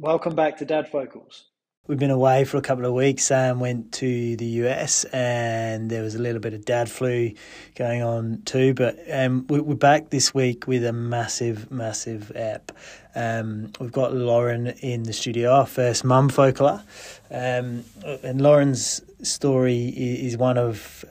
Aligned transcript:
Welcome 0.00 0.34
back 0.34 0.56
to 0.56 0.64
Dad 0.64 0.88
Focals. 0.88 1.44
We've 1.86 2.00
been 2.00 2.10
away 2.10 2.44
for 2.44 2.56
a 2.56 2.60
couple 2.60 2.84
of 2.84 2.94
weeks. 2.94 3.22
Sam 3.22 3.60
went 3.60 3.92
to 3.92 4.34
the 4.34 4.44
US 4.44 5.04
and 5.12 5.88
there 5.88 6.02
was 6.02 6.16
a 6.16 6.18
little 6.18 6.40
bit 6.40 6.52
of 6.52 6.64
dad 6.64 6.90
flu 6.90 7.30
going 7.76 8.02
on 8.02 8.42
too. 8.44 8.74
But 8.74 8.98
um, 9.08 9.46
we, 9.48 9.60
are 9.60 9.76
back 9.76 10.10
this 10.10 10.34
week 10.34 10.66
with 10.66 10.84
a 10.84 10.92
massive, 10.92 11.70
massive 11.70 12.32
app. 12.34 12.72
Um, 13.14 13.70
we've 13.78 13.92
got 13.92 14.12
Lauren 14.12 14.66
in 14.66 15.04
the 15.04 15.12
studio, 15.12 15.52
our 15.52 15.66
first 15.66 16.04
mum 16.04 16.28
focaler. 16.28 16.82
Um, 17.30 17.84
and 18.24 18.40
Lauren's 18.40 19.00
story 19.22 19.90
is 19.96 20.36
one 20.36 20.58
of 20.58 21.04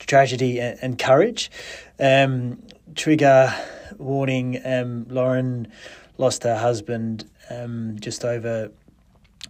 tragedy 0.00 0.60
and, 0.60 0.98
courage. 0.98 1.50
Um, 1.98 2.62
trigger 2.94 3.54
warning 3.96 4.60
um, 4.66 5.06
Lauren 5.08 5.72
lost 6.18 6.42
her 6.42 6.58
husband 6.58 7.24
um, 7.50 7.96
just 8.00 8.24
over 8.24 8.70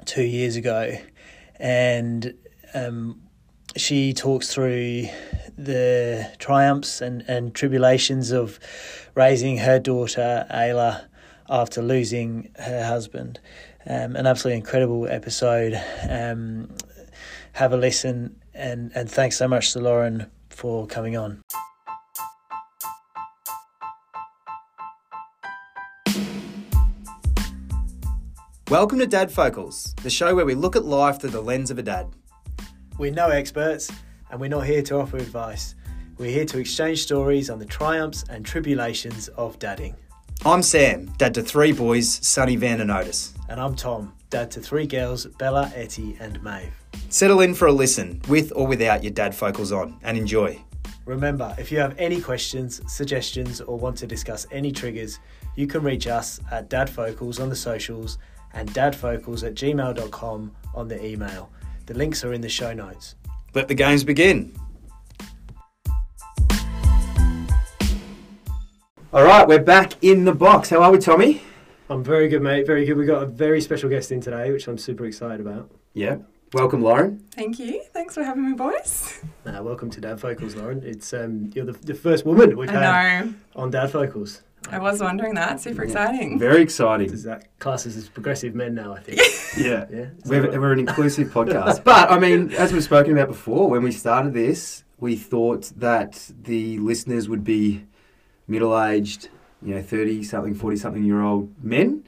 two 0.05 0.23
years 0.23 0.57
ago, 0.57 0.97
and 1.59 2.35
um, 2.75 3.21
she 3.77 4.13
talks 4.13 4.53
through 4.53 5.07
the 5.57 6.31
triumphs 6.39 7.01
and, 7.01 7.23
and 7.29 7.55
tribulations 7.55 8.31
of 8.31 8.59
raising 9.15 9.59
her 9.59 9.79
daughter 9.79 10.47
Ayla 10.51 11.07
after 11.49 11.83
losing 11.83 12.51
her 12.59 12.85
husband. 12.85 13.41
Um, 13.87 14.17
an 14.17 14.27
absolutely 14.27 14.59
incredible 14.59 15.09
episode. 15.09 15.81
Um, 16.09 16.75
have 17.53 17.73
a 17.73 17.77
listen, 17.77 18.41
and, 18.55 18.93
and 18.95 19.11
thanks 19.11 19.37
so 19.37 19.49
much 19.49 19.73
to 19.73 19.81
Lauren 19.81 20.31
for 20.49 20.87
coming 20.87 21.17
on. 21.17 21.43
Welcome 28.73 29.01
to 29.01 29.07
Dad 29.07 29.31
Focals, 29.31 29.95
the 30.03 30.09
show 30.09 30.35
where 30.35 30.47
we 30.47 30.55
look 30.55 30.77
at 30.77 30.87
life 30.87 31.21
through 31.21 31.29
the 31.29 31.43
lens 31.43 31.71
of 31.71 31.79
a 31.79 31.83
dad. 31.83 32.07
We're 32.97 33.13
no 33.13 33.29
experts, 33.29 33.93
and 34.31 34.41
we're 34.41 34.49
not 34.49 34.65
here 34.65 34.81
to 34.85 34.97
offer 34.97 35.19
advice. 35.19 35.75
We're 36.17 36.31
here 36.31 36.47
to 36.47 36.59
exchange 36.59 37.03
stories 37.03 37.51
on 37.51 37.59
the 37.59 37.67
triumphs 37.67 38.25
and 38.31 38.47
tribulations 38.47 39.29
of 39.29 39.59
dadding. 39.59 39.95
I'm 40.47 40.63
Sam, 40.63 41.13
dad 41.19 41.35
to 41.35 41.43
three 41.43 41.73
boys, 41.73 42.27
Sonny, 42.27 42.57
Vann, 42.57 42.81
and 42.81 42.91
Otis. 42.91 43.35
And 43.51 43.61
I'm 43.61 43.77
Tom, 43.77 44.15
dad 44.31 44.51
to 44.53 44.61
three 44.61 44.87
girls, 44.87 45.27
Bela, 45.27 45.71
Ettie, 45.75 46.17
and 46.19 46.43
Maeve. 46.43 46.73
Settle 47.11 47.43
in 47.43 47.53
for 47.53 47.69
a 47.69 47.73
listen, 47.73 48.23
with 48.27 48.55
or 48.57 48.67
without 48.67 49.05
your 49.05 49.13
dad 49.13 49.35
focals 49.35 49.71
on, 49.71 49.99
and 50.03 50.17
enjoy. 50.17 50.59
Remember, 51.05 51.55
if 51.59 51.71
you 51.71 51.79
have 51.79 51.95
any 51.99 52.23
questions, 52.23 52.81
suggestions, 52.91 53.61
or 53.61 53.77
want 53.77 53.99
to 53.99 54.07
discuss 54.07 54.47
any 54.51 54.73
triggers, 54.73 55.19
you 55.57 55.67
can 55.67 55.83
reach 55.83 56.07
us 56.07 56.41
at 56.51 56.71
Dad 56.71 56.89
Focals 56.89 57.39
on 57.39 57.51
the 57.51 57.57
socials 57.57 58.17
and 58.55 58.69
dadfocals 58.73 59.47
at 59.47 59.55
gmail.com 59.55 60.53
on 60.75 60.89
the 60.89 61.05
email. 61.05 61.51
The 61.87 61.95
links 61.95 62.25
are 62.25 62.33
in 62.33 62.41
the 62.41 62.49
show 62.49 62.73
notes. 62.73 63.15
Let 63.55 63.69
the 63.69 63.75
games 63.75 64.05
begin. 64.05 64.55
All 69.13 69.25
right, 69.25 69.47
we're 69.47 69.63
back 69.63 70.03
in 70.03 70.25
the 70.25 70.35
box. 70.35 70.71
How 70.71 70.83
are 70.83 70.91
we, 70.91 70.99
Tommy? 70.99 71.43
I'm 71.91 72.03
very 72.03 72.29
good, 72.29 72.41
mate. 72.41 72.67
Very 72.67 72.87
good. 72.87 72.97
We've 72.97 73.07
got 73.07 73.23
a 73.23 73.27
very 73.27 73.61
special 73.61 73.91
guest 73.91 74.11
in 74.11 74.23
today, 74.23 74.51
which 74.51 74.67
I'm 74.69 74.79
super 74.79 75.05
excited 75.05 75.41
about. 75.41 75.71
Yeah. 75.93 76.17
Welcome, 76.55 76.83
Lauren. 76.83 77.23
Thank 77.33 77.59
you. 77.59 77.83
Thanks 77.93 78.15
for 78.15 78.23
having 78.25 78.49
me, 78.51 78.55
boys. 78.55 79.23
Uh, 79.45 79.63
welcome 79.63 79.91
to 79.91 80.01
Dad 80.01 80.21
Focals, 80.21 80.55
Lauren. 80.55 80.83
It's 80.85 81.13
um, 81.13 81.51
you're 81.55 81.65
the, 81.65 81.73
the 81.73 81.95
first 81.95 82.25
woman 82.25 82.57
we've 82.57 82.71
I 82.71 82.73
had 82.73 83.25
know. 83.27 83.35
on 83.57 83.71
Dad 83.71 83.91
Focals. 83.91 84.43
I 84.71 84.79
was 84.79 85.01
wondering 85.01 85.35
that. 85.35 85.61
Super 85.61 85.83
exciting. 85.83 86.39
Very 86.39 86.63
exciting. 86.63 87.11
Is 87.11 87.25
that 87.25 87.59
classes 87.59 87.97
as 87.97 88.09
progressive 88.09 88.55
men 88.55 88.75
now? 88.75 88.95
I 88.95 89.01
think. 89.01 89.19
yeah, 89.57 89.87
yeah. 89.91 90.07
We're, 90.25 90.59
we're 90.61 90.73
an 90.73 90.79
inclusive 90.79 91.29
podcast, 91.33 91.85
but 91.85 92.11
I 92.11 92.19
mean, 92.19 92.53
as 92.59 92.73
we've 92.73 92.85
spoken 92.85 93.13
about 93.13 93.29
before, 93.29 93.69
when 93.69 93.83
we 93.83 93.93
started 93.93 94.35
this, 94.35 94.85
we 94.99 95.17
thought 95.17 95.73
that 95.77 96.31
the 96.43 96.79
listeners 96.79 97.29
would 97.29 97.45
be 97.45 97.85
middle-aged, 98.47 99.29
you 99.63 99.75
know, 99.75 99.83
thirty 99.83 100.23
something, 100.23 100.55
forty 100.55 100.77
something 100.77 101.05
year 101.05 101.23
old 101.23 101.53
men, 101.63 102.05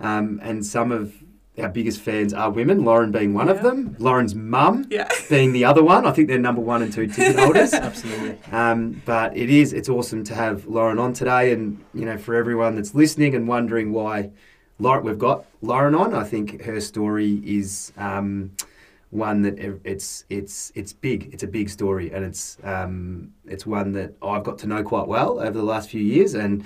um, 0.00 0.38
and 0.42 0.64
some 0.64 0.92
of 0.92 1.14
our 1.58 1.68
biggest 1.68 2.00
fans 2.00 2.34
are 2.34 2.50
women, 2.50 2.84
Lauren 2.84 3.10
being 3.10 3.32
one 3.32 3.46
yeah. 3.46 3.54
of 3.54 3.62
them, 3.62 3.96
Lauren's 3.98 4.34
mum 4.34 4.86
yeah. 4.90 5.08
being 5.30 5.52
the 5.52 5.64
other 5.64 5.82
one. 5.82 6.06
I 6.06 6.12
think 6.12 6.28
they're 6.28 6.38
number 6.38 6.60
one 6.60 6.82
and 6.82 6.92
two 6.92 7.06
ticket 7.06 7.38
holders. 7.38 7.72
Absolutely. 7.72 8.38
Um, 8.52 9.00
but 9.04 9.36
it 9.36 9.50
is, 9.50 9.72
it's 9.72 9.88
awesome 9.88 10.22
to 10.24 10.34
have 10.34 10.66
Lauren 10.66 10.98
on 10.98 11.12
today. 11.12 11.52
And, 11.52 11.82
you 11.94 12.04
know, 12.04 12.18
for 12.18 12.34
everyone 12.34 12.74
that's 12.74 12.94
listening 12.94 13.34
and 13.34 13.48
wondering 13.48 13.92
why 13.92 14.30
Lauren, 14.78 15.04
we've 15.04 15.18
got 15.18 15.46
Lauren 15.62 15.94
on, 15.94 16.14
I 16.14 16.24
think 16.24 16.62
her 16.62 16.80
story 16.80 17.40
is 17.44 17.92
um, 17.96 18.52
one 19.10 19.40
that 19.42 19.58
it's, 19.84 20.24
it's, 20.28 20.72
it's 20.74 20.92
big. 20.92 21.30
It's 21.32 21.42
a 21.42 21.48
big 21.48 21.70
story. 21.70 22.12
And 22.12 22.24
it's, 22.24 22.58
um, 22.64 23.32
it's 23.46 23.64
one 23.64 23.92
that 23.92 24.14
I've 24.22 24.44
got 24.44 24.58
to 24.58 24.66
know 24.66 24.82
quite 24.82 25.08
well 25.08 25.40
over 25.40 25.52
the 25.52 25.64
last 25.64 25.88
few 25.88 26.02
years. 26.02 26.34
And, 26.34 26.64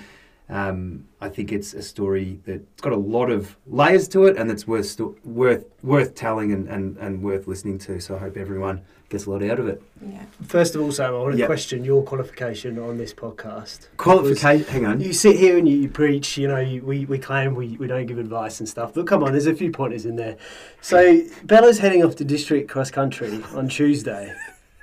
um, 0.51 1.07
I 1.21 1.29
think 1.29 1.53
it's 1.53 1.73
a 1.73 1.81
story 1.81 2.41
that's 2.45 2.81
got 2.81 2.91
a 2.91 2.97
lot 2.97 3.31
of 3.31 3.55
layers 3.67 4.09
to 4.09 4.25
it, 4.25 4.35
and 4.35 4.49
that's 4.49 4.67
worth 4.67 4.85
sto- 4.85 5.15
worth 5.23 5.63
worth 5.81 6.13
telling 6.13 6.51
and, 6.51 6.67
and, 6.67 6.97
and 6.97 7.23
worth 7.23 7.47
listening 7.47 7.79
to. 7.79 8.01
So 8.01 8.17
I 8.17 8.19
hope 8.19 8.35
everyone 8.35 8.81
gets 9.07 9.27
a 9.27 9.31
lot 9.31 9.43
out 9.43 9.59
of 9.59 9.67
it. 9.69 9.81
Yeah. 10.05 10.25
First 10.43 10.75
of 10.75 10.81
all, 10.81 10.91
Sam, 10.91 11.15
I 11.15 11.17
want 11.19 11.31
to 11.33 11.37
yep. 11.37 11.47
question 11.47 11.85
your 11.85 12.03
qualification 12.03 12.77
on 12.79 12.97
this 12.97 13.13
podcast. 13.13 13.87
Qualification? 13.95 14.67
Hang 14.67 14.85
on. 14.85 14.99
You 14.99 15.13
sit 15.13 15.37
here 15.37 15.57
and 15.57 15.69
you, 15.69 15.77
you 15.77 15.89
preach. 15.89 16.37
You 16.37 16.49
know, 16.49 16.59
you, 16.59 16.83
we 16.83 17.05
we 17.05 17.17
claim 17.17 17.55
we, 17.55 17.77
we 17.77 17.87
don't 17.87 18.05
give 18.05 18.17
advice 18.17 18.59
and 18.59 18.67
stuff, 18.67 18.93
but 18.93 19.07
come 19.07 19.23
on, 19.23 19.31
there's 19.31 19.47
a 19.47 19.55
few 19.55 19.71
pointers 19.71 20.05
in 20.05 20.17
there. 20.17 20.35
So 20.81 21.21
Bella's 21.45 21.79
heading 21.79 22.03
off 22.03 22.17
to 22.17 22.25
district 22.25 22.69
cross 22.69 22.91
country 22.91 23.41
on 23.53 23.69
Tuesday. 23.69 24.35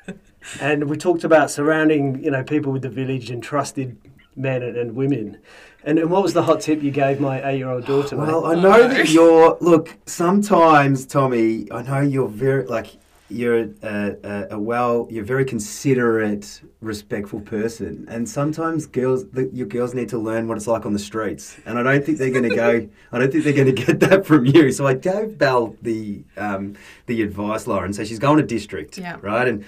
and 0.63 0.89
we 0.89 0.97
talked 0.97 1.25
about 1.25 1.51
surrounding, 1.51 2.25
you 2.25 2.31
know, 2.31 2.43
people 2.43 2.73
with 2.73 2.81
the 2.81 2.89
village 2.89 3.31
and 3.31 3.43
trusted 3.43 3.99
men 4.39 4.63
and, 4.63 4.77
and 4.77 4.95
women. 4.95 5.39
And, 5.85 5.99
and 5.99 6.11
what 6.11 6.23
was 6.23 6.33
the 6.33 6.43
hot 6.43 6.61
tip 6.61 6.83
you 6.83 6.91
gave 6.91 7.21
my 7.21 7.47
eight-year-old 7.49 7.87
daughter? 7.87 8.17
Well, 8.17 8.43
mate? 8.43 8.59
I 8.59 8.61
know 8.61 8.89
that 8.89 9.09
you're. 9.11 9.57
Look, 9.61 9.97
sometimes 10.07 11.07
Tommy, 11.07 11.71
I 11.71 11.83
know 11.83 12.01
you're 12.01 12.29
very 12.29 12.67
like 12.67 12.97
you're 13.31 13.59
a, 13.59 14.17
a, 14.23 14.47
a, 14.53 14.59
well, 14.59 15.07
you're 15.11 15.23
a 15.23 15.27
very 15.27 15.45
considerate, 15.45 16.63
respectful 16.81 17.41
person, 17.41 18.07
and 18.09 18.29
sometimes 18.29 18.87
girls, 18.87 19.29
the, 19.31 19.51
your 19.53 19.67
girls 19.67 19.95
need 19.95 20.09
to 20.09 20.19
learn 20.19 20.49
what 20.49 20.57
it's 20.57 20.67
like 20.67 20.87
on 20.87 20.93
the 20.93 20.99
streets. 20.99 21.59
And 21.67 21.79
I 21.79 21.83
don't 21.83 22.05
think 22.05 22.19
they're 22.19 22.31
going 22.31 22.49
to 22.49 22.55
go. 22.57 22.89
I 23.13 23.19
don't 23.19 23.31
think 23.31 23.45
they're 23.45 23.53
going 23.53 23.75
to 23.75 23.85
get 23.85 24.01
that 24.01 24.25
from 24.25 24.47
you. 24.47 24.73
So 24.73 24.87
I 24.87 24.95
gave 24.95 25.37
Belle 25.37 25.77
the 25.83 26.23
um, 26.37 26.77
the 27.07 27.23
advice, 27.23 27.67
Lauren. 27.67 27.93
So 27.93 28.05
she's 28.05 28.19
going 28.19 28.39
to 28.39 28.45
district, 28.45 28.99
yeah. 28.99 29.19
right? 29.21 29.47
And 29.47 29.65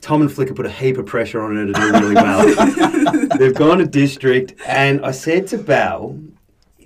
Tom 0.00 0.22
and 0.22 0.32
Flicker 0.32 0.54
put 0.54 0.66
a 0.66 0.70
heap 0.70 0.96
of 0.98 1.06
pressure 1.06 1.42
on 1.42 1.56
her 1.56 1.66
to 1.66 1.72
do 1.72 1.92
really 1.92 2.14
well. 2.14 3.28
They've 3.38 3.54
gone 3.54 3.78
to 3.78 3.86
district, 3.86 4.54
and 4.66 5.04
I 5.04 5.10
said 5.10 5.46
to 5.48 5.58
Belle, 5.58 6.18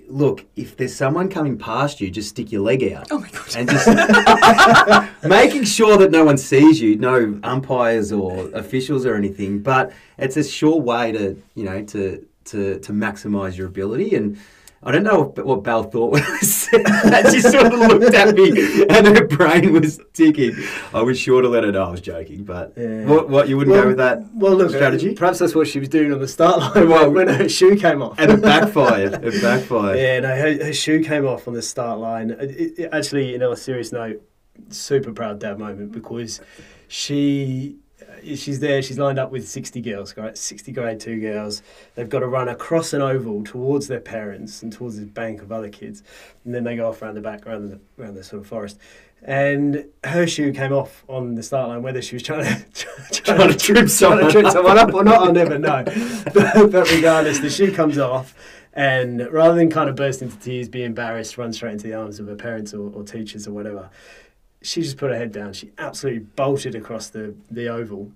look, 0.07 0.45
if 0.55 0.77
there's 0.77 0.95
someone 0.95 1.29
coming 1.29 1.57
past 1.57 1.99
you, 1.99 2.09
just 2.09 2.29
stick 2.29 2.51
your 2.51 2.61
leg 2.61 2.83
out. 2.93 3.07
Oh 3.11 3.19
my 3.19 3.29
god! 3.29 3.55
And 3.55 3.69
just 3.69 5.23
making 5.23 5.63
sure 5.63 5.97
that 5.97 6.11
no 6.11 6.23
one 6.23 6.37
sees 6.37 6.79
you, 6.81 6.97
no 6.97 7.39
umpires 7.43 8.11
or 8.11 8.49
officials 8.53 9.05
or 9.05 9.15
anything. 9.15 9.59
But 9.59 9.91
it's 10.17 10.37
a 10.37 10.43
sure 10.43 10.79
way 10.79 11.11
to, 11.11 11.41
you 11.55 11.63
know, 11.63 11.83
to 11.83 12.25
to 12.45 12.79
to 12.79 12.91
maximise 12.91 13.57
your 13.57 13.67
ability 13.67 14.15
and 14.15 14.37
I 14.85 14.91
don't 14.91 15.03
know 15.03 15.33
what 15.43 15.63
Belle 15.63 15.83
thought 15.83 16.11
when 16.11 16.23
I 16.23 16.37
said 16.39 16.85
that. 16.85 17.31
She 17.31 17.39
sort 17.39 17.73
of 17.73 17.79
looked 17.79 18.13
at 18.13 18.35
me 18.35 18.83
and 18.89 19.07
her 19.07 19.25
brain 19.27 19.71
was 19.73 19.99
ticking. 20.13 20.55
I 20.93 21.01
was 21.01 21.17
sure 21.17 21.41
to 21.41 21.47
let 21.47 21.63
her 21.63 21.71
know 21.71 21.83
I 21.83 21.89
was 21.89 22.01
joking, 22.01 22.43
but 22.43 22.73
yeah. 22.75 23.05
what, 23.05 23.29
what, 23.29 23.47
you 23.47 23.57
wouldn't 23.57 23.73
well, 23.73 23.83
go 23.83 23.87
with 23.89 23.97
that 23.97 24.23
well, 24.33 24.55
look, 24.55 24.71
strategy? 24.71 25.13
Perhaps 25.13 25.39
that's 25.39 25.55
what 25.55 25.67
she 25.67 25.79
was 25.79 25.89
doing 25.89 26.11
on 26.11 26.19
the 26.19 26.27
start 26.27 26.59
line 26.59 26.89
well, 26.89 27.09
when 27.09 27.27
her 27.27 27.47
shoe 27.47 27.75
came 27.75 28.01
off. 28.01 28.19
And 28.19 28.31
it 28.31 28.41
backfired. 28.41 29.23
it 29.23 29.41
backfired. 29.41 29.97
Yeah, 29.97 30.19
no, 30.19 30.29
her, 30.29 30.65
her, 30.65 30.73
shoe 30.73 31.01
came 31.03 31.25
off 31.25 31.47
on 31.47 31.53
the 31.53 31.61
start 31.61 31.99
line. 31.99 32.31
It, 32.31 32.79
it, 32.79 32.89
actually, 32.91 33.31
you 33.31 33.37
know, 33.37 33.51
a 33.51 33.57
serious 33.57 33.91
note, 33.91 34.21
super 34.69 35.13
proud 35.13 35.39
dad 35.39 35.59
moment 35.59 35.91
because 35.91 36.41
she 36.87 37.77
she's 38.25 38.59
there. 38.59 38.81
She's 38.81 38.99
lined 38.99 39.19
up 39.19 39.31
with 39.31 39.47
sixty 39.47 39.81
girls, 39.81 40.15
right? 40.17 40.37
Sixty 40.37 40.71
grade 40.71 40.99
two 40.99 41.19
girls. 41.19 41.61
They've 41.95 42.09
got 42.09 42.19
to 42.19 42.27
run 42.27 42.47
across 42.47 42.93
an 42.93 43.01
oval 43.01 43.43
towards 43.43 43.87
their 43.87 43.99
parents 43.99 44.63
and 44.63 44.71
towards 44.71 44.97
this 44.97 45.05
bank 45.05 45.41
of 45.41 45.51
other 45.51 45.69
kids, 45.69 46.03
and 46.45 46.53
then 46.53 46.63
they 46.63 46.75
go 46.75 46.89
off 46.89 47.01
around 47.01 47.15
the 47.15 47.21
back, 47.21 47.45
around 47.45 47.69
the 47.69 47.79
around 48.01 48.15
the 48.15 48.23
sort 48.23 48.41
of 48.41 48.47
forest. 48.47 48.79
And 49.25 49.85
her 50.03 50.27
shoe 50.27 50.51
came 50.51 50.73
off 50.73 51.05
on 51.07 51.35
the 51.35 51.43
start 51.43 51.69
line. 51.69 51.81
Whether 51.81 52.01
she 52.01 52.15
was 52.15 52.23
trying 52.23 52.43
to 52.43 52.65
trying, 52.73 53.37
trying 53.37 53.49
to 53.49 53.57
trip 53.57 53.89
someone, 53.89 54.29
trip 54.29 54.47
someone 54.47 54.77
up 54.77 54.93
or 54.93 55.03
not, 55.03 55.21
I'll 55.21 55.33
never 55.33 55.57
know. 55.57 55.83
but, 56.33 56.71
but 56.71 56.91
regardless, 56.91 57.39
the 57.39 57.49
shoe 57.49 57.71
comes 57.71 57.97
off. 57.97 58.35
And 58.75 59.31
rather 59.31 59.53
than 59.53 59.69
kind 59.69 59.87
of 59.87 59.95
burst 59.95 60.21
into 60.21 60.35
tears, 60.37 60.67
be 60.67 60.83
embarrassed, 60.83 61.37
run 61.37 61.53
straight 61.53 61.73
into 61.73 61.87
the 61.87 61.93
arms 61.93 62.19
of 62.19 62.27
her 62.27 62.35
parents 62.35 62.73
or, 62.73 62.91
or 62.91 63.03
teachers 63.03 63.47
or 63.47 63.51
whatever, 63.51 63.89
she 64.63 64.81
just 64.81 64.97
put 64.97 65.11
her 65.11 65.17
head 65.17 65.31
down. 65.31 65.53
She 65.53 65.71
absolutely 65.77 66.21
bolted 66.21 66.73
across 66.73 67.09
the, 67.09 67.35
the 67.51 67.67
oval. 67.67 68.11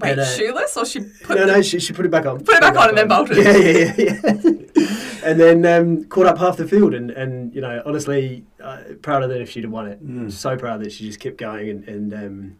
Wait, 0.00 0.12
and, 0.12 0.20
uh, 0.20 0.24
shoeless 0.24 0.76
or 0.76 0.86
she 0.86 1.00
put 1.00 1.36
No, 1.36 1.44
no, 1.44 1.60
she, 1.60 1.78
she 1.78 1.92
put 1.92 2.06
it 2.06 2.10
back 2.10 2.24
on. 2.24 2.38
Put 2.38 2.56
it 2.56 2.60
back, 2.60 2.74
back 2.74 2.76
on, 2.76 2.82
on 2.82 2.88
and 2.90 2.98
then 2.98 3.08
bolted. 3.08 3.36
Yeah, 3.36 3.56
yeah, 3.56 3.94
yeah. 3.98 4.32
yeah. 4.76 5.20
and 5.24 5.38
then 5.38 5.66
um, 5.66 6.04
caught 6.04 6.26
up 6.26 6.38
half 6.38 6.56
the 6.56 6.66
field. 6.66 6.94
And, 6.94 7.10
and 7.10 7.54
you 7.54 7.60
know, 7.60 7.82
honestly, 7.84 8.44
uh, 8.62 8.82
proud 9.02 9.22
of 9.22 9.30
her 9.30 9.36
if 9.36 9.50
she'd 9.50 9.64
have 9.64 9.72
won 9.72 9.88
it. 9.88 10.02
Mm. 10.02 10.32
So 10.32 10.56
proud 10.56 10.80
that 10.82 10.92
she 10.92 11.04
just 11.04 11.20
kept 11.20 11.36
going 11.36 11.68
and. 11.68 11.84
and 11.88 12.14
um, 12.14 12.58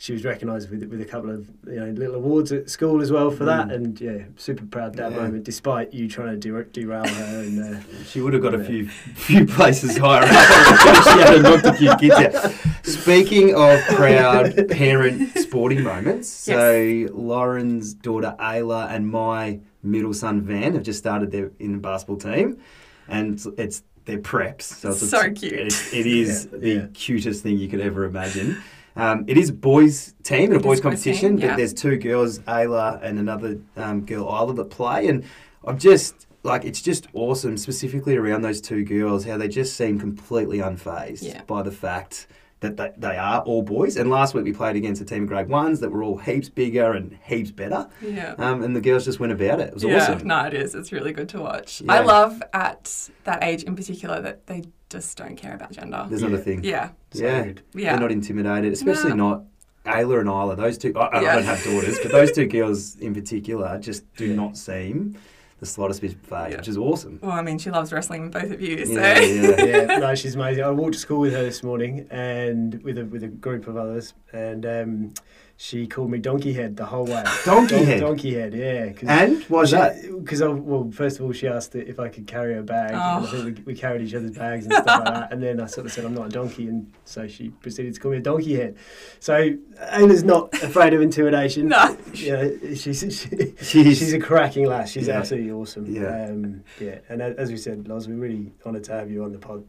she 0.00 0.14
was 0.14 0.24
recognised 0.24 0.70
with 0.70 0.82
with 0.84 1.02
a 1.02 1.04
couple 1.04 1.28
of 1.28 1.46
you 1.66 1.74
know 1.78 1.90
little 1.90 2.14
awards 2.14 2.50
at 2.52 2.70
school 2.70 3.02
as 3.02 3.12
well 3.12 3.30
for 3.30 3.44
that, 3.44 3.68
Mm. 3.68 3.74
and 3.74 4.00
yeah, 4.00 4.18
super 4.36 4.64
proud 4.64 4.94
that 4.96 5.12
Yeah. 5.12 5.18
moment. 5.18 5.44
Despite 5.44 5.92
you 5.92 6.08
trying 6.08 6.40
to 6.40 6.48
der- 6.48 6.64
derail 6.64 7.06
her, 7.06 7.40
and 7.44 7.60
uh, 7.76 7.80
She 8.06 8.22
would 8.22 8.32
have 8.32 8.40
got 8.42 8.54
a 8.54 8.64
few 8.64 8.88
few 8.88 9.44
places 9.44 9.98
higher 9.98 10.22
up. 10.24 11.04
she 11.04 11.20
had 11.20 11.42
knocked 11.42 11.66
a 11.66 11.74
few 11.74 11.94
kids 11.96 12.14
out. 12.14 12.50
Speaking 12.82 13.54
of 13.54 13.78
proud 13.94 14.68
parent 14.70 15.36
sporting 15.36 15.82
moments, 15.82 16.28
so 16.30 17.06
Lauren's 17.12 17.92
daughter 17.92 18.34
Ayla 18.40 18.90
and 18.90 19.06
my 19.06 19.60
middle 19.82 20.14
son 20.14 20.40
Vann 20.40 20.72
have 20.72 20.82
just 20.82 20.98
started 20.98 21.30
their 21.30 21.50
in 21.58 21.72
the 21.72 21.78
basketball 21.78 22.16
team, 22.16 22.56
and 23.06 23.34
it's- 23.34 23.46
it's 23.58 23.82
their 24.06 24.18
preps. 24.18 24.62
So 24.62 24.88
it's 24.92 25.10
So 25.10 25.30
cute. 25.30 25.52
It, 25.52 25.74
it 25.92 26.06
is 26.06 26.48
Yeah, 26.50 26.58
the 26.58 26.68
yeah. 26.70 26.86
cutest 26.94 27.42
thing 27.42 27.58
you 27.58 27.68
could 27.68 27.80
ever 27.82 28.04
imagine. 28.04 28.56
Um, 29.00 29.24
it 29.26 29.38
is 29.38 29.48
a 29.48 29.52
boys' 29.54 30.14
team 30.22 30.52
and 30.52 30.60
a 30.60 30.62
boys' 30.62 30.80
competition, 30.80 31.38
team, 31.38 31.48
but 31.48 31.56
there's 31.56 31.72
two 31.72 31.96
girls, 31.96 32.38
Ayla 32.40 33.02
and 33.02 33.18
another 33.18 33.58
um, 33.76 34.04
girl, 34.04 34.28
Isla, 34.28 34.52
that 34.54 34.66
play. 34.66 35.08
And 35.08 35.24
I'm 35.64 35.78
just 35.78 36.26
like, 36.42 36.64
it's 36.64 36.82
just 36.82 37.08
awesome, 37.14 37.56
specifically 37.56 38.16
around 38.16 38.42
those 38.42 38.60
two 38.60 38.84
girls, 38.84 39.24
how 39.24 39.38
they 39.38 39.48
just 39.48 39.74
seem 39.76 39.98
completely 39.98 40.58
unfazed 40.58 41.22
Yeah. 41.22 41.42
by 41.46 41.62
the 41.62 41.70
fact 41.72 42.26
that 42.60 42.76
they, 42.76 42.92
they 42.98 43.16
are 43.16 43.40
all 43.40 43.62
boys. 43.62 43.96
And 43.96 44.10
last 44.10 44.34
week 44.34 44.44
we 44.44 44.52
played 44.52 44.76
against 44.76 45.00
a 45.00 45.04
team 45.06 45.22
of 45.22 45.28
grade 45.30 45.48
ones 45.48 45.80
that 45.80 45.90
were 45.90 46.02
all 46.02 46.18
heaps 46.18 46.50
bigger 46.50 46.92
and 46.92 47.16
heaps 47.24 47.50
better. 47.50 47.88
Yeah. 48.02 48.34
Um, 48.36 48.62
and 48.62 48.76
the 48.76 48.82
girls 48.82 49.06
just 49.06 49.18
went 49.18 49.32
about 49.32 49.60
it. 49.60 49.68
It 49.68 49.74
was 49.74 49.84
yeah, 49.84 50.12
awesome. 50.12 50.28
no, 50.28 50.44
it 50.44 50.52
is. 50.52 50.74
It's 50.74 50.92
really 50.92 51.12
good 51.14 51.30
to 51.30 51.40
watch. 51.40 51.80
Yeah. 51.80 51.90
I 51.94 52.00
love 52.00 52.42
at 52.52 53.08
that 53.24 53.42
age 53.42 53.62
in 53.62 53.76
particular 53.76 54.20
that 54.20 54.46
they 54.46 54.64
just 54.90 55.16
don't 55.16 55.36
care 55.36 55.54
about 55.54 55.72
gender. 55.72 56.04
There's 56.08 56.22
not 56.22 56.32
a 56.32 56.38
thing. 56.38 56.62
Yeah, 56.64 56.90
so 57.12 57.24
Yeah. 57.24 57.44
good. 57.44 57.62
yeah. 57.74 57.90
They're 57.92 58.00
not 58.00 58.12
intimidated, 58.12 58.72
especially 58.72 59.10
No. 59.10 59.28
not 59.28 59.44
Ayla 59.86 60.20
and 60.20 60.28
Isla. 60.28 60.56
Those 60.56 60.76
two, 60.76 60.92
I, 60.96 61.06
I 61.06 61.22
Yeah. 61.22 61.34
don't 61.36 61.44
have 61.44 61.62
daughters, 61.64 61.98
but 62.02 62.12
those 62.12 62.32
two 62.32 62.46
girls 62.46 62.96
in 62.96 63.14
particular 63.14 63.78
just 63.78 64.12
do 64.16 64.26
Yeah. 64.26 64.34
not 64.34 64.56
seem 64.56 65.14
the 65.60 65.66
slightest 65.66 66.00
bit 66.00 66.12
phased, 66.22 66.50
Yeah. 66.52 66.56
which 66.58 66.68
is 66.68 66.76
awesome. 66.76 67.18
well, 67.22 67.30
I 67.32 67.42
mean, 67.42 67.58
she 67.58 67.70
loves 67.70 67.92
wrestling 67.92 68.22
with 68.24 68.32
both 68.32 68.50
of 68.50 68.60
you, 68.60 68.84
so 68.84 68.92
Yeah, 68.94 69.20
yeah. 69.20 69.64
yeah, 69.86 69.98
no, 69.98 70.14
she's 70.14 70.34
amazing. 70.34 70.64
I 70.64 70.70
walked 70.70 70.94
to 70.94 70.98
school 70.98 71.20
with 71.20 71.32
her 71.34 71.42
this 71.42 71.62
morning 71.62 72.06
and 72.10 72.82
with 72.82 72.98
a 72.98 73.04
with 73.04 73.22
a 73.22 73.28
group 73.28 73.68
of 73.68 73.76
others, 73.76 74.14
and 74.32 74.66
um, 74.66 75.14
she 75.62 75.86
called 75.86 76.10
me 76.10 76.16
Donkey 76.16 76.54
Head 76.54 76.74
the 76.74 76.86
whole 76.86 77.04
way. 77.04 77.22
Donkey 77.44 77.76
Don- 77.76 77.84
Head? 77.84 78.00
Donkey 78.00 78.32
Head, 78.32 78.54
yeah. 78.54 78.90
Cause 78.94 79.08
And 79.10 79.42
why 79.44 79.60
is 79.60 79.72
that? 79.72 80.00
Because 80.18 80.40
I 80.40 80.48
well, 80.48 80.90
first 80.90 81.18
of 81.18 81.26
all, 81.26 81.32
she 81.32 81.46
asked 81.48 81.74
if 81.74 82.00
I 82.00 82.08
could 82.08 82.26
carry 82.26 82.54
her 82.54 82.62
bag. 82.62 82.92
Oh. 82.94 83.26
think 83.26 83.58
we, 83.58 83.74
we 83.74 83.78
carried 83.78 84.00
each 84.00 84.14
other's 84.14 84.30
bags 84.30 84.64
and 84.64 84.72
stuff 84.72 84.86
like 84.86 85.04
that. 85.04 85.32
And 85.34 85.42
then 85.42 85.60
I 85.60 85.66
sort 85.66 85.84
of 85.84 85.92
said 85.92 86.06
I'm 86.06 86.14
not 86.14 86.28
a 86.28 86.30
donkey, 86.30 86.66
and 86.68 86.90
so 87.04 87.28
she 87.28 87.50
proceeded 87.50 87.92
to 87.92 88.00
call 88.00 88.10
me 88.12 88.16
a 88.16 88.20
donkey 88.20 88.54
head. 88.56 88.78
So 89.18 89.34
Ayla's 89.92 90.24
not 90.24 90.50
afraid 90.62 90.94
of 90.94 91.02
intimidation. 91.02 91.68
No. 91.68 91.94
Yeah, 92.14 92.48
she's 92.74 93.00
she, 93.00 93.54
She's, 93.62 93.98
she's 93.98 94.14
a 94.14 94.18
cracking 94.18 94.64
lass. 94.66 94.90
She's 94.92 95.08
Yeah. 95.08 95.18
absolutely 95.18 95.50
awesome. 95.52 95.84
Yeah. 95.94 96.28
um, 96.30 96.64
yeah. 96.80 97.00
And 97.10 97.20
as 97.20 97.50
we 97.50 97.58
said, 97.58 97.86
Loz, 97.86 98.08
we're 98.08 98.14
really 98.16 98.50
honoured 98.64 98.84
to 98.84 98.92
have 98.92 99.10
you 99.10 99.24
on 99.24 99.32
the 99.32 99.38
pod. 99.38 99.62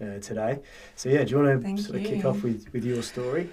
Uh, 0.00 0.20
today, 0.20 0.60
so 0.94 1.08
yeah, 1.08 1.24
do 1.24 1.30
you 1.32 1.36
want 1.42 1.58
to 1.58 1.60
Thank 1.60 1.80
sort 1.80 1.96
of 1.96 2.02
you. 2.02 2.08
kick 2.08 2.24
off 2.24 2.44
with, 2.44 2.72
with 2.72 2.84
your 2.84 3.02
story? 3.02 3.50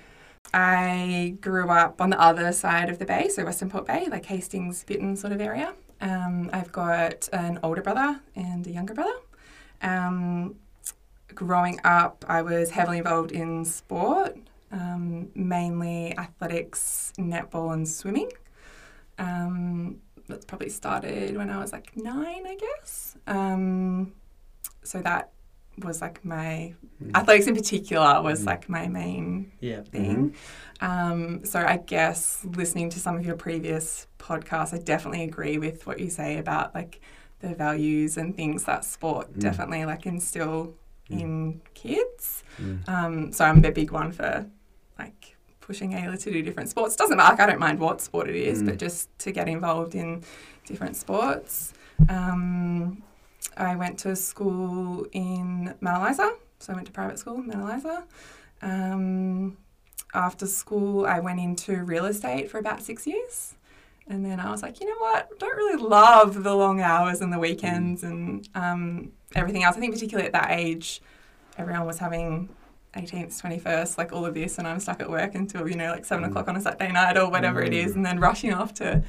I 0.54 1.36
grew 1.42 1.70
up 1.70 2.02
on 2.02 2.10
the 2.12 2.20
other 2.20 2.52
side 2.52 2.90
of 2.90 3.00
the 3.00 3.06
bay, 3.06 3.28
so 3.30 3.44
Western 3.44 3.70
Port 3.70 3.86
Bay, 3.86 4.08
like 4.10 4.26
Hastings, 4.26 4.84
Bittern 4.84 5.16
sort 5.18 5.34
of 5.34 5.42
area. 5.42 5.74
Um, 6.02 6.50
I've 6.54 6.72
got 6.72 7.30
an 7.34 7.60
older 7.64 7.82
brother 7.82 8.20
and 8.36 8.66
a 8.66 8.70
younger 8.70 8.94
brother. 8.94 9.16
Um, 9.82 10.56
growing 11.34 11.80
up, 11.84 12.26
I 12.28 12.42
was 12.42 12.72
heavily 12.72 13.00
involved 13.00 13.32
in 13.32 13.66
sport, 13.66 14.38
um, 14.72 15.30
mainly 15.36 16.18
athletics, 16.18 17.14
netball, 17.18 17.74
and 17.74 17.88
swimming. 17.88 18.32
Um, 19.18 20.02
that's 20.28 20.46
probably 20.46 20.70
started 20.70 21.38
when 21.38 21.50
I 21.50 21.60
was 21.60 21.72
like 21.72 21.96
nine, 21.96 22.46
I 22.48 22.56
guess. 22.56 23.16
Um, 23.28 24.14
so 24.84 25.02
that 25.02 25.32
was 25.83 26.01
like 26.01 26.24
my 26.24 26.74
athletics 27.13 27.48
in 27.48 27.56
particular 27.56 28.22
was 28.22 28.42
Mm. 28.44 28.45
like 28.45 28.69
my 28.69 28.88
main 28.88 29.51
Yeah, 29.60 29.81
thing. 29.81 30.33
Um, 30.81 31.44
so 31.44 31.60
I 31.60 31.77
guess 31.77 32.45
listening 32.56 32.89
to 32.92 33.00
some 33.00 33.16
of 33.18 33.25
your 33.25 33.36
previous 33.36 34.07
podcasts, 34.19 34.74
I 34.74 34.77
definitely 34.77 35.24
agree 35.24 35.57
with 35.57 35.86
what 35.88 36.00
you 36.00 36.10
say 36.10 36.38
about 36.38 36.74
like 36.74 37.01
the 37.39 37.54
values 37.54 38.18
and 38.18 38.36
things 38.36 38.63
that 38.66 38.86
sport 38.86 39.33
Mm. 39.33 39.39
definitely 39.42 39.86
like 39.86 40.06
instill 40.06 40.74
Mm. 41.10 41.19
in 41.22 41.62
kids. 41.74 42.44
Mm. 42.60 42.89
Um, 42.89 43.31
so 43.31 43.45
I'm 43.45 43.63
a 43.63 43.72
big 43.72 43.92
one 43.92 44.12
for 44.12 44.45
like 44.98 45.36
pushing 45.60 45.92
Ayla 45.94 46.18
to 46.24 46.31
do 46.31 46.42
different 46.42 46.69
sports. 46.69 46.95
Doesn't 46.95 47.18
matter, 47.18 47.31
like, 47.33 47.39
I 47.42 47.45
don't 47.48 47.60
mind 47.60 47.80
what 47.80 48.00
sport 48.01 48.30
it 48.30 48.36
is, 48.36 48.62
Mm. 48.62 48.66
but 48.68 48.77
just 48.80 49.10
to 49.19 49.31
get 49.31 49.48
involved 49.50 49.95
in 49.95 50.24
different 50.66 50.95
sports. 50.95 51.74
Um, 52.10 53.01
I 53.58 53.76
went 53.76 54.00
to 54.00 54.16
school 54.16 55.06
in 55.12 55.74
Mount 55.82 56.02
Eliza, 56.04 56.36
so 56.60 56.74
I 56.74 56.76
went 56.76 56.88
to 56.88 56.92
private 56.94 57.20
school 57.20 57.36
in 57.36 57.48
Mount 57.48 57.62
Eliza. 57.62 58.04
Um, 58.62 59.58
after 60.14 60.46
school, 60.48 61.06
I 61.06 61.20
went 61.20 61.40
into 61.40 61.84
real 61.84 62.06
estate 62.06 62.50
for 62.50 62.58
about 62.58 62.82
six 62.82 63.06
years. 63.06 63.54
And 64.08 64.24
then 64.24 64.40
I 64.40 64.52
was 64.52 64.62
like, 64.62 64.80
you 64.80 64.86
know 64.88 64.98
what? 65.00 65.30
I 65.34 65.38
don't 65.40 65.56
really 65.58 65.82
love 65.82 66.44
the 66.44 66.54
long 66.56 66.80
hours 66.80 67.22
and 67.22 67.34
the 67.34 67.40
weekends 67.40 68.04
and 68.04 68.48
um, 68.54 69.12
everything 69.36 69.64
else. 69.64 69.76
I 69.76 69.80
think, 69.80 69.94
particularly 69.94 70.28
at 70.28 70.34
that 70.34 70.52
age, 70.52 71.02
everyone 71.58 71.86
was 71.88 71.98
having 71.98 72.50
18th, 72.96 73.42
21st, 73.42 73.98
like 73.98 74.14
all 74.14 74.26
of 74.26 74.34
this, 74.36 74.58
and 74.60 74.68
I'm 74.68 74.80
stuck 74.80 75.02
at 75.02 75.10
work 75.10 75.34
until, 75.36 75.68
you 75.68 75.76
know, 75.76 75.92
like 75.92 76.06
seven 76.06 76.24
Mm. 76.24 76.30
o'clock 76.30 76.48
on 76.48 76.56
a 76.56 76.62
Saturday 76.62 76.92
night 76.92 77.18
or 77.18 77.30
whatever 77.30 77.62
it 77.64 77.74
is, 77.74 77.96
and 77.96 78.06
then 78.06 78.20
rushing 78.20 78.54
off 78.54 78.74
to 78.76 79.04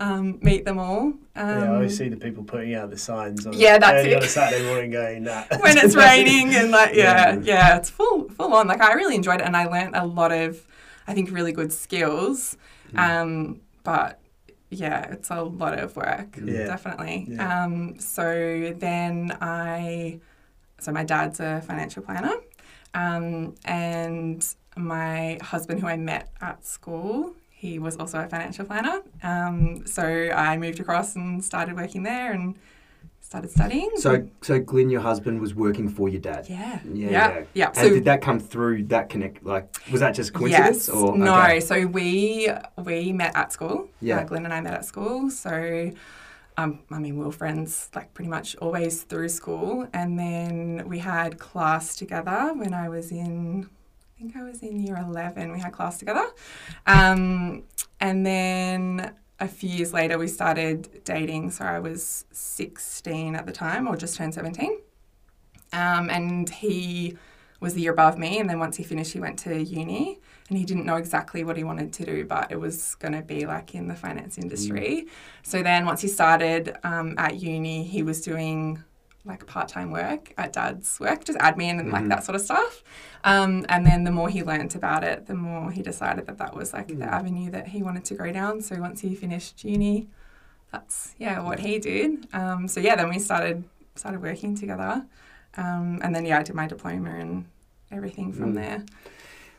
um, 0.00 0.38
meet 0.42 0.64
them 0.64 0.78
all. 0.78 1.00
Um, 1.02 1.18
yeah, 1.36 1.64
I 1.64 1.74
always 1.74 1.96
see 1.96 2.08
the 2.08 2.16
people 2.16 2.42
putting 2.42 2.74
out 2.74 2.90
the 2.90 2.96
signs 2.98 3.46
on, 3.46 3.52
Yeah, 3.52 3.78
that's 3.78 4.04
early 4.04 4.14
on 4.16 4.22
a 4.22 4.26
Saturday 4.28 4.64
morning 4.66 4.90
going, 4.90 5.22
nah. 5.24 5.44
when 5.60 5.76
it's 5.78 5.94
raining 5.94 6.54
and 6.54 6.70
like 6.72 6.94
yeah, 6.94 7.34
Yeah. 7.34 7.40
yeah 7.42 7.76
it's 7.76 7.90
full 7.90 8.28
full 8.30 8.52
on 8.54 8.66
like 8.66 8.80
i 8.80 8.92
really 8.94 9.14
enjoyed 9.14 9.40
it 9.40 9.46
and 9.46 9.56
i 9.56 9.66
learnt 9.66 9.94
a 9.94 10.04
lot 10.06 10.32
of 10.32 10.66
i 11.06 11.14
think 11.14 11.30
really 11.30 11.52
good 11.52 11.72
skills 11.72 12.56
um 12.96 13.60
but 13.84 14.20
yeah 14.70 15.02
it's 15.12 15.30
a 15.30 15.42
lot 15.42 15.78
of 15.78 15.94
work 15.96 16.36
Yeah. 16.42 16.66
definitely 16.66 17.26
Yeah. 17.28 17.64
um 17.64 17.98
so 18.00 18.74
then 18.78 19.36
i 19.40 20.18
so 20.80 20.92
my 20.92 21.04
dad's 21.04 21.40
a 21.40 21.60
financial 21.60 22.02
planner 22.02 22.34
um 22.94 23.54
and 23.64 24.46
my 24.76 25.38
husband 25.42 25.80
who 25.80 25.86
i 25.86 25.96
met 25.96 26.30
at 26.40 26.64
school 26.64 27.34
he 27.60 27.78
was 27.78 27.94
also 28.00 28.16
a 28.18 28.28
financial 28.34 28.64
planner 28.64 28.96
um 29.22 29.86
so 29.86 30.02
i 30.34 30.56
moved 30.56 30.80
across 30.80 31.14
and 31.16 31.44
started 31.44 31.74
working 31.76 32.02
there 32.02 32.32
and 32.32 32.54
started 33.30 33.50
studying 33.50 33.90
So, 33.96 34.26
so 34.40 34.58
Glyn, 34.58 34.90
your 34.90 35.02
husband, 35.02 35.40
was 35.40 35.54
working 35.54 35.88
for 35.88 36.08
your 36.08 36.20
dad. 36.20 36.46
yeah. 36.48 36.80
Yeah, 36.92 37.10
Yeah. 37.10 37.10
yeah. 37.38 37.44
Yeah. 37.60 37.66
And 37.68 37.76
So 37.76 37.88
did 37.90 38.04
that 38.10 38.20
come 38.22 38.40
through 38.40 38.76
that 38.94 39.08
connect? 39.08 39.44
Like, 39.44 39.66
was 39.92 40.00
that 40.00 40.12
just 40.20 40.32
coincidence? 40.32 40.88
yes. 40.88 40.96
Or 40.96 41.16
no. 41.16 41.32
okay. 41.40 41.60
So 41.60 41.86
we 41.98 42.48
we 42.88 43.12
met 43.12 43.32
at 43.36 43.52
school. 43.52 43.88
Yeah. 44.00 44.18
Uh, 44.20 44.24
Glyn 44.24 44.44
and 44.46 44.54
I 44.58 44.60
met 44.60 44.74
at 44.74 44.84
school. 44.84 45.30
So 45.30 45.52
um, 46.58 46.70
I 46.90 46.98
mean, 46.98 47.14
we 47.18 47.24
were 47.24 47.30
friends 47.44 47.88
like 47.94 48.08
pretty 48.14 48.30
much 48.36 48.56
always 48.56 49.02
through 49.10 49.28
school, 49.28 49.86
and 49.98 50.18
then 50.18 50.82
we 50.92 50.98
had 50.98 51.38
class 51.38 51.84
together 52.02 52.40
when 52.60 52.72
I 52.74 52.88
was 52.88 53.12
in. 53.12 53.68
I 54.20 54.22
think 54.22 54.36
I 54.36 54.42
was 54.42 54.62
in 54.62 54.78
year 54.78 54.98
eleven. 54.98 55.50
We 55.50 55.60
had 55.60 55.72
class 55.72 55.96
together, 55.96 56.26
um, 56.86 57.62
and 58.00 58.26
then 58.26 59.14
a 59.38 59.48
few 59.48 59.70
years 59.70 59.94
later 59.94 60.18
we 60.18 60.28
started 60.28 61.02
dating. 61.04 61.52
So 61.52 61.64
I 61.64 61.78
was 61.78 62.26
sixteen 62.30 63.34
at 63.34 63.46
the 63.46 63.52
time, 63.52 63.88
or 63.88 63.96
just 63.96 64.16
turned 64.16 64.34
seventeen. 64.34 64.76
Um, 65.72 66.10
and 66.10 66.50
he 66.50 67.16
was 67.60 67.72
the 67.72 67.80
year 67.80 67.92
above 67.92 68.18
me, 68.18 68.38
and 68.40 68.50
then 68.50 68.58
once 68.58 68.76
he 68.76 68.82
finished, 68.82 69.14
he 69.14 69.20
went 69.20 69.38
to 69.38 69.64
uni, 69.64 70.20
and 70.50 70.58
he 70.58 70.66
didn't 70.66 70.84
know 70.84 70.96
exactly 70.96 71.42
what 71.42 71.56
he 71.56 71.64
wanted 71.64 71.90
to 71.94 72.04
do, 72.04 72.26
but 72.26 72.52
it 72.52 72.60
was 72.60 72.96
going 72.96 73.14
to 73.14 73.22
be 73.22 73.46
like 73.46 73.74
in 73.74 73.88
the 73.88 73.94
finance 73.94 74.36
industry. 74.36 75.06
So 75.42 75.62
then 75.62 75.86
once 75.86 76.02
he 76.02 76.08
started 76.08 76.76
um, 76.84 77.14
at 77.16 77.40
uni, 77.40 77.84
he 77.84 78.02
was 78.02 78.20
doing 78.20 78.84
like 79.24 79.46
part-time 79.46 79.90
work 79.90 80.32
at 80.38 80.52
dad's 80.52 80.98
work, 80.98 81.24
just 81.24 81.38
admin 81.38 81.78
and 81.78 81.92
like 81.92 82.04
Mhm. 82.04 82.08
that 82.08 82.24
sort 82.24 82.36
of 82.36 82.40
stuff. 82.40 82.82
Um, 83.22 83.66
and 83.68 83.84
then 83.84 84.04
the 84.04 84.10
more 84.10 84.28
he 84.30 84.42
learnt 84.42 84.74
about 84.74 85.04
it, 85.04 85.26
the 85.26 85.34
more 85.34 85.70
he 85.70 85.82
decided 85.82 86.26
that 86.26 86.38
that 86.38 86.54
was 86.56 86.72
like 86.72 86.88
the 86.88 87.04
avenue 87.04 87.50
that 87.50 87.68
he 87.68 87.82
wanted 87.82 88.04
to 88.06 88.14
go 88.14 88.32
down. 88.32 88.62
So 88.62 88.80
once 88.80 89.00
he 89.02 89.14
finished 89.14 89.62
uni, 89.62 90.08
that's 90.72 91.14
yeah 91.18 91.40
what 91.40 91.58
he 91.60 91.78
did. 91.78 92.26
Um, 92.32 92.66
so 92.68 92.80
yeah, 92.80 92.96
then 92.96 93.08
we 93.10 93.18
started 93.18 93.64
started 93.94 94.22
working 94.22 94.54
together, 94.56 95.04
um, 95.58 95.98
and 96.02 96.14
then 96.14 96.24
yeah, 96.24 96.38
I 96.38 96.42
did 96.42 96.54
my 96.54 96.66
diploma 96.66 97.10
and 97.10 97.44
everything 97.90 98.32
from 98.32 98.52
Mm. 98.52 98.54
there. 98.54 98.84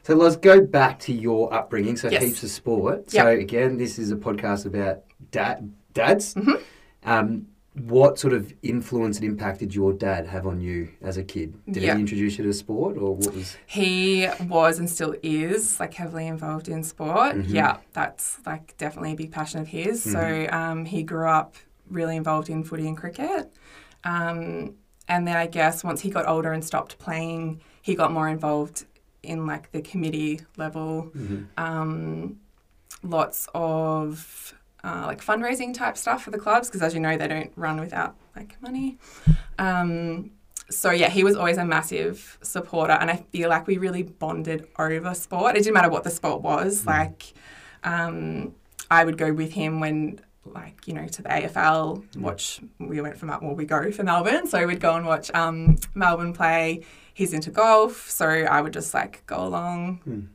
So 0.04 0.16
let's 0.16 0.38
go 0.38 0.62
back 0.62 0.98
to 1.02 1.14
your 1.14 1.54
upbringing. 1.54 1.96
So 1.98 2.10
Yes. 2.10 2.24
heaps 2.24 2.44
of 2.44 2.50
sport. 2.50 3.14
Yep. 3.14 3.24
So 3.24 3.28
again, 3.28 3.78
this 3.78 4.00
is 4.00 4.12
a 4.12 4.16
podcast 4.16 4.66
about 4.66 5.04
dad, 5.30 5.72
dads. 5.94 6.34
Mhm. 6.34 6.60
What 7.74 8.20
sort 8.20 8.34
of 8.34 8.54
influence 8.64 9.18
and 9.18 9.26
impact 9.26 9.60
did 9.60 9.74
your 9.74 9.94
dad 9.94 10.28
have 10.28 10.46
on 10.46 10.60
you 10.60 10.90
as 11.02 11.16
a 11.16 11.24
kid? 11.24 11.54
Did 11.72 11.84
Yeah. 11.84 11.96
he 11.96 12.02
introduce 12.02 12.38
you 12.38 12.44
to 12.44 12.54
sport, 12.54 12.98
or 12.98 13.16
what 13.16 13.34
was? 13.34 13.56
He 13.66 14.28
was 14.50 14.78
and 14.78 14.90
still 14.90 15.16
is 15.24 15.80
like 15.80 15.94
heavily 15.94 16.28
involved 16.28 16.68
in 16.68 16.84
sport. 16.84 17.36
Mhm. 17.38 17.46
Yeah, 17.48 17.78
that's 17.94 18.40
like 18.46 18.76
definitely 18.78 19.14
a 19.14 19.16
big 19.16 19.32
passion 19.32 19.62
of 19.62 19.68
his. 19.70 20.04
So 20.04 20.48
um, 20.52 20.84
he 20.84 21.02
grew 21.04 21.28
up 21.30 21.56
really 21.90 22.18
involved 22.18 22.50
in 22.50 22.64
footy 22.66 22.88
and 22.90 22.98
cricket. 22.98 23.54
Um, 24.04 24.76
and 25.08 25.26
then 25.26 25.38
I 25.38 25.48
guess 25.48 25.82
once 25.84 26.02
he 26.02 26.10
got 26.10 26.28
older 26.28 26.52
and 26.52 26.64
stopped 26.66 26.98
playing, 27.00 27.62
he 27.82 27.96
got 27.96 28.12
more 28.12 28.28
involved 28.28 28.86
in 29.24 29.46
like 29.46 29.72
the 29.72 29.82
committee 29.82 30.42
level. 30.58 31.12
Um, 31.58 32.38
lots 33.02 33.48
of 33.54 34.54
uh, 34.84 35.04
like 35.06 35.24
fundraising 35.24 35.74
type 35.74 35.98
stuff 35.98 36.24
for 36.24 36.32
the 36.32 36.38
clubs 36.38 36.68
because 36.68 36.82
as 36.82 36.94
you 36.94 37.00
know 37.00 37.18
they 37.18 37.28
don't 37.28 37.52
run 37.56 37.80
without 37.80 38.16
like 38.36 38.62
money. 38.62 38.98
Um, 39.60 40.32
so 40.70 40.92
yeah, 40.92 41.10
he 41.10 41.24
was 41.24 41.36
always 41.36 41.58
a 41.58 41.66
massive 41.66 42.38
supporter, 42.42 42.94
and 42.94 43.12
I 43.12 43.18
feel 43.32 43.50
like 43.50 43.68
we 43.68 43.78
really 43.78 44.04
bonded 44.04 44.68
over 44.80 45.14
sport. 45.14 45.56
It 45.56 45.60
didn't 45.60 45.74
matter 45.74 45.90
what 45.90 46.04
the 46.04 46.10
sport 46.10 46.42
was. 46.42 46.86
Like, 46.86 47.34
um, 47.84 48.56
I 48.90 49.04
would 49.04 49.18
go 49.18 49.34
with 49.34 49.52
him 49.52 49.80
when, 49.80 50.22
like, 50.46 50.88
you 50.88 50.94
know, 50.94 51.08
to 51.08 51.22
the 51.22 51.30
AFL. 51.30 52.18
Watch. 52.18 52.62
We 52.80 53.02
went 53.02 53.18
from 53.18 53.30
well, 53.30 53.54
we 53.54 53.66
go 53.66 53.92
for 53.92 54.04
Melbourne, 54.04 54.48
so 54.48 54.66
we'd 54.66 54.80
go 54.80 54.96
and 54.96 55.06
watch 55.06 55.30
um, 55.34 55.78
Melbourne 55.94 56.34
play. 56.34 56.86
He's 57.14 57.34
into 57.34 57.52
golf, 57.52 58.10
so 58.10 58.28
I 58.28 58.62
would 58.62 58.74
just 58.74 58.94
like 58.94 59.26
go 59.26 59.44
along 59.44 60.30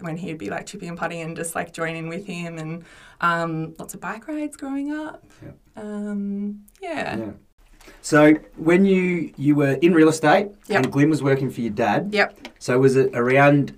when 0.00 0.16
he'd 0.16 0.38
be 0.38 0.50
like 0.50 0.66
chipping 0.66 0.88
and 0.90 0.98
putting 0.98 1.20
and 1.22 1.36
just 1.36 1.54
like 1.54 1.72
joining 1.72 2.08
with 2.08 2.26
him, 2.26 2.58
and 2.58 2.84
um, 3.20 3.74
lots 3.78 3.94
of 3.94 4.00
bike 4.00 4.28
rides 4.28 4.56
growing 4.56 4.92
up. 4.92 5.24
Yep. 5.42 5.56
Um, 5.76 6.60
yeah. 6.80 7.16
Yeah. 7.16 7.30
So 8.02 8.34
when 8.56 8.84
you 8.84 9.32
you 9.36 9.54
were 9.54 9.72
in 9.74 9.94
real 9.94 10.08
estate 10.08 10.48
Yep. 10.68 10.84
and 10.84 10.92
Glyn 10.92 11.08
was 11.10 11.22
working 11.22 11.50
for 11.50 11.60
your 11.60 11.70
dad, 11.70 12.10
Yep. 12.12 12.48
so 12.58 12.78
was 12.78 12.96
it 12.96 13.10
around 13.14 13.76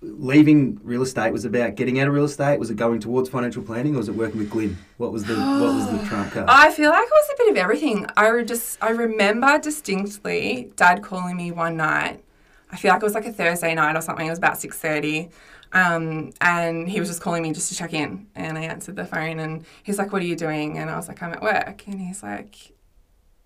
leaving 0.00 0.78
real 0.84 1.02
estate? 1.02 1.32
Was 1.32 1.44
it 1.44 1.48
about 1.48 1.74
getting 1.74 1.98
out 1.98 2.06
of 2.08 2.14
real 2.14 2.24
estate? 2.24 2.58
Was 2.58 2.70
it 2.70 2.76
going 2.76 3.00
towards 3.00 3.28
financial 3.28 3.62
planning, 3.62 3.94
or 3.94 3.98
was 3.98 4.08
it 4.08 4.14
working 4.14 4.38
with 4.38 4.50
Glyn? 4.50 4.76
What 4.98 5.12
was 5.12 5.24
the 5.24 5.34
what 5.34 5.74
was 5.74 5.90
the 5.90 5.98
trump 6.08 6.32
card? 6.32 6.46
I 6.48 6.70
feel 6.70 6.90
like 6.90 7.02
it 7.04 7.10
was 7.10 7.30
a 7.34 7.36
bit 7.38 7.50
of 7.52 7.56
everything. 7.56 8.06
I 8.16 8.42
just 8.42 8.78
I 8.82 8.90
remember 8.90 9.58
distinctly 9.58 10.70
Dad 10.76 11.02
calling 11.02 11.36
me 11.36 11.50
one 11.50 11.76
night. 11.76 12.22
I 12.70 12.76
feel 12.76 12.92
like 12.92 13.00
it 13.02 13.04
was 13.06 13.14
like 13.14 13.26
a 13.26 13.32
Thursday 13.32 13.74
night 13.74 13.96
or 13.96 14.02
something. 14.02 14.26
It 14.26 14.30
was 14.30 14.38
about 14.38 14.58
six 14.58 14.76
thirty, 14.78 15.30
um, 15.72 16.32
and 16.40 16.88
he 16.88 17.00
was 17.00 17.08
just 17.08 17.20
calling 17.20 17.42
me 17.42 17.52
just 17.52 17.68
to 17.70 17.74
check 17.76 17.92
in. 17.92 18.26
And 18.34 18.56
I 18.58 18.62
answered 18.62 18.96
the 18.96 19.04
phone, 19.04 19.38
and 19.38 19.64
he's 19.82 19.98
like, 19.98 20.12
"What 20.12 20.22
are 20.22 20.26
you 20.26 20.36
doing?" 20.36 20.78
And 20.78 20.90
I 20.90 20.96
was 20.96 21.08
like, 21.08 21.22
"I'm 21.22 21.32
at 21.32 21.42
work." 21.42 21.86
And 21.86 22.00
he's 22.00 22.22
like, 22.22 22.72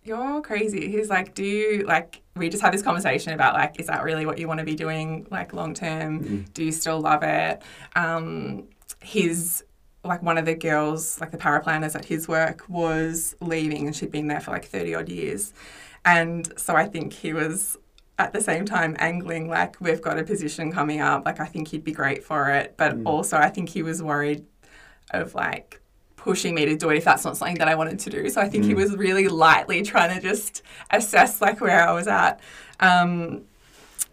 "You're 0.04 0.40
crazy." 0.42 0.90
He's 0.90 1.10
like, 1.10 1.34
"Do 1.34 1.44
you 1.44 1.84
like?" 1.84 2.22
We 2.36 2.48
just 2.48 2.62
had 2.62 2.72
this 2.72 2.82
conversation 2.82 3.32
about 3.34 3.54
like, 3.54 3.78
is 3.78 3.88
that 3.88 4.04
really 4.04 4.24
what 4.24 4.38
you 4.38 4.48
want 4.48 4.58
to 4.58 4.64
be 4.64 4.74
doing 4.74 5.26
like 5.30 5.52
long 5.52 5.74
term? 5.74 6.44
Do 6.54 6.64
you 6.64 6.72
still 6.72 7.00
love 7.00 7.22
it? 7.22 7.62
Um, 7.94 8.68
his 9.00 9.64
like 10.04 10.22
one 10.22 10.38
of 10.38 10.46
the 10.46 10.54
girls, 10.54 11.20
like 11.20 11.30
the 11.30 11.38
power 11.38 11.60
paraplanners 11.60 11.94
at 11.94 12.04
his 12.04 12.26
work, 12.26 12.64
was 12.68 13.36
leaving 13.40 13.86
and 13.86 13.94
she'd 13.94 14.10
been 14.10 14.26
there 14.26 14.40
for 14.40 14.50
like 14.50 14.64
30 14.64 14.94
odd 14.94 15.08
years. 15.08 15.52
And 16.04 16.52
so 16.58 16.74
I 16.74 16.86
think 16.86 17.12
he 17.12 17.32
was 17.32 17.76
at 18.22 18.32
the 18.32 18.40
same 18.40 18.64
time 18.64 18.96
angling, 18.98 19.48
like, 19.48 19.80
we've 19.80 20.00
got 20.00 20.18
a 20.18 20.24
position 20.24 20.72
coming 20.72 21.00
up, 21.00 21.24
like, 21.24 21.40
I 21.40 21.46
think 21.46 21.68
he'd 21.68 21.84
be 21.84 21.92
great 21.92 22.22
for 22.24 22.50
it. 22.50 22.74
But 22.76 22.96
also, 23.04 23.36
I 23.36 23.48
think 23.48 23.68
he 23.68 23.82
was 23.82 24.02
worried 24.02 24.44
of 25.10 25.34
like 25.34 25.80
pushing 26.16 26.54
me 26.54 26.64
to 26.66 26.76
do 26.76 26.90
it 26.90 26.96
if 26.96 27.04
that's 27.04 27.24
not 27.24 27.36
something 27.36 27.58
that 27.58 27.68
I 27.68 27.74
wanted 27.74 27.98
to 28.00 28.10
do. 28.10 28.28
So 28.30 28.40
I 28.40 28.48
think 28.48 28.64
he 28.64 28.74
was 28.74 28.96
really 28.96 29.28
lightly 29.28 29.82
trying 29.82 30.14
to 30.14 30.20
just 30.20 30.62
assess 30.90 31.40
like 31.40 31.60
where 31.60 31.86
I 31.88 31.92
was 31.92 32.06
at. 32.06 32.40
Um, 32.80 33.42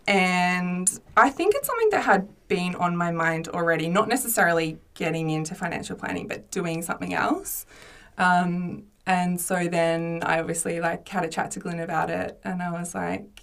and 0.07 0.99
I 1.15 1.29
think 1.29 1.53
it's 1.55 1.67
something 1.67 1.89
that 1.91 2.03
had 2.03 2.27
been 2.47 2.73
on 2.75 2.97
my 2.97 3.11
mind 3.11 3.47
already, 3.49 3.87
not 3.87 4.07
necessarily 4.07 4.79
getting 4.95 5.29
into 5.29 5.53
financial 5.53 5.95
planning, 5.95 6.27
but 6.27 6.49
doing 6.49 6.81
something 6.81 7.13
else. 7.13 7.67
Um, 8.17 8.83
and 9.05 9.39
so 9.39 9.67
then 9.67 10.23
I 10.25 10.39
obviously 10.39 10.79
like 10.79 11.07
had 11.07 11.23
a 11.25 11.29
chat 11.29 11.51
to 11.51 11.59
Glyn 11.59 11.79
about 11.79 12.09
it, 12.09 12.39
and 12.43 12.61
I 12.61 12.71
was 12.71 12.95
like, 12.95 13.38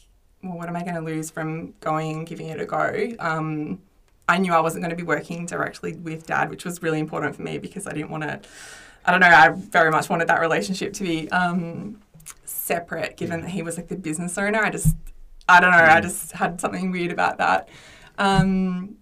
well, 0.49 0.59
what 0.59 0.69
am 0.69 0.77
I 0.77 0.83
going 0.83 0.95
to 0.95 1.01
lose 1.01 1.31
from 1.31 1.75
going 1.81 2.19
and 2.19 2.27
giving 2.27 2.49
it 2.49 2.61
a 2.61 2.67
go? 2.67 3.13
Um, 3.19 3.81
I 4.29 4.39
knew 4.39 4.53
I 4.53 4.61
wasn't 4.61 4.83
going 4.83 4.91
to 4.91 4.97
be 4.97 5.03
working 5.03 5.47
directly 5.47 5.95
with 5.95 6.27
dad, 6.27 6.51
which 6.51 6.65
was 6.65 6.83
really 6.83 6.99
important 6.99 7.37
for 7.37 7.43
me 7.43 7.59
because 7.59 7.87
I 7.87 7.93
didn't 7.93 8.11
want 8.11 8.25
to. 8.25 8.41
I 9.05 9.13
don't 9.13 9.21
know. 9.21 9.29
I 9.29 9.51
very 9.51 9.91
much 9.91 10.09
wanted 10.09 10.29
that 10.29 10.41
relationship 10.41 10.93
to 10.95 11.05
be 11.05 11.31
um, 11.31 12.01
separate, 12.45 13.17
given 13.17 13.43
that 13.43 13.51
he 13.51 13.63
was 13.63 13.77
like 13.77 13.89
the 13.89 13.97
business 13.97 14.37
owner. 14.37 14.65
I 14.65 14.71
just, 14.71 14.97
I 15.49 15.61
don't 15.61 15.71
know. 15.71 15.77
I 15.77 16.01
just 16.01 16.33
had 16.33 16.61
something 16.61 16.91
weird 16.91 17.13
about 17.13 17.39
that. 17.39 17.69
Um, 18.19 18.97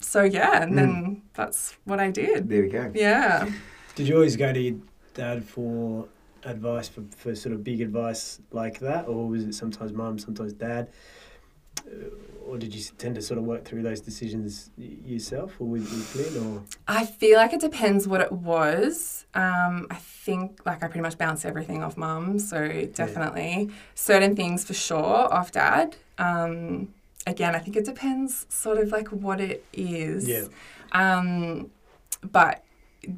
so 0.00 0.24
yeah, 0.24 0.62
and 0.62 0.76
then 0.76 1.22
that's 1.34 1.76
what 1.84 2.00
I 2.00 2.10
did. 2.10 2.48
there 2.48 2.62
we 2.62 2.68
go. 2.68 2.90
Yeah. 2.94 3.48
Did 3.94 4.08
you 4.08 4.16
always 4.16 4.36
go 4.36 4.52
to 4.52 4.60
your 4.60 4.80
dad 5.14 5.44
for 5.44 6.08
advice, 6.44 6.88
for, 6.88 7.02
for 7.16 7.34
sort 7.34 7.54
of 7.54 7.62
big 7.64 7.80
advice 7.80 8.40
like 8.50 8.78
that? 8.80 9.06
Or 9.06 9.28
was 9.28 9.44
it 9.44 9.54
sometimes 9.54 9.92
mum, 9.92 10.18
sometimes 10.18 10.52
dad? 10.52 10.88
Uh, 11.86 12.10
Or 12.46 12.58
did 12.58 12.74
you 12.74 12.82
tend 12.98 13.14
to 13.14 13.22
sort 13.22 13.38
of 13.38 13.44
work 13.44 13.64
through 13.64 13.82
those 13.82 14.00
decisions 14.00 14.70
yourself 14.76 15.60
or 15.60 15.66
with, 15.68 15.84
with 15.90 16.12
Glyn? 16.12 16.34
Or 16.44 16.62
I 16.88 17.06
feel 17.06 17.36
like 17.38 17.52
it 17.52 17.60
depends 17.60 18.06
what 18.06 18.20
it 18.20 18.32
was. 18.32 19.24
Um, 19.34 19.86
I 19.90 19.94
think 19.96 20.60
like 20.66 20.82
I 20.82 20.86
pretty 20.88 21.00
much 21.00 21.16
bounce 21.16 21.44
everything 21.44 21.82
off 21.82 21.96
mum, 21.96 22.38
so 22.38 22.86
definitely 22.92 23.70
certain 23.94 24.34
things 24.36 24.64
for 24.64 24.74
sure 24.74 25.32
off 25.32 25.52
dad. 25.52 25.96
Um, 26.18 26.88
again, 27.26 27.54
I 27.54 27.60
think 27.60 27.76
it 27.76 27.84
depends 27.84 28.44
sort 28.48 28.78
of 28.78 28.90
like 28.90 29.08
what 29.08 29.40
it 29.40 29.64
is. 29.72 30.28
Yeah. 30.28 30.46
Um, 30.92 31.70
but 32.30 32.64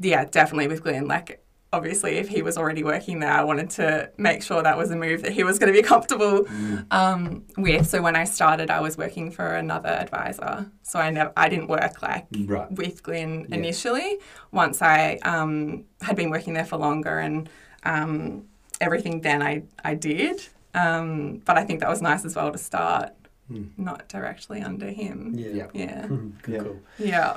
yeah, 0.01 0.27
definitely 0.27 0.69
with 0.69 0.83
Glyn, 0.83 1.09
like 1.09 1.44
obviously 1.79 2.13
if 2.23 2.29
he 2.29 2.41
was 2.49 2.57
already 2.57 2.85
working 2.85 3.17
there, 3.21 3.33
I 3.33 3.45
wanted 3.51 3.69
to 3.81 4.11
make 4.17 4.41
sure 4.49 4.63
that 4.63 4.77
was 4.79 4.91
a 4.91 4.97
move 4.97 5.23
that 5.23 5.33
he 5.33 5.43
was 5.45 5.59
going 5.59 5.73
to 5.73 5.79
be 5.83 5.87
comfortable 5.95 6.47
um, 6.91 7.45
with. 7.57 7.87
So 7.93 8.01
when 8.07 8.17
I 8.17 8.25
started, 8.25 8.71
I 8.71 8.81
was 8.81 8.97
working 8.97 9.31
for 9.31 9.47
another 9.65 9.89
advisor. 10.05 10.55
So 10.83 10.99
I 10.99 11.11
never, 11.11 11.33
I 11.37 11.49
didn't 11.49 11.69
work 11.69 12.03
like 12.03 12.27
Right. 12.47 12.71
with 12.73 13.03
Glyn 13.03 13.47
Yeah. 13.49 13.57
initially. 13.57 14.19
Once 14.53 14.81
I 14.83 15.19
um, 15.35 15.85
had 16.01 16.17
been 16.17 16.31
working 16.31 16.55
there 16.55 16.65
for 16.73 16.77
longer 16.77 17.19
and 17.19 17.49
um, 17.85 18.45
everything, 18.81 19.21
then 19.21 19.43
I 19.43 19.63
I 19.85 19.95
did. 19.95 20.37
Um, 20.75 21.43
but 21.45 21.57
I 21.59 21.65
think 21.65 21.81
that 21.81 21.89
was 21.89 22.03
nice 22.03 22.25
as 22.25 22.35
well 22.37 22.51
to 22.53 22.59
start 22.59 23.11
Hmm. 23.49 23.65
not 23.77 24.09
directly 24.09 24.63
under 24.63 24.89
him. 25.03 25.35
yeah, 25.37 25.49
Yeah. 25.59 25.69
Yeah. 25.75 26.07
Yeah. 26.49 26.59
cool. 26.63 26.77
Yeah. 26.99 27.37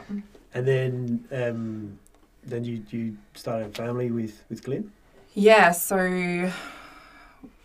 And 0.54 0.64
then 0.66 0.94
um, 1.42 2.00
then 2.48 2.64
you, 2.64 2.84
you 2.90 3.18
started 3.36 3.68
a 3.68 3.70
family 3.72 4.10
with, 4.10 4.44
with 4.50 4.64
Glyn? 4.64 4.92
Yeah, 5.34 5.72
so 5.72 6.52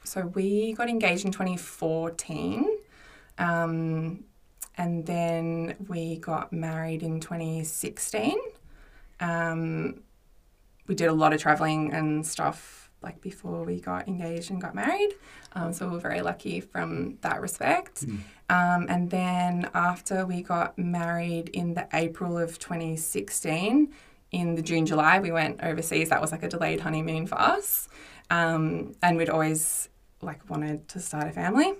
so 0.04 0.26
we 0.34 0.74
got 0.74 0.88
engaged 0.88 1.24
in 1.24 1.32
2014. 1.32 2.66
Um, 3.38 4.24
and 4.76 5.06
then 5.06 5.76
we 5.88 6.16
got 6.16 6.52
married 6.52 7.02
in 7.02 7.20
2016. 7.20 8.36
Um, 9.20 10.02
we 10.86 10.94
did 10.94 11.06
a 11.06 11.12
lot 11.12 11.32
of 11.32 11.40
traveling 11.40 11.92
and 11.92 12.26
stuff 12.26 12.90
like 13.02 13.20
before 13.20 13.64
we 13.64 13.80
got 13.80 14.06
engaged 14.06 14.50
and 14.50 14.60
got 14.60 14.74
married. 14.74 15.14
Um, 15.54 15.72
so 15.72 15.86
we 15.86 15.94
were 15.94 16.00
very 16.00 16.20
lucky 16.20 16.60
from 16.60 17.18
that 17.22 17.40
respect. 17.40 18.04
Um, 18.48 18.86
and 18.88 19.10
then 19.10 19.70
after 19.74 20.26
we 20.26 20.42
got 20.42 20.78
married 20.78 21.48
in 21.50 21.74
the 21.74 21.88
April 21.92 22.38
of 22.38 22.58
2016, 22.58 23.92
in 24.32 24.54
the 24.54 24.62
June, 24.62 24.86
July, 24.86 25.20
we 25.20 25.30
went 25.30 25.62
overseas. 25.62 26.08
That 26.08 26.20
was 26.20 26.32
like 26.32 26.42
a 26.42 26.48
delayed 26.48 26.80
honeymoon 26.80 27.26
for 27.26 27.38
us. 27.38 27.88
Um, 28.30 28.94
and 29.02 29.16
we'd 29.18 29.28
always 29.28 29.90
like 30.22 30.48
wanted 30.48 30.88
to 30.88 31.00
start 31.00 31.28
a 31.28 31.32
family. 31.32 31.74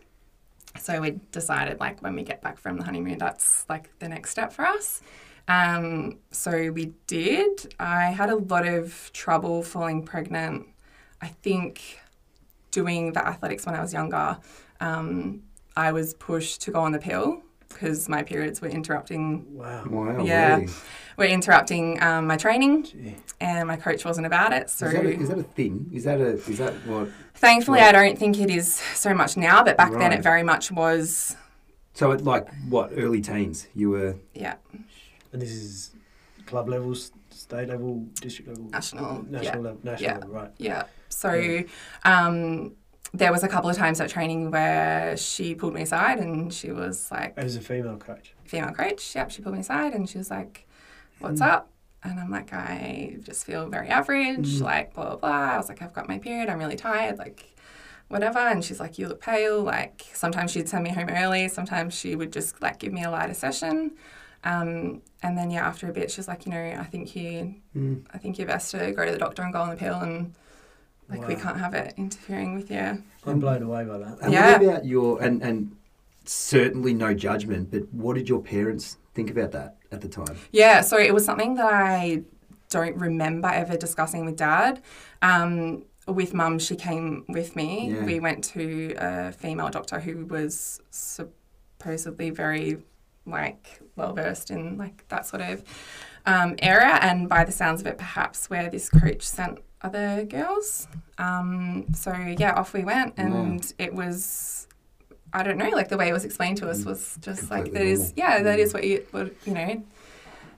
So 0.79 1.01
we 1.01 1.21
decided 1.33 1.81
like 1.81 2.03
when 2.03 2.15
we 2.15 2.23
get 2.23 2.43
back 2.43 2.59
from 2.59 2.77
the 2.77 2.85
honeymoon, 2.85 3.19
that's 3.19 3.65
like 3.69 3.91
the 3.99 4.09
next 4.09 4.31
step 4.31 4.53
for 4.53 4.67
us. 4.67 5.01
Um, 5.49 6.19
so 6.31 6.71
we 6.71 6.93
did. 7.07 7.75
I 7.81 8.05
had 8.11 8.31
a 8.31 8.37
lot 8.37 8.67
of 8.67 9.11
trouble 9.13 9.63
falling 9.63 10.05
pregnant. 10.05 10.67
I 11.21 11.29
think 11.29 12.01
doing 12.71 13.13
the 13.13 13.27
athletics 13.27 13.65
when 13.67 13.75
I 13.75 13.81
was 13.81 13.93
younger, 13.93 14.39
um, 14.81 15.43
I 15.77 15.93
was 15.93 16.15
pushed 16.15 16.61
to 16.63 16.71
go 16.71 16.81
on 16.81 16.93
the 16.93 16.99
pill 16.99 17.43
because 17.73 18.09
my 18.09 18.23
periods 18.23 18.61
were 18.61 18.69
interrupting. 18.69 19.45
Wow. 19.57 19.85
Wow. 19.89 20.25
Yeah. 20.25 20.57
Really? 20.57 20.73
Were 21.17 21.25
interrupting 21.27 22.03
um, 22.03 22.27
my 22.27 22.37
training, 22.37 22.85
Gee. 22.85 23.17
and 23.41 23.69
my 23.69 23.77
coach 23.77 24.05
wasn't 24.05 24.27
about 24.27 24.53
it. 24.55 24.71
So 24.71 24.87
Is 24.87 24.93
that, 24.95 25.05
a, 25.05 25.09
is 25.21 25.29
that 25.29 25.39
a 25.39 25.43
thing? 25.43 25.91
Is 25.93 26.05
that 26.05 26.21
a 26.21 26.31
is 26.51 26.59
that 26.59 26.73
what? 26.87 27.09
thankfully, 27.35 27.81
Right. 27.81 27.95
I 27.95 28.07
don't 28.07 28.19
think 28.19 28.41
it 28.41 28.49
is 28.51 28.75
so 28.95 29.13
much 29.13 29.37
now. 29.37 29.63
But 29.63 29.77
back 29.77 29.93
then, 29.93 30.13
it 30.13 30.23
very 30.23 30.43
much 30.43 30.73
was. 30.73 31.37
So 31.95 32.13
at 32.13 32.25
like 32.25 32.49
what 32.69 32.93
early 32.97 33.21
teens 33.21 33.67
you 33.75 33.91
were? 33.91 34.17
Yeah, 34.33 34.55
And 35.33 35.43
this 35.43 35.51
is 35.53 35.91
club 36.47 36.67
levels, 36.69 37.13
state 37.29 37.69
level, 37.69 38.07
district 38.23 38.49
level? 38.49 38.65
National, 38.71 39.23
National 39.25 39.63
level, 39.63 39.81
national 39.85 40.11
Yeah. 40.11 40.15
level, 40.19 40.31
right. 40.35 40.51
yeah. 40.57 40.85
So 41.11 41.63
um, 42.07 42.73
there 43.15 43.31
was 43.33 43.43
a 43.43 43.49
couple 43.49 43.69
of 43.69 43.77
times 43.77 44.01
at 44.01 44.09
training 44.09 44.51
where 44.51 45.17
she 45.17 45.55
pulled 45.55 45.75
me 45.75 45.83
aside 45.83 46.19
and 46.19 46.53
she 46.53 46.73
was 46.73 47.11
like, 47.11 47.35
As 47.37 47.57
a 47.57 47.61
female 47.61 47.97
coach. 47.99 48.35
female 48.45 48.73
coach. 48.73 49.15
Yep, 49.15 49.31
she 49.31 49.43
pulled 49.43 49.55
me 49.55 49.61
aside 49.61 49.93
and 49.95 50.09
she 50.09 50.19
was 50.19 50.31
like, 50.31 50.67
"What's 51.19 51.41
Mm. 51.41 51.47
up?" 51.47 51.69
And 52.05 52.19
I'm 52.19 52.31
like, 52.31 52.53
"I 52.53 53.17
just 53.23 53.45
feel 53.45 53.69
very 53.69 53.89
average. 53.89 54.59
Mm. 54.59 54.63
Like 54.63 54.95
blah 54.95 55.05
blah 55.11 55.17
blah." 55.17 55.55
I 55.55 55.57
was 55.57 55.69
like, 55.69 55.83
"I've 55.83 55.93
got 55.93 56.09
my 56.09 56.19
period. 56.19 56.49
I'm 56.49 56.59
really 56.59 56.77
tired. 56.77 57.19
Like." 57.19 57.49
Whatever, 58.09 58.41
and 58.41 58.63
she's 58.63 58.79
like, 58.79 58.99
"You 58.99 59.09
look 59.09 59.23
pale." 59.23 59.63
Like 59.63 60.05
sometimes 60.13 60.51
she'd 60.51 60.69
send 60.69 60.85
me 60.85 60.91
home 60.91 61.09
early. 61.09 61.49
Sometimes 61.49 61.95
she 61.95 62.15
would 62.15 62.31
just 62.31 62.61
like 62.61 62.79
give 62.79 62.93
me 62.93 63.03
a 63.05 63.11
lighter 63.11 63.33
session, 63.33 63.93
um, 64.45 65.01
and 65.23 65.39
then 65.39 65.51
yeah, 65.51 65.67
after 65.67 65.89
a 65.89 65.93
bit, 65.95 66.11
she's 66.11 66.29
like, 66.29 66.45
"You 66.45 66.53
know, 66.53 66.77
I 66.79 66.85
think 66.85 67.17
you, 67.17 67.55
Mm. 67.75 68.05
I 68.13 68.19
think 68.19 68.37
you're 68.39 68.47
best 68.49 68.71
to 68.73 68.93
go 68.93 69.07
to 69.07 69.13
the 69.13 69.17
doctor 69.17 69.41
and 69.43 69.51
go 69.53 69.61
on 69.63 69.71
the 69.71 69.77
pill, 69.77 69.99
and 70.01 70.35
like 71.09 71.27
we 71.29 71.35
can't 71.35 71.59
have 71.59 71.75
it 71.75 71.95
interfering 71.97 72.55
with 72.55 72.71
you." 72.71 73.03
I'm 73.27 73.41
blown 73.41 73.63
away 73.63 73.85
by 73.85 73.99
that. 73.99 74.19
And 74.23 74.33
Yeah. 74.33 74.53
what 74.53 74.63
about 74.63 74.85
your 74.85 75.23
and 75.23 75.43
and 75.43 75.77
certainly 76.25 76.95
no 76.95 77.13
judgment, 77.15 77.71
but 77.71 77.93
what 77.93 78.15
did 78.15 78.29
your 78.29 78.41
parents 78.41 78.97
think 79.15 79.31
about 79.31 79.51
that 79.53 79.77
at 79.91 80.01
the 80.01 80.09
time? 80.09 80.37
Yeah, 80.53 80.81
so 80.81 80.97
it 80.99 81.13
was 81.13 81.25
something 81.25 81.55
that 81.57 81.73
I 81.73 82.23
don't 82.71 82.97
remember 82.97 83.49
ever 83.49 83.77
discussing 83.77 84.25
with 84.25 84.37
dad. 84.37 84.81
Um, 85.21 85.85
with 86.09 86.33
mum, 86.35 86.59
she 86.59 86.75
came 86.75 87.25
with 87.29 87.55
me. 87.55 87.93
Yeah. 87.93 88.05
We 88.05 88.19
went 88.19 88.43
to 88.45 88.95
a 88.97 89.33
female 89.33 89.69
doctor 89.69 90.01
who 90.01 90.27
was 90.27 90.81
supposedly 90.91 92.31
very 92.31 92.83
like 93.27 93.81
well 93.95 94.13
versed 94.13 94.51
in 94.51 94.77
like 94.79 95.07
that 95.09 95.27
sort 95.27 95.43
of 95.43 95.63
um, 96.27 96.55
area, 96.61 96.99
and 97.03 97.29
by 97.29 97.45
the 97.45 97.53
sounds 97.53 97.81
of 97.81 97.87
it, 97.87 97.99
perhaps 97.99 98.49
where 98.49 98.69
this 98.71 98.89
coach 98.89 99.23
sent 99.23 99.59
other 99.83 100.25
girls. 100.25 100.89
Um, 101.19 101.87
so 101.95 102.13
yeah, 102.13 102.53
off 102.55 102.73
we 102.73 102.85
went, 102.85 103.15
and 103.17 103.73
it 103.79 103.95
was. 103.95 104.67
I 105.35 105.43
don't 105.43 105.57
know, 105.57 105.71
like 105.71 105.89
the 105.89 105.97
way 105.97 106.09
it 106.11 106.13
was 106.13 106.27
explained 106.27 106.59
to 106.59 106.69
us 106.69 106.83
Mm. 106.83 106.87
was 106.87 107.17
just 107.23 107.51
like 107.51 107.73
that 107.73 107.83
is 107.83 108.13
yeah, 108.17 108.43
that 108.43 108.59
Mm. 108.59 108.63
what 108.75 108.85
you 108.85 109.07
what 109.13 109.33
you 109.47 109.55
know. 109.55 109.83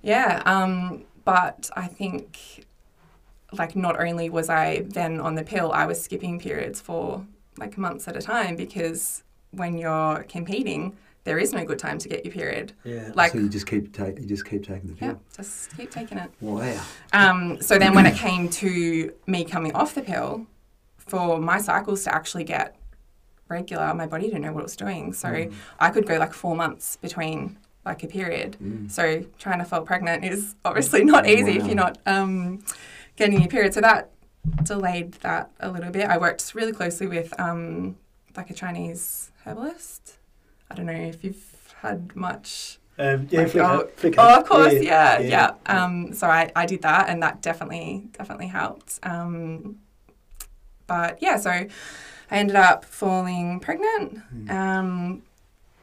Yeah. 0.03 0.43
Um, 0.45 1.05
but 1.25 1.71
I 1.77 1.87
think 1.87 2.67
like 3.53 3.77
not 3.77 4.01
only 4.01 4.29
was 4.31 4.49
I 4.51 4.81
then 4.89 5.21
on 5.21 5.37
the 5.37 5.45
pill, 5.45 5.71
I 5.73 5.87
was 5.87 6.03
skipping 6.03 6.41
periods 6.41 6.81
for 6.81 7.25
like 7.57 7.79
months 7.79 8.09
at 8.09 8.17
a 8.17 8.21
time 8.21 8.57
because 8.57 9.23
when 9.53 9.79
you're 9.79 10.25
competing, 10.29 10.97
there 11.25 11.39
is 11.39 11.53
no 11.53 11.65
good 11.65 11.79
time 11.79 11.99
to 11.99 12.09
get 12.09 12.25
your 12.25 12.33
period. 12.33 12.73
Yeah. 12.85 13.11
Like 13.15 13.33
so 13.33 13.39
you 13.39 13.49
just 13.49 13.67
keep 13.67 13.93
take 13.93 14.19
you 14.21 14.27
just 14.27 14.45
keep 14.47 14.65
taking 14.67 14.89
the 14.91 14.95
pill. 14.97 15.09
yeah, 15.09 15.15
just 15.37 15.77
keep 15.77 15.91
taking 15.91 16.19
it. 16.19 16.31
Wow. 16.41 16.81
Um, 17.13 17.61
so 17.61 17.79
then 17.79 17.95
when 17.95 18.07
it 18.07 18.15
came 18.17 18.49
to 18.51 19.13
me 19.27 19.45
coming 19.45 19.73
off 19.75 19.95
the 19.95 20.03
pill, 20.03 20.47
for 20.99 21.39
my 21.41 21.59
cycles 21.59 22.05
to 22.05 22.15
actually 22.15 22.45
get 22.45 22.77
regular, 23.49 23.93
my 23.95 24.07
body 24.07 24.27
didn't 24.27 24.43
know 24.43 24.53
what 24.53 24.61
it 24.61 24.65
was 24.65 24.77
doing. 24.77 25.13
So 25.13 25.29
Mm. 25.29 25.53
I 25.79 25.91
could 25.91 26.07
go 26.07 26.17
like 26.19 26.33
four 26.33 26.55
months 26.57 26.97
between 26.97 27.59
like 27.85 28.03
a 28.03 28.07
period. 28.07 28.57
Mm. 28.63 28.91
So 28.91 29.25
trying 29.39 29.59
to 29.59 29.65
fall 29.67 29.83
pregnant 29.83 30.25
is 30.25 30.55
obviously 30.65 31.05
not 31.05 31.27
easy 31.29 31.57
if 31.59 31.67
you're 31.67 31.75
not 31.75 31.99
um, 32.07 32.63
getting 33.17 33.41
your 33.41 33.49
period. 33.49 33.75
So 33.75 33.81
that 33.83 34.11
delayed 34.63 35.13
that 35.23 35.51
a 35.61 35.71
little 35.71 35.91
bit. 35.91 36.07
I 36.07 36.17
worked 36.19 36.55
really 36.55 36.73
closely 36.73 37.07
with 37.07 37.39
um, 37.39 37.97
like 38.37 38.49
a 38.51 38.55
Chinese 38.55 39.31
herbalist. 39.45 40.17
I 40.71 40.75
don't 40.75 40.87
know 40.87 40.93
if 40.93 41.23
you've 41.25 41.75
had 41.83 42.15
much 42.17 42.79
Um, 42.99 43.27
yeah, 43.31 43.41
Like, 43.41 43.57
oh, 43.57 43.89
flicker. 43.97 44.21
Oh, 44.21 44.39
of 44.41 44.47
course, 44.47 44.73
yeah, 44.75 45.19
yeah. 45.19 45.21
yeah. 45.21 45.51
Um, 45.67 46.13
so 46.15 46.29
I, 46.29 46.51
I 46.55 46.65
did 46.67 46.83
that, 46.83 47.09
and 47.09 47.23
that 47.23 47.43
definitely 47.43 48.09
definitely 48.17 48.47
helped. 48.47 49.01
Um, 49.03 49.79
but 50.87 51.19
yeah, 51.21 51.37
so 51.39 51.51
I 51.51 51.69
ended 52.31 52.57
up 52.57 52.85
falling 52.85 53.59
pregnant. 53.61 54.21
Mm. 54.35 54.51
Um, 54.51 55.23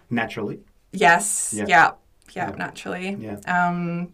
Naturally. 0.09 0.59
yes, 0.91 1.53
Yeah. 1.55 1.65
yeah, 1.67 1.91
yeah, 2.33 2.49
Yeah. 2.49 2.55
naturally. 2.55 3.15
Yeah. 3.19 3.39
Um, 3.45 4.13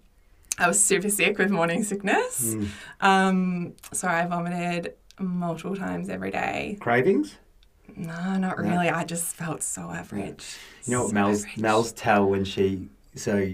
I 0.60 0.68
was 0.68 0.84
super 0.84 1.10
sick 1.10 1.38
with 1.38 1.52
morning 1.52 1.84
sickness. 1.84 2.56
Mm. 2.56 2.68
Um, 3.02 3.74
so 3.94 4.08
I 4.08 4.26
vomited 4.26 4.94
multiple 5.20 5.76
times 5.76 6.10
every 6.10 6.32
day. 6.32 6.78
Cravings? 6.80 7.38
No, 7.98 8.38
not 8.38 8.58
No. 8.60 8.64
really. 8.70 8.90
I 8.90 9.04
just 9.04 9.36
felt 9.36 9.64
so 9.64 9.90
average. 9.92 10.46
You 10.86 10.94
know 10.94 11.02
what 11.04 11.10
So 11.10 11.14
Mel's 11.16 11.40
average. 11.44 11.58
Mel's 11.58 11.92
tell 11.94 12.26
when 12.30 12.46
she 12.46 12.88
so 13.16 13.52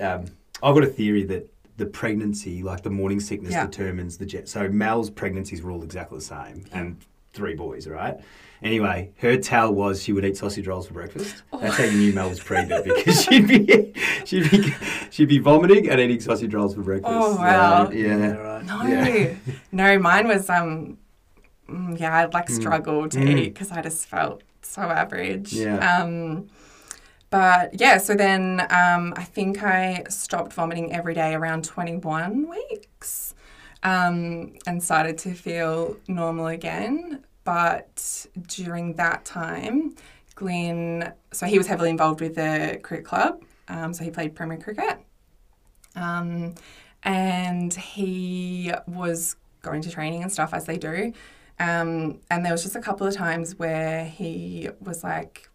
um, 0.00 0.24
I've 0.62 0.74
got 0.74 0.82
a 0.84 0.88
theory 0.88 1.22
that 1.24 1.48
the 1.76 1.86
pregnancy, 1.86 2.62
like 2.62 2.82
the 2.82 2.90
morning 2.90 3.20
sickness, 3.20 3.52
Yeah. 3.52 3.66
determines 3.66 4.16
the 4.18 4.26
jet. 4.26 4.48
So 4.48 4.68
Mel's 4.68 5.10
pregnancies 5.10 5.62
were 5.62 5.70
all 5.70 5.82
exactly 5.82 6.18
the 6.18 6.24
same, 6.24 6.64
and 6.72 6.96
three 7.32 7.54
boys, 7.54 7.86
right? 7.88 8.16
Anyway, 8.62 9.10
her 9.18 9.36
tell 9.36 9.74
was 9.74 10.02
she 10.02 10.12
would 10.12 10.24
eat 10.24 10.36
sausage 10.36 10.66
rolls 10.66 10.86
for 10.86 10.94
breakfast. 10.94 11.42
That's 11.60 11.76
how 11.76 11.84
you 11.84 11.98
knew 11.98 12.12
Mel 12.14 12.30
was 12.30 12.40
pregnant 12.40 12.84
because 12.84 13.22
she'd 13.24 13.46
be 13.46 13.92
she'd 14.24 14.50
be 14.50 14.74
she'd 15.10 15.28
be 15.28 15.38
vomiting 15.38 15.88
and 15.90 16.00
eating 16.00 16.20
sausage 16.20 16.54
rolls 16.54 16.74
for 16.74 16.80
breakfast. 16.82 17.12
Oh, 17.14 17.36
wow. 17.36 17.90
Yeah. 17.90 18.32
right. 18.32 18.64
No, 18.64 18.82
Yeah. 18.84 19.34
no, 19.72 19.98
mine 19.98 20.28
was 20.28 20.48
um, 20.48 20.96
yeah, 21.68 22.16
I'd 22.18 22.34
like 22.34 22.46
Mm. 22.48 22.54
struggled 22.56 23.10
to 23.12 23.18
Mm. 23.20 23.38
eat 23.38 23.54
because 23.54 23.70
I 23.72 23.80
just 23.82 24.06
felt 24.06 24.42
so 24.62 24.82
average. 24.82 25.52
Yeah. 25.52 25.76
Um, 26.02 26.48
but 27.30 27.80
yeah, 27.80 27.98
so 27.98 28.14
then 28.14 28.60
um, 28.70 29.12
I 29.16 29.24
think 29.24 29.62
I 29.62 30.04
stopped 30.08 30.52
vomiting 30.52 30.92
every 30.92 31.14
day 31.14 31.34
around 31.34 31.64
21 31.64 32.48
weeks 32.48 33.34
um, 33.82 34.54
and 34.66 34.82
started 34.82 35.18
to 35.18 35.34
feel 35.34 35.96
normal 36.08 36.46
again. 36.46 37.24
But 37.44 38.26
during 38.46 38.94
that 38.94 39.24
time, 39.24 39.94
Glyn, 40.36 41.12
so 41.32 41.46
he 41.46 41.58
was 41.58 41.66
heavily 41.66 41.90
involved 41.90 42.20
with 42.20 42.36
the 42.36 42.78
cricket 42.82 43.04
club. 43.06 43.42
Um, 43.68 43.92
so 43.92 44.04
he 44.04 44.10
played 44.10 44.34
Premier 44.34 44.56
Cricket. 44.58 44.98
Um, 45.96 46.54
and 47.02 47.72
he 47.74 48.72
was 48.86 49.36
going 49.62 49.82
to 49.82 49.90
training 49.90 50.22
and 50.22 50.32
stuff 50.32 50.54
as 50.54 50.64
they 50.66 50.76
do. 50.76 51.12
Um, 51.58 52.20
and 52.30 52.44
there 52.44 52.52
was 52.52 52.62
just 52.62 52.76
a 52.76 52.80
couple 52.80 53.06
of 53.06 53.14
times 53.14 53.56
where 53.58 54.04
he 54.04 54.68
was 54.80 55.04
like, 55.04 55.48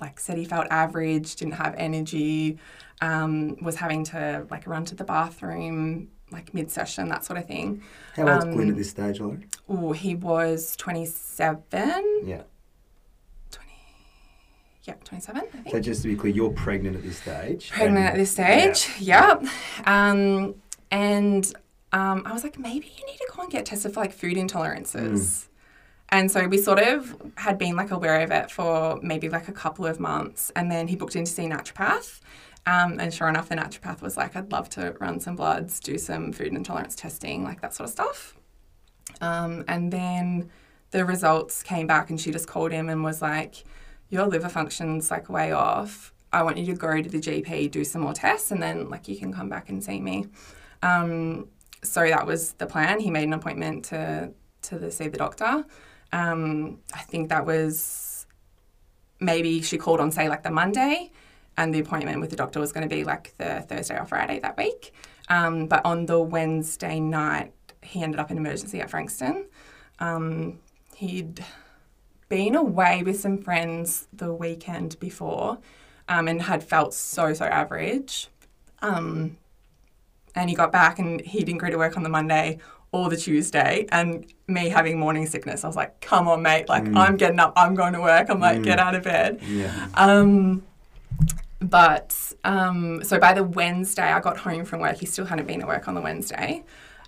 like 0.00 0.18
said 0.20 0.38
he 0.38 0.44
felt 0.44 0.66
average, 0.70 1.36
didn't 1.36 1.54
have 1.54 1.74
energy, 1.76 2.58
um, 3.00 3.56
was 3.62 3.76
having 3.76 4.04
to 4.04 4.46
like 4.50 4.66
run 4.66 4.84
to 4.86 4.94
the 4.94 5.04
bathroom 5.04 6.08
like 6.30 6.52
mid 6.52 6.70
session, 6.70 7.08
that 7.08 7.24
sort 7.24 7.38
of 7.38 7.46
thing. 7.46 7.82
How 8.14 8.28
old's 8.28 8.44
Um, 8.44 8.52
Glyn 8.52 8.68
at 8.70 8.76
this 8.76 8.90
stage, 8.90 9.18
Lauren? 9.18 9.46
Oh, 9.68 9.92
he 9.92 10.14
was 10.14 10.76
27, 10.76 11.62
Yeah. 12.26 12.42
20, 13.50 13.70
yeah, 14.84 14.94
27, 15.04 15.40
I 15.40 15.44
think. 15.46 15.70
So 15.70 15.80
just 15.80 16.02
to 16.02 16.08
be 16.08 16.16
clear, 16.16 16.34
you're 16.34 16.50
pregnant 16.50 16.96
at 16.96 17.02
this 17.02 17.16
stage. 17.18 17.70
pregnant 17.70 18.04
at 18.06 18.14
this 18.16 18.30
stage. 18.30 18.88
Yep. 19.00 19.44
Um, 19.86 20.54
and 20.90 21.50
um, 21.92 22.22
I 22.26 22.32
was 22.32 22.42
like, 22.42 22.58
maybe 22.58 22.92
you 22.98 23.06
need 23.06 23.16
to 23.18 23.28
go 23.34 23.42
and 23.42 23.50
get 23.50 23.66
tested 23.66 23.94
for 23.94 24.00
like 24.00 24.12
food 24.12 24.36
intolerances. 24.36 25.46
And 26.10 26.30
so 26.30 26.46
we 26.46 26.58
sort 26.58 26.78
of 26.78 27.14
had 27.36 27.58
been 27.58 27.76
like 27.76 27.90
aware 27.90 28.20
of 28.22 28.30
it 28.30 28.50
for 28.50 28.98
maybe 29.02 29.28
like 29.28 29.48
a 29.48 29.52
couple 29.52 29.86
of 29.86 30.00
months. 30.00 30.50
And 30.56 30.70
then 30.70 30.88
he 30.88 30.96
booked 30.96 31.16
in 31.16 31.24
to 31.24 31.30
see 31.30 31.44
a 31.44 31.48
naturopath. 31.48 32.20
Um, 32.66 32.98
and 33.00 33.12
sure 33.12 33.28
enough, 33.28 33.48
the 33.48 33.56
naturopath 33.56 34.02
was 34.02 34.16
like, 34.16 34.36
I'd 34.36 34.52
love 34.52 34.68
to 34.70 34.94
run 35.00 35.20
some 35.20 35.36
bloods, 35.36 35.80
do 35.80 35.96
some 35.98 36.32
food 36.32 36.48
intolerance 36.48 36.94
testing, 36.94 37.44
like 37.44 37.60
that 37.62 37.74
sort 37.74 37.88
of 37.88 37.92
stuff. 37.92 38.36
Um, 39.20 39.64
and 39.68 39.92
then 39.92 40.50
the 40.90 41.04
results 41.04 41.62
came 41.62 41.86
back, 41.86 42.10
and 42.10 42.20
she 42.20 42.30
just 42.30 42.46
called 42.46 42.72
him 42.72 42.88
and 42.88 43.02
was 43.02 43.22
like, 43.22 43.64
Your 44.10 44.26
liver 44.26 44.48
function's 44.48 45.10
like 45.10 45.28
way 45.28 45.52
off. 45.52 46.12
I 46.32 46.42
want 46.42 46.58
you 46.58 46.66
to 46.66 46.74
go 46.74 47.00
to 47.00 47.08
the 47.08 47.18
GP, 47.18 47.70
do 47.70 47.84
some 47.84 48.02
more 48.02 48.12
tests, 48.12 48.50
and 48.50 48.62
then 48.62 48.90
like 48.90 49.08
you 49.08 49.16
can 49.16 49.32
come 49.32 49.48
back 49.48 49.70
and 49.70 49.82
see 49.82 50.00
me. 50.00 50.26
Um, 50.82 51.48
so 51.82 52.06
that 52.06 52.26
was 52.26 52.52
the 52.54 52.66
plan. 52.66 53.00
He 53.00 53.10
made 53.10 53.24
an 53.24 53.32
appointment 53.32 53.84
to 53.86 54.32
to 54.62 54.78
the, 54.78 54.90
see 54.90 55.08
the 55.08 55.18
doctor. 55.18 55.64
Um, 56.12 56.78
I 56.92 57.00
think 57.00 57.28
that 57.28 57.46
was 57.46 58.26
maybe 59.20 59.62
she 59.62 59.78
called 59.78 60.00
on 60.00 60.10
say 60.10 60.28
like 60.28 60.42
the 60.42 60.50
Monday, 60.50 61.10
and 61.56 61.74
the 61.74 61.80
appointment 61.80 62.20
with 62.20 62.30
the 62.30 62.36
doctor 62.36 62.60
was 62.60 62.72
going 62.72 62.88
to 62.88 62.94
be 62.94 63.04
like 63.04 63.34
the 63.38 63.64
Thursday 63.68 63.98
or 63.98 64.04
Friday 64.04 64.38
that 64.40 64.56
week. 64.56 64.92
Um, 65.28 65.66
but 65.66 65.84
on 65.84 66.06
the 66.06 66.20
Wednesday 66.20 67.00
night, 67.00 67.52
he 67.82 68.02
ended 68.02 68.20
up 68.20 68.30
in 68.30 68.38
emergency 68.38 68.80
at 68.80 68.90
Frankston. 68.90 69.46
Um, 69.98 70.60
he'd 70.94 71.44
been 72.28 72.54
away 72.54 73.02
with 73.02 73.18
some 73.20 73.38
friends 73.38 74.06
the 74.12 74.32
weekend 74.32 74.98
before 75.00 75.58
um, 76.08 76.28
and 76.28 76.42
had 76.42 76.62
felt 76.62 76.94
so, 76.94 77.32
so 77.32 77.44
average. 77.44 78.28
And 80.38 80.48
he 80.48 80.54
got 80.56 80.70
back 80.72 80.98
and 80.98 81.20
he 81.20 81.42
didn't 81.44 81.58
go 81.60 81.68
to 81.68 81.76
work 81.76 81.96
on 81.96 82.02
the 82.04 82.08
Monday 82.08 82.58
or 82.92 83.10
the 83.10 83.16
Tuesday. 83.16 83.86
And 83.90 84.24
me 84.46 84.68
having 84.68 84.98
morning 84.98 85.26
sickness, 85.26 85.64
I 85.64 85.66
was 85.66 85.76
like, 85.76 86.00
come 86.00 86.28
on, 86.28 86.42
mate. 86.42 86.68
Like, 86.68 86.84
Mm. 86.84 86.96
I'm 86.96 87.16
getting 87.16 87.40
up, 87.40 87.52
I'm 87.56 87.74
going 87.74 87.92
to 87.94 88.00
work. 88.00 88.30
I'm 88.30 88.40
like, 88.40 88.58
Mm. 88.58 88.64
get 88.64 88.78
out 88.78 88.94
of 88.94 89.02
bed. 89.02 89.40
Yeah. 89.46 89.88
Um, 89.94 90.62
but 91.60 92.14
um, 92.44 93.02
so 93.02 93.18
by 93.18 93.32
the 93.34 93.42
Wednesday, 93.42 94.04
I 94.12 94.20
got 94.20 94.38
home 94.38 94.64
from 94.64 94.80
work. 94.80 94.96
He 94.98 95.06
still 95.06 95.24
hadn't 95.26 95.46
been 95.46 95.60
at 95.60 95.66
work 95.66 95.88
on 95.88 95.94
the 95.94 96.00
Wednesday. 96.00 96.62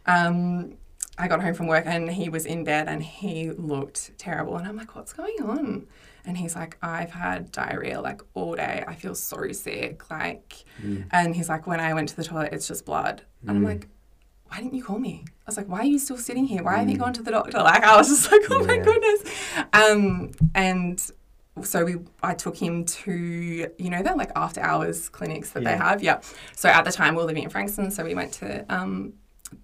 Um, 0.06 0.74
I 1.18 1.28
got 1.28 1.42
home 1.42 1.54
from 1.54 1.66
work 1.66 1.84
and 1.86 2.10
he 2.10 2.28
was 2.28 2.46
in 2.46 2.64
bed 2.64 2.88
and 2.88 3.02
he 3.02 3.50
looked 3.50 4.16
terrible. 4.18 4.56
And 4.56 4.66
I'm 4.66 4.76
like, 4.76 4.94
what's 4.96 5.12
going 5.12 5.36
on? 5.42 5.86
And 6.24 6.36
he's 6.36 6.54
like, 6.54 6.76
I've 6.82 7.10
had 7.10 7.50
diarrhea 7.52 8.00
like 8.00 8.22
all 8.34 8.54
day. 8.54 8.84
I 8.86 8.94
feel 8.94 9.14
so 9.14 9.50
sick. 9.52 10.10
Like, 10.10 10.64
Mm. 10.82 11.04
and 11.10 11.36
he's 11.36 11.48
like, 11.48 11.66
when 11.66 11.80
I 11.80 11.92
went 11.94 12.08
to 12.10 12.16
the 12.16 12.24
toilet, 12.24 12.52
it's 12.52 12.66
just 12.68 12.84
blood. 12.86 13.22
And 13.42 13.50
I'm 13.50 13.62
Mm. 13.62 13.66
like, 13.66 13.88
why 14.48 14.58
didn't 14.58 14.74
you 14.74 14.82
call 14.82 14.98
me? 14.98 15.24
I 15.26 15.32
was 15.46 15.56
like, 15.56 15.68
why 15.68 15.80
are 15.80 15.84
you 15.84 15.98
still 15.98 16.16
sitting 16.18 16.44
here? 16.44 16.62
Why 16.62 16.72
haven't 16.78 16.88
you 16.90 16.98
gone 16.98 17.12
to 17.14 17.22
the 17.22 17.30
doctor? 17.30 17.58
Like, 17.58 17.84
I 17.84 17.96
was 17.96 18.08
just 18.08 18.30
like, 18.32 18.40
oh 18.50 18.64
my 18.66 18.78
goodness. 18.78 19.22
Um, 19.72 20.32
and 20.54 21.10
so 21.62 21.84
we, 21.84 21.96
I 22.22 22.34
took 22.34 22.56
him 22.56 22.84
to, 22.84 23.12
you 23.78 23.90
know, 23.90 24.02
they're 24.02 24.16
like 24.16 24.32
after 24.36 24.60
hours 24.60 25.08
clinics 25.08 25.50
that 25.50 25.64
they 25.64 25.76
have. 25.76 26.02
Yeah. 26.02 26.20
So 26.56 26.68
at 26.68 26.84
the 26.84 26.92
time 26.92 27.14
we 27.14 27.20
were 27.22 27.26
living 27.26 27.42
in 27.44 27.50
Frankston, 27.50 27.90
so 27.90 28.04
we 28.04 28.14
went 28.14 28.32
to 28.34 28.64
um, 28.74 29.12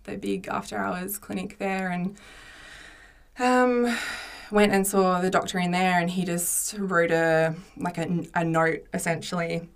the 0.05 0.17
big 0.17 0.49
after 0.49 0.77
hours 0.77 1.19
clinic 1.19 1.59
there 1.59 1.91
and 1.91 2.17
um, 3.39 3.97
went 4.51 4.73
and 4.73 4.87
saw 4.87 5.21
the 5.21 5.31
doctor 5.31 5.59
in 5.59 5.71
there, 5.71 5.99
and 5.99 6.11
he 6.11 6.25
just 6.25 6.75
wrote 6.79 7.11
a 7.11 7.55
like 7.77 7.99
a, 7.99 8.25
a 8.35 8.45
note 8.45 8.87
essentially, 8.95 9.69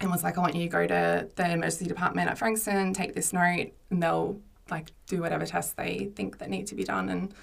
and 0.00 0.10
was 0.10 0.22
like, 0.24 0.36
"I 0.38 0.40
want 0.40 0.54
you 0.54 0.62
to 0.62 0.68
go 0.68 0.86
to 0.86 1.28
the 1.34 1.50
emergency 1.50 1.86
department 1.86 2.30
at 2.30 2.38
Frankston, 2.38 2.92
take 2.92 3.14
this 3.14 3.32
note, 3.32 3.72
and 3.90 4.02
they'll 4.02 4.40
like 4.70 4.90
do 5.06 5.20
whatever 5.20 5.46
tests 5.46 5.74
they 5.74 6.10
think 6.16 6.38
that 6.38 6.50
need 6.50 6.66
to 6.68 6.74
be 6.74 6.84
done 6.84 7.08
and 7.08 7.34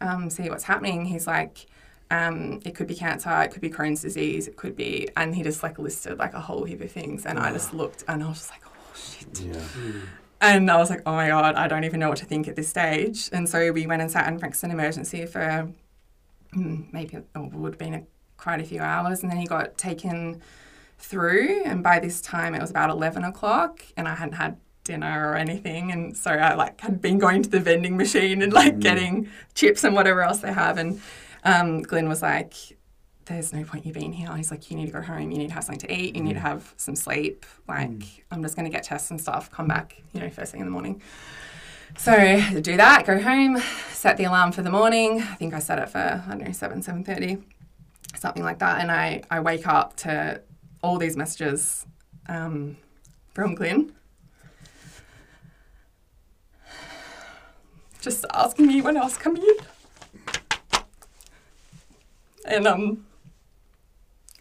um, 0.00 0.30
see 0.30 0.48
what's 0.48 0.64
happening." 0.64 1.04
He's 1.04 1.26
like. 1.26 1.66
Um, 2.12 2.58
it 2.64 2.74
could 2.74 2.88
be 2.88 2.96
cancer, 2.96 3.30
it 3.42 3.52
could 3.52 3.62
be 3.62 3.70
Crohn's 3.70 4.02
disease, 4.02 4.48
it 4.48 4.56
could 4.56 4.74
be, 4.74 5.08
and 5.16 5.32
he 5.32 5.44
just 5.44 5.62
like 5.62 5.78
listed 5.78 6.18
like 6.18 6.34
a 6.34 6.40
whole 6.40 6.64
heap 6.64 6.80
of 6.80 6.90
things, 6.90 7.24
and 7.24 7.38
I 7.38 7.52
just 7.52 7.72
looked 7.72 8.02
and 8.08 8.24
I 8.24 8.26
was 8.26 8.38
just 8.38 8.50
like, 8.50 8.62
oh 8.66 8.94
shit. 8.96 9.40
Yeah. 9.42 9.60
And 10.40 10.70
I 10.70 10.76
was 10.78 10.88
like, 10.90 11.02
oh 11.04 11.12
my 11.12 11.28
God, 11.28 11.54
I 11.54 11.68
don't 11.68 11.84
even 11.84 12.00
know 12.00 12.08
what 12.08 12.18
to 12.18 12.24
think 12.24 12.48
at 12.48 12.56
this 12.56 12.68
stage. 12.68 13.28
And 13.32 13.48
so 13.48 13.72
we 13.72 13.86
went 13.86 14.00
and 14.02 14.10
sat 14.10 14.26
in 14.28 14.38
Frankston 14.38 14.70
Emergency 14.70 15.26
for 15.26 15.70
mm, 16.56 16.92
maybe 16.92 17.16
it 17.16 17.26
would 17.34 17.72
have 17.72 17.78
been 17.78 17.94
a, 17.94 18.02
quite 18.36 18.60
a 18.60 18.64
few 18.64 18.80
hours. 18.80 19.22
And 19.22 19.30
then 19.30 19.38
he 19.38 19.46
got 19.46 19.76
taken 19.76 20.40
through. 20.98 21.62
And 21.64 21.82
by 21.82 21.98
this 21.98 22.20
time, 22.20 22.54
it 22.54 22.60
was 22.60 22.70
about 22.70 22.90
11 22.90 23.24
o'clock, 23.24 23.82
and 23.96 24.08
I 24.08 24.14
hadn't 24.14 24.34
had 24.34 24.56
dinner 24.84 25.30
or 25.30 25.36
anything. 25.36 25.92
And 25.92 26.16
so 26.16 26.30
I 26.30 26.54
like 26.54 26.80
had 26.80 27.02
been 27.02 27.18
going 27.18 27.42
to 27.42 27.50
the 27.50 27.60
vending 27.60 27.96
machine 27.96 28.40
and 28.42 28.52
like 28.52 28.76
Mm. 28.76 28.80
getting 28.80 29.28
chips 29.54 29.84
and 29.84 29.94
whatever 29.94 30.22
else 30.22 30.38
they 30.38 30.52
have. 30.52 30.78
And 30.78 31.00
um, 31.44 31.82
Glyn 31.82 32.08
was 32.08 32.22
like, 32.22 32.54
there's 33.26 33.52
no 33.52 33.62
point 33.64 33.86
you 33.86 33.92
being 33.92 34.12
here. 34.12 34.34
He's 34.36 34.50
like, 34.50 34.70
you 34.70 34.76
need 34.76 34.86
to 34.86 34.92
go 34.92 35.02
home. 35.02 35.30
You 35.30 35.38
need 35.38 35.48
to 35.48 35.54
have 35.54 35.64
something 35.64 35.86
to 35.88 35.94
eat. 35.94 36.16
You 36.16 36.22
need 36.22 36.34
to 36.34 36.40
have 36.40 36.74
some 36.76 36.96
sleep. 36.96 37.46
Like, 37.68 38.24
I'm 38.30 38.42
just 38.42 38.56
going 38.56 38.64
to 38.64 38.70
get 38.70 38.82
tests 38.82 39.10
and 39.10 39.20
stuff. 39.20 39.50
Come 39.50 39.68
back, 39.68 40.02
you 40.12 40.20
know, 40.20 40.30
first 40.30 40.52
thing 40.52 40.60
in 40.60 40.66
the 40.66 40.72
morning. 40.72 41.00
So 41.96 42.40
do 42.60 42.76
that. 42.76 43.04
Go 43.06 43.20
home. 43.20 43.58
Set 43.92 44.16
the 44.16 44.24
alarm 44.24 44.52
for 44.52 44.62
the 44.62 44.70
morning. 44.70 45.20
I 45.20 45.34
think 45.34 45.54
I 45.54 45.58
set 45.58 45.78
it 45.78 45.88
for 45.88 45.98
I 45.98 46.30
don't 46.30 46.44
know 46.44 46.52
seven 46.52 46.82
seven 46.82 47.04
thirty, 47.04 47.38
something 48.16 48.42
like 48.42 48.58
that. 48.60 48.80
And 48.80 48.90
I 48.90 49.22
I 49.30 49.40
wake 49.40 49.66
up 49.66 49.96
to 49.98 50.40
all 50.82 50.98
these 50.98 51.16
messages 51.16 51.86
um, 52.28 52.76
from 53.34 53.54
Glyn. 53.54 53.92
Just 58.00 58.24
asking 58.32 58.66
me 58.66 58.80
when 58.80 58.96
I 58.96 59.02
was 59.02 59.16
coming 59.18 59.42
in. 59.42 59.56
And 62.46 62.66
um, 62.66 63.06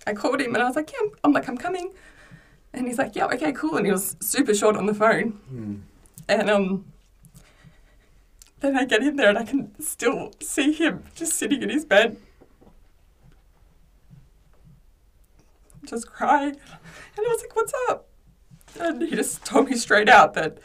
I 0.07 0.13
called 0.13 0.41
him 0.41 0.53
and 0.53 0.63
I 0.63 0.67
was 0.67 0.75
like, 0.75 0.91
yeah, 0.91 1.07
I'm, 1.23 1.33
like, 1.33 1.47
I'm 1.47 1.57
coming. 1.57 1.91
And 2.73 2.87
he's 2.87 2.97
like, 2.97 3.15
yeah, 3.15 3.25
okay, 3.25 3.51
cool. 3.51 3.77
And 3.77 3.85
he 3.85 3.91
was 3.91 4.15
super 4.19 4.53
short 4.53 4.75
on 4.75 4.85
the 4.85 4.93
phone. 4.93 5.39
Mm. 5.51 5.81
And 6.27 6.49
um, 6.49 6.85
then 8.59 8.77
I 8.77 8.85
get 8.85 9.01
in 9.01 9.15
there 9.15 9.29
and 9.29 9.37
I 9.37 9.43
can 9.43 9.79
still 9.81 10.31
see 10.39 10.71
him 10.73 11.03
just 11.15 11.33
sitting 11.33 11.63
in 11.63 11.69
his 11.69 11.85
bed, 11.85 12.17
just 15.85 16.07
crying. 16.07 16.55
And 17.17 17.25
I 17.25 17.29
was 17.29 17.41
like, 17.41 17.55
what's 17.55 17.73
up? 17.89 18.07
And 18.79 19.01
he 19.01 19.15
just 19.15 19.43
told 19.45 19.69
me 19.69 19.75
straight 19.75 20.09
out 20.09 20.35
that 20.35 20.59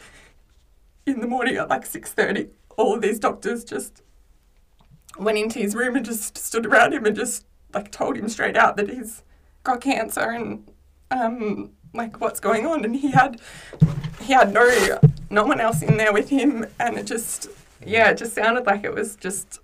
in 1.07 1.21
the 1.21 1.27
morning 1.27 1.57
at 1.57 1.69
like 1.69 1.85
6.30, 1.85 2.51
all 2.77 2.95
of 2.95 3.03
these 3.03 3.19
doctors 3.19 3.65
just 3.65 4.03
went 5.19 5.39
into 5.39 5.59
his 5.59 5.75
room 5.75 5.97
and 5.97 6.05
just 6.05 6.37
stood 6.37 6.67
around 6.67 6.93
him 6.93 7.07
and 7.07 7.17
just 7.17 7.47
like 7.75 7.91
told 7.91 8.17
him 8.17 8.29
straight 8.29 8.57
out 8.57 8.77
that 8.77 8.89
he's 8.91 9.23
got 9.63 9.81
cancer 9.81 10.21
and 10.31 10.67
um, 11.11 11.71
like 11.93 12.21
what's 12.21 12.41
going 12.41 12.67
on. 12.67 12.85
And 12.85 12.97
he 12.97 13.11
had 13.11 13.41
he 14.21 14.33
had 14.33 14.53
no 14.53 14.99
no 15.31 15.45
one 15.45 15.61
else 15.61 15.83
in 15.83 15.97
there 15.97 16.13
with 16.13 16.29
him, 16.31 16.67
and 16.79 16.97
it 16.97 17.07
just 17.07 17.49
yeah, 17.85 18.11
it 18.11 18.19
just 18.19 18.35
sounded 18.35 18.67
like 18.67 18.85
it 18.85 18.95
was 18.95 19.17
just 19.17 19.61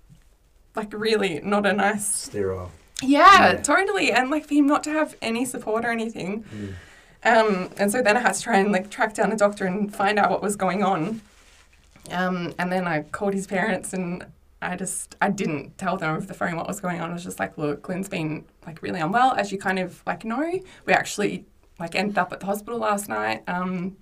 like 0.75 0.93
really 0.93 1.39
not 1.43 1.65
a 1.65 1.73
nice 1.73 2.05
Sterile. 2.05 2.71
yeah, 3.01 3.51
Yeah. 3.51 3.61
totally. 3.61 4.11
And 4.11 4.29
like 4.29 4.45
for 4.47 4.53
him 4.53 4.67
not 4.67 4.83
to 4.85 4.91
have 4.91 5.15
any 5.21 5.45
support 5.45 5.83
or 5.85 5.89
anything. 5.91 6.43
Mm. 6.43 6.73
Um, 7.23 7.69
and 7.77 7.91
so 7.91 8.01
then 8.01 8.17
I 8.17 8.21
had 8.21 8.33
to 8.33 8.41
try 8.41 8.57
and 8.57 8.71
like 8.71 8.89
track 8.89 9.13
down 9.13 9.31
a 9.31 9.37
doctor 9.37 9.65
and 9.65 9.93
find 9.93 10.17
out 10.17 10.29
what 10.31 10.41
was 10.41 10.55
going 10.55 10.81
on. 10.83 11.21
Um, 12.09 12.53
and 12.57 12.71
then 12.71 12.87
I 12.87 13.03
called 13.03 13.33
his 13.33 13.45
parents 13.47 13.93
and 13.93 14.25
I 14.61 14.75
just 14.75 15.15
I 15.21 15.29
didn't 15.29 15.77
tell 15.77 15.97
them 15.97 16.15
over 16.15 16.25
the 16.25 16.33
phone 16.33 16.55
what 16.55 16.67
was 16.67 16.79
going 16.79 17.01
on. 17.01 17.09
I 17.09 17.13
was 17.13 17.23
just 17.23 17.39
like, 17.39 17.57
look, 17.57 17.81
Glyn's 17.81 18.09
been 18.09 18.45
like 18.65 18.81
really 18.81 18.99
unwell, 18.99 19.33
as 19.33 19.51
you 19.51 19.57
kind 19.57 19.79
of 19.79 20.03
like 20.05 20.23
know. 20.23 20.51
We 20.85 20.93
actually 20.93 21.45
like 21.79 21.95
ended 21.95 22.17
up 22.17 22.31
at 22.31 22.39
the 22.39 22.45
hospital 22.45 22.79
last 22.79 23.09
night. 23.09 23.43
Um, 23.47 23.97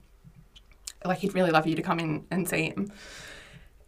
like 1.05 1.19
he'd 1.19 1.33
really 1.33 1.51
love 1.51 1.65
you 1.65 1.75
to 1.75 1.81
come 1.81 1.99
in 1.99 2.25
and 2.29 2.47
see 2.47 2.63
him. 2.63 2.91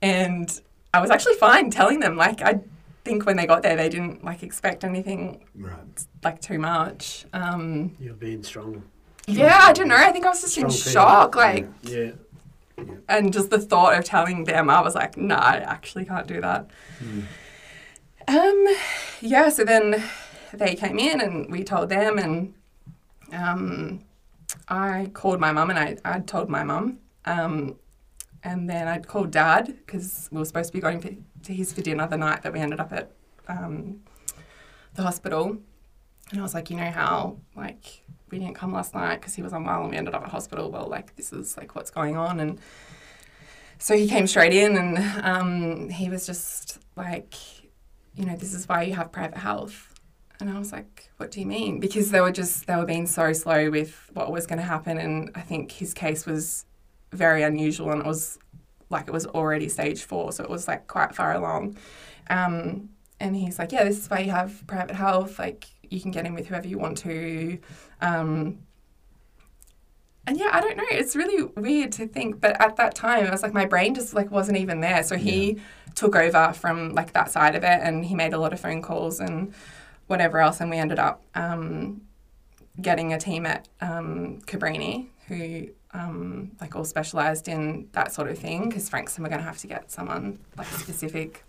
And 0.02 0.60
I 0.94 1.02
was 1.02 1.10
actually 1.10 1.36
fine 1.36 1.70
telling 1.70 2.00
them. 2.00 2.16
Like 2.16 2.42
I 2.42 2.62
think 3.04 3.26
when 3.26 3.36
they 3.36 3.46
got 3.46 3.64
there, 3.64 3.76
they 3.76 3.90
didn't 3.90 4.24
like 4.24 4.44
expect 4.44 4.84
anything 4.84 5.44
Right. 5.56 5.76
like 6.24 6.40
too 6.42 6.58
much. 6.60 7.26
Um, 7.34 7.96
You're 8.00 8.14
being 8.14 8.44
strong. 8.44 8.84
yeah, 9.28 9.60
I 9.64 9.74
don't 9.74 9.88
know. 9.90 9.96
I 9.96 10.12
think 10.12 10.26
I 10.26 10.30
was 10.30 10.42
just 10.42 10.58
in 10.58 10.70
Strong 10.70 10.94
shock. 10.94 11.36
Like, 11.36 11.68
Yeah. 11.84 12.12
And 13.08 13.34
just 13.34 13.50
the 13.50 13.60
thought 13.60 13.98
of 13.98 14.06
telling 14.06 14.46
them, 14.46 14.70
I 14.70 14.82
was 14.82 14.96
like, 14.96 15.18
no, 15.18 15.36
I 15.36 15.58
actually 15.58 16.06
can't 16.06 16.28
do 16.28 16.42
that. 16.42 16.70
Mm. 17.04 17.26
Um, 18.28 18.76
yeah, 19.22 19.50
so 19.50 19.64
then 19.64 20.04
they 20.54 20.76
came 20.76 21.00
in 21.00 21.22
and 21.22 21.52
we 21.52 21.64
told 21.64 21.90
them, 21.90 22.18
and 22.18 22.54
um, 23.34 24.04
I 24.68 25.10
called 25.14 25.40
my 25.40 25.52
mum 25.52 25.70
and 25.70 25.80
I 25.80 25.98
I 26.06 26.20
told 26.20 26.50
my 26.50 26.64
mum, 26.64 27.00
um, 27.26 27.78
and 28.44 28.70
then 28.70 28.88
I'd 28.88 29.08
called 29.08 29.32
dad 29.32 29.68
because 29.68 30.30
we 30.32 30.40
were 30.40 30.46
supposed 30.46 30.70
to 30.70 30.74
be 30.74 30.82
going 30.82 31.00
for, 31.02 31.10
to 31.44 31.54
his 31.54 31.74
for 31.74 31.82
dinner 31.82 32.08
the 32.08 32.18
night 32.18 32.44
that 32.44 32.54
we 32.54 32.60
ended 32.60 32.80
up 32.80 32.92
at 32.94 33.12
um, 33.48 34.02
the 34.96 35.04
hospital, 35.04 35.58
and 36.32 36.40
I 36.40 36.44
was 36.44 36.54
like, 36.54 36.70
you 36.70 36.78
know 36.78 36.92
how 36.92 37.38
like 37.56 38.04
we 38.32 38.40
didn't 38.40 38.56
come 38.56 38.74
last 38.74 38.96
night 38.96 39.20
because 39.20 39.36
he 39.36 39.42
was 39.42 39.54
unwell 39.54 39.82
and 39.82 39.92
we 39.92 39.98
ended 39.98 40.16
up 40.16 40.24
at 40.24 40.30
hospital. 40.30 40.72
Well, 40.72 40.88
like 40.88 41.16
this 41.16 41.32
is 41.34 41.58
like 41.58 41.76
what's 41.76 41.92
going 41.92 42.18
on 42.18 42.40
and. 42.40 42.60
So 43.78 43.98
he 43.98 44.08
came 44.08 44.28
straight 44.28 44.54
in 44.54 44.78
and 44.78 45.26
um, 45.26 45.90
he 45.90 46.08
was 46.08 46.28
just 46.28 46.78
like, 46.96 47.34
you 48.14 48.28
know, 48.28 48.36
this 48.36 48.54
is 48.54 48.70
why 48.70 48.84
you 48.84 48.94
have 48.94 49.12
private 49.12 49.40
health. 49.40 49.92
And 50.40 50.52
I 50.52 50.60
was 50.60 50.72
like, 50.72 51.10
what 51.18 51.32
do 51.32 51.40
you 51.40 51.48
mean? 51.48 51.80
Because 51.80 52.12
they 52.12 52.22
were 52.22 52.32
just, 52.32 52.68
they 52.68 52.76
were 52.76 52.86
being 52.86 53.08
so 53.08 53.34
slow 53.34 53.72
with 53.72 54.12
what 54.14 54.32
was 54.32 54.46
going 54.46 54.60
to 54.60 54.66
happen. 54.66 55.00
And 55.00 55.32
I 55.34 55.42
think 55.42 55.72
his 55.72 55.96
case 55.96 56.28
was 56.28 56.66
very 57.12 57.42
unusual 57.42 57.90
and 57.90 58.02
it 58.02 58.06
was 58.06 58.38
like 58.92 59.08
it 59.08 59.14
was 59.14 59.26
already 59.26 59.68
stage 59.68 60.04
four. 60.04 60.32
So 60.32 60.44
it 60.44 60.50
was 60.50 60.68
like 60.68 60.88
quite 60.88 61.16
far 61.16 61.34
along. 61.34 61.78
Um, 62.30 62.90
and 63.20 63.36
he's 63.36 63.58
like, 63.58 63.72
yeah, 63.72 63.84
this 63.84 63.98
is 63.98 64.10
why 64.10 64.20
you 64.20 64.32
have 64.32 64.66
private 64.68 64.96
health. 64.96 65.40
Like 65.40 65.68
you 65.90 66.00
can 66.00 66.12
get 66.12 66.26
in 66.26 66.34
with 66.34 66.48
whoever 66.48 66.68
you 66.68 66.78
want 66.78 66.98
to. 67.00 67.60
Um, 68.02 68.60
and 70.28 70.38
yeah, 70.38 70.50
I 70.52 70.62
don't 70.62 70.78
know. 70.78 70.86
It's 70.92 71.16
really 71.16 71.44
weird 71.56 71.92
to 71.94 72.08
think, 72.08 72.40
but 72.40 72.60
at 72.62 72.76
that 72.76 72.94
time, 72.94 73.26
it 73.26 73.32
was 73.32 73.42
like 73.42 73.54
my 73.54 73.66
brain 73.66 73.96
just 73.96 74.14
like 74.14 74.30
wasn't 74.30 74.58
even 74.58 74.82
there. 74.82 75.04
So 75.04 75.18
he 75.18 75.60
took 75.96 76.16
over 76.16 76.54
from 76.54 76.94
like 76.94 77.14
that 77.14 77.32
side 77.32 77.56
of 77.56 77.64
it, 77.64 77.80
and 77.82 78.06
he 78.06 78.16
made 78.16 78.34
a 78.34 78.38
lot 78.38 78.54
of 78.54 78.60
phone 78.60 78.82
calls 78.82 79.20
and 79.20 79.54
whatever 80.08 80.40
else, 80.40 80.62
and 80.62 80.70
we 80.70 80.78
ended 80.78 81.00
up 81.00 81.24
um, 81.36 82.02
getting 82.82 83.14
a 83.14 83.20
team 83.20 83.46
at 83.46 83.68
um, 83.82 84.42
Cabrini 84.46 85.08
who 85.28 85.70
um, 85.94 86.52
like 86.60 86.76
all 86.76 86.86
specialised 86.86 87.48
in 87.48 87.88
that 87.94 88.14
sort 88.14 88.30
of 88.30 88.38
thing. 88.38 88.70
Because 88.70 88.90
Frankston, 88.90 89.24
we're 89.24 89.30
going 89.30 89.42
to 89.42 89.48
have 89.48 89.58
to 89.60 89.68
get 89.68 89.92
someone 89.92 90.40
like 90.58 90.68
specific 90.68 91.44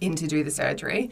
in 0.00 0.14
to 0.16 0.26
do 0.26 0.44
the 0.44 0.50
surgery. 0.50 1.10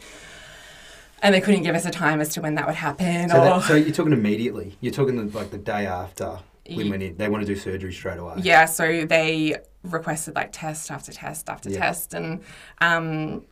And 1.21 1.33
they 1.33 1.41
couldn't 1.41 1.63
give 1.63 1.75
us 1.75 1.85
a 1.85 1.91
time 1.91 2.21
as 2.21 2.29
to 2.35 2.41
when 2.41 2.55
that 2.55 2.67
would 2.67 2.75
happen. 2.75 3.29
So, 3.29 3.39
or 3.39 3.43
that, 3.45 3.63
so 3.63 3.75
you're 3.75 3.91
talking 3.93 4.13
immediately. 4.13 4.77
You're 4.81 4.93
talking 4.93 5.15
the, 5.15 5.35
like 5.37 5.49
the 5.49 5.57
day 5.57 5.85
after 5.87 6.39
we 6.69 6.83
Ye- 6.83 6.89
went 6.89 7.01
in. 7.01 7.17
They 7.17 7.27
want 7.27 7.45
to 7.45 7.51
do 7.53 7.59
surgery 7.59 7.91
straight 7.91 8.19
away. 8.19 8.35
Yeah, 8.37 8.65
so 8.65 9.05
they 9.05 9.55
requested 9.83 10.35
like 10.35 10.49
test 10.51 10.91
after 10.91 11.11
test 11.11 11.49
after 11.49 11.69
Yeah. 11.71 11.79
test, 11.79 12.13
and 12.13 12.41
um, 12.81 13.45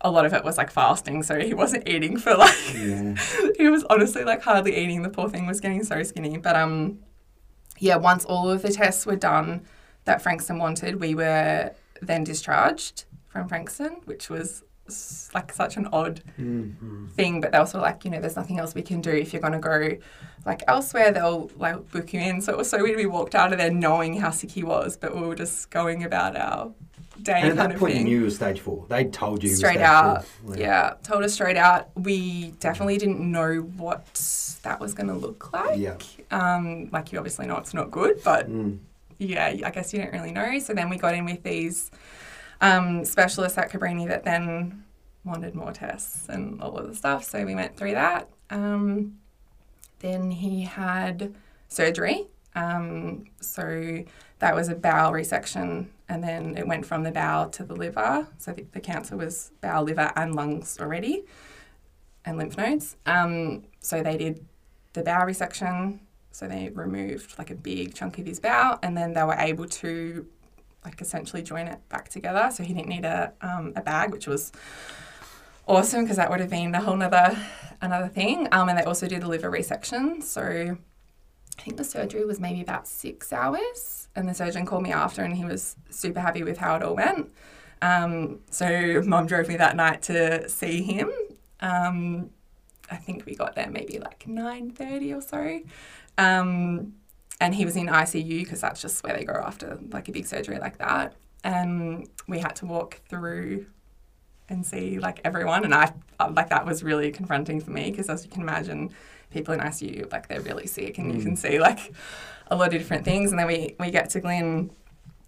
a 0.00 0.10
lot 0.10 0.26
of 0.26 0.32
it 0.34 0.42
was 0.44 0.58
like 0.58 0.70
fasting. 0.70 1.22
So 1.22 1.38
he 1.38 1.54
wasn't 1.54 1.88
eating 1.88 2.16
for 2.16 2.34
like 2.34 2.56
Yeah. 2.74 3.14
he 3.58 3.68
was 3.68 3.84
honestly 3.90 4.24
like 4.24 4.42
hardly 4.42 4.76
eating. 4.76 5.02
The 5.02 5.10
poor 5.10 5.28
thing 5.28 5.46
was 5.46 5.60
getting 5.60 5.84
so 5.84 6.02
skinny. 6.02 6.36
But 6.38 6.56
um, 6.56 6.98
yeah, 7.78 7.96
once 7.96 8.24
all 8.24 8.50
of 8.50 8.62
the 8.62 8.72
tests 8.72 9.06
were 9.06 9.14
done 9.16 9.62
that 10.04 10.20
Frankston 10.20 10.58
wanted, 10.58 11.00
we 11.00 11.14
were 11.14 11.72
then 12.02 12.24
discharged 12.24 13.04
from 13.28 13.46
Frankston, 13.46 13.98
which 14.04 14.28
was 14.30 14.64
like 15.34 15.52
such 15.52 15.76
an 15.76 15.88
odd 15.92 16.22
Mm. 16.38 17.10
thing. 17.12 17.40
But 17.40 17.52
they 17.52 17.58
were 17.58 17.66
sort 17.66 17.76
of 17.76 17.82
like, 17.82 18.04
you 18.04 18.10
know, 18.10 18.20
there's 18.20 18.36
nothing 18.36 18.58
else 18.58 18.74
we 18.74 18.82
can 18.82 19.00
do. 19.00 19.10
If 19.10 19.32
you're 19.32 19.42
going 19.42 19.52
to 19.54 19.58
go 19.58 19.96
like 20.46 20.62
elsewhere, 20.66 21.12
they'll 21.12 21.50
like 21.56 21.90
book 21.90 22.12
you 22.12 22.20
in. 22.20 22.40
So 22.40 22.52
it 22.52 22.58
was 22.58 22.70
so 22.70 22.82
weird. 22.82 22.96
We 22.96 23.06
walked 23.06 23.34
out 23.34 23.52
of 23.52 23.58
there 23.58 23.70
knowing 23.70 24.18
how 24.20 24.30
sick 24.30 24.50
he 24.50 24.62
was, 24.62 24.96
but 24.96 25.14
we 25.14 25.22
were 25.22 25.34
just 25.34 25.70
going 25.70 26.04
about 26.04 26.36
our 26.36 26.72
day 27.22 27.40
And 27.40 27.50
at 27.50 27.56
that 27.70 27.78
point, 27.78 27.96
you 27.96 28.04
knew 28.04 28.18
you 28.18 28.24
were 28.24 28.30
stage 28.30 28.60
four. 28.60 28.86
They 28.88 29.04
told 29.04 29.42
you. 29.42 29.50
straight 29.50 29.80
out. 29.80 30.24
four. 30.24 30.56
Yeah, 30.56 30.94
told 31.02 31.24
us 31.24 31.34
straight 31.34 31.56
out. 31.56 31.88
We 31.96 32.52
definitely 32.60 32.96
didn't 32.98 33.20
know 33.20 33.56
what 33.76 34.04
that 34.62 34.78
was 34.80 34.94
going 34.94 35.08
to 35.08 35.14
look 35.14 35.52
like. 35.52 35.78
Yeah. 35.78 35.96
Um, 36.30 36.88
like 36.92 37.12
you 37.12 37.18
obviously 37.18 37.46
know 37.46 37.56
it's 37.56 37.74
not 37.74 37.90
good, 37.90 38.22
but 38.24 38.48
Mm. 38.48 38.78
yeah, 39.18 39.46
I 39.64 39.70
guess 39.70 39.92
you 39.92 40.00
don't 40.00 40.12
really 40.12 40.30
know. 40.30 40.58
So 40.60 40.74
then 40.74 40.88
we 40.88 40.96
got 40.96 41.14
in 41.14 41.24
with 41.24 41.42
these 41.42 41.90
um, 42.60 43.04
specialists 43.04 43.58
at 43.58 43.70
Cabrini 43.70 44.08
that 44.08 44.24
then 44.24 44.84
wanted 45.24 45.54
more 45.54 45.72
tests 45.72 46.28
and 46.28 46.60
all 46.60 46.76
of 46.76 46.88
the 46.88 46.94
stuff. 46.94 47.24
So 47.24 47.44
we 47.44 47.54
went 47.54 47.76
through 47.76 47.92
that. 47.92 48.28
Um, 48.50 49.18
then 50.00 50.30
he 50.30 50.62
had 50.62 51.34
surgery. 51.68 52.28
Um, 52.54 53.26
so 53.40 54.04
that 54.38 54.54
was 54.54 54.68
a 54.68 54.74
bowel 54.74 55.12
resection, 55.12 55.86
and 56.08 56.24
then 56.24 56.56
it 56.56 56.66
went 56.66 56.86
from 56.86 57.02
the 57.02 57.12
bowel 57.12 57.48
to 57.50 57.64
the 57.64 57.74
liver. 57.74 58.26
So 58.38 58.52
the, 58.52 58.64
the 58.72 58.80
cancer 58.80 59.16
was 59.16 59.52
bowel, 59.60 59.84
liver, 59.84 60.12
and 60.16 60.34
lungs 60.34 60.78
already, 60.80 61.24
and 62.24 62.38
lymph 62.38 62.56
nodes. 62.56 62.96
Um, 63.06 63.64
so 63.80 64.02
they 64.02 64.16
did 64.16 64.44
the 64.94 65.02
bowel 65.02 65.26
resection. 65.26 66.00
So 66.30 66.46
they 66.46 66.70
removed 66.70 67.36
like 67.38 67.50
a 67.50 67.54
big 67.54 67.94
chunk 67.94 68.18
of 68.18 68.26
his 68.26 68.40
bowel, 68.40 68.78
and 68.82 68.96
then 68.96 69.12
they 69.12 69.22
were 69.22 69.36
able 69.38 69.66
to 69.66 70.26
like 70.84 71.00
essentially 71.00 71.42
join 71.42 71.66
it 71.66 71.80
back 71.88 72.08
together. 72.08 72.50
So 72.52 72.62
he 72.62 72.72
didn't 72.74 72.88
need 72.88 73.04
a 73.04 73.32
um, 73.40 73.72
a 73.76 73.82
bag, 73.82 74.12
which 74.12 74.26
was 74.26 74.52
awesome 75.66 76.02
because 76.02 76.16
that 76.16 76.30
would 76.30 76.40
have 76.40 76.50
been 76.50 76.74
a 76.74 76.80
whole 76.80 76.96
nother 76.96 77.38
another 77.80 78.08
thing. 78.08 78.48
Um, 78.52 78.68
and 78.68 78.78
they 78.78 78.84
also 78.84 79.06
did 79.06 79.22
the 79.22 79.28
liver 79.28 79.50
resection. 79.50 80.22
So 80.22 80.76
I 81.58 81.62
think 81.62 81.76
the 81.76 81.84
surgery 81.84 82.24
was 82.24 82.38
maybe 82.40 82.60
about 82.60 82.86
six 82.86 83.32
hours, 83.32 84.08
and 84.14 84.28
the 84.28 84.34
surgeon 84.34 84.64
called 84.64 84.84
me 84.84 84.92
after, 84.92 85.22
and 85.22 85.36
he 85.36 85.44
was 85.44 85.76
super 85.90 86.20
happy 86.20 86.42
with 86.42 86.58
how 86.58 86.76
it 86.76 86.82
all 86.82 86.94
went. 86.94 87.32
Um, 87.82 88.40
so 88.50 89.02
mom 89.04 89.26
drove 89.26 89.48
me 89.48 89.56
that 89.56 89.76
night 89.76 90.02
to 90.02 90.48
see 90.48 90.82
him. 90.82 91.10
Um, 91.60 92.30
I 92.90 92.96
think 92.96 93.26
we 93.26 93.34
got 93.34 93.54
there 93.54 93.70
maybe 93.70 93.98
like 93.98 94.26
nine 94.26 94.70
thirty 94.70 95.12
or 95.12 95.20
so. 95.20 95.60
Um, 96.16 96.94
and 97.40 97.54
he 97.54 97.64
was 97.64 97.76
in 97.76 97.86
ICU 97.86 98.40
because 98.40 98.60
that's 98.60 98.80
just 98.82 99.02
where 99.04 99.16
they 99.16 99.24
go 99.24 99.34
after 99.34 99.78
like 99.90 100.08
a 100.08 100.12
big 100.12 100.26
surgery 100.26 100.58
like 100.58 100.78
that. 100.78 101.14
And 101.44 102.08
we 102.26 102.40
had 102.40 102.56
to 102.56 102.66
walk 102.66 103.00
through 103.08 103.66
and 104.48 104.64
see 104.64 104.98
like 104.98 105.20
everyone, 105.24 105.64
and 105.64 105.74
I 105.74 105.92
uh, 106.18 106.32
like 106.34 106.48
that 106.48 106.66
was 106.66 106.82
really 106.82 107.10
confronting 107.12 107.60
for 107.60 107.70
me 107.70 107.90
because 107.90 108.08
as 108.08 108.24
you 108.24 108.30
can 108.30 108.42
imagine, 108.42 108.90
people 109.30 109.54
in 109.54 109.60
ICU 109.60 110.10
like 110.10 110.28
they're 110.28 110.40
really 110.40 110.66
sick, 110.66 110.98
and 110.98 111.14
you 111.14 111.22
can 111.22 111.36
see 111.36 111.58
like 111.58 111.92
a 112.48 112.56
lot 112.56 112.72
of 112.74 112.80
different 112.80 113.04
things. 113.04 113.30
And 113.30 113.38
then 113.38 113.46
we 113.46 113.76
we 113.78 113.90
get 113.90 114.10
to 114.10 114.20
Glyn, 114.20 114.70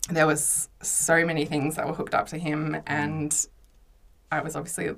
there 0.09 0.27
was 0.27 0.69
so 0.83 1.25
many 1.25 1.45
things 1.45 1.77
that 1.77 1.87
were 1.87 1.95
hooked 1.95 2.15
up 2.15 2.27
to 2.29 2.39
him, 2.39 2.81
and 2.87 3.47
I 4.33 4.41
was 4.41 4.57
obviously 4.57 4.91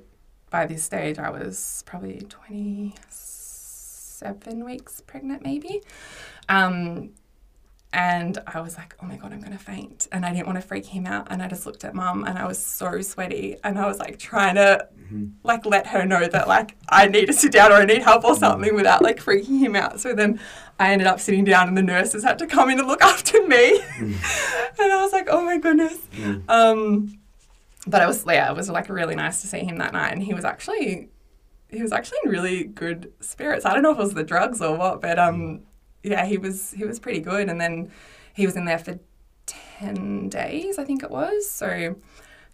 by 0.51 0.67
this 0.67 0.83
stage 0.83 1.19
I 1.19 1.31
was 1.31 1.83
probably 1.87 2.21
twenty 2.29 2.95
seven 3.09 4.65
weeks 4.65 5.01
pregnant 5.01 5.43
maybe. 5.43 5.83
Um, 6.49 7.11
and 7.95 8.39
I 8.47 8.63
was 8.63 8.79
like, 8.79 8.97
oh 9.03 9.07
my 9.07 9.17
God, 9.17 9.35
I'm 9.35 9.41
going 9.41 9.53
to 9.53 9.59
faint. 9.59 10.09
And 10.13 10.25
I 10.25 10.33
didn't 10.33 10.47
want 10.47 10.61
to 10.61 10.67
freak 10.67 10.87
him 10.87 11.07
out. 11.07 11.27
And 11.31 11.43
I 11.43 11.49
just 11.49 11.67
looked 11.67 11.85
at 11.85 11.95
mum 11.95 12.25
and 12.25 12.39
I 12.39 12.47
was 12.47 12.65
so 12.65 13.03
sweaty. 13.03 13.57
And 13.63 13.79
I 13.79 13.87
was 13.87 13.99
like 13.99 14.19
trying 14.19 14.55
to 14.55 14.89
like 15.43 15.67
let 15.67 15.87
her 15.89 16.07
know 16.07 16.27
that 16.27 16.49
like 16.49 16.77
I 16.89 17.07
need 17.07 17.27
to 17.27 17.33
sit 17.35 17.53
down 17.53 17.71
or 17.71 17.77
I 17.77 17.85
need 17.85 18.03
help 18.03 18.25
or 18.25 18.35
something 18.35 18.75
without 18.75 19.03
like 19.03 19.19
freaking 19.19 19.59
him 19.59 19.77
out. 19.77 20.01
So 20.01 20.15
then 20.15 20.41
I 20.79 20.93
ended 20.93 21.07
up 21.07 21.21
sitting 21.21 21.45
down 21.45 21.69
and 21.69 21.77
the 21.77 21.83
nurses 21.83 22.25
had 22.25 22.39
to 22.39 22.47
come 22.47 22.71
in 22.71 22.79
and 22.79 22.89
look 22.89 23.03
after 23.03 23.47
me. 23.47 23.81
and 23.99 24.17
I 24.81 25.03
was 25.03 25.13
like, 25.13 25.29
oh 25.31 25.45
my 25.45 25.59
goodness. 25.59 25.99
Mm. 26.17 26.49
Um, 26.49 27.19
but 27.87 28.01
it 28.01 28.07
was, 28.07 28.25
yeah, 28.27 28.51
it 28.51 28.57
was 28.57 28.71
like 28.71 28.89
really 28.89 29.17
nice 29.17 29.43
to 29.43 29.47
see 29.47 29.61
him 29.61 29.77
that 29.79 29.93
night. 29.93 30.13
And 30.13 30.23
he 30.23 30.33
was 30.33 30.45
actually, 30.45 31.11
he 31.69 31.83
was 31.83 31.93
actually 31.93 32.19
in 32.25 32.31
really 32.31 32.65
good 32.65 33.13
spirits. 33.21 33.67
I 33.67 33.75
don't 33.75 33.83
know 33.83 33.91
if 33.91 33.99
it 33.99 34.03
was 34.03 34.15
the 34.15 34.25
drugs 34.25 34.63
or 34.63 34.77
what, 34.77 35.03
but 35.03 35.19
um, 35.19 35.63
yeah, 36.03 36.25
he 36.25 36.39
was 36.39 36.73
he 36.73 36.85
was 36.85 36.99
pretty 36.99 37.21
good. 37.21 37.49
And 37.49 37.61
then 37.61 37.91
he 38.35 38.47
was 38.47 38.57
in 38.57 38.65
there 38.65 38.79
for 38.79 38.99
ten 39.47 40.29
days, 40.29 40.79
I 40.79 40.85
think 40.85 41.03
it 41.03 41.11
was. 41.11 41.49
So 41.49 41.97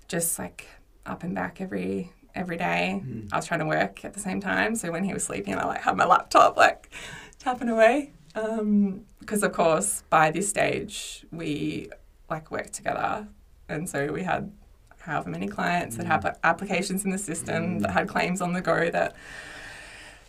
just 0.08 0.38
like 0.38 0.66
up 1.06 1.22
and 1.22 1.34
back 1.34 1.60
every 1.60 2.12
every 2.34 2.56
day. 2.56 3.00
Hmm. 3.02 3.26
I 3.32 3.36
was 3.36 3.46
trying 3.46 3.60
to 3.60 3.66
work 3.66 4.04
at 4.04 4.14
the 4.14 4.20
same 4.20 4.40
time. 4.40 4.76
So 4.76 4.92
when 4.92 5.04
he 5.04 5.12
was 5.12 5.24
sleeping, 5.24 5.54
I 5.56 5.64
like 5.66 5.82
had 5.82 5.96
my 5.96 6.06
laptop 6.06 6.56
like 6.56 6.90
tapping 7.38 7.68
away. 7.68 8.12
Um, 8.34 9.04
because 9.20 9.42
of 9.42 9.52
course, 9.52 10.04
by 10.08 10.30
this 10.30 10.48
stage, 10.48 11.26
we 11.30 11.90
like 12.30 12.50
worked 12.50 12.74
together, 12.74 13.26
and 13.68 13.88
so 13.88 14.12
we 14.12 14.22
had 14.22 14.52
however 15.00 15.30
many 15.30 15.48
clients 15.48 15.96
that 15.96 16.06
had 16.06 16.22
hmm. 16.22 16.28
applications 16.44 17.04
in 17.04 17.10
the 17.10 17.18
system 17.18 17.74
hmm. 17.74 17.78
that 17.80 17.90
had 17.90 18.08
claims 18.08 18.40
on 18.40 18.52
the 18.52 18.60
go 18.60 18.90
that 18.90 19.16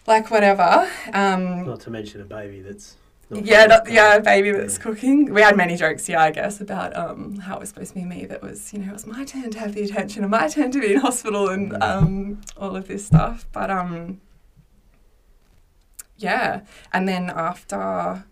like 0.08 0.32
whatever. 0.32 0.90
Um, 1.14 1.66
Not 1.66 1.82
to 1.82 1.92
mention 1.92 2.22
a 2.22 2.26
baby 2.26 2.62
that's. 2.62 2.98
Not 3.30 3.46
yeah, 3.46 3.66
not, 3.66 3.92
yeah, 3.92 4.14
grown. 4.14 4.24
baby 4.24 4.52
that's 4.52 4.80
cooking. 4.80 5.32
We 5.32 5.42
had 5.42 5.56
many 5.56 5.76
jokes, 5.76 6.10
yeah, 6.10 6.24
I 6.24 6.32
guess, 6.32 6.62
about 6.62 6.96
um, 6.98 7.38
how 7.38 7.58
it 7.58 7.60
was 7.60 7.70
supposed 7.70 7.90
to 7.90 8.00
be 8.00 8.06
me 8.06 8.26
that 8.26 8.42
was, 8.42 8.74
you 8.74 8.80
know, 8.80 8.90
it 8.90 8.94
was 8.94 9.06
my 9.06 9.24
turn 9.24 9.52
to 9.52 9.60
have 9.60 9.76
the 9.76 9.84
attention 9.84 10.24
and 10.24 10.32
my 10.32 10.48
turn 10.48 10.72
to 10.72 10.80
be 10.80 10.94
in 10.94 11.00
hospital 11.00 11.48
and 11.48 11.82
um, 11.84 12.42
all 12.58 12.76
of 12.76 12.88
this 12.88 13.06
stuff. 13.06 13.48
But 13.52 13.70
um, 13.70 14.20
yeah, 16.18 16.62
and 16.92 17.08
then 17.08 17.30
after 17.30 18.26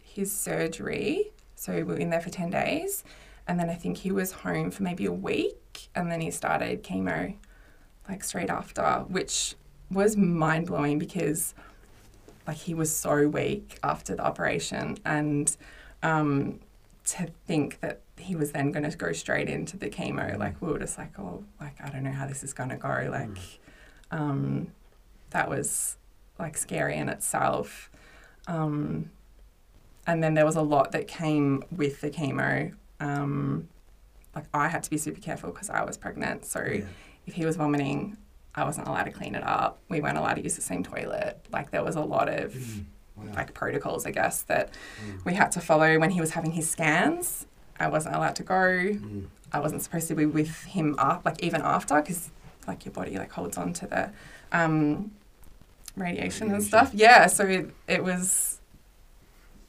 his 0.00 0.30
surgery, 0.30 1.32
so 1.56 1.74
we 1.74 1.82
were 1.82 1.96
in 1.96 2.10
there 2.10 2.20
for 2.20 2.30
10 2.30 2.50
days, 2.50 3.02
and 3.48 3.58
then 3.58 3.68
I 3.68 3.74
think 3.74 3.98
he 3.98 4.12
was 4.12 4.30
home 4.30 4.70
for 4.70 4.84
maybe 4.84 5.06
a 5.06 5.12
week, 5.12 5.88
and 5.94 6.10
then 6.10 6.20
he 6.20 6.30
started 6.30 6.84
chemo 6.84 7.34
like 8.08 8.22
straight 8.22 8.50
after, 8.50 9.04
which 9.08 9.56
was 9.90 10.16
mind 10.16 10.66
blowing 10.66 11.00
because 11.00 11.54
like 12.50 12.58
he 12.58 12.74
was 12.74 12.90
so 12.94 13.28
weak 13.28 13.78
after 13.84 14.16
the 14.16 14.22
operation 14.24 14.98
and 15.04 15.56
um, 16.02 16.58
to 17.04 17.28
think 17.46 17.78
that 17.80 18.00
he 18.18 18.34
was 18.34 18.50
then 18.50 18.72
going 18.72 18.90
to 18.90 18.96
go 18.96 19.12
straight 19.12 19.48
into 19.48 19.76
the 19.76 19.88
chemo 19.88 20.36
like 20.36 20.60
we 20.60 20.66
were 20.72 20.78
just 20.80 20.98
like 20.98 21.16
oh 21.18 21.44
like 21.60 21.76
i 21.84 21.88
don't 21.90 22.02
know 22.02 22.10
how 22.20 22.26
this 22.26 22.42
is 22.42 22.52
going 22.52 22.68
to 22.68 22.76
go 22.76 23.08
like 23.10 23.38
um, 24.10 24.66
that 25.30 25.48
was 25.48 25.96
like 26.40 26.56
scary 26.56 26.96
in 26.96 27.08
itself. 27.08 27.88
Um, 28.48 29.10
and 30.08 30.20
then 30.22 30.34
there 30.34 30.44
was 30.44 30.56
a 30.56 30.62
lot 30.62 30.90
that 30.90 31.06
came 31.06 31.62
with 31.70 32.00
the 32.00 32.10
chemo. 32.10 32.72
Um, 32.98 33.68
like 34.34 34.46
i 34.52 34.66
had 34.68 34.82
to 34.84 34.90
be 34.90 34.96
super 34.98 35.20
careful 35.20 35.50
because 35.52 35.68
i 35.70 35.82
was 35.84 35.96
pregnant 35.96 36.44
so 36.44 36.60
Yeah. 36.64 36.84
if 37.26 37.34
he 37.34 37.44
was 37.46 37.56
vomiting 37.56 38.16
I 38.54 38.64
wasn't 38.64 38.88
allowed 38.88 39.04
to 39.04 39.12
clean 39.12 39.34
it 39.34 39.44
up. 39.44 39.78
We 39.88 40.00
weren't 40.00 40.18
allowed 40.18 40.34
to 40.34 40.42
use 40.42 40.56
the 40.56 40.62
same 40.62 40.82
toilet. 40.82 41.44
Like 41.52 41.70
there 41.70 41.84
was 41.84 41.96
a 41.96 42.00
lot 42.02 42.28
of 42.28 42.54
Wow. 43.16 43.32
like 43.34 43.52
protocols, 43.52 44.06
I 44.06 44.12
guess, 44.12 44.42
that 44.42 44.70
we 45.26 45.34
had 45.34 45.52
to 45.52 45.60
follow 45.60 45.98
when 45.98 46.10
he 46.10 46.20
was 46.20 46.30
having 46.30 46.52
his 46.52 46.70
scans. 46.70 47.46
I 47.78 47.88
wasn't 47.88 48.16
allowed 48.16 48.34
to 48.36 48.42
go. 48.42 48.54
Mm. 48.54 49.26
I 49.52 49.60
wasn't 49.60 49.82
supposed 49.82 50.08
to 50.08 50.14
be 50.14 50.24
with 50.26 50.64
him 50.64 50.94
up, 50.98 51.24
like 51.24 51.42
even 51.42 51.60
after, 51.60 52.00
because 52.00 52.30
like 52.66 52.84
your 52.84 52.92
body 52.92 53.18
like 53.18 53.30
holds 53.32 53.58
on 53.58 53.72
to 53.74 53.86
the 53.86 54.10
um, 54.52 55.10
radiation, 55.96 56.50
and 56.52 56.62
stuff. 56.62 56.92
Yeah, 56.94 57.26
so 57.26 57.44
it, 57.46 57.70
it 57.88 58.02
was 58.04 58.59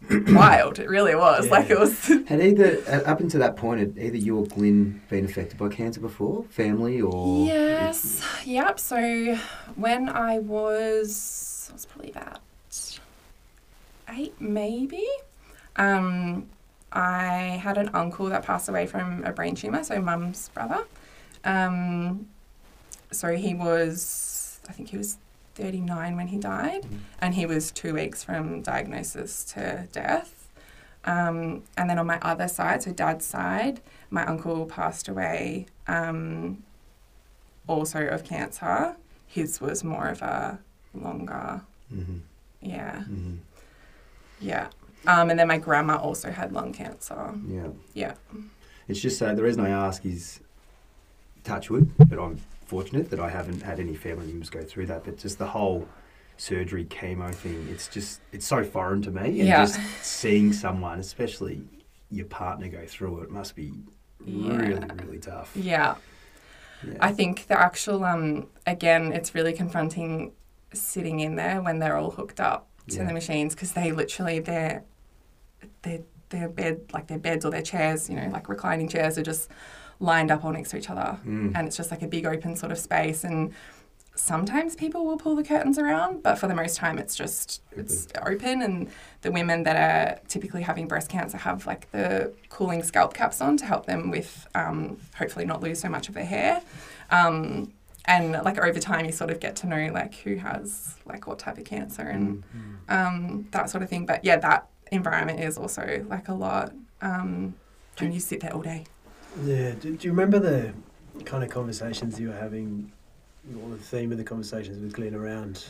wild. 0.10 0.80
It 0.80 0.90
really 0.90 1.16
was. 1.16 1.50
Like 1.50 1.70
it 1.70 1.80
was. 1.80 2.08
Had 2.28 2.42
either 2.42 2.82
uh, 2.88 3.10
up 3.10 3.20
until 3.20 3.40
that 3.40 3.58
point, 3.58 3.80
had 3.80 3.98
either 3.98 4.18
you 4.18 4.38
or 4.38 4.46
Glyn 4.46 5.02
been 5.10 5.26
affected 5.26 5.58
by 5.58 5.70
cancer 5.70 6.00
before, 6.00 6.44
family 6.50 7.02
or? 7.02 7.46
Yes. 7.46 8.24
Yep. 8.46 8.80
So 8.80 9.38
when 9.76 10.10
I 10.10 10.40
was, 10.40 11.68
I 11.70 11.74
was 11.74 11.86
probably 11.86 12.12
about 12.12 12.40
eight, 14.10 14.40
maybe. 14.40 15.06
Um, 15.76 16.50
I 16.92 17.60
had 17.62 17.78
an 17.78 17.90
uncle 17.94 18.28
that 18.28 18.44
passed 18.44 18.68
away 18.68 18.86
from 18.86 19.24
a 19.24 19.32
brain 19.32 19.56
tumor, 19.56 19.84
so 19.84 20.02
mum's 20.02 20.50
brother. 20.50 20.84
Um, 21.44 22.28
so 23.12 23.36
he 23.36 23.54
was, 23.54 24.60
I 24.70 24.74
think 24.74 24.90
he 24.90 24.98
was 24.98 25.18
39 25.72 26.16
when 26.16 26.28
he 26.28 26.38
died, 26.38 26.86
and 27.20 27.36
he 27.36 27.46
was 27.46 27.72
two 27.72 27.94
weeks 27.94 28.24
from 28.24 28.62
diagnosis 28.62 29.44
to 29.54 29.88
death. 29.92 30.50
Um, 31.06 31.64
and 31.78 31.90
then 31.90 31.98
on 32.00 32.08
my 32.08 32.20
other 32.22 32.48
side, 32.48 32.84
so 32.84 32.92
dad's 32.92 33.26
side, 33.26 33.82
my 34.10 34.26
uncle 34.26 34.66
passed 34.66 35.08
away 35.08 35.68
um, 35.88 36.64
also 37.68 38.06
of 38.08 38.24
cancer. 38.24 38.96
His 39.28 39.62
was 39.62 39.84
more 39.84 40.08
of 40.08 40.22
a 40.22 40.60
longer, 40.94 41.62
Mm-hmm. 41.94 42.18
yeah, 42.62 43.00
Mm-hmm. 43.00 43.36
yeah. 44.40 44.68
Um, 45.08 45.30
and 45.30 45.38
then 45.40 45.48
my 45.48 45.58
grandma 45.58 45.98
also 45.98 46.32
had 46.32 46.54
lung 46.54 46.72
cancer. 46.74 47.34
Yeah. 47.48 47.68
Yeah. 47.94 48.14
It's 48.88 49.00
just 49.02 49.18
so 49.18 49.34
the 49.36 49.42
reason 49.44 49.66
I 49.66 49.70
ask 49.70 50.06
is 50.06 50.40
touch 51.44 51.70
wood, 51.70 51.92
but 51.98 52.20
I'm 52.20 52.38
fortunate 52.72 53.10
that 53.10 53.20
I 53.20 53.30
haven't 53.30 53.62
had 53.64 53.82
any 53.82 53.96
family 53.96 54.28
members 54.28 54.50
go 54.50 54.64
through 54.64 54.86
that. 54.88 55.04
But 55.04 55.18
just 55.18 55.38
the 55.38 55.48
whole 55.48 55.88
surgery 56.38 56.86
chemo 56.86 57.34
thing, 57.36 57.68
it's 57.70 57.88
just 57.90 58.22
it's 58.32 58.46
so 58.46 58.64
foreign 58.64 59.02
to 59.02 59.12
me. 59.12 59.26
And 59.42 59.50
Yeah. 59.50 59.66
just 59.66 59.80
seeing 60.02 60.54
someone, 60.54 60.98
especially 61.00 61.64
your 62.10 62.28
partner, 62.28 62.70
go 62.70 62.86
through 62.88 63.22
it 63.24 63.30
must 63.30 63.56
be 63.58 63.74
really, 64.26 64.70
Yeah. 64.72 64.86
really 65.04 65.20
tough. 65.20 65.52
Yeah. 65.56 65.96
Yeah. 66.88 66.94
I 67.02 67.12
think 67.12 67.48
the 67.48 67.60
actual 67.60 68.06
um 68.06 68.48
again, 68.66 69.12
it's 69.12 69.36
really 69.36 69.54
confronting 69.54 70.32
sitting 70.74 71.20
in 71.20 71.36
there 71.36 71.62
when 71.62 71.80
they're 71.80 71.98
all 71.98 72.12
hooked 72.12 72.40
up 72.40 72.70
to 72.88 73.00
the 73.04 73.14
machines 73.14 73.54
because 73.54 73.74
they 73.74 73.92
literally 73.92 74.40
their 74.40 74.84
their 75.84 76.00
their 76.30 76.48
bed 76.48 76.80
like 76.94 77.08
their 77.08 77.20
beds 77.20 77.44
or 77.46 77.52
their 77.52 77.62
chairs, 77.74 78.10
you 78.10 78.16
know, 78.16 78.30
like 78.30 78.48
reclining 78.48 78.88
chairs 78.88 79.18
are 79.18 79.24
just 79.34 79.50
lined 80.02 80.32
up 80.32 80.44
all 80.44 80.52
next 80.52 80.72
to 80.72 80.78
each 80.78 80.90
other, 80.90 81.18
Mm. 81.26 81.54
and 81.56 81.68
it's 81.68 81.78
just 81.78 81.92
like 81.92 82.02
a 82.02 82.08
big 82.08 82.26
open 82.26 82.56
sort 82.56 82.72
of 82.72 82.78
space 82.80 83.24
and. 83.24 83.54
Sometimes 84.14 84.76
people 84.76 85.06
will 85.06 85.16
pull 85.18 85.38
the 85.38 85.44
curtains 85.44 85.80
around, 85.80 86.22
but 86.22 86.36
for 86.36 86.48
the 86.48 86.54
most 86.54 86.76
time 86.76 87.00
it's 87.00 87.16
just 87.16 87.62
it's 87.72 88.10
open 88.26 88.62
and 88.62 88.90
the 89.22 89.32
women 89.32 89.64
that 89.64 89.78
are 89.78 90.20
typically 90.28 90.64
having 90.64 90.86
breast 90.86 91.08
cancer 91.08 91.38
have 91.38 91.66
like 91.66 91.90
the 91.92 92.34
cooling 92.50 92.84
scalp 92.84 93.14
caps 93.14 93.40
on 93.40 93.56
to 93.56 93.66
help 93.66 93.86
them 93.86 94.12
with 94.12 94.48
um, 94.54 94.98
hopefully 95.16 95.46
not 95.46 95.62
lose 95.64 95.80
so 95.80 95.88
much 95.88 96.10
of 96.10 96.14
their 96.14 96.26
hair. 96.26 96.62
Um, 97.10 97.72
and 98.04 98.34
like 98.34 98.58
over 98.60 98.80
time, 98.80 99.06
you 99.06 99.14
sort 99.14 99.30
of 99.32 99.40
get 99.40 99.56
to 99.58 99.68
know 99.68 99.90
like 99.94 100.14
who 100.16 100.36
has 100.36 100.96
like 101.06 101.26
what 101.26 101.40
type 101.40 101.58
of 101.58 101.64
cancer 101.64 102.04
and 102.04 102.44
Mm. 102.54 102.94
um, 102.94 103.48
that 103.52 103.70
sort 103.70 103.82
of 103.82 103.90
thing. 103.90 104.06
But 104.06 104.26
yeah, 104.26 104.36
that 104.38 104.68
environment 104.92 105.40
is 105.40 105.58
also 105.58 106.06
like 106.10 106.28
a 106.28 106.34
lot. 106.34 106.74
Um, 107.02 107.56
and 107.98 108.14
you 108.14 108.20
sit 108.20 108.42
there 108.42 108.54
all 108.54 108.62
day. 108.62 108.84
Yeah. 109.44 109.72
Do, 109.80 109.96
do 109.96 110.08
you 110.08 110.12
remember 110.12 110.40
the 110.40 110.74
kind 111.26 111.44
of 111.44 111.50
conversations 111.50 112.20
you 112.20 112.30
were 112.30 112.36
having, 112.36 112.92
or 113.56 113.70
the 113.70 113.78
theme 113.78 114.12
of 114.12 114.18
the 114.18 114.24
conversations 114.24 114.82
with 114.82 114.94
Glyn 114.94 115.16
around 115.16 115.66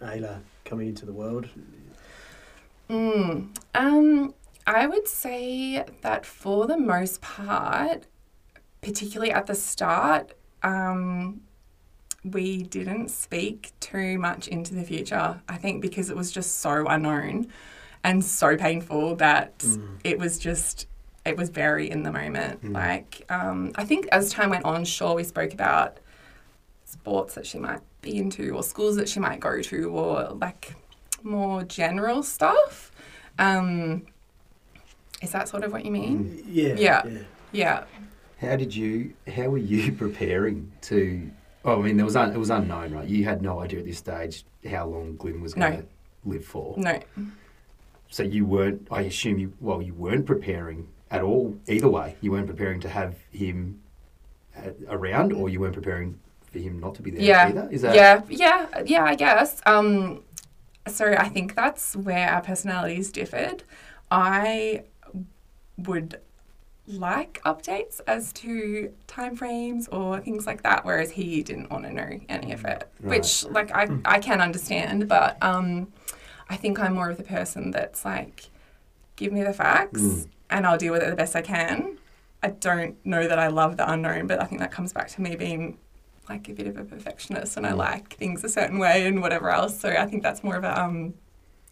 Ayla 0.00 0.40
coming 0.64 0.88
into 0.88 1.06
the 1.06 1.12
world? 1.12 1.48
Mm. 2.88 3.48
Um, 3.74 4.34
I 4.66 4.86
would 4.86 5.08
say 5.08 5.84
that 6.02 6.26
for 6.26 6.66
the 6.66 6.76
most 6.76 7.20
part, 7.20 8.06
particularly 8.80 9.32
at 9.32 9.46
the 9.46 9.54
start, 9.54 10.34
um, 10.62 11.40
we 12.24 12.62
didn't 12.62 13.10
speak 13.10 13.72
too 13.80 14.18
much 14.18 14.46
into 14.48 14.74
the 14.74 14.84
future. 14.84 15.40
I 15.48 15.56
think 15.56 15.82
because 15.82 16.10
it 16.10 16.16
was 16.16 16.30
just 16.30 16.60
so 16.60 16.86
unknown 16.86 17.48
and 18.04 18.24
so 18.24 18.56
painful 18.56 19.16
that 19.16 19.58
Mm. 19.60 19.98
it 20.04 20.18
was 20.18 20.38
just 20.38 20.86
it 21.24 21.36
was 21.36 21.50
very 21.50 21.90
in 21.90 22.02
the 22.02 22.12
moment. 22.12 22.64
Mm. 22.64 22.74
Like 22.74 23.24
um, 23.28 23.72
I 23.76 23.84
think 23.84 24.06
as 24.12 24.30
time 24.30 24.50
went 24.50 24.64
on, 24.64 24.84
sure 24.84 25.14
we 25.14 25.24
spoke 25.24 25.52
about 25.52 25.98
sports 26.84 27.34
that 27.34 27.46
she 27.46 27.58
might 27.58 27.80
be 28.02 28.18
into 28.18 28.54
or 28.54 28.62
schools 28.62 28.96
that 28.96 29.08
she 29.08 29.20
might 29.20 29.40
go 29.40 29.62
to 29.62 29.90
or 29.90 30.36
like 30.40 30.74
more 31.22 31.62
general 31.62 32.22
stuff. 32.22 32.90
Um, 33.38 34.06
is 35.22 35.30
that 35.30 35.48
sort 35.48 35.64
of 35.64 35.72
what 35.72 35.84
you 35.84 35.90
mean? 35.90 36.42
Yeah. 36.46 36.74
Yeah. 36.74 37.06
yeah. 37.06 37.18
Yeah. 37.52 37.84
How 38.40 38.56
did 38.56 38.74
you? 38.74 39.14
How 39.32 39.48
were 39.48 39.58
you 39.58 39.92
preparing 40.04 40.72
to? 40.82 41.30
Oh, 41.64 41.80
I 41.80 41.82
mean, 41.84 41.96
there 41.96 42.04
was 42.04 42.16
un, 42.16 42.32
it 42.32 42.38
was 42.38 42.50
unknown, 42.50 42.92
right? 42.92 43.06
You 43.06 43.24
had 43.24 43.40
no 43.40 43.60
idea 43.60 43.78
at 43.78 43.84
this 43.84 43.98
stage 43.98 44.44
how 44.68 44.86
long 44.86 45.16
Glyn 45.16 45.40
was 45.40 45.54
going 45.54 45.78
to 45.78 45.86
live 46.24 46.44
for. 46.44 46.74
No. 46.76 46.98
So 48.08 48.24
you 48.24 48.44
weren't. 48.44 48.88
I 48.90 49.02
assume 49.02 49.38
you. 49.38 49.52
Well, 49.60 49.80
you 49.80 49.94
weren't 49.94 50.26
preparing 50.26 50.88
at 51.12 51.22
all. 51.22 51.54
Either 51.68 51.88
way, 51.88 52.16
you 52.20 52.32
weren't 52.32 52.46
preparing 52.48 52.80
to 52.80 52.88
have 52.88 53.14
him 53.30 53.80
around, 54.88 55.32
or 55.32 55.48
you 55.48 55.60
weren't 55.60 55.74
preparing 55.74 56.18
for 56.50 56.58
him 56.58 56.80
not 56.80 56.94
to 56.96 57.02
be 57.02 57.10
there 57.10 57.22
Yeah. 57.22 57.48
either. 57.48 57.68
Is 57.70 57.82
that? 57.82 57.94
yeah, 57.94 58.22
yeah, 58.28 58.66
yeah, 58.84 59.04
I 59.04 59.14
guess. 59.14 59.60
Um, 59.66 60.22
so 60.88 61.14
I 61.16 61.28
think 61.28 61.54
that's 61.54 61.94
where 61.96 62.28
our 62.28 62.40
personalities 62.42 63.12
differed. 63.12 63.62
I 64.10 64.84
would 65.78 66.20
like 66.86 67.40
updates 67.44 68.00
as 68.06 68.32
to 68.34 68.92
timeframes 69.06 69.88
or 69.92 70.20
things 70.20 70.46
like 70.46 70.62
that, 70.62 70.84
whereas 70.84 71.10
he 71.12 71.42
didn't 71.42 71.70
want 71.70 71.84
to 71.84 71.92
know 71.92 72.20
any 72.28 72.52
of 72.52 72.64
it, 72.64 72.90
Right. 73.00 73.18
which 73.18 73.44
like 73.46 73.70
I, 73.74 73.88
I 74.04 74.18
can 74.18 74.40
understand, 74.40 75.08
but 75.08 75.42
um, 75.42 75.92
I 76.50 76.56
think 76.56 76.78
I'm 76.80 76.94
more 76.94 77.08
of 77.10 77.16
the 77.16 77.22
person 77.22 77.70
that's 77.70 78.04
like, 78.04 78.44
give 79.16 79.32
me 79.32 79.42
the 79.42 79.52
facts 79.52 80.00
Mm. 80.02 80.26
And 80.52 80.66
I'll 80.66 80.78
deal 80.78 80.92
with 80.92 81.02
it 81.02 81.10
the 81.10 81.16
best 81.16 81.34
I 81.34 81.42
can. 81.42 81.98
I 82.42 82.48
don't 82.50 82.94
know 83.04 83.26
that 83.26 83.38
I 83.38 83.48
love 83.48 83.76
the 83.76 83.90
unknown, 83.90 84.26
but 84.26 84.40
I 84.40 84.44
think 84.44 84.60
that 84.60 84.70
comes 84.70 84.92
back 84.92 85.08
to 85.08 85.22
me 85.22 85.36
being 85.36 85.78
like 86.28 86.48
a 86.48 86.52
bit 86.52 86.66
of 86.66 86.76
a 86.76 86.84
perfectionist 86.84 87.56
and 87.56 87.66
I 87.66 87.72
Mm. 87.72 87.76
like 87.78 88.14
things 88.16 88.44
a 88.44 88.48
certain 88.48 88.78
way 88.78 89.06
and 89.06 89.20
whatever 89.20 89.50
else. 89.50 89.78
So 89.80 89.88
I 89.90 90.06
think 90.06 90.22
that's 90.22 90.42
more 90.44 90.56
of 90.56 90.64
a 90.64 90.80
um 90.82 91.14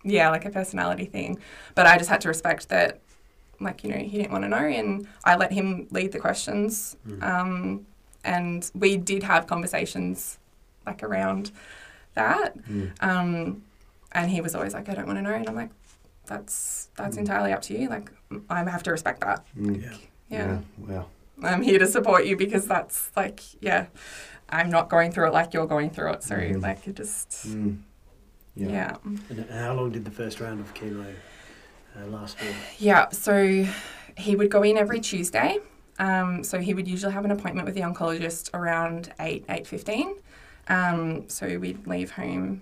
yeah, 0.02 0.30
like 0.30 0.44
a 0.46 0.50
personality 0.50 1.04
thing. 1.04 1.38
But 1.74 1.86
I 1.86 1.98
just 1.98 2.08
had 2.10 2.20
to 2.22 2.28
respect 2.28 2.68
that 2.70 3.00
like, 3.60 3.84
you 3.84 3.90
know, 3.90 3.98
he 3.98 4.16
didn't 4.18 4.32
want 4.32 4.44
to 4.44 4.48
know 4.48 4.56
and 4.80 5.06
I 5.24 5.36
let 5.36 5.52
him 5.52 5.86
lead 5.90 6.12
the 6.12 6.18
questions. 6.18 6.96
Mm. 7.06 7.22
Um 7.22 7.86
and 8.24 8.70
we 8.74 8.96
did 8.96 9.22
have 9.22 9.46
conversations 9.46 10.38
like 10.86 11.02
around 11.02 11.50
that. 12.14 12.56
Mm. 12.66 12.90
Um 13.00 13.62
and 14.12 14.30
he 14.30 14.40
was 14.40 14.54
always 14.56 14.74
like, 14.74 14.88
I 14.88 14.94
don't 14.94 15.06
want 15.06 15.18
to 15.18 15.22
know 15.22 15.32
and 15.34 15.48
I'm 15.48 15.54
like, 15.54 15.70
That's 16.30 16.88
that's 16.96 17.16
Mm. 17.16 17.20
entirely 17.20 17.52
up 17.52 17.60
to 17.62 17.76
you. 17.76 17.88
Like 17.88 18.10
I 18.48 18.62
have 18.62 18.84
to 18.84 18.92
respect 18.92 19.20
that. 19.22 19.44
Mm. 19.58 19.82
Yeah. 19.82 19.96
yeah. 20.30 20.58
Wow. 20.78 21.06
I'm 21.42 21.60
here 21.62 21.78
to 21.80 21.86
support 21.88 22.24
you 22.24 22.36
because 22.36 22.66
that's 22.68 23.10
like, 23.16 23.40
yeah, 23.60 23.86
I'm 24.48 24.70
not 24.70 24.88
going 24.88 25.10
through 25.10 25.26
it 25.28 25.32
like 25.32 25.52
you're 25.52 25.66
going 25.66 25.90
through 25.90 26.12
it. 26.12 26.22
So, 26.22 26.36
Mhm. 26.36 26.62
like, 26.62 26.86
it 26.86 26.94
just, 26.96 27.30
Mm. 27.48 27.78
yeah. 28.54 28.96
And 29.30 29.46
how 29.50 29.72
long 29.74 29.90
did 29.90 30.04
the 30.04 30.10
first 30.10 30.38
round 30.38 30.60
of 30.60 30.72
chemo 30.74 31.12
uh, 31.98 32.06
last 32.08 32.38
for? 32.38 32.44
Yeah. 32.78 33.08
So, 33.08 33.66
he 34.18 34.36
would 34.36 34.50
go 34.50 34.62
in 34.62 34.76
every 34.76 35.00
Tuesday. 35.00 35.58
Um, 35.98 36.44
so, 36.44 36.58
he 36.58 36.74
would 36.74 36.86
usually 36.86 37.14
have 37.14 37.24
an 37.24 37.30
appointment 37.30 37.64
with 37.66 37.74
the 37.74 37.80
oncologist 37.80 38.50
around 38.54 39.12
8, 39.18 39.46
8.15. 39.48 40.14
Um, 40.68 41.26
so, 41.30 41.58
we'd 41.58 41.86
leave 41.86 42.10
home 42.12 42.60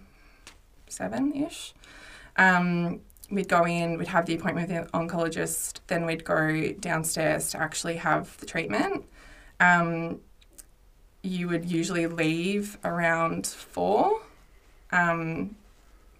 7 0.89 1.33
ish. 1.35 1.75
Um, 2.37 3.01
we'd 3.31 3.49
go 3.49 3.67
in, 3.67 3.99
we'd 3.99 4.09
have 4.09 4.27
the 4.27 4.35
appointment 4.35 4.69
with 4.69 4.85
the 4.85 4.99
oncologist, 4.99 5.81
then 5.87 6.07
we'd 6.07 6.25
go 6.25 6.73
downstairs 6.73 7.51
to 7.51 7.61
actually 7.61 7.97
have 7.97 8.37
the 8.39 8.47
treatment. 8.47 9.05
Um, 9.61 10.21
you 11.23 11.49
would 11.49 11.65
usually 11.65 12.07
leave 12.07 12.79
around 12.85 13.47
four. 13.47 14.21
Um, 14.93 15.57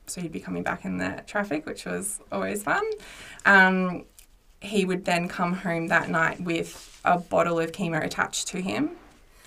so 0.07 0.21
you'd 0.21 0.33
be 0.33 0.41
coming 0.41 0.63
back 0.63 0.85
in 0.85 0.99
the 0.99 1.23
traffic, 1.27 1.67
which 1.67 1.85
was 1.85 2.21
always 2.33 2.63
fun. 2.63 2.85
Um, 3.47 4.05
he 4.61 4.85
would 4.85 5.05
then 5.05 5.29
come 5.29 5.53
home 5.55 5.89
that 5.89 6.09
night 6.09 6.41
with 6.41 7.01
a 7.05 7.19
bottle 7.19 7.61
of 7.61 7.73
chemo 7.73 8.05
attached 8.05 8.49
to 8.49 8.61
him. 8.61 8.91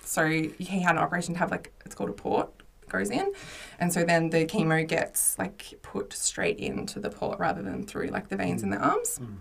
So 0.04 0.26
he 0.26 0.80
had 0.80 0.96
an 0.96 0.98
operation 0.98 1.34
to 1.34 1.38
have 1.38 1.50
like 1.50 1.72
it's 1.84 1.94
called 1.94 2.10
a 2.10 2.14
port 2.14 2.50
goes 2.92 3.10
in, 3.10 3.32
and 3.80 3.92
so 3.92 4.04
then 4.04 4.30
the 4.30 4.46
chemo 4.46 4.86
gets 4.86 5.38
like 5.38 5.78
put 5.82 6.12
straight 6.12 6.58
into 6.58 7.00
the 7.00 7.10
port 7.10 7.38
rather 7.38 7.62
than 7.62 7.84
through 7.84 8.08
like 8.08 8.28
the 8.28 8.36
veins 8.36 8.62
in 8.62 8.70
the 8.70 8.78
arms. 8.78 9.18
Mm. 9.18 9.36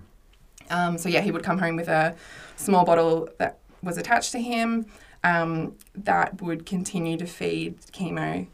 Um, 0.72 0.98
so 0.98 1.10
yeah, 1.10 1.22
he 1.22 1.32
would 1.32 1.44
come 1.44 1.60
home 1.60 1.76
with 1.76 1.90
a 1.90 2.16
small 2.56 2.86
bottle 2.86 3.30
that 3.38 3.60
was 3.84 3.98
attached 3.98 4.32
to 4.32 4.40
him 4.40 4.86
um, 5.24 5.76
that 5.94 6.42
would 6.42 6.66
continue 6.66 7.18
to 7.18 7.26
feed 7.26 7.80
chemo 7.92 8.48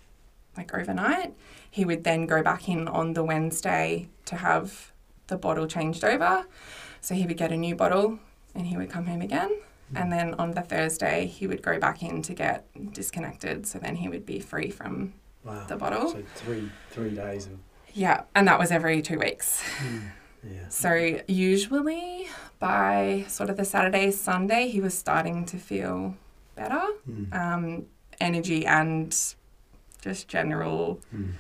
like 0.58 0.74
overnight. 0.74 1.34
He 1.70 1.86
would 1.86 2.04
then 2.04 2.26
go 2.26 2.42
back 2.42 2.68
in 2.68 2.88
on 2.88 3.14
the 3.14 3.24
Wednesday 3.24 4.10
to 4.26 4.38
have 4.38 4.92
the 5.28 5.38
bottle 5.38 5.68
changed 5.68 6.04
over. 6.04 6.46
So 7.02 7.14
he 7.14 7.26
would 7.26 7.38
get 7.38 7.52
a 7.52 7.58
new 7.58 7.76
bottle 7.76 8.20
and 8.56 8.68
he 8.68 8.76
would 8.76 8.90
come 8.90 9.06
home 9.06 9.22
again. 9.22 9.52
And 9.96 10.12
then 10.12 10.34
on 10.36 10.52
the 10.52 10.62
Thursday, 10.62 11.26
he 11.28 11.48
would 11.48 11.62
go 11.62 11.80
back 11.80 12.04
in 12.04 12.22
to 12.24 12.34
get 12.34 12.66
disconnected. 12.94 13.66
So 13.66 13.80
then 13.80 13.96
he 13.96 14.10
would 14.10 14.26
be 14.26 14.40
free 14.40 14.70
from 14.70 15.14
Wow. 15.44 15.64
the 15.68 15.78
bottle. 15.78 16.10
So 16.12 16.24
three 16.36 16.70
three 16.92 17.12
days 17.12 17.46
of. 17.48 17.54
Yeah, 17.94 18.24
and 18.36 18.48
that 18.48 18.60
was 18.60 18.70
every 18.72 19.02
two 19.02 19.18
weeks. 19.20 19.64
Yeah. 20.44 20.68
So 20.70 21.20
usually 21.28 22.28
by 22.60 23.26
sort 23.28 23.50
of 23.50 23.58
the 23.58 23.66
Saturday, 23.66 24.12
Sunday, 24.12 24.68
he 24.68 24.82
was 24.82 24.94
starting 24.98 25.46
to 25.46 25.58
feel 25.58 26.16
better, 26.56 26.82
Mm. 27.10 27.34
um, 27.34 27.86
energy 28.20 28.66
and 28.66 29.16
just 30.02 30.28
general 30.28 31.00
Mm. 31.16 31.32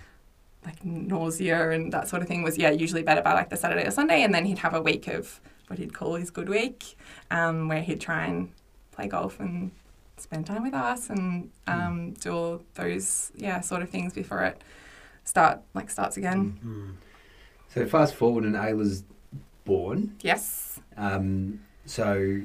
like 0.65 0.83
nausea 0.85 1.69
and 1.71 1.91
that 1.93 2.07
sort 2.07 2.21
of 2.21 2.27
thing 2.27 2.43
was 2.43 2.57
yeah 2.57 2.71
usually 2.71 3.03
better 3.03 3.21
by 3.21 3.33
like 3.33 3.49
the 3.49 3.57
Saturday 3.57 3.85
or 3.87 3.91
Sunday, 3.91 4.23
and 4.23 4.33
then 4.33 4.45
he'd 4.45 4.59
have 4.59 4.73
a 4.73 4.81
week 4.81 5.07
of 5.07 5.39
what 5.67 5.79
he'd 5.79 5.93
call 5.93 6.15
his 6.15 6.29
good 6.31 6.49
week, 6.49 6.95
um, 7.31 7.67
where 7.67 7.81
he'd 7.81 8.01
try 8.01 8.25
and 8.25 8.51
play 8.91 9.07
golf 9.07 9.39
and 9.39 9.71
spend 10.17 10.47
time 10.47 10.63
with 10.63 10.73
us 10.73 11.09
and 11.09 11.51
um, 11.67 12.11
do 12.13 12.31
all 12.33 12.61
those 12.73 13.31
yeah 13.35 13.61
sort 13.61 13.83
of 13.83 13.89
things 13.89 14.13
before 14.13 14.41
it 14.43 14.61
start 15.23 15.59
like 15.73 15.89
starts 15.89 16.17
again. 16.17 16.57
Mm. 16.65 16.93
So 17.73 17.85
fast 17.85 18.15
forward 18.15 18.43
and 18.45 18.55
Ayla's 18.55 19.03
born. 19.65 20.15
Yes. 20.21 20.79
Um, 20.95 21.59
so 21.85 22.41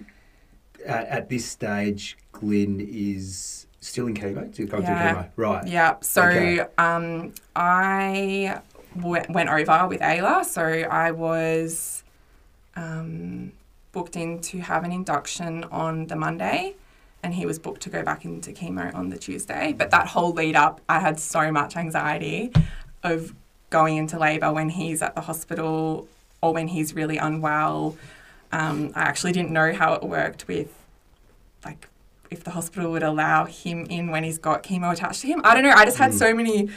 at, 0.86 1.06
at 1.06 1.28
this 1.30 1.46
stage, 1.46 2.18
Glyn 2.32 2.80
is 2.80 3.66
still 3.80 4.06
in 4.08 4.14
chemo. 4.14 4.52
Still 4.52 4.66
going 4.66 4.82
Yeah. 4.82 5.12
through 5.12 5.22
chemo, 5.22 5.30
right? 5.36 5.66
Yeah. 5.66 5.94
So 6.02 6.24
Okay. 6.24 6.60
um, 6.76 7.32
I 7.56 8.60
w- 8.96 9.22
went 9.30 9.48
over 9.48 9.88
with 9.88 10.00
Ayla. 10.00 10.44
So 10.44 10.62
I 10.62 11.12
was 11.12 12.02
um, 12.76 13.52
booked 13.92 14.16
in 14.16 14.40
to 14.40 14.58
have 14.60 14.84
an 14.84 14.92
induction 14.92 15.64
on 15.64 16.06
the 16.06 16.16
Monday, 16.16 16.74
and 17.22 17.34
he 17.34 17.46
was 17.46 17.58
booked 17.58 17.82
to 17.82 17.90
go 17.90 18.02
back 18.02 18.24
into 18.24 18.52
chemo 18.52 18.94
on 18.94 19.10
the 19.10 19.18
Tuesday. 19.18 19.72
But 19.76 19.90
that 19.90 20.08
whole 20.08 20.32
lead 20.32 20.56
up, 20.56 20.80
I 20.88 20.98
had 21.00 21.20
so 21.20 21.52
much 21.52 21.76
anxiety 21.76 22.52
of 23.02 23.34
going 23.70 23.96
into 23.96 24.18
labour 24.18 24.52
when 24.52 24.68
he's 24.70 25.02
at 25.02 25.14
the 25.14 25.20
hospital 25.22 26.06
or 26.40 26.52
when 26.52 26.68
he's 26.68 26.94
really 26.94 27.16
unwell. 27.18 27.96
Um, 28.50 28.92
I 28.94 29.02
actually 29.02 29.32
didn't 29.32 29.50
know 29.50 29.72
how 29.72 29.94
it 29.94 30.02
worked 30.02 30.46
with 30.48 30.68
like 31.64 31.88
if 32.30 32.44
the 32.44 32.50
hospital 32.50 32.90
would 32.90 33.02
allow 33.02 33.44
him 33.44 33.86
in 33.88 34.10
when 34.10 34.24
he's 34.24 34.38
got 34.38 34.62
chemo 34.62 34.92
attached 34.92 35.20
to 35.22 35.26
him. 35.28 35.40
I 35.44 35.54
don't 35.54 35.62
know. 35.62 35.70
I 35.70 35.84
just 35.84 35.98
had 35.98 36.10
Mm. 36.12 36.18
so 36.18 36.34
many, 36.34 36.68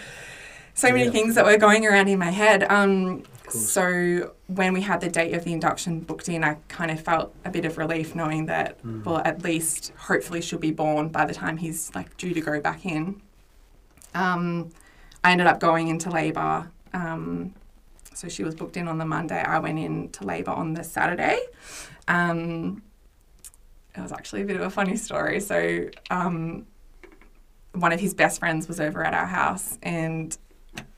so 0.74 0.89
many 0.91 1.06
Yeah. 1.06 1.10
things 1.12 1.36
that 1.36 1.46
were 1.46 1.58
going 1.58 1.86
around 1.86 2.08
in 2.08 2.20
my 2.20 2.30
head. 2.32 2.64
Um. 2.70 3.24
So 3.50 4.34
when 4.48 4.74
we 4.74 4.82
had 4.82 5.02
the 5.02 5.10
date 5.10 5.34
of 5.34 5.43
the 5.43 5.54
induction 5.54 6.00
booked 6.02 6.30
in, 6.30 6.43
I 6.43 6.56
kind 6.68 6.91
of 6.91 7.00
felt 7.00 7.34
a 7.46 7.50
bit 7.50 7.66
of 7.66 7.78
relief 7.78 8.16
knowing 8.16 8.46
that, 8.48 8.82
Mm. 8.84 9.04
well, 9.06 9.22
at 9.26 9.43
least 9.43 9.91
hopefully 9.98 10.41
she'll 10.41 10.60
be 10.60 10.72
born 10.72 11.10
by 11.10 11.26
the 11.26 11.34
time 11.34 11.58
he's 11.58 11.91
like 11.96 12.16
due 12.18 12.34
to 12.34 12.41
go 12.41 12.60
back 12.60 12.86
in. 12.86 13.22
Um, 14.14 14.70
I 15.24 15.32
ended 15.32 15.48
up 15.48 15.60
going 15.60 15.88
into 15.88 16.10
labour. 16.10 16.72
Um, 16.93 17.54
so 18.14 18.30
she 18.30 18.43
was 18.43 18.56
booked 18.56 18.78
in 18.78 18.88
on 18.88 18.98
the 18.98 19.06
Monday. 19.06 19.41
I 19.41 19.60
went 19.60 19.78
into 19.80 20.24
labour 20.26 20.52
on 20.52 20.74
the 20.74 20.84
Saturday. 20.84 21.39
Um, 22.08 22.82
it 23.96 24.02
was 24.02 24.12
actually 24.12 24.41
a 24.43 24.46
bit 24.46 24.56
of 24.56 24.62
a 24.62 24.70
funny 24.70 24.96
story. 24.98 25.39
So 25.41 25.89
um, 26.10 26.66
one 27.74 27.91
of 27.91 28.00
his 28.00 28.14
best 28.14 28.39
friends 28.39 28.68
was 28.68 28.80
over 28.80 29.04
at 29.04 29.14
our 29.14 29.26
house 29.26 29.78
and 29.84 30.38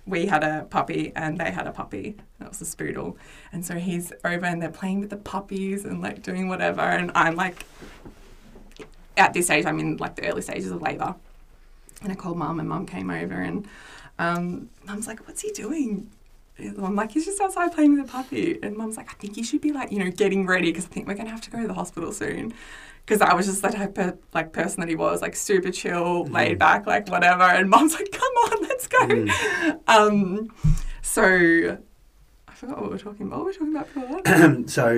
we 0.07 0.25
had 0.25 0.43
a 0.43 0.65
puppy 0.69 1.11
and 1.15 1.37
they 1.37 1.51
had 1.51 1.67
a 1.67 1.71
puppy. 1.71 2.15
That 2.39 2.49
was 2.49 2.61
a 2.61 2.65
spoodle. 2.65 3.17
And 3.51 3.65
so 3.65 3.75
he's 3.75 4.13
over 4.23 4.45
and 4.45 4.61
they're 4.61 4.69
playing 4.69 5.01
with 5.01 5.09
the 5.09 5.17
puppies 5.17 5.85
and 5.85 6.01
like 6.01 6.23
doing 6.23 6.47
whatever. 6.47 6.81
And 6.81 7.11
I'm 7.13 7.35
like, 7.35 7.65
at 9.17 9.33
this 9.33 9.47
stage, 9.47 9.65
I'm 9.65 9.79
in 9.79 9.97
like 9.97 10.15
the 10.15 10.27
early 10.27 10.41
stages 10.41 10.71
of 10.71 10.81
labour. 10.81 11.15
And 12.01 12.11
I 12.11 12.15
called 12.15 12.37
mum 12.37 12.59
and 12.59 12.69
mum 12.69 12.85
came 12.85 13.09
over 13.09 13.35
and 13.35 13.67
um, 14.19 14.69
mum's 14.85 15.07
like, 15.07 15.27
what's 15.27 15.41
he 15.41 15.51
doing? 15.51 16.09
I'm 16.59 16.95
like, 16.95 17.11
he's 17.11 17.25
just 17.25 17.39
outside 17.39 17.73
playing 17.73 17.97
with 17.97 18.07
a 18.07 18.11
puppy. 18.11 18.57
And 18.63 18.75
mum's 18.75 18.97
like, 18.97 19.09
I 19.09 19.13
think 19.13 19.37
you 19.37 19.43
should 19.43 19.61
be 19.61 19.71
like, 19.71 19.91
you 19.91 19.99
know, 19.99 20.09
getting 20.09 20.45
ready 20.47 20.71
because 20.71 20.85
I 20.85 20.89
think 20.89 21.07
we're 21.07 21.13
going 21.13 21.25
to 21.25 21.31
have 21.31 21.41
to 21.41 21.51
go 21.51 21.61
to 21.61 21.67
the 21.67 21.73
hospital 21.73 22.11
soon. 22.11 22.53
Because 23.07 23.21
I 23.21 23.33
was 23.33 23.45
just 23.45 23.61
the 23.61 23.69
type 23.69 23.97
of 23.97 24.17
like 24.33 24.51
person 24.51 24.81
that 24.81 24.89
he 24.89 24.95
was, 24.95 25.21
like 25.21 25.33
super 25.33 25.71
chill, 25.71 26.25
laid 26.25 26.59
back, 26.59 26.85
like 26.85 27.07
whatever. 27.07 27.43
And 27.43 27.69
mom's 27.69 27.93
like, 27.93 28.11
come 28.11 28.21
on, 28.21 28.63
let's 28.63 28.85
go. 28.87 28.99
Mm. 28.99 29.79
Um, 29.87 30.53
so 31.01 31.77
I 32.49 32.53
forgot 32.53 32.81
what 32.81 32.87
we 32.87 32.91
were 32.91 32.99
talking 32.99 33.27
about. 33.27 33.37
What 33.37 33.45
were 33.45 33.51
we 33.51 33.73
talking 33.73 33.75
about 33.75 33.93
before 33.93 34.21
that? 34.23 34.69
so, 34.69 34.89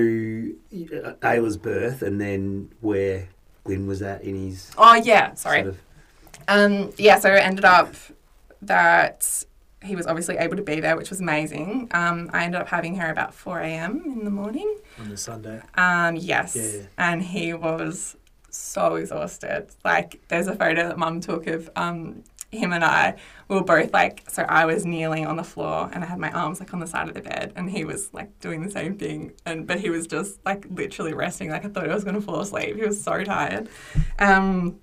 Ayla's 1.21 1.57
birth, 1.57 2.01
and 2.01 2.19
then 2.19 2.71
where 2.81 3.27
Glyn 3.63 3.85
was 3.85 4.01
at 4.01 4.23
in 4.23 4.35
his 4.35 4.71
Oh 4.75 4.95
yeah, 4.95 5.35
sorry. 5.35 5.61
sort 5.61 5.75
of. 5.75 5.79
Um, 6.47 6.91
yeah, 6.97 7.19
so 7.19 7.31
it 7.31 7.43
ended 7.43 7.65
up 7.65 7.93
that 8.63 9.43
he 9.83 9.95
was 9.95 10.05
obviously 10.07 10.37
able 10.37 10.57
to 10.57 10.61
be 10.61 10.79
there, 10.79 10.97
which 10.97 11.09
was 11.09 11.21
amazing. 11.21 11.87
Um, 11.91 12.29
I 12.33 12.43
ended 12.43 12.59
up 12.61 12.67
having 12.67 12.95
her 12.95 13.09
about 13.09 13.33
4 13.33 13.59
a.m. 13.61 14.01
in 14.05 14.25
the 14.25 14.31
morning. 14.31 14.77
on 14.99 15.09
the 15.09 15.17
Sunday. 15.17 15.61
Um, 15.75 16.15
yes. 16.15 16.55
Yeah, 16.55 16.63
yeah. 16.81 16.85
And 16.97 17.23
he 17.23 17.53
was 17.53 18.17
so 18.49 18.95
exhausted. 18.95 19.67
Like, 19.85 20.21
there's 20.27 20.47
a 20.47 20.55
photo 20.55 20.87
that 20.89 20.97
mum 20.97 21.21
took 21.21 21.47
of 21.47 21.69
um, 21.77 22.23
him 22.51 22.73
and 22.73 22.83
I. 22.83 23.15
We 23.47 23.55
were 23.55 23.63
both 23.63 23.93
like, 23.93 24.23
so 24.27 24.43
I 24.43 24.65
was 24.65 24.85
kneeling 24.85 25.25
on 25.25 25.37
the 25.37 25.43
floor 25.43 25.89
and 25.93 26.03
I 26.03 26.07
had 26.07 26.19
my 26.19 26.31
arms 26.31 26.59
like 26.59 26.73
on 26.73 26.79
the 26.79 26.87
side 26.87 27.07
of 27.07 27.13
the 27.13 27.21
bed, 27.21 27.53
and 27.55 27.69
he 27.69 27.85
was 27.85 28.13
like 28.13 28.37
doing 28.39 28.63
the 28.63 28.71
same 28.71 28.97
thing. 28.97 29.31
And 29.45 29.65
but 29.65 29.79
he 29.79 29.89
was 29.89 30.07
just 30.07 30.39
like 30.45 30.65
literally 30.69 31.13
resting. 31.13 31.49
Like 31.49 31.63
I 31.65 31.69
thought 31.69 31.89
I 31.89 31.93
was 31.93 32.03
gonna 32.03 32.21
fall 32.21 32.41
asleep. 32.41 32.75
He 32.75 32.81
was 32.81 33.01
so 33.01 33.23
tired. 33.23 33.69
Um, 34.17 34.79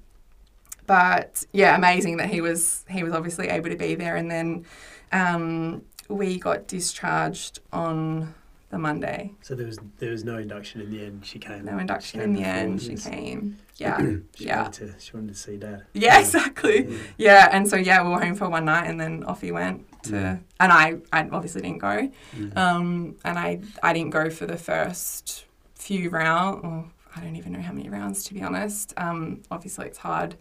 but 0.87 1.45
yeah, 1.53 1.77
amazing 1.77 2.17
that 2.19 2.29
he 2.29 2.41
was 2.41 2.85
he 2.89 3.03
was 3.03 3.13
obviously 3.13 3.49
able 3.49 3.71
to 3.71 3.77
be 3.77 3.95
there. 3.95 4.17
And 4.17 4.31
then 4.31 4.65
um, 5.13 5.83
we 6.09 6.39
got 6.39 6.67
discharged 6.69 7.61
on 7.73 8.35
the 8.71 8.79
Monday. 8.79 9.33
So 9.43 9.55
there 9.55 9.67
was 9.67 9.79
there 9.99 10.11
was 10.11 10.25
no 10.25 10.39
induction 10.39 10.81
in 10.81 10.91
the 10.91 11.05
end. 11.05 11.25
She 11.25 11.39
came. 11.39 11.65
No 11.65 11.79
induction 11.79 12.21
came 12.21 12.31
in 12.31 12.35
the 12.35 12.43
end. 12.49 12.83
She 12.83 12.97
came. 12.97 13.59
Yeah. 13.77 14.01
She 14.37 14.47
yeah. 14.47 14.63
wanted 14.63 14.93
to, 14.95 15.01
she 15.01 15.13
wanted 15.13 15.29
to 15.29 15.35
see 15.39 15.57
dad. 15.57 15.85
Yeah, 15.93 16.19
exactly. 16.21 16.85
Mm. 16.85 16.99
Yeah, 17.19 17.49
and 17.53 17.69
so 17.69 17.77
yeah, 17.77 18.03
we 18.03 18.11
were 18.11 18.21
home 18.21 18.35
for 18.35 18.49
one 18.49 18.65
night, 18.65 18.87
and 18.87 19.01
then 19.01 19.23
off 19.25 19.41
he 19.43 19.53
went 19.53 19.85
to, 20.05 20.13
Mm. 20.13 20.41
and 20.61 20.73
I, 20.73 20.97
I 21.13 21.29
obviously 21.31 21.61
didn't 21.63 21.79
go, 21.79 22.11
Mm. 22.37 22.57
um, 22.57 23.17
and 23.25 23.39
I, 23.39 23.61
I 23.83 23.93
didn't 23.93 24.11
go 24.11 24.31
for 24.31 24.47
the 24.47 24.57
first 24.57 25.45
few 25.75 26.09
rounds. 26.11 26.91
I 27.15 27.21
don't 27.21 27.37
even 27.37 27.53
know 27.53 27.61
how 27.61 27.73
many 27.73 27.89
rounds 27.89 28.25
to 28.25 28.35
be 28.35 28.43
honest. 28.43 28.93
Um, 28.97 29.43
obviously, 29.51 29.87
it's 29.87 29.99
hard 29.99 30.37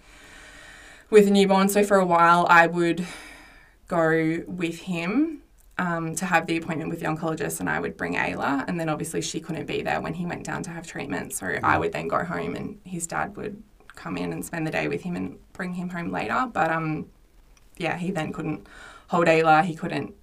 with 1.10 1.28
a 1.28 1.32
newborn, 1.32 1.70
so 1.70 1.84
for 1.84 1.98
a 1.98 2.06
while 2.06 2.46
I 2.50 2.68
would 2.68 3.06
go 3.88 4.44
with 4.48 4.80
him. 4.82 5.42
Um, 5.78 6.16
to 6.16 6.26
have 6.26 6.48
the 6.48 6.56
appointment 6.56 6.90
with 6.90 7.02
the 7.02 7.06
oncologist, 7.06 7.60
and 7.60 7.70
I 7.70 7.82
would 7.82 7.98
bring 7.98 8.16
Ayla, 8.16 8.64
and 8.66 8.80
then 8.80 8.88
obviously 8.88 9.22
she 9.22 9.42
couldn't 9.42 9.66
be 9.66 9.82
there 9.82 10.00
when 10.00 10.14
he 10.14 10.26
went 10.26 10.46
down 10.46 10.64
to 10.64 10.70
have 10.70 10.88
treatment, 10.88 11.34
so 11.34 11.48
I 11.62 11.78
would 11.78 11.92
then 11.92 12.08
go 12.08 12.24
home, 12.24 12.56
and 12.56 12.80
his 12.86 13.06
dad 13.08 13.36
would 13.36 13.62
come 13.94 14.16
in 14.16 14.32
and 14.32 14.46
spend 14.46 14.66
the 14.66 14.72
day 14.72 14.88
with 14.88 15.02
him 15.04 15.18
and 15.18 15.38
bring 15.52 15.74
him 15.74 15.90
home 15.90 16.12
later. 16.12 16.50
But 16.54 16.72
um, 16.72 17.08
yeah, 17.76 17.98
he 17.98 18.12
then 18.12 18.32
couldn't 18.32 18.66
hold 19.08 19.28
Ayla. 19.28 19.66
He 19.66 19.76
couldn't 19.76 20.14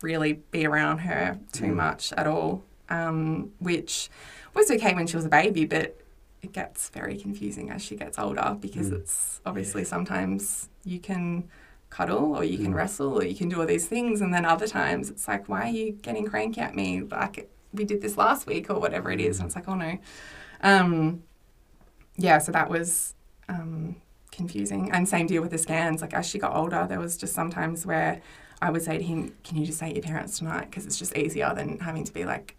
really 0.00 0.32
be 0.50 0.64
around 0.66 0.98
her 1.00 1.38
too 1.52 1.64
Mm. 1.72 1.74
much 1.74 2.14
at 2.14 2.26
all, 2.26 2.64
um, 2.88 3.52
which 3.58 4.08
was 4.54 4.70
okay 4.70 4.94
when 4.94 5.06
she 5.06 5.16
was 5.16 5.26
a 5.26 5.28
baby, 5.28 5.66
but 5.66 6.00
it 6.46 6.52
gets 6.52 6.88
very 6.90 7.16
confusing 7.26 7.66
as 7.70 7.80
she 7.86 7.94
gets 8.02 8.16
older 8.18 8.48
because 8.66 8.88
Mm. 8.90 8.98
it's 9.00 9.40
obviously 9.44 9.84
sometimes 9.84 10.68
you 10.92 10.98
can 11.08 11.24
cuddle 11.90 12.26
or 12.36 12.42
you 12.52 12.58
can 12.64 12.72
Mm. 12.72 12.76
wrestle 12.78 13.12
or 13.18 13.24
you 13.24 13.36
can 13.40 13.48
do 13.48 13.56
all 13.60 13.66
these 13.74 13.86
things 13.94 14.20
and 14.22 14.30
then 14.34 14.44
other 14.54 14.68
times 14.80 15.04
it's 15.12 15.26
like 15.32 15.48
why 15.50 15.62
are 15.68 15.76
you 15.80 15.92
getting 16.06 16.24
cranky 16.32 16.60
at 16.68 16.74
me? 16.80 16.88
Like 17.02 17.36
we 17.78 17.84
did 17.84 18.00
this 18.00 18.16
last 18.24 18.42
week 18.46 18.64
or 18.70 18.78
whatever 18.84 19.08
it 19.16 19.20
is 19.28 19.38
and 19.38 19.46
it's 19.48 19.56
like 19.58 19.68
oh 19.68 19.74
no. 19.74 19.92
Um, 20.62 21.22
yeah 22.16 22.38
so 22.38 22.50
that 22.52 22.68
was 22.70 23.14
um, 23.48 23.96
confusing. 24.38 24.90
And 24.92 25.08
same 25.08 25.26
deal 25.32 25.42
with 25.42 25.52
the 25.56 25.58
scans. 25.66 26.00
Like 26.04 26.14
as 26.14 26.26
she 26.30 26.38
got 26.38 26.54
older 26.60 26.82
there 26.88 27.00
was 27.06 27.16
just 27.22 27.34
sometimes 27.34 27.86
where 27.86 28.20
i 28.62 28.68
would 28.72 28.82
say 28.88 28.96
to 28.98 29.04
him 29.04 29.18
can 29.44 29.54
you 29.58 29.66
just 29.70 29.78
say 29.78 29.88
your 29.92 30.02
parents 30.02 30.38
tonight? 30.38 30.66
Because 30.70 30.84
it's 30.86 30.98
just 31.02 31.14
easier 31.16 31.52
than 31.58 31.68
having 31.88 32.04
to 32.04 32.12
be 32.12 32.24
like 32.24 32.56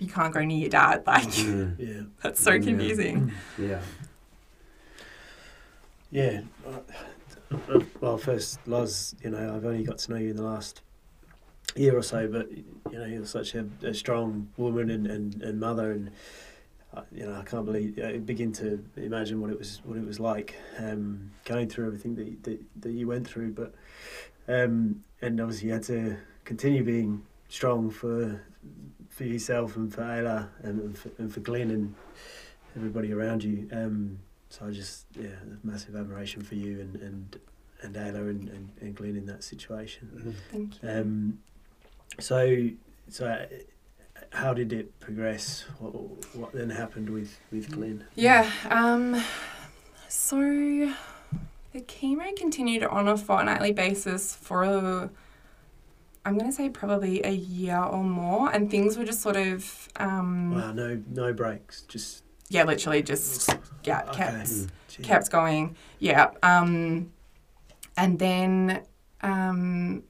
you 0.00 0.08
can't 0.08 0.32
go 0.34 0.42
near 0.44 0.58
your 0.58 0.70
dad 0.70 1.02
like 1.06 1.22
Mm. 1.28 1.76
Yeah. 1.78 2.02
that's 2.22 2.40
so 2.42 2.58
confusing 2.60 3.32
Yeah. 3.58 3.80
Yeah. 6.10 6.40
Uh, 6.66 6.80
Well, 8.00 8.16
first, 8.16 8.60
Loz, 8.66 9.14
you 9.22 9.30
know, 9.30 9.54
I've 9.54 9.64
only 9.64 9.82
got 9.84 9.98
to 9.98 10.10
know 10.12 10.16
you 10.18 10.30
in 10.30 10.36
the 10.36 10.42
last 10.42 10.82
year 11.76 11.96
or 11.96 12.02
so, 12.02 12.26
but 12.28 12.50
you 12.50 12.64
know, 12.98 13.04
you're 13.06 13.24
such 13.26 13.54
a, 13.54 13.66
a 13.82 13.92
strong 13.94 14.48
woman 14.56 14.90
and, 14.90 15.06
and, 15.06 15.42
and 15.42 15.58
mother, 15.60 15.90
and 15.92 16.10
uh, 16.94 17.02
you 17.12 17.24
know, 17.26 17.34
I 17.34 17.42
can't 17.42 17.64
believe 17.64 17.98
I 18.04 18.18
begin 18.18 18.52
to 18.54 18.84
imagine 18.96 19.40
what 19.40 19.50
it 19.50 19.58
was 19.58 19.80
what 19.84 19.96
it 19.98 20.04
was 20.06 20.18
like 20.20 20.54
um, 20.78 21.30
going 21.44 21.68
through 21.68 21.86
everything 21.86 22.14
that, 22.16 22.26
you- 22.26 22.38
that 22.42 22.60
that 22.82 22.90
you 22.92 23.06
went 23.08 23.26
through. 23.28 23.52
But 23.52 23.74
um, 24.48 25.02
and 25.22 25.40
obviously, 25.40 25.68
you 25.68 25.74
had 25.74 25.82
to 25.84 26.16
continue 26.44 26.82
being 26.84 27.22
strong 27.48 27.90
for 27.90 28.40
for 29.20 29.26
yourself 29.26 29.76
and 29.76 29.92
for 29.92 30.00
Ayla 30.00 30.48
and, 30.62 30.80
and, 30.80 30.96
for, 30.96 31.10
and 31.18 31.30
for 31.30 31.40
Glyn 31.40 31.70
and 31.70 31.94
everybody 32.74 33.12
around 33.12 33.44
you. 33.44 33.68
Um, 33.70 34.18
so 34.48 34.66
I 34.66 34.70
just 34.70 35.04
yeah, 35.14 35.28
massive 35.62 35.94
admiration 35.94 36.40
for 36.40 36.54
you 36.54 36.80
and 36.80 36.96
and 36.96 37.40
and 37.82 37.94
Ayla 37.96 38.30
and, 38.30 38.48
and, 38.48 38.70
and 38.80 38.94
Glyn 38.94 39.16
in 39.16 39.26
that 39.26 39.44
situation. 39.44 40.34
thank 40.50 40.82
you 40.82 40.88
Um, 40.88 41.38
so 42.18 42.68
so 43.10 43.26
uh, 43.26 43.44
how 44.30 44.54
did 44.54 44.72
it 44.72 44.98
progress? 45.00 45.66
What, 45.80 45.90
what 46.34 46.52
then 46.52 46.70
happened 46.70 47.10
with 47.10 47.38
with 47.52 47.70
Glyn? 47.70 48.04
Yeah. 48.14 48.50
Um, 48.70 49.22
so 50.08 50.38
the 50.38 51.80
chemo 51.82 52.34
continued 52.34 52.84
on 52.84 53.06
a 53.06 53.18
fortnightly 53.18 53.72
basis 53.72 54.34
for, 54.34 55.10
I'm 56.30 56.38
going 56.38 56.48
to 56.48 56.56
say 56.56 56.68
probably 56.70 57.20
a 57.24 57.30
year 57.32 57.76
or 57.76 58.04
more, 58.04 58.52
and 58.52 58.70
things 58.70 58.96
were 58.96 59.04
just 59.04 59.20
sort 59.20 59.34
of, 59.36 59.88
um, 59.96 60.54
Wow, 60.54 60.70
no 60.72 61.02
no 61.10 61.32
breaks, 61.32 61.82
just 61.82 62.22
yeah, 62.48 62.62
literally 62.62 63.02
just 63.02 63.50
yeah 63.82 64.02
Okay. 64.08 64.16
kept 64.16 64.48
Mm. 64.48 64.68
Gee. 64.88 65.02
kept 65.02 65.30
going. 65.32 65.76
Yeah. 65.98 66.30
Um, 66.44 67.10
and 67.96 68.16
then 68.20 68.82
um, 69.22 70.04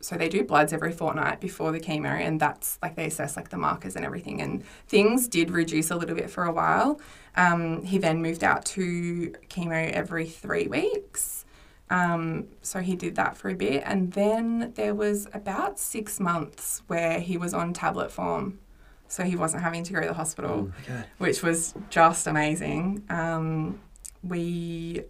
so 0.00 0.16
they 0.16 0.28
do 0.28 0.44
bloods 0.44 0.74
every 0.74 0.92
fortnight 0.92 1.40
before 1.40 1.72
the 1.72 1.80
chemo, 1.80 2.10
and 2.20 2.38
that's 2.38 2.78
like 2.82 2.94
they 2.94 3.06
assess 3.06 3.34
like 3.34 3.48
the 3.48 3.56
markers 3.56 3.96
and 3.96 4.04
everything. 4.04 4.42
And 4.42 4.62
things 4.88 5.26
did 5.26 5.50
reduce 5.50 5.90
a 5.90 5.96
little 5.96 6.14
bit 6.14 6.28
for 6.28 6.44
a 6.44 6.52
while. 6.52 7.00
Um, 7.34 7.82
he 7.82 7.96
then 7.96 8.20
moved 8.20 8.44
out 8.44 8.66
to 8.66 9.34
chemo 9.48 9.90
every 9.90 10.26
three 10.26 10.66
weeks. 10.66 11.41
Um, 11.96 12.46
so 12.62 12.80
he 12.80 12.94
did 12.96 13.16
that 13.16 13.36
for 13.36 13.48
a 13.50 13.54
bit, 13.54 13.82
and 13.84 14.12
then 14.12 14.72
there 14.76 14.94
was 14.94 15.28
about 15.34 15.78
six 15.78 16.18
months 16.18 16.82
where 16.86 17.20
he 17.20 17.36
was 17.36 17.52
on 17.52 17.72
tablet 17.74 18.10
form, 18.10 18.58
so 19.08 19.24
he 19.24 19.36
wasn't 19.36 19.62
having 19.62 19.84
to 19.84 19.92
go 19.92 20.00
to 20.00 20.06
the 20.08 20.14
hospital, 20.14 20.70
Okay. 20.84 21.02
which 21.18 21.42
was 21.42 21.74
just 21.90 22.26
amazing. 22.26 23.04
Um, 23.10 23.80
we 24.22 25.02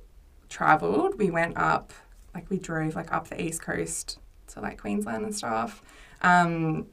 travelled. 0.48 1.18
We 1.18 1.30
went 1.30 1.56
up, 1.56 1.92
like 2.34 2.50
we 2.50 2.58
drove 2.58 2.96
like 2.96 3.12
up 3.12 3.28
the 3.28 3.40
east 3.40 3.62
coast 3.62 4.18
to 4.48 4.60
like 4.60 4.80
Queensland 4.80 5.24
and 5.24 5.34
stuff. 5.34 5.82
Um, 6.22 6.86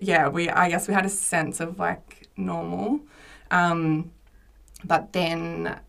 yeah, 0.00 0.28
we 0.28 0.48
I 0.48 0.68
guess 0.68 0.86
we 0.88 0.94
had 0.94 1.06
a 1.06 1.08
sense 1.10 1.58
of 1.58 1.78
like 1.78 2.28
normal, 2.36 3.00
um, 3.50 4.12
but 4.84 5.12
then 5.12 5.80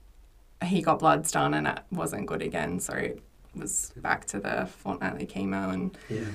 he 0.64 0.82
got 0.82 1.00
bloods 1.00 1.32
done 1.32 1.54
and 1.54 1.68
it 1.68 1.80
wasn't 1.92 2.26
good 2.26 2.42
again. 2.42 2.80
So 2.80 2.94
it 2.94 3.22
was 3.56 3.92
back 3.98 4.26
to 4.26 4.40
the 4.40 4.66
fortnightly 4.68 5.26
chemo 5.26 5.74
and 5.74 5.98
Yeah. 6.10 6.26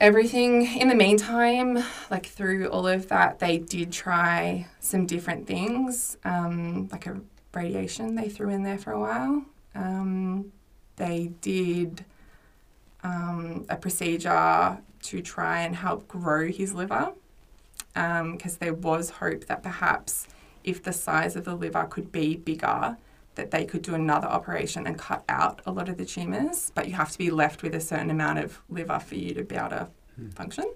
everything. 0.00 0.66
In 0.78 0.88
the 0.88 0.94
meantime, 0.94 1.82
like 2.10 2.26
through 2.26 2.68
all 2.68 2.86
of 2.86 3.08
that, 3.08 3.38
they 3.38 3.58
did 3.58 3.92
try 3.92 4.66
some 4.80 5.06
different 5.06 5.46
things, 5.46 6.16
um, 6.24 6.88
like 6.92 7.06
a 7.06 7.20
radiation 7.52 8.14
they 8.14 8.28
threw 8.28 8.48
in 8.50 8.62
there 8.62 8.78
for 8.78 8.92
a 8.92 9.00
while. 9.00 9.44
Um, 9.74 10.52
they 10.96 11.32
did 11.40 12.04
um, 13.02 13.64
a 13.68 13.76
procedure 13.76 14.78
to 15.02 15.22
try 15.22 15.62
and 15.62 15.74
help 15.74 16.06
grow 16.06 16.48
his 16.48 16.74
liver 16.74 17.12
because 17.94 18.58
there 18.58 18.74
was 18.74 19.10
hope 19.10 19.46
that 19.46 19.62
perhaps 19.62 20.26
if 20.64 20.82
the 20.82 20.92
size 20.92 21.36
of 21.36 21.44
the 21.44 21.54
liver 21.54 21.84
could 21.88 22.12
be 22.12 22.36
bigger, 22.36 22.96
that 23.40 23.50
they 23.50 23.64
could 23.64 23.80
do 23.82 23.94
another 23.94 24.26
operation 24.28 24.86
and 24.86 24.98
cut 24.98 25.24
out 25.28 25.62
a 25.64 25.72
lot 25.72 25.88
of 25.88 25.96
the 25.96 26.04
tumours, 26.04 26.70
but 26.74 26.86
you 26.88 26.94
have 26.94 27.10
to 27.10 27.18
be 27.18 27.30
left 27.30 27.62
with 27.62 27.74
a 27.74 27.80
certain 27.80 28.10
amount 28.10 28.38
of 28.38 28.60
liver 28.68 28.98
for 28.98 29.14
you 29.14 29.32
to 29.34 29.42
be 29.42 29.56
able 29.56 29.70
to 29.70 29.88
function. 30.34 30.66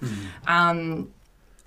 Um, 0.46 1.12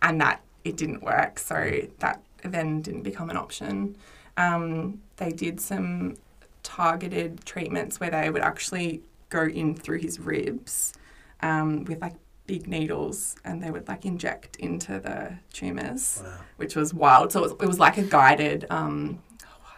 and 0.01 0.19
that 0.21 0.41
it 0.63 0.75
didn't 0.75 1.03
work, 1.03 1.37
so 1.37 1.81
that 1.99 2.21
then 2.43 2.81
didn't 2.81 3.03
become 3.03 3.29
an 3.29 3.37
option. 3.37 3.95
Um, 4.37 5.01
they 5.17 5.31
did 5.31 5.61
some 5.61 6.15
targeted 6.63 7.45
treatments 7.45 7.99
where 7.99 8.09
they 8.09 8.29
would 8.29 8.41
actually 8.41 9.01
go 9.29 9.43
in 9.43 9.75
through 9.75 9.99
his 9.99 10.19
ribs 10.19 10.93
um, 11.41 11.83
with 11.85 12.01
like 12.01 12.15
big 12.47 12.67
needles 12.67 13.35
and 13.45 13.61
they 13.61 13.69
would 13.71 13.87
like 13.87 14.05
inject 14.05 14.55
into 14.57 14.99
the 14.99 15.37
tumours 15.53 16.21
Wow. 16.23 16.33
which 16.57 16.75
was 16.75 16.93
wild. 16.93 17.31
So 17.31 17.39
it 17.39 17.43
was, 17.43 17.51
it 17.61 17.67
was 17.67 17.79
like 17.79 17.97
a 17.97 18.03
guided, 18.03 18.65
um, 18.69 19.19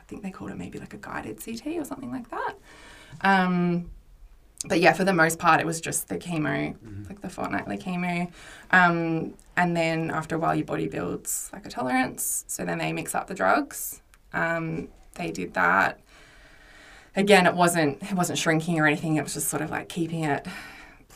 think 0.09 0.23
they 0.23 0.31
called 0.31 0.51
it 0.51 0.57
maybe 0.57 0.79
like 0.79 0.93
a 0.93 0.97
guided 0.97 1.43
CT 1.43 1.77
or 1.77 1.85
something 1.85 2.11
like 2.11 2.29
that. 2.31 2.55
Um, 3.21 3.91
but 4.65 4.81
yeah, 4.81 4.91
for 4.91 5.05
the 5.05 5.13
most 5.13 5.39
part, 5.39 5.61
it 5.61 5.65
was 5.65 5.79
just 5.79 6.09
the 6.09 6.17
chemo, 6.17 6.75
like 7.07 7.21
the 7.21 7.29
fortnightly 7.29 7.77
chemo. 7.77 8.29
Um, 8.71 9.35
and 9.55 9.75
then 9.75 10.11
after 10.11 10.35
a 10.35 10.39
while, 10.39 10.55
your 10.55 10.65
body 10.65 10.87
builds 10.87 11.49
like 11.53 11.65
a 11.65 11.69
tolerance. 11.69 12.43
So 12.47 12.65
then 12.65 12.77
they 12.77 12.91
mix 12.91 13.15
up 13.15 13.27
the 13.27 13.35
drugs. 13.35 14.01
Um, 14.33 14.89
they 15.15 15.31
did 15.31 15.53
that. 15.53 15.99
Again, 17.15 17.45
it 17.47 17.55
wasn't 17.55 18.01
it 18.03 18.13
wasn't 18.13 18.37
shrinking 18.37 18.79
or 18.79 18.85
anything. 18.85 19.15
It 19.15 19.23
was 19.23 19.33
just 19.33 19.47
sort 19.47 19.61
of 19.61 19.69
like 19.69 19.87
keeping 19.89 20.23
it 20.25 20.45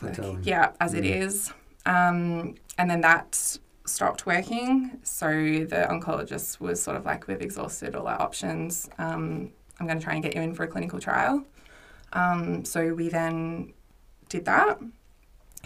like, 0.02 0.16
yeah, 0.42 0.72
as 0.80 0.94
it 0.94 1.04
is. 1.04 1.52
Um, 1.86 2.54
and 2.78 2.90
then 2.90 3.02
that 3.02 3.58
stopped 3.84 4.26
working. 4.26 4.98
So 5.02 5.28
the 5.28 5.86
oncologist 5.90 6.60
was 6.60 6.82
sort 6.82 6.96
of 6.96 7.04
like, 7.04 7.26
we've 7.26 7.40
exhausted 7.40 7.94
all 7.94 8.06
our 8.06 8.20
options. 8.20 8.88
Um, 8.98 9.52
I'm 9.78 9.86
going 9.86 9.98
to 9.98 10.04
try 10.04 10.14
and 10.14 10.22
get 10.22 10.34
you 10.34 10.42
in 10.42 10.54
for 10.54 10.62
a 10.64 10.68
clinical 10.68 10.98
trial. 10.98 11.44
Um, 12.12 12.64
so 12.64 12.94
we 12.94 13.08
then 13.08 13.72
did 14.28 14.44
that 14.44 14.78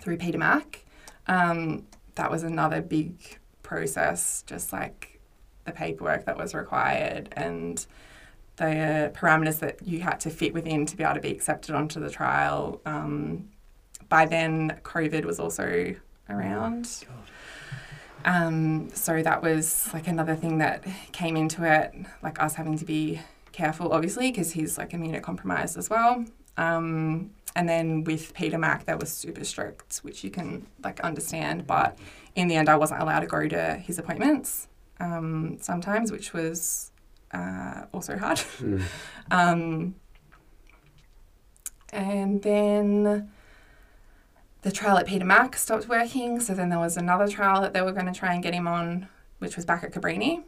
through 0.00 0.16
Peter 0.16 0.38
Mac. 0.38 0.84
Um, 1.26 1.86
that 2.14 2.30
was 2.30 2.42
another 2.42 2.80
big 2.80 3.38
process, 3.62 4.42
just 4.46 4.72
like 4.72 5.20
the 5.64 5.72
paperwork 5.72 6.24
that 6.24 6.36
was 6.36 6.54
required 6.54 7.28
and 7.32 7.86
the 8.56 9.12
parameters 9.14 9.60
that 9.60 9.86
you 9.86 10.00
had 10.00 10.18
to 10.20 10.30
fit 10.30 10.52
within 10.52 10.84
to 10.86 10.96
be 10.96 11.04
able 11.04 11.14
to 11.14 11.20
be 11.20 11.30
accepted 11.30 11.74
onto 11.74 12.00
the 12.00 12.10
trial. 12.10 12.80
Um, 12.86 13.50
by 14.08 14.24
then, 14.26 14.80
COVID 14.82 15.24
was 15.24 15.38
also 15.38 15.94
around. 16.28 17.04
Um, 18.24 18.90
so 18.94 19.22
that 19.22 19.42
was 19.42 19.88
like 19.92 20.08
another 20.08 20.34
thing 20.34 20.58
that 20.58 20.84
came 21.12 21.36
into 21.36 21.64
it, 21.64 21.94
like 22.22 22.42
us 22.42 22.54
having 22.54 22.76
to 22.78 22.84
be 22.84 23.20
careful, 23.52 23.92
obviously, 23.92 24.30
because 24.30 24.52
he's 24.52 24.78
like 24.78 24.90
immunocompromised 24.90 25.76
as 25.76 25.88
well. 25.88 26.24
Um, 26.56 27.30
and 27.56 27.68
then 27.68 28.04
with 28.04 28.34
Peter 28.34 28.58
Mac, 28.58 28.84
that 28.84 29.00
was 29.00 29.10
super 29.10 29.44
strict, 29.44 29.98
which 29.98 30.22
you 30.22 30.30
can 30.30 30.66
like 30.82 31.00
understand. 31.00 31.66
But 31.66 31.98
in 32.34 32.48
the 32.48 32.56
end, 32.56 32.68
I 32.68 32.76
wasn't 32.76 33.00
allowed 33.00 33.20
to 33.20 33.26
go 33.26 33.48
to 33.48 33.74
his 33.76 33.98
appointments 33.98 34.68
um, 35.00 35.58
sometimes, 35.60 36.12
which 36.12 36.32
was 36.32 36.92
uh, 37.32 37.84
also 37.92 38.16
hard. 38.16 38.38
Mm. 38.38 38.82
Um, 39.30 39.94
and 41.92 42.40
then 42.42 43.30
the 44.62 44.72
trial 44.72 44.98
at 44.98 45.06
Peter 45.06 45.24
Mac 45.24 45.56
stopped 45.56 45.88
working. 45.88 46.40
So 46.40 46.54
then 46.54 46.68
there 46.68 46.78
was 46.78 46.96
another 46.96 47.28
trial 47.28 47.61
that 47.62 47.72
they 47.72 47.82
were 47.82 47.92
going 47.92 48.06
to 48.06 48.12
try 48.12 48.34
and 48.34 48.42
get 48.42 48.54
him 48.54 48.66
on, 48.66 49.09
which 49.38 49.56
was 49.56 49.64
back 49.64 49.84
at 49.84 49.92
Cabrini. 49.92 50.42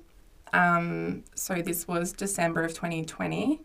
Um, 0.52 1.24
so 1.34 1.62
this 1.62 1.86
was 1.86 2.12
December 2.12 2.62
of 2.62 2.74
2020. 2.74 3.60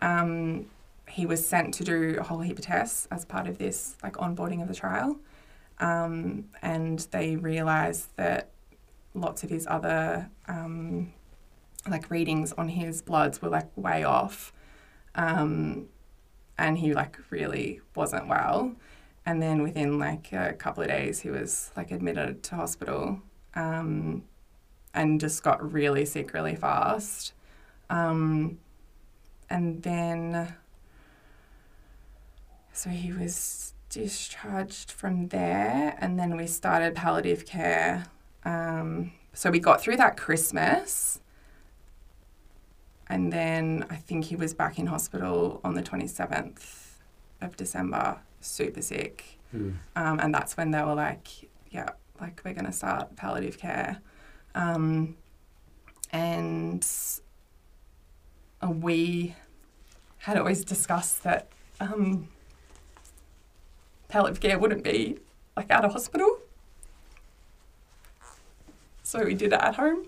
Um, 0.00 0.66
he 1.08 1.26
was 1.26 1.46
sent 1.46 1.74
to 1.74 1.84
do 1.84 2.16
a 2.18 2.22
whole 2.22 2.40
heap 2.40 2.58
of 2.58 2.64
tests 2.64 3.06
as 3.10 3.24
part 3.24 3.46
of 3.46 3.58
this 3.58 3.96
like 4.02 4.14
onboarding 4.14 4.62
of 4.62 4.68
the 4.68 4.74
trial. 4.74 5.18
Um, 5.78 6.46
and 6.62 7.00
they 7.10 7.36
realised 7.36 8.16
that 8.16 8.50
lots 9.14 9.42
of 9.42 9.50
his 9.50 9.66
other 9.66 10.30
um, 10.48 11.12
like 11.88 12.10
readings 12.10 12.52
on 12.52 12.68
his 12.68 13.02
bloods 13.02 13.42
were 13.42 13.50
like 13.50 13.68
way 13.76 14.04
off. 14.04 14.52
Um, 15.14 15.88
and 16.56 16.78
he 16.78 16.94
like 16.94 17.18
really 17.30 17.80
wasn't 17.94 18.28
well. 18.28 18.74
And 19.24 19.40
then 19.40 19.62
within 19.62 19.98
like 19.98 20.32
a 20.32 20.52
couple 20.52 20.82
of 20.82 20.88
days, 20.88 21.20
he 21.20 21.30
was 21.30 21.70
like 21.76 21.90
admitted 21.90 22.42
to 22.44 22.56
hospital 22.56 23.20
um, 23.54 24.24
and 24.94 25.20
just 25.20 25.42
got 25.42 25.72
really 25.72 26.04
sick 26.04 26.32
really 26.34 26.56
fast. 26.56 27.32
Um, 27.88 28.58
and 29.48 29.82
then, 29.82 30.54
so 32.72 32.90
he 32.90 33.12
was 33.12 33.74
discharged 33.90 34.90
from 34.90 35.28
there, 35.28 35.96
and 36.00 36.18
then 36.18 36.36
we 36.36 36.46
started 36.46 36.94
palliative 36.94 37.44
care. 37.44 38.06
Um, 38.44 39.12
so 39.34 39.50
we 39.50 39.58
got 39.60 39.80
through 39.80 39.98
that 39.98 40.16
Christmas. 40.16 41.20
And 43.08 43.30
then 43.30 43.84
I 43.90 43.96
think 43.96 44.24
he 44.24 44.36
was 44.36 44.54
back 44.54 44.78
in 44.78 44.86
hospital 44.86 45.60
on 45.62 45.74
the 45.74 45.82
27th 45.82 46.94
of 47.42 47.56
December, 47.56 48.20
super 48.42 48.82
sick. 48.82 49.38
Mm. 49.54 49.76
Um, 49.96 50.20
and 50.20 50.34
that's 50.34 50.56
when 50.56 50.70
they 50.70 50.82
were 50.82 50.94
like, 50.94 51.28
yeah, 51.70 51.90
like 52.20 52.40
we're 52.44 52.54
going 52.54 52.66
to 52.66 52.72
start 52.72 53.16
palliative 53.16 53.58
care. 53.58 53.98
Um, 54.54 55.16
and 56.12 56.86
we 58.62 59.34
had 60.18 60.36
always 60.36 60.64
discussed 60.64 61.24
that 61.24 61.48
um, 61.80 62.28
palliative 64.08 64.40
care 64.40 64.58
wouldn't 64.58 64.84
be 64.84 65.18
like 65.56 65.70
out 65.70 65.84
of 65.84 65.92
hospital. 65.92 66.38
So 69.02 69.24
we 69.24 69.34
did 69.34 69.52
it 69.52 69.60
at 69.60 69.74
home. 69.74 70.06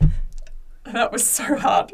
And 0.00 0.12
that 0.94 1.12
was 1.12 1.26
so 1.26 1.56
hard. 1.56 1.92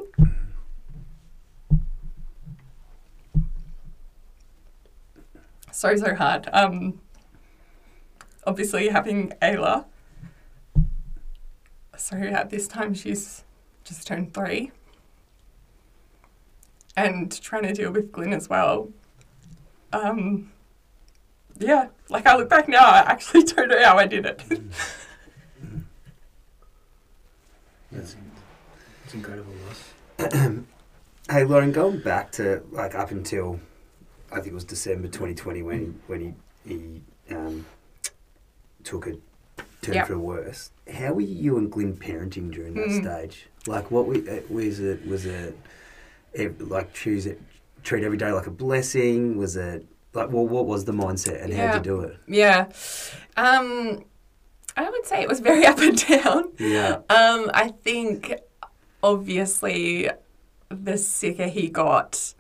So, 5.81 5.97
so 5.97 6.15
hard. 6.15 6.47
Um, 6.53 7.01
obviously, 8.47 8.91
having 8.91 9.33
Ayla. 9.41 9.87
So, 11.97 12.19
at 12.19 12.51
this 12.51 12.69
time, 12.69 12.93
she's 12.93 13.45
just 13.83 14.07
turned 14.07 14.35
three. 14.35 14.73
And 16.99 17.33
trying 17.41 17.63
to 17.63 17.73
deal 17.73 17.93
with 17.93 18.13
Glyn 18.13 18.35
as 18.35 18.47
well. 18.47 18.91
Um, 19.95 20.53
yeah, 21.59 21.89
like 22.11 22.27
I 22.27 22.37
look 22.37 22.51
back 22.51 22.69
now, 22.69 22.85
I 22.85 22.99
actually 22.99 23.43
don't 23.55 23.69
know 23.69 23.83
how 23.83 23.97
I 23.97 24.05
did 24.05 24.27
it. 24.27 24.43
That's 27.91 28.17
it's 29.07 29.15
incredible 29.15 29.55
loss. 29.67 29.95
Hey, 31.31 31.45
Lauren, 31.45 31.73
going 31.73 32.01
back 32.01 32.33
to 32.33 32.65
like 32.71 32.95
up 32.95 33.13
until 33.13 33.61
I 34.33 34.37
think 34.37 34.49
it 34.49 34.55
was 34.55 34.65
December 34.65 35.09
2020 35.09 35.63
when 35.63 35.79
he, 35.81 35.87
when 36.07 36.21
he 36.21 36.35
he 37.29 37.35
um, 37.35 37.65
took 38.85 39.07
a 39.07 39.13
turn 39.83 39.95
Yep. 39.95 40.07
for 40.07 40.13
the 40.13 40.19
worse. 40.19 40.71
How 40.93 41.13
were 41.15 41.21
you 41.23 41.57
and 41.59 41.71
Glyn 41.71 41.97
parenting 41.97 42.53
during 42.53 42.75
that 42.75 42.89
Mm. 42.89 43.03
stage? 43.03 43.47
Like, 43.67 43.91
what 43.91 44.07
we, 44.07 44.29
uh, 44.29 44.41
was 44.51 44.79
it? 44.81 45.07
Was 45.07 45.25
it 45.27 45.57
ev- 46.35 46.61
like 46.61 46.93
choose 46.93 47.27
it, 47.27 47.41
treat 47.83 48.05
every 48.05 48.19
day 48.19 48.31
like 48.33 48.47
a 48.47 48.51
blessing? 48.51 49.37
Was 49.39 49.57
it 49.57 49.87
like, 50.13 50.31
well, 50.31 50.47
what 50.47 50.67
was 50.67 50.85
the 50.85 50.93
mindset 50.93 51.43
and 51.43 51.53
Yeah. 51.53 51.77
you 51.77 51.83
do 51.83 52.01
it? 52.01 52.17
Yeah. 52.27 52.67
Um, 53.37 54.05
I 54.77 54.89
would 54.91 55.07
say 55.07 55.23
it 55.23 55.29
was 55.29 55.41
very 55.41 55.65
up 55.71 55.79
and 55.79 55.97
down. 56.07 56.53
Yeah. 56.59 56.97
Um, 57.09 57.51
I 57.55 57.73
think 57.83 58.35
obviously 59.03 60.09
the 60.69 60.97
sicker 60.99 61.49
he 61.49 61.69
got, 61.69 62.35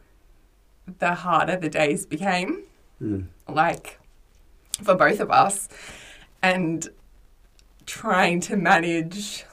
the 0.99 1.15
harder 1.15 1.57
the 1.57 1.69
days 1.69 2.07
became, 2.07 2.65
Mm. 3.03 3.27
like 3.49 3.99
for 4.83 4.95
both 4.95 5.21
of 5.21 5.31
us. 5.31 5.69
And 6.43 6.89
trying 7.87 8.41
to 8.41 8.57
manage 8.57 9.45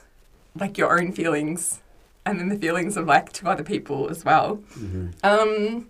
like 0.54 0.78
your 0.78 0.98
own 0.98 1.12
feelings 1.12 1.80
and 2.24 2.38
then 2.38 2.48
the 2.48 2.56
feelings 2.56 2.96
of 2.96 3.06
like 3.06 3.32
two 3.32 3.46
other 3.48 3.62
people 3.64 4.08
as 4.10 4.24
well. 4.24 4.56
hmm 4.74 5.08
Um, 5.22 5.88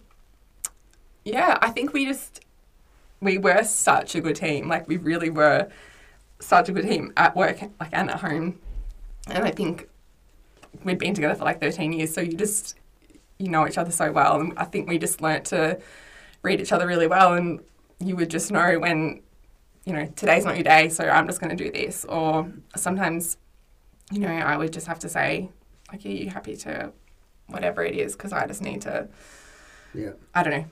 yeah, 1.24 1.58
I 1.60 1.70
think 1.70 1.92
we 1.92 2.06
just 2.06 2.40
we 3.20 3.36
were 3.38 3.64
such 3.64 4.14
a 4.14 4.20
good 4.20 4.36
team. 4.36 4.68
Like 4.68 4.86
we 4.88 4.96
really 4.96 5.30
were 5.30 5.68
such 6.40 6.68
a 6.68 6.72
good 6.72 6.84
team 6.88 7.12
at 7.16 7.34
work, 7.36 7.58
like 7.80 7.90
and 7.92 8.10
at 8.10 8.20
home. 8.20 8.58
And 9.28 9.44
I 9.44 9.50
think 9.50 9.88
we'd 10.84 10.98
been 10.98 11.14
together 11.14 11.34
for 11.34 11.44
like 11.44 11.60
thirteen 11.60 11.92
years, 11.92 12.14
so 12.14 12.20
you 12.20 12.32
just 12.34 12.76
you 13.38 13.48
know 13.48 13.66
each 13.66 13.78
other 13.78 13.90
so 13.90 14.12
well. 14.12 14.40
And 14.40 14.58
I 14.58 14.64
think 14.64 14.88
we 14.88 14.98
just 14.98 15.20
learnt 15.20 15.46
to 15.46 15.80
read 16.42 16.60
each 16.60 16.72
other 16.72 16.86
really 16.86 17.06
well, 17.06 17.34
and 17.34 17.60
you 17.98 18.16
would 18.16 18.30
just 18.30 18.50
know 18.50 18.78
when 18.78 19.22
you 19.84 19.92
know 19.92 20.06
today's 20.16 20.44
not 20.44 20.56
your 20.56 20.64
day, 20.64 20.88
so 20.88 21.04
I'm 21.04 21.26
just 21.26 21.40
going 21.40 21.56
to 21.56 21.64
do 21.64 21.70
this. 21.70 22.04
Or 22.04 22.50
sometimes, 22.76 23.36
you 24.12 24.20
know, 24.20 24.28
I 24.28 24.56
would 24.56 24.72
just 24.72 24.86
have 24.86 24.98
to 25.00 25.08
say, 25.08 25.50
like, 25.90 26.04
are 26.04 26.08
you 26.08 26.30
happy 26.30 26.56
to 26.56 26.92
whatever 27.46 27.82
it 27.82 27.94
is? 27.94 28.14
Because 28.14 28.32
I 28.32 28.46
just 28.46 28.62
need 28.62 28.82
to. 28.82 29.08
Yeah. 29.94 30.12
I 30.34 30.42
don't 30.42 30.52
know. 30.52 30.64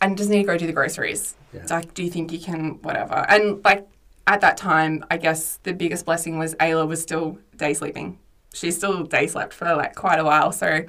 And 0.00 0.18
just 0.18 0.30
need 0.30 0.40
to 0.40 0.46
go 0.46 0.58
do 0.58 0.66
the 0.66 0.72
groceries. 0.72 1.36
Yeah. 1.54 1.64
Like, 1.70 1.94
do 1.94 2.02
you 2.02 2.10
think 2.10 2.32
you 2.32 2.40
can, 2.40 2.80
whatever? 2.82 3.24
And 3.28 3.64
like 3.64 3.86
at 4.26 4.40
that 4.40 4.56
time, 4.56 5.04
I 5.10 5.16
guess 5.16 5.58
the 5.62 5.72
biggest 5.72 6.04
blessing 6.04 6.38
was 6.38 6.54
Ayla 6.56 6.88
was 6.88 7.00
still 7.00 7.38
day 7.56 7.72
sleeping. 7.72 8.18
She 8.52 8.70
still 8.72 9.04
day 9.04 9.28
slept 9.28 9.52
for 9.52 9.74
like 9.74 9.94
quite 9.94 10.18
a 10.18 10.24
while. 10.24 10.50
So 10.50 10.84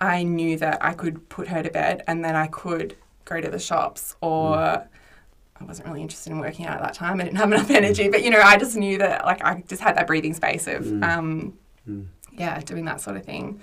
I 0.00 0.22
knew 0.22 0.56
that 0.58 0.78
I 0.82 0.94
could 0.94 1.28
put 1.28 1.48
her 1.48 1.62
to 1.62 1.70
bed 1.70 2.02
and 2.06 2.24
then 2.24 2.34
I 2.34 2.46
could 2.46 2.96
go 3.24 3.40
to 3.40 3.48
the 3.50 3.58
shops 3.58 4.16
or 4.20 4.56
I 4.56 5.64
wasn't 5.64 5.88
really 5.88 6.00
interested 6.00 6.32
in 6.32 6.38
working 6.38 6.66
out 6.66 6.76
at 6.76 6.82
that 6.82 6.94
time. 6.94 7.20
I 7.20 7.24
didn't 7.24 7.36
have 7.36 7.52
enough 7.52 7.70
energy, 7.70 8.08
but 8.08 8.22
you 8.24 8.30
know, 8.30 8.40
I 8.40 8.56
just 8.56 8.76
knew 8.76 8.96
that 8.98 9.24
like 9.26 9.44
I 9.44 9.62
just 9.68 9.82
had 9.82 9.96
that 9.96 10.06
breathing 10.06 10.32
space 10.34 10.66
of, 10.66 10.84
Mm. 10.84 11.04
um, 11.04 11.54
Mm. 11.88 12.06
yeah, 12.32 12.58
doing 12.60 12.84
that 12.86 13.00
sort 13.00 13.16
of 13.16 13.24
thing. 13.24 13.60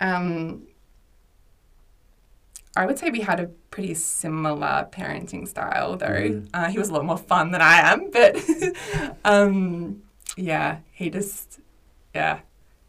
Um, 0.00 0.62
I 2.76 2.86
would 2.86 2.98
say 2.98 3.10
we 3.10 3.20
had 3.20 3.40
a 3.40 3.46
pretty 3.70 3.94
similar 3.94 4.88
parenting 4.92 5.46
style, 5.48 5.96
though. 5.96 6.06
Mm. 6.06 6.48
Uh, 6.54 6.68
he 6.68 6.78
was 6.78 6.88
a 6.88 6.92
lot 6.92 7.04
more 7.04 7.18
fun 7.18 7.50
than 7.50 7.60
I 7.60 7.78
am, 7.92 8.10
but 8.12 8.36
um, 9.24 10.02
yeah, 10.36 10.78
he 10.92 11.10
just, 11.10 11.58
yeah, 12.14 12.40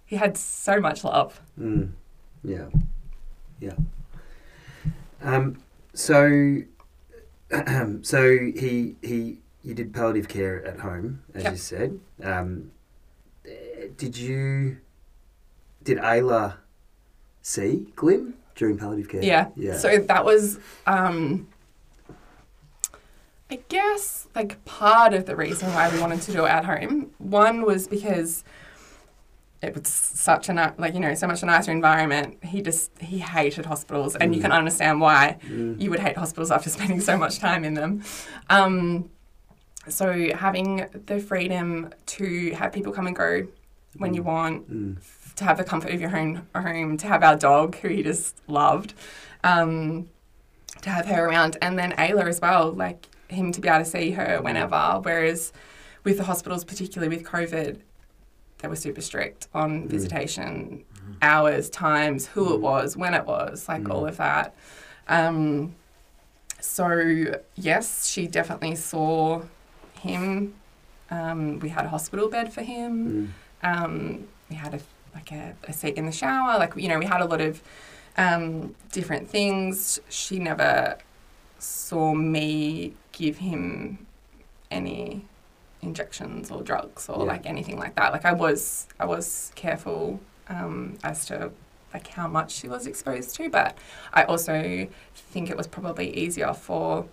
he 0.05 0.15
had 0.17 0.37
so 0.37 0.79
much 0.79 1.03
love. 1.03 1.41
Mm. 1.59 1.91
Yeah. 2.43 2.67
Yeah. 3.61 3.75
Um, 5.21 5.57
so, 5.93 6.57
so 8.01 8.37
he 8.37 8.95
he 9.01 9.37
you 9.63 9.73
did 9.75 9.93
palliative 9.93 10.27
care 10.27 10.65
at 10.65 10.79
home, 10.79 11.21
as 11.35 11.43
Yep. 11.43 11.51
you 11.53 11.57
said. 11.57 11.99
Um, 12.23 12.71
did 13.97 14.17
you 14.17 14.77
did 15.83 15.97
Ayla 15.99 16.55
see 17.41 17.87
Glyn 17.95 18.33
during 18.55 18.77
palliative 18.77 19.09
care? 19.11 19.23
Yeah. 19.23 19.49
Yeah. 19.55 19.77
So 19.77 19.97
that 19.99 20.25
was, 20.25 20.59
um, 20.87 21.47
I 23.51 23.59
guess, 23.69 24.27
like 24.35 24.63
part 24.65 25.13
of 25.13 25.25
the 25.25 25.35
reason 25.35 25.69
why 25.73 25.91
we 25.93 25.99
wanted 25.99 26.21
to 26.23 26.31
do 26.31 26.45
it 26.45 26.49
at 26.49 26.65
home. 26.65 27.11
One 27.19 27.63
was 27.63 27.87
because 27.87 28.43
it 29.61 29.75
was 29.75 29.87
such 29.87 30.49
a 30.49 30.73
like 30.77 30.93
you 30.93 30.99
know 30.99 31.13
so 31.13 31.27
much 31.27 31.43
a 31.43 31.45
nicer 31.45 31.71
environment. 31.71 32.43
He 32.43 32.61
just 32.61 32.91
he 32.99 33.19
hated 33.19 33.65
hospitals, 33.65 34.15
and 34.15 34.33
you 34.33 34.39
Mm. 34.39 34.43
can 34.43 34.51
understand 34.51 34.99
why 35.01 35.37
Mm. 35.47 35.79
you 35.81 35.89
would 35.91 35.99
hate 35.99 36.17
hospitals 36.17 36.51
after 36.51 36.69
spending 36.77 36.99
so 37.01 37.17
much 37.17 37.39
time 37.39 37.63
in 37.63 37.73
them. 37.75 38.03
Um, 38.49 39.09
so 39.87 40.29
having 40.35 40.87
the 41.07 41.19
freedom 41.19 41.89
to 42.05 42.51
have 42.51 42.71
people 42.71 42.91
come 42.91 43.07
and 43.07 43.15
go 43.15 43.47
when 43.97 44.13
you 44.13 44.23
want, 44.23 44.69
Mm. 44.71 44.97
to 45.35 45.43
have 45.43 45.57
the 45.57 45.63
comfort 45.63 45.91
of 45.93 45.99
your 46.01 46.15
own 46.15 46.47
home, 46.55 46.97
to 46.97 47.07
have 47.07 47.23
our 47.23 47.35
dog 47.35 47.75
who 47.77 47.87
he 47.89 48.03
just 48.03 48.37
loved, 48.47 48.93
um, 49.43 50.07
to 50.81 50.89
have 50.89 51.05
her 51.07 51.25
around, 51.27 51.57
and 51.61 51.77
then 51.77 51.91
Ayla 51.93 52.25
as 52.27 52.39
well, 52.41 52.71
like 52.71 53.07
him 53.27 53.51
to 53.51 53.61
be 53.61 53.67
able 53.69 53.79
to 53.79 53.85
see 53.85 54.11
her 54.11 54.39
whenever. 54.41 54.99
Whereas 55.03 55.51
with 56.03 56.17
the 56.17 56.23
hospitals, 56.25 56.63
particularly 56.63 57.15
with 57.15 57.25
COVID, 57.25 57.77
they 58.61 58.67
were 58.67 58.75
super 58.75 59.01
strict 59.01 59.47
on 59.53 59.83
Mm. 59.83 59.87
visitation 59.87 60.83
hours, 61.21 61.69
times, 61.69 62.27
who 62.27 62.53
it 62.53 62.61
was, 62.61 62.95
when 62.95 63.13
it 63.13 63.25
was, 63.25 63.67
like 63.67 63.83
Mm. 63.83 63.91
all 63.93 64.05
of 64.07 64.17
that. 64.17 64.55
Um, 65.07 65.75
so 66.59 67.25
yes, 67.55 68.07
she 68.07 68.27
definitely 68.27 68.75
saw 68.75 69.41
him. 69.99 70.53
Um, 71.09 71.59
we 71.59 71.69
had 71.69 71.85
a 71.85 71.89
hospital 71.89 72.29
bed 72.29 72.53
for 72.53 72.61
him. 72.61 73.33
Mm. 73.63 73.83
Um, 73.83 74.27
we 74.49 74.55
had 74.55 74.73
a 74.73 74.79
like 75.13 75.31
a, 75.33 75.53
a 75.67 75.73
seat 75.73 75.95
in 75.95 76.05
the 76.05 76.11
shower. 76.11 76.57
Like 76.57 76.75
you 76.77 76.87
know, 76.87 76.97
we 76.99 77.05
had 77.05 77.21
a 77.21 77.25
lot 77.25 77.41
of 77.41 77.61
um, 78.17 78.75
different 78.91 79.29
things. 79.29 79.99
She 80.09 80.39
never 80.39 80.97
saw 81.59 82.13
me 82.13 82.93
give 83.11 83.37
him 83.37 84.05
any 84.69 85.25
injections 85.81 86.51
or 86.51 86.61
drugs 86.61 87.09
or 87.09 87.19
Yeah. 87.19 87.31
like 87.33 87.45
anything 87.45 87.77
like 87.77 87.95
that. 87.95 88.11
Like 88.13 88.25
I 88.25 88.33
was, 88.33 88.87
I 88.99 89.05
was 89.05 89.51
careful 89.55 90.19
um, 90.49 90.97
as 91.03 91.25
to 91.27 91.51
like 91.93 92.07
how 92.07 92.27
much 92.27 92.51
she 92.53 92.67
was 92.67 92.87
exposed 92.87 93.35
to, 93.35 93.49
but 93.49 93.77
I 94.13 94.23
also 94.23 94.87
think 95.13 95.49
it 95.49 95.57
was 95.57 95.67
probably 95.67 96.15
easier 96.15 96.53
for 96.53 97.05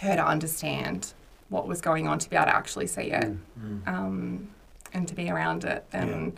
her 0.00 0.14
to 0.16 0.24
understand 0.24 1.12
what 1.48 1.66
was 1.66 1.80
going 1.80 2.06
on 2.06 2.18
to 2.18 2.28
be 2.30 2.36
able 2.36 2.46
to 2.46 2.54
actually 2.56 2.86
see 2.86 3.10
it 3.12 3.24
Mm. 3.24 3.38
Mm. 3.60 3.88
um, 3.88 4.48
and 4.92 5.08
to 5.08 5.14
be 5.14 5.30
around 5.30 5.64
it 5.64 5.84
than 5.90 6.36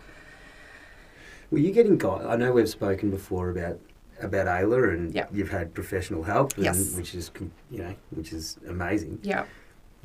Were 1.51 1.59
you 1.59 1.73
getting 1.73 1.97
guide? 1.99 2.27
I 2.27 2.37
know 2.37 2.53
we've 2.53 2.69
spoken 2.69 3.11
before 3.11 3.51
about 3.51 3.79
about 4.21 4.47
Ayla, 4.49 4.93
and 4.95 5.15
Yeah. 5.15 5.27
you've 5.33 5.51
had 5.51 5.75
professional 5.75 6.25
help, 6.25 6.57
and, 6.57 6.65
Yes. 6.65 6.95
which 6.97 7.15
is 7.15 7.31
you 7.71 7.79
know 7.79 7.95
which 8.11 8.33
is 8.33 8.59
amazing. 8.69 9.19
yeah. 9.23 9.45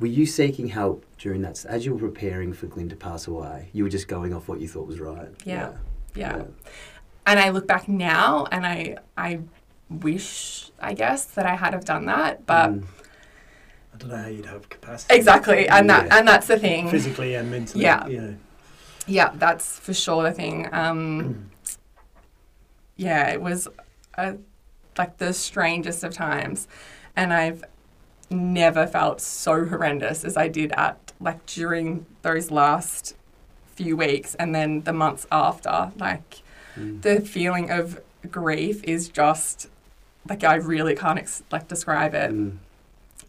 Were 0.00 0.06
you 0.08 0.26
seeking 0.26 0.68
help 0.68 1.04
during 1.18 1.42
that 1.42 1.64
as 1.66 1.86
you 1.86 1.94
were 1.94 2.00
preparing 2.10 2.52
for 2.52 2.66
Glyn 2.66 2.88
to 2.88 2.96
pass 2.96 3.26
away? 3.26 3.68
You 3.72 3.84
were 3.84 3.90
just 3.90 4.08
going 4.08 4.34
off 4.34 4.48
what 4.48 4.60
you 4.60 4.68
thought 4.68 4.86
was 4.86 4.98
right. 5.00 5.28
Yeah. 5.44 5.72
Yeah. 6.14 6.44
And 7.26 7.38
I 7.40 7.50
look 7.50 7.66
back 7.66 7.88
now 7.88 8.46
and 8.50 8.66
I 8.66 8.96
I 9.16 9.40
wish 9.88 10.70
I 10.80 10.94
guess 10.94 11.24
that 11.26 11.46
I 11.46 11.54
had 11.54 11.72
have 11.74 11.84
done 11.84 12.06
that, 12.06 12.44
but 12.46 12.70
Mm. 12.70 12.84
I 13.92 13.96
don't 13.96 14.10
know 14.10 14.16
how 14.16 14.26
you'd 14.26 14.46
have 14.46 14.68
capacity. 14.68 15.14
exactly, 15.14 15.68
and 15.68 15.88
that 15.88 16.12
and 16.12 16.26
that's 16.26 16.48
the 16.48 16.58
thing. 16.58 16.90
Physically 16.90 17.36
and 17.36 17.48
mentally. 17.50 17.84
Yeah. 17.84 18.06
You 18.08 18.20
know. 18.20 18.36
Yeah, 19.06 19.30
that's 19.36 19.78
for 19.78 19.94
sure 19.94 20.24
the 20.24 20.32
thing. 20.32 20.68
Um, 20.72 21.50
yeah, 22.96 23.30
it 23.30 23.40
was 23.40 23.68
a, 24.18 24.36
like 24.98 25.18
the 25.18 25.32
strangest 25.32 26.02
of 26.04 26.12
times, 26.12 26.66
and 27.16 27.32
I've 27.32 27.62
never 28.30 28.86
felt 28.86 29.20
so 29.20 29.64
horrendous 29.66 30.24
as 30.24 30.36
I 30.36 30.48
did 30.48 30.72
at 30.72 31.12
like 31.20 31.44
during 31.46 32.06
those 32.22 32.50
last 32.50 33.14
few 33.76 33.96
weeks 33.96 34.34
and 34.36 34.54
then 34.54 34.82
the 34.82 34.92
months 34.92 35.26
after. 35.32 35.92
Like 35.98 36.42
Mm. 36.76 37.02
the 37.02 37.20
feeling 37.20 37.70
of 37.70 38.00
grief 38.30 38.82
is 38.82 39.08
just 39.08 39.68
like 40.28 40.42
I 40.42 40.56
really 40.56 40.96
can't 40.96 41.18
ex- 41.20 41.44
like 41.52 41.68
describe 41.68 42.14
it. 42.14 42.32
Mm. 42.32 42.56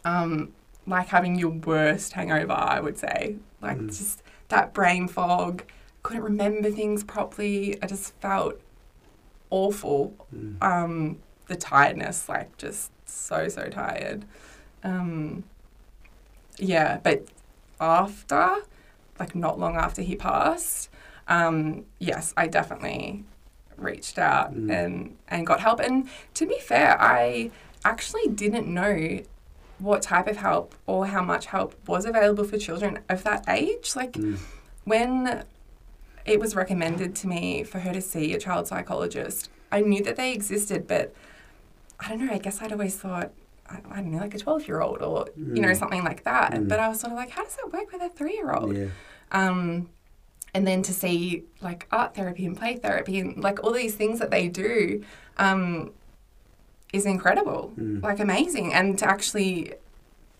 Um, 0.04 0.52
like 0.86 1.08
having 1.08 1.36
your 1.38 1.50
worst 1.50 2.14
hangover, 2.14 2.52
I 2.52 2.80
would 2.80 2.98
say. 2.98 3.36
Like 3.62 3.78
Mm. 3.78 3.86
just 3.86 4.22
that 4.48 4.72
brain 4.74 5.06
fog, 5.08 5.62
couldn't 6.02 6.24
remember 6.24 6.70
things 6.70 7.04
properly. 7.04 7.80
I 7.82 7.86
just 7.86 8.14
felt 8.20 8.60
awful. 9.50 10.14
Mm. 10.34 10.62
Um, 10.62 11.18
the 11.46 11.56
tiredness, 11.56 12.28
like 12.28 12.56
just 12.58 12.90
so 13.08 13.48
so 13.48 13.68
tired. 13.68 14.24
Um, 14.86 15.44
yeah, 16.58 16.98
but 17.02 17.26
after, 17.80 18.56
like 19.18 19.34
not 19.34 19.58
long 19.58 19.76
after 19.76 20.00
he 20.02 20.16
passed, 20.16 20.88
um, 21.28 21.84
yes, 21.98 22.32
I 22.36 22.46
definitely 22.46 23.24
reached 23.76 24.18
out 24.18 24.54
Mm. 24.54 24.70
and 24.72 25.16
and 25.28 25.46
got 25.46 25.60
help. 25.60 25.80
And 25.80 26.08
to 26.34 26.46
be 26.46 26.58
fair, 26.60 26.96
I 27.00 27.50
actually 27.84 28.28
didn't 28.28 28.66
know 28.72 29.20
what 29.78 30.00
type 30.02 30.26
of 30.28 30.38
help 30.38 30.74
or 30.86 31.06
how 31.08 31.22
much 31.22 31.46
help 31.46 31.74
was 31.86 32.06
available 32.06 32.44
for 32.44 32.56
children 32.56 33.00
of 33.08 33.22
that 33.24 33.44
age. 33.48 33.94
Like 33.94 34.12
Mm. 34.12 34.38
when 34.84 35.44
it 36.24 36.40
was 36.40 36.56
recommended 36.56 37.14
to 37.16 37.26
me 37.28 37.62
for 37.64 37.80
her 37.80 37.92
to 37.92 38.00
see 38.00 38.32
a 38.34 38.38
child 38.38 38.66
psychologist, 38.66 39.50
I 39.70 39.80
knew 39.80 40.02
that 40.04 40.16
they 40.16 40.32
existed, 40.32 40.86
but 40.86 41.12
I 42.00 42.08
don't 42.08 42.24
know, 42.24 42.32
I 42.32 42.38
guess 42.38 42.62
I'd 42.62 42.72
always 42.72 42.96
thought, 42.96 43.30
I, 43.68 43.78
I 43.90 43.96
don't 43.96 44.12
know, 44.12 44.18
like 44.18 44.34
a 44.34 44.38
12 44.38 44.66
year 44.68 44.80
old 44.80 45.02
or, 45.02 45.26
you 45.36 45.60
know, 45.62 45.68
Mm. 45.68 45.76
something 45.76 46.04
like 46.04 46.24
that. 46.24 46.52
Mm. 46.52 46.68
But 46.68 46.78
I 46.80 46.88
was 46.88 47.00
sort 47.00 47.12
of 47.12 47.16
like, 47.18 47.30
how 47.30 47.44
does 47.44 47.56
that 47.56 47.72
work 47.72 47.92
with 47.92 48.02
a 48.02 48.08
three 48.08 48.34
year 48.34 48.52
old? 48.52 48.76
Yeah. 48.76 48.86
Um, 49.32 49.88
and 50.54 50.66
then 50.66 50.82
to 50.82 50.92
see 50.92 51.44
like 51.60 51.86
art 51.90 52.14
therapy 52.14 52.46
and 52.46 52.56
play 52.56 52.76
therapy 52.76 53.18
and 53.18 53.42
like 53.42 53.62
all 53.62 53.72
these 53.72 53.94
things 53.94 54.18
that 54.20 54.30
they 54.30 54.48
do 54.48 55.02
um, 55.38 55.92
is 56.92 57.04
incredible, 57.06 57.72
Mm. 57.78 58.02
like 58.02 58.20
amazing. 58.20 58.72
And 58.72 58.98
to 59.00 59.06
actually 59.06 59.74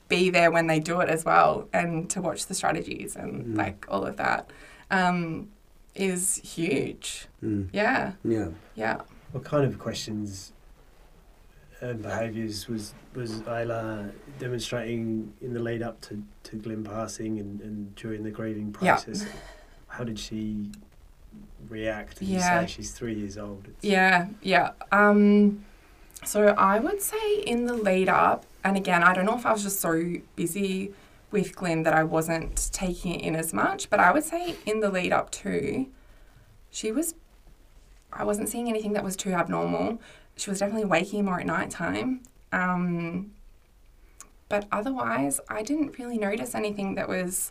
be 0.09 0.31
there 0.31 0.51
when 0.53 0.69
they 0.69 0.79
do 0.79 1.01
it 1.01 1.09
as 1.09 1.25
well 1.25 1.69
and 1.73 2.09
to 2.11 2.21
watch 2.21 2.47
the 2.47 2.55
strategies 2.55 3.17
and 3.17 3.45
Mm. 3.45 3.57
like 3.59 3.85
all 3.89 4.07
of 4.07 4.17
that 4.19 4.51
um, 4.91 5.49
is 5.97 6.37
huge. 6.37 7.27
Mm. 7.43 7.69
Yeah, 7.73 8.13
Yeah. 8.23 8.49
yeah. 8.77 9.01
What 9.33 9.43
kind 9.45 9.65
of 9.65 9.79
questions 9.81 10.53
and 11.81 12.03
behaviours 12.03 12.69
was 12.69 12.95
was 13.15 13.41
Ayla 13.43 14.11
demonstrating 14.39 15.33
in 15.41 15.53
the 15.55 15.61
lead 15.61 15.83
up 15.83 16.01
to, 16.03 16.23
to 16.45 16.57
Glyn 16.57 16.85
passing 16.85 17.39
and, 17.39 17.61
and 17.63 17.95
during 17.97 18.23
the 18.23 18.31
grieving 18.31 18.73
process. 18.73 19.23
Yeah. 19.25 19.33
How 19.89 20.05
did 20.05 20.19
she 20.19 20.71
react? 21.69 22.21
As 22.21 22.29
Yeah. 22.29 22.61
You 22.63 22.67
say 22.69 22.73
she's 22.75 22.91
three 22.93 23.15
years 23.15 23.39
old. 23.39 23.65
It's- 23.65 23.79
Yeah, 23.83 24.29
yeah. 24.43 24.73
Um, 24.93 25.65
so 26.25 26.49
I 26.49 26.79
would 26.79 27.01
say 27.01 27.37
in 27.41 27.65
the 27.67 27.73
lead 27.75 28.09
up, 28.11 28.45
and 28.65 28.77
again, 28.77 29.03
I 29.03 29.15
don't 29.15 29.25
know 29.25 29.37
if 29.37 29.47
I 29.47 29.53
was 29.53 29.63
just 29.63 29.81
so 29.81 30.15
busy 30.35 30.93
with 31.31 31.57
Glyn 31.57 31.83
that 31.85 31.95
I 31.95 32.05
wasn't 32.05 32.69
taking 32.73 33.15
it 33.15 33.23
in 33.23 33.35
as 33.37 33.53
much, 33.55 33.89
but 33.91 33.99
I 34.01 34.13
would 34.13 34.25
say 34.25 34.57
in 34.67 34.81
the 34.81 34.91
lead 34.91 35.13
up 35.13 35.31
too, 35.31 35.87
she 36.71 36.93
was, 36.93 37.15
I 38.13 38.25
wasn't 38.25 38.49
seeing 38.49 38.69
anything 38.69 38.93
that 38.93 39.05
was 39.05 39.17
too 39.17 39.33
abnormal. 39.33 40.01
She 40.37 40.51
was 40.51 40.59
definitely 40.61 40.85
waking 40.87 41.25
more 41.25 41.41
at 41.41 41.47
night 41.47 41.71
time. 41.71 42.21
Um, 42.53 43.33
but 44.49 44.67
otherwise, 44.71 45.41
I 45.49 45.63
didn't 45.63 45.99
really 45.99 46.19
notice 46.19 46.55
anything 46.55 46.95
that 46.95 47.09
was 47.09 47.51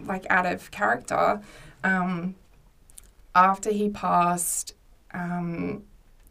like 0.00 0.24
out 0.30 0.46
of 0.46 0.70
character. 0.70 1.40
Um, 1.84 2.34
after 3.34 3.70
he 3.70 3.88
passed, 3.90 4.74
um, 5.12 5.82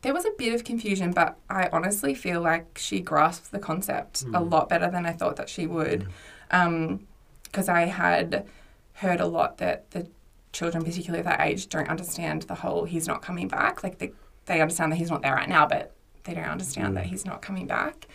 there 0.01 0.13
was 0.13 0.25
a 0.25 0.31
bit 0.37 0.53
of 0.53 0.63
confusion, 0.63 1.11
but 1.11 1.37
I 1.49 1.69
honestly 1.71 2.13
feel 2.15 2.41
like 2.41 2.77
she 2.77 2.99
grasped 3.01 3.51
the 3.51 3.59
concept 3.59 4.21
a 4.23 4.25
Mm. 4.39 4.51
lot 4.51 4.69
better 4.69 4.89
than 4.89 5.05
I 5.05 5.11
thought 5.11 5.35
that 5.35 5.49
she 5.49 5.67
would. 5.67 6.07
Because 6.49 7.67
I 7.69 7.81
had 7.85 8.45
heard 8.93 9.19
a 9.19 9.25
lot 9.27 9.57
that 9.57 9.91
the 9.91 10.07
children, 10.53 10.83
particularly 10.83 11.23
that 11.23 11.41
age, 11.41 11.67
don't 11.67 11.89
understand 11.89 12.43
the 12.43 12.55
whole 12.55 12.85
he's 12.85 13.07
not 13.07 13.21
coming 13.21 13.47
back. 13.47 13.83
Like 13.83 13.97
they, 13.99 14.11
they 14.47 14.59
understand 14.61 14.91
that 14.91 14.97
he's 14.97 15.09
not 15.11 15.21
there 15.21 15.35
right 15.35 15.47
now, 15.47 15.65
but 15.67 15.93
they 16.23 16.33
don't 16.33 16.43
understand 16.45 16.97
that 16.97 17.05
he's 17.05 17.25
not 17.25 17.41
coming 17.41 17.67
back. 17.67 18.07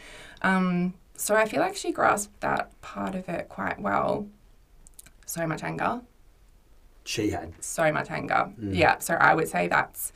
Um, 0.43 0.95
so 1.17 1.35
I 1.37 1.47
feel 1.47 1.61
like 1.61 1.77
she 1.77 1.93
grasped 1.93 2.41
that 2.41 2.79
part 2.83 3.15
of 3.15 3.29
it 3.29 3.49
quite 3.49 3.81
well. 3.81 4.27
So 5.27 5.47
much 5.47 5.63
anger 5.63 6.01
She 7.05 7.31
had. 7.31 7.53
so 7.61 7.93
much 7.93 8.11
anger. 8.11 8.51
Mm. 8.61 8.75
Yeah, 8.77 8.99
so 8.99 9.15
I 9.15 9.35
would 9.35 9.49
say 9.49 9.69
that's 9.69 10.13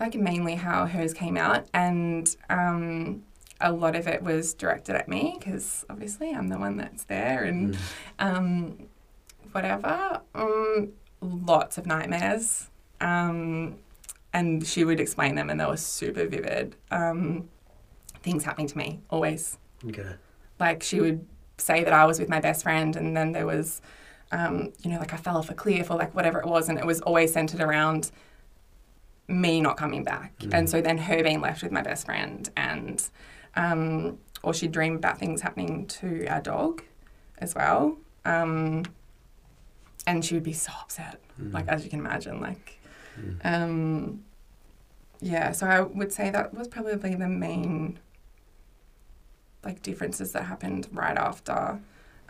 like 0.00 0.14
mainly 0.14 0.56
how 0.56 0.86
hers 0.86 1.14
came 1.14 1.36
out, 1.36 1.66
and 1.72 2.34
um, 2.50 3.22
a 3.60 3.72
lot 3.72 3.96
of 3.96 4.06
it 4.06 4.22
was 4.22 4.54
directed 4.54 4.94
at 4.96 5.08
me 5.08 5.36
because 5.38 5.84
obviously 5.90 6.32
I'm 6.32 6.48
the 6.48 6.58
one 6.58 6.76
that's 6.76 7.04
there, 7.04 7.44
and 7.44 7.74
Mm. 7.74 7.78
um, 8.18 8.78
whatever. 9.52 10.20
Um, 10.34 10.90
lots 11.20 11.78
of 11.78 11.86
nightmares, 11.86 12.68
um, 13.00 13.76
and 14.32 14.66
she 14.66 14.84
would 14.84 15.00
explain 15.00 15.34
them, 15.34 15.50
and 15.50 15.58
they 15.60 15.64
were 15.66 15.76
super 15.76 16.26
vivid. 16.26 16.76
Um, 16.90 17.48
things 18.22 18.44
happening 18.44 18.66
to 18.68 18.76
me 18.76 19.00
always 19.10 19.58
Okay. 19.86 20.14
like 20.58 20.82
she 20.82 21.00
would 21.00 21.24
say 21.56 21.84
that 21.84 21.92
I 21.92 22.04
was 22.04 22.18
with 22.18 22.28
my 22.28 22.40
best 22.40 22.62
friend, 22.62 22.94
and 22.96 23.16
then 23.16 23.32
there 23.32 23.46
was, 23.46 23.80
um, 24.32 24.72
you 24.82 24.90
know, 24.90 24.98
like 24.98 25.12
I 25.12 25.16
fell 25.16 25.36
off 25.36 25.50
a 25.50 25.54
cliff 25.54 25.90
or 25.90 25.96
like 25.96 26.14
whatever 26.14 26.40
it 26.40 26.46
was, 26.46 26.68
and 26.68 26.78
it 26.78 26.84
was 26.86 27.00
always 27.00 27.32
centered 27.32 27.60
around 27.60 28.10
me 29.28 29.60
not 29.60 29.76
coming 29.76 30.04
back, 30.04 30.32
and 30.52 30.68
so 30.70 30.80
then 30.80 30.98
her 30.98 31.22
being 31.22 31.40
left 31.40 31.62
with 31.62 31.70
my 31.72 31.82
best 31.82 32.06
friend, 32.06 32.48
and 32.56 33.08
um, 33.56 34.18
or 34.42 34.54
she'd 34.54 34.72
dream 34.72 34.96
about 34.96 35.18
things 35.18 35.40
happening 35.42 35.86
to 35.86 36.26
our 36.26 36.40
dog, 36.40 36.82
as 37.38 37.54
well, 37.54 37.96
um, 38.24 38.84
and 40.06 40.24
she 40.24 40.34
would 40.34 40.42
be 40.44 40.52
so 40.52 40.72
upset, 40.80 41.20
like 41.52 41.68
as 41.68 41.84
you 41.84 41.90
can 41.90 42.00
imagine, 42.00 42.40
like. 42.40 42.74
Um, 43.44 44.24
yeah, 45.20 45.52
so 45.52 45.66
I 45.66 45.80
would 45.80 46.12
say 46.12 46.30
that 46.30 46.54
was 46.54 46.68
probably 46.68 47.14
the 47.14 47.28
main 47.28 47.98
like 49.64 49.82
differences 49.82 50.32
that 50.32 50.44
happened 50.44 50.88
right 50.92 51.16
after. 51.16 51.80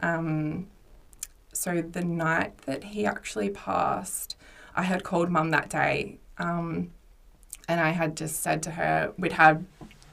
Um, 0.01 0.66
so 1.53 1.82
the 1.82 2.05
night 2.05 2.59
that 2.62 2.84
he 2.84 3.05
actually 3.05 3.51
passed, 3.51 4.36
I 4.74 4.82
had 4.82 5.05
called 5.05 5.30
mum 5.30 5.51
that 5.51 5.68
day, 5.68 6.18
um, 6.39 6.91
and 7.68 7.80
I 7.80 7.91
had 7.91 8.16
just 8.16 8.43
said 8.43 8.62
to 8.64 8.70
her, 8.72 9.12
we'd 9.18 9.32
had 9.32 9.66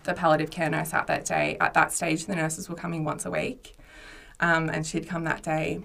the 0.03 0.13
palliative 0.13 0.51
care 0.51 0.69
nurse 0.69 0.93
out 0.93 1.07
that 1.07 1.25
day. 1.25 1.57
At 1.59 1.73
that 1.73 1.91
stage, 1.93 2.25
the 2.25 2.35
nurses 2.35 2.69
were 2.69 2.75
coming 2.75 3.03
once 3.03 3.25
a 3.25 3.31
week, 3.31 3.77
um, 4.39 4.69
and 4.69 4.85
she'd 4.85 5.07
come 5.07 5.23
that 5.23 5.43
day. 5.43 5.81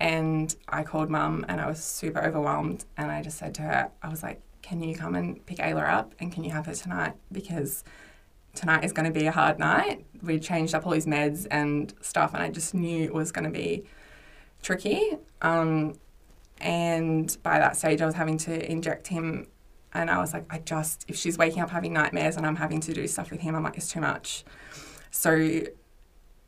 And 0.00 0.54
I 0.68 0.82
called 0.82 1.08
mum, 1.10 1.44
and 1.48 1.60
I 1.60 1.66
was 1.66 1.82
super 1.82 2.22
overwhelmed. 2.22 2.84
And 2.96 3.10
I 3.10 3.22
just 3.22 3.38
said 3.38 3.54
to 3.56 3.62
her, 3.62 3.90
I 4.02 4.08
was 4.08 4.22
like, 4.22 4.40
"Can 4.62 4.82
you 4.82 4.94
come 4.96 5.14
and 5.14 5.44
pick 5.46 5.58
Ayla 5.58 5.88
up, 5.88 6.14
and 6.18 6.32
can 6.32 6.44
you 6.44 6.50
have 6.50 6.66
her 6.66 6.74
tonight? 6.74 7.14
Because 7.30 7.84
tonight 8.54 8.84
is 8.84 8.92
going 8.92 9.12
to 9.12 9.18
be 9.18 9.26
a 9.26 9.32
hard 9.32 9.58
night. 9.58 10.04
We 10.22 10.38
changed 10.38 10.74
up 10.74 10.86
all 10.86 10.92
his 10.92 11.06
meds 11.06 11.46
and 11.50 11.92
stuff, 12.00 12.34
and 12.34 12.42
I 12.42 12.50
just 12.50 12.74
knew 12.74 13.04
it 13.04 13.14
was 13.14 13.32
going 13.32 13.44
to 13.44 13.50
be 13.50 13.84
tricky. 14.62 15.18
Um, 15.42 15.94
and 16.60 17.36
by 17.42 17.58
that 17.58 17.76
stage, 17.76 18.00
I 18.00 18.06
was 18.06 18.14
having 18.14 18.38
to 18.38 18.70
inject 18.70 19.08
him, 19.08 19.48
and 19.92 20.10
I 20.10 20.18
was 20.18 20.32
like, 20.32 20.44
I 20.50 20.58
just, 20.58 21.04
if 21.08 21.16
she's 21.16 21.36
waking 21.36 21.62
up 21.62 21.70
having 21.70 21.92
nightmares 21.92 22.36
and 22.36 22.46
I'm 22.46 22.56
having 22.56 22.80
to 22.80 22.92
do 22.92 23.06
stuff 23.06 23.30
with 23.30 23.40
him, 23.40 23.54
I'm 23.54 23.62
like, 23.62 23.76
it's 23.76 23.90
too 23.90 24.00
much. 24.00 24.44
So, 25.10 25.62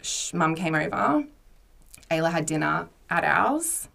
sh- 0.01 0.33
mum 0.33 0.55
came 0.55 0.75
over. 0.75 1.25
Ayla 2.11 2.31
had 2.31 2.47
dinner 2.47 2.89
at 3.11 3.25
ours. 3.25 3.89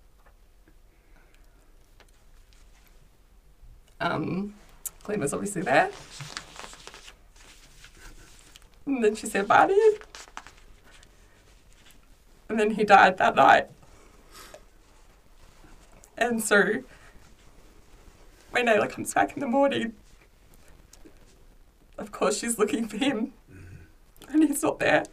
Um, 4.00 4.56
Glyn 5.04 5.20
was 5.20 5.34
obviously 5.34 5.62
there. 5.62 5.92
And 8.86 9.04
then 9.04 9.16
she 9.16 9.28
said 9.28 9.48
bye 9.48 9.68
to. 9.68 10.00
And 12.50 12.60
then 12.60 12.72
he 12.72 12.84
died 12.84 13.18
that 13.18 13.36
night. 13.36 13.68
And 16.18 16.44
so 16.44 16.84
when 18.52 18.66
Ayla 18.66 18.90
comes 18.90 19.14
back 19.14 19.34
in 19.34 19.40
the 19.40 19.48
morning, 19.48 19.94
of 21.98 22.12
course 22.12 22.40
she's 22.40 22.58
looking 22.58 22.88
for 22.88 22.98
him. 22.98 23.34
And 24.30 24.44
he's 24.44 24.64
not 24.64 24.80
there. 24.80 25.04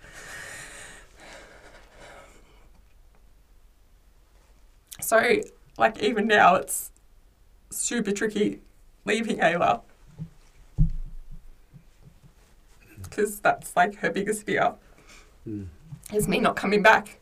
So, 5.08 5.40
like, 5.78 6.02
even 6.02 6.26
now 6.26 6.56
it's 6.56 6.90
super 7.70 8.12
tricky 8.12 8.60
leaving 9.06 9.38
Ayla. 9.38 9.80
Because 13.02 13.40
that's 13.40 13.74
like 13.74 13.94
her 13.96 14.10
biggest 14.10 14.44
fear 14.44 14.74
Mm. 15.48 15.68
is 16.12 16.28
me 16.28 16.40
not 16.40 16.56
coming 16.56 16.82
back. 16.82 17.20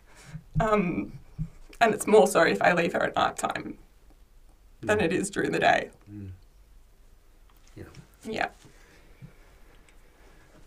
Um, 0.59 1.13
and 1.81 1.95
it's 1.95 2.09
more 2.09 2.27
so 2.27 2.43
if 2.43 2.61
I 2.61 2.73
leave 2.73 2.93
her 2.95 3.05
at 3.05 3.15
night 3.15 3.37
time 3.37 3.79
than 4.81 4.99
it 4.99 5.13
is 5.13 5.31
during 5.31 5.53
the 5.53 5.61
day. 5.61 5.91
Mm. 6.11 6.31
Yeah. 7.77 7.85
Yeah. 8.25 8.49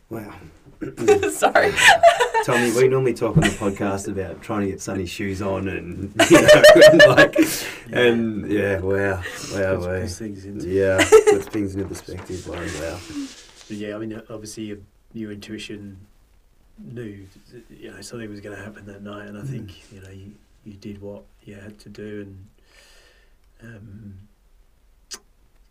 Wow. 0.09 0.33
Sorry. 1.31 1.73
Tommy, 2.45 2.71
we 2.71 2.87
normally 2.87 3.13
talk 3.13 3.35
on 3.35 3.43
the 3.43 3.49
podcast 3.49 4.07
about 4.07 4.41
trying 4.41 4.61
to 4.61 4.67
get 4.67 4.81
Sonny's 4.81 5.09
shoes 5.09 5.41
on 5.41 5.67
and, 5.67 6.13
you 6.29 6.41
know, 6.41 6.63
and 6.75 6.99
like, 6.99 7.35
and 7.91 8.49
yeah, 8.49 8.79
wow, 8.79 8.93
wow, 8.93 9.21
Puts- 9.21 9.51
wow. 9.51 10.01
puts 10.01 10.17
things 10.17 10.45
into 10.45 10.67
Yeah, 10.67 11.03
puts 11.29 11.47
things 11.47 11.75
into 11.75 11.87
perspective. 11.87 12.47
Wow, 12.47 12.55
wow. 12.55 12.99
But 13.67 13.77
yeah, 13.77 13.95
I 13.95 13.99
mean, 13.99 14.13
uh, 14.13 14.21
obviously 14.29 14.63
your, 14.63 14.77
your 15.13 15.31
intuition 15.33 15.99
knew, 16.77 17.25
you 17.69 17.91
know, 17.91 17.99
something 17.99 18.29
was 18.29 18.39
going 18.39 18.55
to 18.55 18.63
happen 18.63 18.85
that 18.85 19.03
night, 19.03 19.27
and 19.27 19.37
I 19.37 19.41
mm. 19.41 19.49
think 19.49 19.91
you 19.91 20.01
know 20.01 20.09
you, 20.09 20.31
you 20.63 20.73
did 20.73 21.01
what 21.01 21.23
you 21.43 21.55
had 21.55 21.77
to 21.79 21.89
do, 21.89 22.21
and 22.21 22.47
um, 23.63 24.13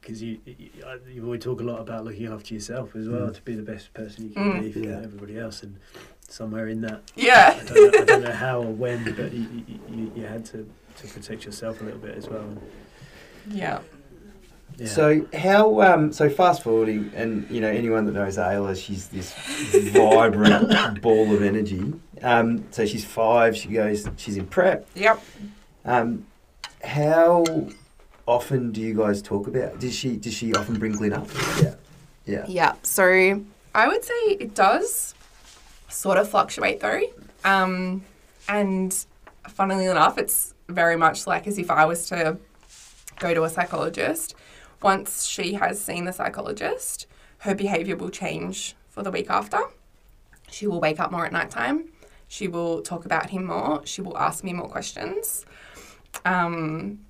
because 0.08 0.22
you, 0.22 0.38
you 0.46 0.70
you 1.12 1.22
always 1.24 1.42
talk 1.42 1.60
a 1.60 1.62
lot 1.62 1.80
about 1.80 2.02
looking 2.02 2.26
after 2.28 2.54
yourself 2.54 2.96
as 2.96 3.06
well 3.08 3.28
Mm. 3.28 3.34
to 3.34 3.42
be 3.42 3.54
the 3.54 3.62
best 3.62 3.92
person 3.92 4.28
you 4.28 4.30
can 4.34 4.52
Mm. 4.54 4.60
be 4.62 4.72
for 4.72 4.78
Yeah. 4.78 5.00
everybody 5.04 5.38
else, 5.38 5.62
and 5.62 5.76
somewhere 6.28 6.68
in 6.68 6.80
that. 6.80 7.02
Yeah. 7.14 7.58
I 7.60 7.64
don't 7.64 7.92
know, 7.92 8.00
I 8.00 8.04
don't 8.04 8.24
know 8.24 8.32
how 8.32 8.62
or 8.62 8.72
when, 8.72 9.04
but 9.16 9.32
you, 9.34 9.46
you, 9.66 9.78
you, 9.90 10.12
you 10.16 10.22
had 10.24 10.46
to, 10.46 10.66
to 11.00 11.06
protect 11.08 11.44
yourself 11.44 11.82
a 11.82 11.84
little 11.84 12.00
bit 12.00 12.16
as 12.16 12.26
well. 12.26 12.46
Yeah. 13.50 13.80
Yeah. 14.78 14.86
So 14.86 15.26
how 15.34 15.82
um 15.82 16.12
so 16.12 16.30
fast 16.30 16.62
forwarding 16.62 17.10
and 17.14 17.50
you 17.50 17.60
know 17.60 17.68
anyone 17.68 18.04
that 18.06 18.12
knows 18.12 18.38
Ayla, 18.38 18.76
she's 18.82 19.08
this 19.08 19.34
vibrant 19.92 21.00
ball 21.02 21.34
of 21.34 21.42
energy. 21.42 21.92
Um, 22.22 22.64
so 22.70 22.86
she's 22.86 23.04
five. 23.04 23.56
She 23.56 23.68
goes. 23.68 24.08
She's 24.16 24.36
in 24.38 24.46
prep. 24.46 24.86
Yep. 24.94 25.20
Um, 25.84 26.26
how 26.84 27.44
often 28.28 28.70
do 28.70 28.80
you 28.80 28.94
guys 28.94 29.22
talk 29.22 29.48
about? 29.48 29.80
Does 29.80 29.94
she 29.94 30.16
does 30.16 30.34
she 30.34 30.54
often 30.54 30.78
bring 30.78 30.92
Glyn 30.92 31.14
up? 31.14 31.28
Yeah. 31.60 31.74
Yeah. 32.26 32.44
Yeah. 32.46 32.74
So 32.82 33.42
I 33.74 33.88
would 33.88 34.04
say 34.04 34.20
it 34.38 34.54
does 34.54 35.14
sort 35.88 36.18
of 36.18 36.28
fluctuate 36.28 36.80
though. 36.80 37.00
Um, 37.44 38.04
and 38.48 38.94
funnily 39.48 39.86
enough, 39.86 40.18
it's 40.18 40.54
very 40.68 40.96
much 40.96 41.26
like 41.26 41.46
as 41.46 41.58
if 41.58 41.70
I 41.70 41.86
was 41.86 42.06
to 42.10 42.38
go 43.18 43.34
to 43.34 43.44
a 43.44 43.50
psychologist. 43.50 44.34
Once 44.82 45.24
she 45.24 45.54
has 45.54 45.80
seen 45.80 46.04
the 46.04 46.12
psychologist, 46.12 47.06
her 47.38 47.54
behaviour 47.54 47.96
will 47.96 48.10
change 48.10 48.76
for 48.90 49.02
the 49.02 49.10
week 49.10 49.28
after. 49.30 49.58
She 50.50 50.66
will 50.66 50.80
wake 50.80 51.00
up 51.00 51.10
more 51.10 51.26
at 51.26 51.32
night 51.32 51.50
time. 51.50 51.88
She 52.28 52.46
will 52.46 52.82
talk 52.82 53.06
about 53.06 53.30
him 53.30 53.46
more. 53.46 53.84
She 53.86 54.02
will 54.02 54.16
ask 54.16 54.44
me 54.44 54.52
more 54.52 54.68
questions. 54.68 55.46
Um, 56.24 57.00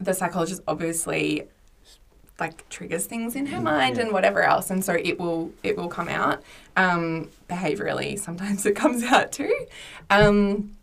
the 0.00 0.12
psychologist 0.14 0.62
obviously 0.68 1.44
like 2.38 2.68
triggers 2.68 3.06
things 3.06 3.34
in 3.34 3.46
her 3.46 3.60
mind 3.60 3.96
Yeah. 3.96 4.02
and 4.02 4.12
whatever 4.12 4.42
else 4.42 4.70
and 4.70 4.84
so 4.84 4.92
it 4.92 5.18
will 5.18 5.52
it 5.62 5.76
will 5.76 5.88
come 5.88 6.08
out 6.08 6.42
um, 6.76 7.30
behaviorally 7.48 8.18
sometimes 8.18 8.66
it 8.70 8.76
comes 8.76 9.02
out 9.04 9.32
too 9.32 9.66
um, 10.10 10.76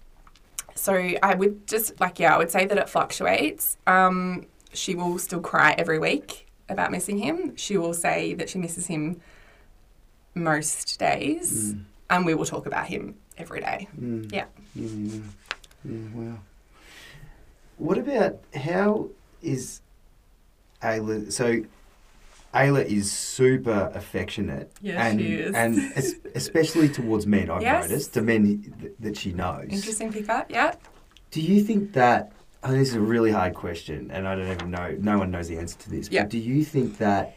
so 0.76 0.94
i 1.22 1.36
would 1.36 1.68
just 1.68 2.00
like 2.00 2.20
yeah 2.20 2.34
i 2.34 2.38
would 2.40 2.50
say 2.50 2.66
that 2.66 2.78
it 2.78 2.90
fluctuates 2.90 3.78
um, 3.86 4.46
she 4.74 4.96
will 4.96 5.20
still 5.20 5.42
cry 5.42 5.76
every 5.78 6.00
week 6.00 6.48
about 6.70 6.90
missing 6.92 7.20
him 7.20 7.56
she 7.56 7.78
will 7.78 7.94
say 7.94 8.34
that 8.34 8.50
she 8.50 8.58
misses 8.58 8.88
him 8.88 9.22
most 10.36 10.98
days 11.00 11.74
Mm. 11.76 11.84
and 12.10 12.26
we 12.26 12.34
will 12.34 12.46
talk 12.46 12.66
about 12.66 12.88
him 12.88 13.16
every 13.38 13.60
day 13.62 13.88
Mm. 14.00 14.32
Yeah. 14.34 14.46
Yeah, 14.74 14.88
yeah. 14.90 15.20
Yeah, 15.86 15.98
wow. 16.16 16.38
What 17.84 17.98
about 17.98 18.40
how 18.56 19.10
is 19.42 19.82
Ayla? 20.82 21.32
So 21.34 21.64
Ayla 22.54 22.86
is 22.86 23.12
super 23.12 23.92
affectionate. 23.94 24.72
Yes, 24.82 25.00
and, 25.12 25.20
she 25.20 25.34
is. 25.34 25.54
And 25.54 25.78
es- 25.98 26.16
especially 26.34 26.88
towards 26.88 27.28
men, 27.28 27.50
I've 27.50 27.62
Yes. 27.62 27.90
noticed, 27.90 28.14
the 28.14 28.22
men 28.22 28.74
th- 28.80 28.94
that 29.02 29.18
she 29.18 29.34
knows. 29.34 29.68
interesting 29.70 30.14
pickup 30.14 30.50
yeah 30.50 30.76
Do 31.32 31.42
you 31.42 31.62
think 31.64 31.92
that, 31.94 32.32
and 32.64 32.74
this 32.80 32.90
is 32.90 32.96
a 32.96 33.02
really 33.02 33.32
hard 33.32 33.54
question, 33.54 34.12
and 34.12 34.28
I 34.30 34.36
don't 34.36 34.52
even 34.52 34.72
know, 34.72 34.96
no 35.00 35.18
one 35.18 35.30
knows 35.32 35.48
the 35.50 35.58
answer 35.58 35.78
to 35.80 35.90
this, 35.90 36.10
Yeah. 36.10 36.22
but 36.24 36.30
do 36.30 36.38
you 36.38 36.64
think 36.64 37.00
that 37.00 37.36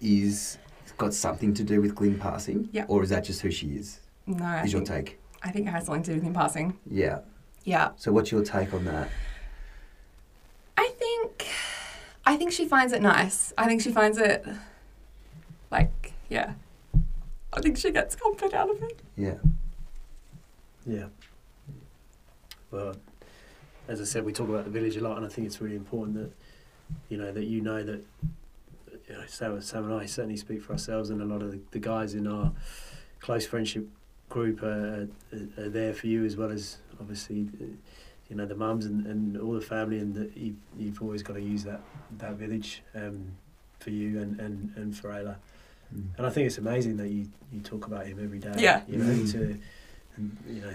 is 0.00 0.56
got 0.96 1.12
something 1.12 1.52
to 1.54 1.62
do 1.62 1.82
with 1.82 1.94
Glyn 1.94 2.18
passing? 2.18 2.68
Yeah. 2.72 2.86
Or 2.88 3.02
is 3.02 3.10
that 3.10 3.24
just 3.24 3.42
who 3.42 3.50
she 3.50 3.66
is? 3.76 4.00
no 4.26 4.42
I 4.44 4.62
Is 4.62 4.72
your 4.72 4.82
think, 4.86 5.08
take? 5.08 5.18
I 5.42 5.50
think 5.50 5.66
it 5.68 5.70
has 5.72 5.84
something 5.86 6.02
to 6.04 6.10
do 6.12 6.14
with 6.16 6.24
him 6.24 6.32
passing 6.32 6.78
Yeah. 6.90 7.18
Yeah 7.66 7.90
So 7.96 8.12
what's 8.12 8.32
your 8.32 8.42
take 8.42 8.72
on 8.72 8.86
that? 8.86 9.10
I 10.78 10.88
think 10.98 11.46
I 12.24 12.36
think 12.36 12.52
she 12.52 12.66
finds 12.66 12.92
it 12.92 13.02
nice. 13.02 13.52
I 13.58 13.66
think 13.66 13.82
she 13.82 13.92
finds 13.92 14.16
it 14.16 14.46
like 15.70 16.12
yeah. 16.30 16.54
I 17.52 17.60
think 17.60 17.76
she 17.76 17.90
gets 17.90 18.16
comfort 18.16 18.54
out 18.54 18.70
of 18.70 18.82
it. 18.82 19.00
Yeah. 19.16 19.38
Yeah. 20.86 21.06
Well, 22.70 22.96
as 23.88 24.00
I 24.00 24.04
said, 24.04 24.24
we 24.24 24.32
talk 24.32 24.48
about 24.48 24.64
the 24.64 24.70
village 24.70 24.96
a 24.96 25.00
lot, 25.00 25.16
and 25.16 25.24
I 25.24 25.28
think 25.28 25.46
it's 25.46 25.60
really 25.60 25.76
important 25.76 26.16
that 26.16 26.32
you 27.08 27.16
know 27.16 27.32
that 27.32 27.44
you 27.44 27.60
know 27.60 27.82
that 27.82 28.04
you 29.08 29.14
know 29.14 29.24
Sam, 29.26 29.60
Sam 29.60 29.84
and 29.84 29.94
I 29.94 30.06
certainly 30.06 30.36
speak 30.36 30.62
for 30.62 30.72
ourselves, 30.72 31.10
and 31.10 31.22
a 31.22 31.24
lot 31.24 31.42
of 31.42 31.52
the, 31.52 31.60
the 31.70 31.78
guys 31.78 32.14
in 32.14 32.26
our 32.26 32.52
close 33.20 33.46
friendship 33.46 33.88
group 34.28 34.62
are, 34.62 35.08
are, 35.32 35.64
are 35.64 35.68
there 35.68 35.94
for 35.94 36.08
you 36.08 36.24
as 36.24 36.36
well 36.36 36.50
as 36.50 36.78
obviously 37.00 37.48
uh, 37.60 37.64
you 38.28 38.36
know 38.36 38.46
the 38.46 38.54
mums 38.56 38.86
and, 38.86 39.06
and 39.06 39.36
all 39.40 39.52
the 39.52 39.60
family, 39.60 39.98
and 39.98 40.14
that 40.14 40.36
you, 40.36 40.56
you've 40.78 41.00
always 41.02 41.22
got 41.22 41.34
to 41.34 41.42
use 41.42 41.64
that 41.64 41.80
that 42.18 42.32
village 42.34 42.82
um, 42.94 43.32
for 43.80 43.90
you 43.90 44.20
and, 44.20 44.40
and, 44.40 44.72
and 44.76 44.96
for 44.96 45.08
Ayla. 45.10 45.36
Mm. 45.94 46.06
And 46.16 46.26
I 46.26 46.30
think 46.30 46.46
it's 46.46 46.58
amazing 46.58 46.96
that 46.96 47.08
you, 47.08 47.28
you 47.52 47.60
talk 47.60 47.86
about 47.86 48.06
him 48.06 48.18
every 48.22 48.38
day. 48.40 48.52
Yeah. 48.58 48.82
You 48.88 48.98
know, 48.98 49.04
Mm. 49.14 49.32
to 49.32 49.58
and, 50.16 50.36
you 50.48 50.60
know, 50.62 50.74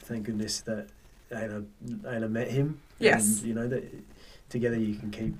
thank 0.00 0.24
goodness 0.24 0.60
that 0.62 0.88
Ayla, 1.30 1.64
Ayla 2.02 2.30
met 2.30 2.50
him. 2.50 2.80
Yes. 2.98 3.38
And, 3.38 3.46
you 3.48 3.54
know 3.54 3.68
that 3.68 3.84
together 4.50 4.76
you 4.76 4.96
can 4.96 5.10
keep 5.10 5.34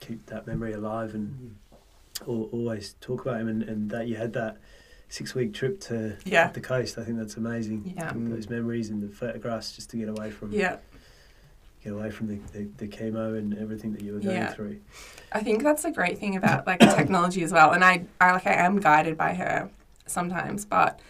keep 0.00 0.26
that 0.26 0.46
memory 0.46 0.72
alive 0.72 1.14
and 1.14 1.56
al- 2.28 2.48
always 2.52 2.94
talk 3.00 3.22
about 3.22 3.40
him 3.40 3.48
and, 3.48 3.62
and 3.62 3.90
that 3.90 4.06
you 4.08 4.16
had 4.16 4.32
that 4.34 4.58
six 5.12 5.34
week 5.34 5.52
trip 5.52 5.78
to 5.78 6.16
Yeah. 6.24 6.48
the 6.48 6.60
coast. 6.60 6.96
I 6.96 7.04
think 7.04 7.18
that's 7.18 7.36
amazing. 7.36 7.92
Yeah. 7.96 8.10
Mm. 8.12 8.30
Those 8.34 8.48
memories 8.48 8.88
and 8.88 9.02
the 9.02 9.14
photographs 9.14 9.72
just 9.76 9.90
to 9.90 9.98
get 9.98 10.08
away 10.08 10.30
from 10.30 10.52
Yeah. 10.52 10.76
get 11.84 11.92
away 11.92 12.10
from 12.10 12.28
the, 12.28 12.38
the, 12.52 12.66
the 12.78 12.88
chemo 12.88 13.36
and 13.38 13.58
everything 13.58 13.92
that 13.92 14.00
you 14.02 14.14
were 14.14 14.20
going 14.20 14.36
Yeah. 14.36 14.52
through. 14.54 14.78
I 15.30 15.40
think 15.42 15.62
that's 15.62 15.84
a 15.84 15.90
great 15.90 16.18
thing 16.18 16.36
about 16.36 16.66
like 16.66 16.80
technology 16.96 17.42
as 17.42 17.52
well. 17.52 17.72
And 17.72 17.84
I, 17.84 18.04
I 18.22 18.32
like 18.32 18.46
I 18.46 18.54
am 18.54 18.80
guided 18.80 19.18
by 19.18 19.34
her 19.34 19.68
sometimes, 20.06 20.64
but 20.64 21.00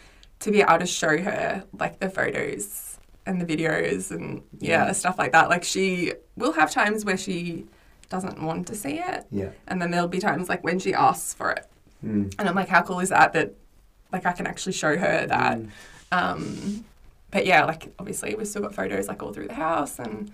to 0.40 0.50
be 0.50 0.62
able 0.62 0.78
to 0.80 0.86
show 0.86 1.16
her 1.18 1.62
like 1.78 2.00
the 2.00 2.10
photos 2.10 2.98
and 3.24 3.40
the 3.40 3.46
videos 3.56 4.10
and 4.10 4.42
yeah, 4.58 4.86
Yeah. 4.86 4.92
stuff 4.92 5.16
like 5.16 5.30
that. 5.30 5.48
Like 5.48 5.62
she 5.62 6.14
will 6.36 6.54
have 6.54 6.72
times 6.72 7.04
where 7.04 7.16
she 7.16 7.66
doesn't 8.08 8.42
want 8.42 8.66
to 8.66 8.74
see 8.74 8.98
it. 8.98 9.26
Yeah. 9.30 9.50
And 9.68 9.80
then 9.80 9.92
there'll 9.92 10.08
be 10.08 10.18
times 10.18 10.48
like 10.48 10.64
when 10.64 10.80
she 10.80 10.92
asks 10.92 11.32
for 11.34 11.52
it. 11.52 11.66
Mm. 12.04 12.34
And 12.36 12.48
I'm 12.48 12.56
like, 12.56 12.68
how 12.68 12.82
cool 12.82 12.98
is 12.98 13.10
that 13.10 13.32
that 13.34 13.54
like 14.12 14.26
I 14.26 14.32
can 14.32 14.46
actually 14.46 14.72
show 14.72 14.96
her 14.96 15.26
that. 15.26 15.58
Mm. 15.58 15.68
Um, 16.12 16.84
but 17.30 17.46
yeah, 17.46 17.64
like 17.64 17.92
obviously 17.98 18.34
we've 18.34 18.46
still 18.46 18.62
got 18.62 18.74
photos 18.74 19.08
like 19.08 19.22
all 19.22 19.32
through 19.32 19.48
the 19.48 19.54
house 19.54 19.98
and 19.98 20.30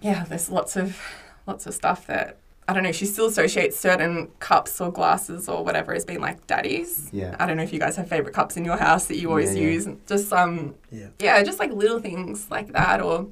yeah, 0.00 0.24
there's 0.24 0.48
lots 0.50 0.76
of 0.76 1.00
lots 1.46 1.66
of 1.66 1.74
stuff 1.74 2.06
that 2.06 2.36
I 2.68 2.74
don't 2.74 2.82
know, 2.82 2.92
she 2.92 3.06
still 3.06 3.26
associates 3.26 3.78
certain 3.80 4.28
cups 4.40 4.78
or 4.78 4.92
glasses 4.92 5.48
or 5.48 5.64
whatever 5.64 5.94
as 5.94 6.04
being 6.04 6.20
like 6.20 6.46
daddy's. 6.46 7.08
Yeah. 7.14 7.34
I 7.40 7.46
don't 7.46 7.56
know 7.56 7.62
if 7.62 7.72
you 7.72 7.78
guys 7.80 7.96
have 7.96 8.08
favorite 8.08 8.34
cups 8.34 8.58
in 8.58 8.64
your 8.66 8.76
house 8.76 9.06
that 9.06 9.16
you 9.16 9.30
always 9.30 9.54
Yeah, 9.54 9.62
yeah. 9.62 9.68
use. 9.70 9.88
Just 10.06 10.32
um 10.32 10.74
Yeah. 10.90 11.06
yeah, 11.18 11.42
just 11.42 11.58
like 11.58 11.72
little 11.72 11.98
things 11.98 12.50
like 12.50 12.72
that 12.72 13.00
or 13.00 13.26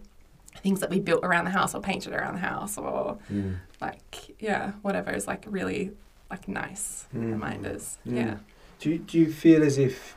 things 0.62 0.80
that 0.80 0.88
we 0.88 0.98
built 1.00 1.22
around 1.22 1.44
the 1.44 1.50
house 1.50 1.74
or 1.74 1.82
painted 1.82 2.14
around 2.14 2.34
the 2.34 2.40
house 2.40 2.78
or 2.78 3.18
Mm. 3.30 3.56
like 3.82 4.34
yeah, 4.40 4.72
whatever 4.80 5.10
is 5.10 5.26
like 5.26 5.44
really 5.46 5.92
like 6.30 6.48
nice 6.48 7.04
Mm. 7.14 7.32
reminders. 7.32 7.98
Mm. 8.08 8.16
Yeah. 8.16 8.34
Do 8.78 8.90
you, 8.90 8.98
do 8.98 9.18
you 9.18 9.32
feel 9.32 9.62
as 9.62 9.78
if 9.78 10.16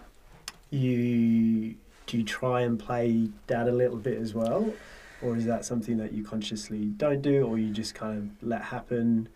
you 0.70 1.76
do 2.06 2.18
you 2.18 2.24
try 2.24 2.62
and 2.62 2.80
play 2.80 3.30
dad 3.46 3.68
a 3.68 3.72
little 3.72 3.98
bit 3.98 4.18
as 4.18 4.34
well, 4.34 4.74
or 5.22 5.38
is 5.38 5.46
that 5.46 5.64
something 5.64 5.98
that 5.98 6.12
you 6.12 6.24
consciously 6.24 6.86
don't 6.86 7.22
do, 7.22 7.46
or 7.46 7.60
you 7.60 7.72
just 7.72 7.94
kind 7.94 8.18
of 8.42 8.48
let 8.48 8.64
happen? 8.64 9.30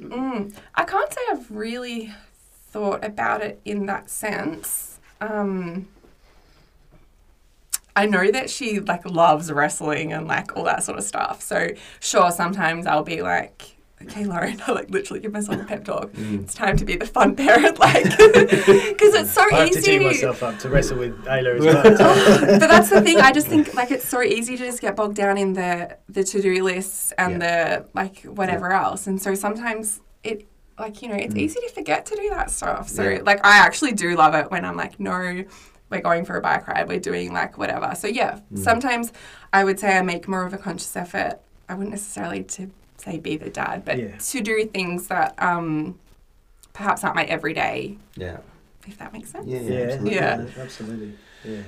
Mm, 0.00 0.54
I 0.74 0.84
can't 0.84 1.12
say 1.12 1.20
I've 1.30 1.50
really 1.50 2.12
thought 2.70 3.04
about 3.04 3.42
it 3.42 3.60
in 3.64 3.86
that 3.86 4.10
sense. 4.10 5.00
Um, 5.20 5.88
I 7.96 8.06
know 8.06 8.30
that 8.30 8.50
she 8.50 8.80
like 8.80 9.04
loves 9.04 9.50
wrestling 9.50 10.12
and 10.12 10.26
like 10.26 10.56
all 10.56 10.64
that 10.64 10.84
sort 10.84 10.98
of 10.98 11.04
stuff. 11.04 11.42
So 11.42 11.68
sure, 12.00 12.30
sometimes 12.30 12.86
I'll 12.86 13.02
be 13.02 13.22
like, 13.22 13.76
okay, 14.02 14.24
Lauren, 14.24 14.60
I 14.66 14.72
like 14.72 14.90
literally 14.90 15.20
give 15.20 15.32
myself 15.32 15.60
a 15.60 15.64
pep 15.64 15.84
talk. 15.84 16.12
Mm. 16.12 16.42
It's 16.42 16.54
time 16.54 16.76
to 16.76 16.84
be 16.84 16.96
the 16.96 17.06
fun 17.06 17.36
parent, 17.36 17.78
like, 17.86 18.04
because 18.04 19.14
it's 19.14 19.30
so 19.32 19.42
I 19.52 19.54
have 19.54 19.70
to 19.70 19.78
easy. 19.78 19.98
tee 19.98 20.04
myself 20.04 20.42
up 20.42 20.58
to 20.60 20.68
wrestle 20.68 20.98
with 20.98 21.16
Ayla 21.24 21.58
as 21.58 21.64
well. 21.64 22.58
but 22.58 22.68
that's 22.68 22.90
the 22.90 23.00
thing. 23.02 23.18
I 23.18 23.32
just 23.32 23.46
think 23.46 23.74
like 23.74 23.90
it's 23.90 24.08
so 24.08 24.22
easy 24.22 24.56
to 24.56 24.64
just 24.64 24.80
get 24.80 24.96
bogged 24.96 25.16
down 25.16 25.38
in 25.38 25.52
the 25.54 25.96
the 26.08 26.24
to 26.24 26.40
do 26.42 26.62
lists 26.64 27.12
and 27.18 27.40
the 27.42 27.86
like 27.94 28.22
whatever 28.22 28.72
else, 28.72 29.06
and 29.06 29.20
so 29.20 29.34
sometimes 29.34 30.00
it 30.24 30.46
like 30.78 31.02
you 31.02 31.08
know 31.08 31.14
it's 31.16 31.34
Mm. 31.34 31.38
easy 31.40 31.60
to 31.60 31.68
forget 31.70 32.06
to 32.06 32.16
do 32.16 32.30
that 32.30 32.50
stuff. 32.50 32.88
So 32.88 33.02
Yeah. 33.02 33.20
like 33.24 33.44
I 33.44 33.58
actually 33.58 33.92
do 33.92 34.16
love 34.16 34.34
it 34.34 34.50
when 34.50 34.64
I'm 34.64 34.76
like 34.76 34.98
no. 35.00 35.44
We're 35.90 36.00
going 36.02 36.24
for 36.24 36.36
a 36.36 36.40
bike 36.40 36.68
ride. 36.68 36.86
We're 36.86 37.00
doing 37.00 37.32
like 37.32 37.58
whatever. 37.58 37.96
So 37.96 38.06
yeah, 38.06 38.38
Mm. 38.54 38.58
sometimes 38.60 39.12
I 39.52 39.64
would 39.64 39.80
say 39.80 39.98
I 39.98 40.02
make 40.02 40.28
more 40.28 40.44
of 40.46 40.54
a 40.54 40.56
conscious 40.58 40.94
effort. 40.94 41.40
I 41.68 41.74
wouldn't 41.74 41.90
necessarily 41.90 42.44
to 42.44 42.70
say 43.00 43.18
be 43.18 43.36
the 43.36 43.50
dad, 43.50 43.84
but 43.84 43.98
Yeah. 43.98 44.16
to 44.18 44.40
do 44.40 44.66
things 44.66 45.08
that 45.08 45.34
um, 45.42 45.98
perhaps 46.72 47.02
aren't 47.04 47.16
my 47.16 47.24
everyday. 47.24 47.96
Yeah. 48.16 48.38
If 48.86 48.98
that 48.98 49.12
makes 49.12 49.30
sense. 49.30 49.46
Yeah. 49.46 49.60
Yeah. 49.60 49.70
yeah, 49.70 49.84
absolutely. 49.84 50.14
Yeah. 50.16 50.46
absolutely. 50.58 51.12
Yeah. 51.44 51.62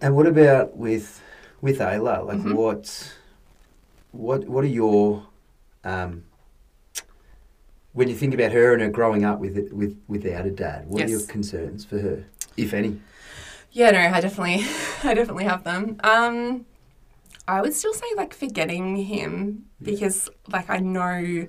And 0.00 0.16
what 0.16 0.26
about 0.26 0.76
with 0.76 1.20
with 1.60 1.78
Ayla? 1.78 2.26
Like 2.26 2.38
Mhm. 2.38 2.54
what 2.54 3.14
what 4.12 4.46
what 4.48 4.64
are 4.64 4.68
your 4.68 5.26
um 5.84 6.24
when 7.92 8.08
you 8.08 8.14
think 8.14 8.34
about 8.34 8.52
her 8.52 8.72
and 8.72 8.82
her 8.82 8.90
growing 8.90 9.24
up 9.24 9.38
with 9.38 9.56
it, 9.56 9.72
with 9.72 9.96
without 10.08 10.44
a 10.44 10.50
dad, 10.50 10.86
what 10.88 11.02
are 11.02 11.08
your 11.08 11.22
concerns 11.22 11.84
for 11.84 11.98
her, 11.98 12.24
if 12.56 12.74
any? 12.74 13.00
Yeah, 13.72 13.90
no, 13.90 13.98
I 13.98 14.20
definitely, 14.20 14.66
I 15.04 15.14
definitely 15.14 15.44
have 15.44 15.64
them. 15.64 15.96
Um, 16.02 16.66
I 17.48 17.60
would 17.62 17.74
still 17.74 17.94
say 17.94 18.06
like 18.16 18.34
forgetting 18.34 18.96
him 18.96 19.66
because 19.82 20.28
like 20.48 20.68
I 20.70 20.78
know 20.78 21.46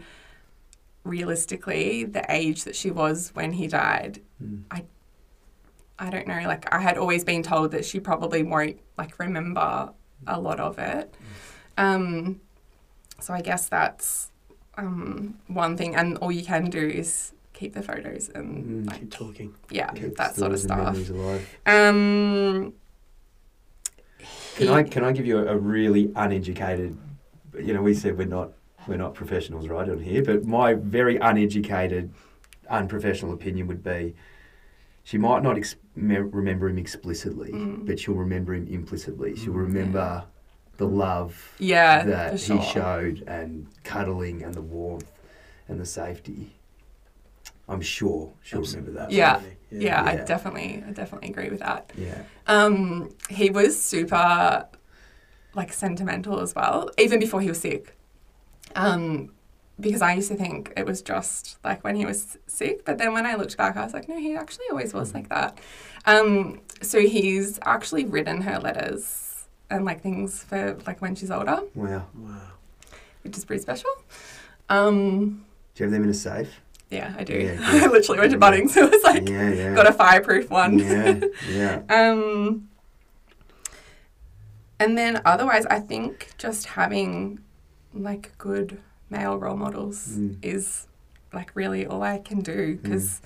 realistically 1.04 2.04
the 2.04 2.26
age 2.30 2.64
that 2.66 2.76
she 2.76 2.92
was 2.92 3.32
when 3.34 3.54
he 3.54 3.68
died. 3.68 4.22
Mm. 4.44 4.64
I, 4.72 4.84
I 6.00 6.10
don't 6.10 6.28
know. 6.28 6.42
Like 6.46 6.72
I 6.74 6.80
had 6.82 6.98
always 6.98 7.24
been 7.24 7.44
told 7.44 7.72
that 7.72 7.86
she 7.86 8.00
probably 8.00 8.44
won't 8.44 8.80
like 8.98 9.18
remember 9.20 9.92
a 10.28 10.40
lot 10.40 10.60
of 10.60 10.78
it. 10.80 11.14
Um, 11.78 12.42
so 13.20 13.34
I 13.34 13.42
guess 13.42 13.70
that's 13.70 14.32
um, 14.78 15.40
one 15.48 15.76
thing, 15.78 15.96
and 15.96 16.18
all 16.20 16.32
you 16.32 16.44
can 16.44 16.70
do 16.70 16.80
is 16.88 17.34
keep 17.54 17.74
the 17.74 17.82
photos 17.82 18.30
and 18.30 18.86
Mm. 18.86 18.88
like 18.92 19.00
Keep 19.00 19.12
talking. 19.12 19.56
yeah, 19.72 19.92
Keep 19.94 20.16
that 20.18 20.36
sort 20.36 20.52
of 20.52 20.60
stuff. 20.60 20.98
Um, 21.66 22.74
Can 24.58 24.68
I 24.70 24.84
can 24.84 25.04
I 25.04 25.12
give 25.12 25.26
you 25.26 25.38
a, 25.40 25.46
a 25.54 25.58
really 25.58 26.12
uneducated? 26.16 26.98
You 27.60 27.74
know, 27.74 27.82
we 27.82 27.94
said 27.94 28.18
we're 28.18 28.28
not 28.28 28.52
we're 28.88 28.98
not 28.98 29.14
professionals, 29.14 29.68
right, 29.68 29.90
on 29.90 30.00
here. 30.00 30.24
But 30.24 30.46
my 30.46 30.74
very 30.74 31.18
uneducated, 31.18 32.12
unprofessional 32.70 33.34
opinion 33.34 33.68
would 33.68 33.84
be, 33.84 34.16
she 35.04 35.18
might 35.18 35.44
not 35.44 35.58
ex- 35.58 35.76
me- 35.96 36.18
remember 36.18 36.70
him 36.70 36.78
explicitly, 36.78 37.52
Mm. 37.52 37.86
but 37.86 38.00
she'll 38.00 38.14
remember 38.16 38.54
him 38.54 38.68
implicitly. 38.68 39.36
She'll 39.36 39.54
Mm. 39.54 39.68
remember 39.68 40.24
the 40.78 40.88
love 40.88 41.56
Yeah, 41.60 42.04
that 42.04 42.40
sure. 42.40 42.58
he 42.60 42.64
showed, 42.66 43.24
and 43.28 43.68
cuddling, 43.84 44.42
and 44.44 44.54
the 44.54 44.62
warmth, 44.62 45.12
and 45.68 45.80
the 45.80 45.86
safety. 45.86 46.54
I'm 47.70 47.82
sure 47.82 48.32
she'll 48.44 48.62
remember 48.62 48.92
that. 48.92 49.12
Yeah. 49.12 49.34
Absolutely. 49.36 49.58
Yeah, 49.86 50.04
I 50.04 50.16
definitely, 50.16 50.84
I 50.88 50.92
definitely 50.92 51.30
agree 51.30 51.50
with 51.50 51.60
that. 51.60 51.92
Yeah. 51.98 52.22
Um, 52.48 53.14
he 53.30 53.50
was 53.50 53.78
super, 53.82 54.66
like, 55.54 55.74
sentimental 55.74 56.40
as 56.40 56.56
well, 56.56 56.90
even 56.98 57.20
before 57.20 57.42
he 57.42 57.50
was 57.50 57.60
sick. 57.60 57.98
Um, 58.76 59.34
because 59.80 60.02
I 60.02 60.14
used 60.14 60.30
to 60.30 60.36
think 60.36 60.72
it 60.78 60.86
was 60.86 61.02
just 61.02 61.58
like 61.64 61.84
when 61.84 61.96
he 61.96 62.06
was 62.06 62.38
sick, 62.48 62.84
but 62.86 62.98
then 62.98 63.14
when 63.14 63.26
I 63.26 63.36
looked 63.36 63.58
back, 63.58 63.76
I 63.78 63.84
was 63.84 63.94
like, 63.94 64.08
no, 64.10 64.18
he 64.18 64.36
actually 64.36 64.66
always 64.72 64.94
was 64.94 65.14
like 65.14 65.30
that. 65.30 65.60
Um, 66.06 66.62
so 66.82 67.00
he's 67.02 67.60
actually 67.64 68.06
written 68.06 68.42
her 68.42 68.60
letters 68.60 69.46
and 69.70 69.84
like 69.86 70.02
things 70.02 70.44
for 70.44 70.78
like 70.88 71.02
when 71.02 71.14
she's 71.16 71.30
older, 71.30 71.60
Wow. 71.76 72.08
Wow. 72.16 72.42
which 73.24 73.38
is 73.38 73.46
pretty 73.46 73.62
special. 73.62 73.90
Um, 74.70 75.46
Do 75.76 75.84
you 75.84 75.86
have 75.86 75.92
them 75.92 76.04
in 76.04 76.10
a 76.10 76.14
safe? 76.14 76.50
Yeah, 76.90 77.14
I 77.18 77.24
do. 77.24 77.34
Yeah, 77.34 77.58
I 77.62 77.88
literally 77.88 78.20
went 78.20 78.32
to 78.32 78.38
Yeah. 78.38 78.50
Bunnings. 78.52 78.76
It 78.78 78.92
was 78.92 79.04
like 79.04 79.28
yeah, 79.30 79.50
yeah. 79.52 79.76
got 79.76 79.88
a 79.88 79.94
fireproof 79.94 80.50
one. 80.50 80.80
Yeah, 80.80 81.20
yeah. 81.50 81.82
Um, 81.90 82.70
and 84.80 84.98
then 84.98 85.22
otherwise, 85.26 85.66
I 85.66 85.80
think 85.80 86.30
just 86.38 86.66
having 86.68 87.40
like 87.94 88.38
good 88.38 88.80
male 89.10 89.38
role 89.38 89.56
models 89.58 90.08
Mm. 90.10 90.38
is 90.42 90.88
like 91.34 91.52
really 91.56 91.86
all 91.86 92.04
I 92.04 92.20
can 92.20 92.42
do 92.42 92.78
because 92.82 93.22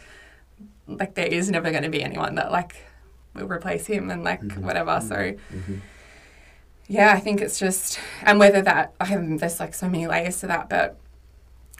like 0.88 1.14
there 1.16 1.26
is 1.28 1.50
never 1.50 1.72
going 1.72 1.84
to 1.84 1.90
be 1.90 2.04
anyone 2.04 2.36
that 2.36 2.52
like 2.52 2.76
will 3.34 3.48
replace 3.48 3.86
him 3.86 4.10
and 4.10 4.24
like 4.24 4.42
Mhm. 4.42 4.60
whatever. 4.60 5.00
So 5.02 5.34
hmm 5.50 5.76
yeah, 6.88 7.14
I 7.14 7.20
think 7.22 7.40
it's 7.42 7.58
just 7.58 8.00
and 8.24 8.38
whether 8.38 8.62
that 8.64 8.94
I 9.00 9.06
have 9.06 9.40
there's 9.40 9.60
like 9.62 9.74
so 9.74 9.88
many 9.88 10.08
layers 10.08 10.40
to 10.42 10.48
that, 10.48 10.68
but 10.70 10.98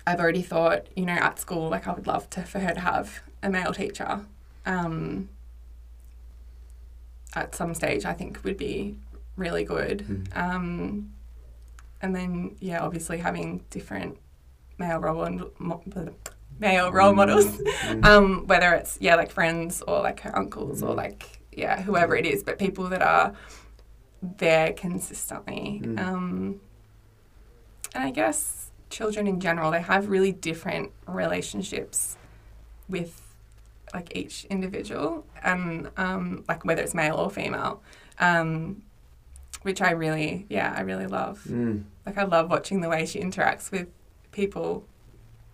I've 0.08 0.20
already 0.20 0.42
thought 0.42 0.88
you 0.96 1.06
know 1.06 1.14
at 1.14 1.40
school 1.40 1.70
like 1.70 1.88
I 1.88 1.94
would 1.94 2.08
love 2.08 2.30
to 2.32 2.44
for 2.44 2.60
her 2.60 2.74
to 2.74 2.80
have 2.80 3.22
a 3.44 3.50
male 3.50 3.74
teacher. 3.74 4.22
Um, 4.66 5.30
at 7.36 7.56
some 7.56 7.74
stage, 7.74 8.06
I 8.06 8.14
think 8.14 8.44
would 8.44 8.58
be 8.58 8.98
really 9.38 9.64
good. 9.64 10.00
Mm. 10.34 10.38
Um, 10.38 11.14
and 12.02 12.16
then 12.16 12.56
yeah, 12.60 12.82
obviously 12.84 13.20
having 13.20 13.64
different 13.70 14.18
male 14.78 15.00
role 15.00 15.24
and 15.24 15.44
mo- 15.60 15.84
male 16.60 16.92
role 16.92 17.14
models, 17.14 17.46
Mm. 17.58 18.06
um, 18.06 18.48
whether 18.48 18.74
it's 18.74 18.98
yeah 19.02 19.16
like 19.16 19.32
friends 19.32 19.82
or 19.88 20.00
like 20.02 20.20
her 20.22 20.36
uncles 20.38 20.84
or 20.84 20.94
Mm. 20.94 20.98
like 20.98 21.40
yeah 21.52 21.82
whoever 21.82 22.16
it 22.16 22.26
is, 22.26 22.44
but 22.44 22.58
people 22.60 22.86
that 22.90 23.02
are 23.02 23.34
there 24.22 24.74
consistently. 24.74 25.82
Mm. 25.84 26.00
Um, 26.00 26.60
and 27.96 28.04
I 28.04 28.12
guess 28.12 28.71
children 28.92 29.26
in 29.28 29.40
general 29.40 29.72
they 29.72 29.82
have 29.82 30.08
really 30.10 30.32
different 30.32 30.92
relationships 31.08 32.18
with 32.90 33.22
like 33.94 34.16
each 34.16 34.46
individual 34.46 35.26
and 35.44 35.90
um, 35.98 36.44
like 36.48 36.64
whether 36.66 36.82
it's 36.82 36.94
male 36.94 37.16
or 37.16 37.30
female 37.30 37.82
um, 38.20 38.82
which 39.64 39.82
i 39.82 39.92
really 39.92 40.46
yeah 40.50 40.74
i 40.78 40.82
really 40.82 41.08
love 41.08 41.44
Mm. 41.50 41.84
like 42.06 42.18
i 42.18 42.24
love 42.24 42.50
watching 42.50 42.82
the 42.82 42.90
way 42.90 43.06
she 43.06 43.20
interacts 43.20 43.72
with 43.72 43.88
people 44.32 44.86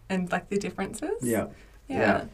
and 0.10 0.32
like 0.32 0.50
the 0.50 0.58
differences 0.58 1.18
Yeah. 1.22 1.48
yeah, 1.88 2.00
Yeah. 2.00 2.26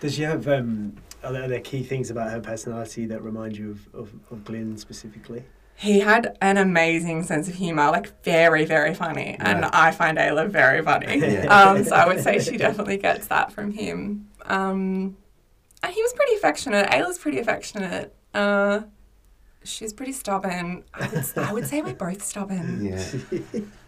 Does 0.00 0.14
she 0.16 0.22
have? 0.22 0.48
Um, 0.48 0.96
are, 1.22 1.32
there, 1.32 1.44
are 1.44 1.48
there 1.48 1.60
key 1.60 1.84
things 1.84 2.10
about 2.10 2.30
her 2.32 2.40
personality 2.40 3.06
that 3.06 3.22
remind 3.22 3.56
you 3.56 3.70
of, 3.70 3.94
of, 3.94 4.12
of 4.32 4.44
Glyn 4.44 4.76
specifically? 4.76 5.44
He 5.76 6.00
had 6.00 6.36
an 6.40 6.56
amazing 6.58 7.22
sense 7.24 7.48
of 7.48 7.54
humor 7.54 7.90
like 7.90 8.22
very 8.22 8.64
very 8.64 8.94
funny 8.94 9.36
and 9.40 9.64
i 9.66 9.90
find 9.90 10.18
ayla 10.18 10.48
very 10.48 10.82
funny 10.82 11.18
Yeah. 11.20 11.46
um, 11.46 11.84
so 11.84 11.96
i 11.96 12.06
would 12.06 12.20
say 12.20 12.38
she 12.38 12.56
definitely 12.56 12.98
gets 12.98 13.26
that 13.28 13.52
from 13.52 13.72
him 13.72 14.28
um, 14.46 15.16
and 15.82 15.92
he 15.92 16.02
was 16.02 16.12
pretty 16.12 16.34
affectionate 16.34 16.88
ayla's 16.90 17.18
pretty 17.18 17.38
affectionate 17.38 18.14
uh, 18.34 18.80
she's 19.64 19.92
pretty 19.92 20.12
stubborn 20.12 20.84
I 20.94 21.08
would, 21.08 21.24
I 21.38 21.52
would 21.52 21.66
say 21.66 21.82
we're 21.82 21.94
both 21.94 22.22
stubborn 22.22 22.84
Yeah. 22.90 23.04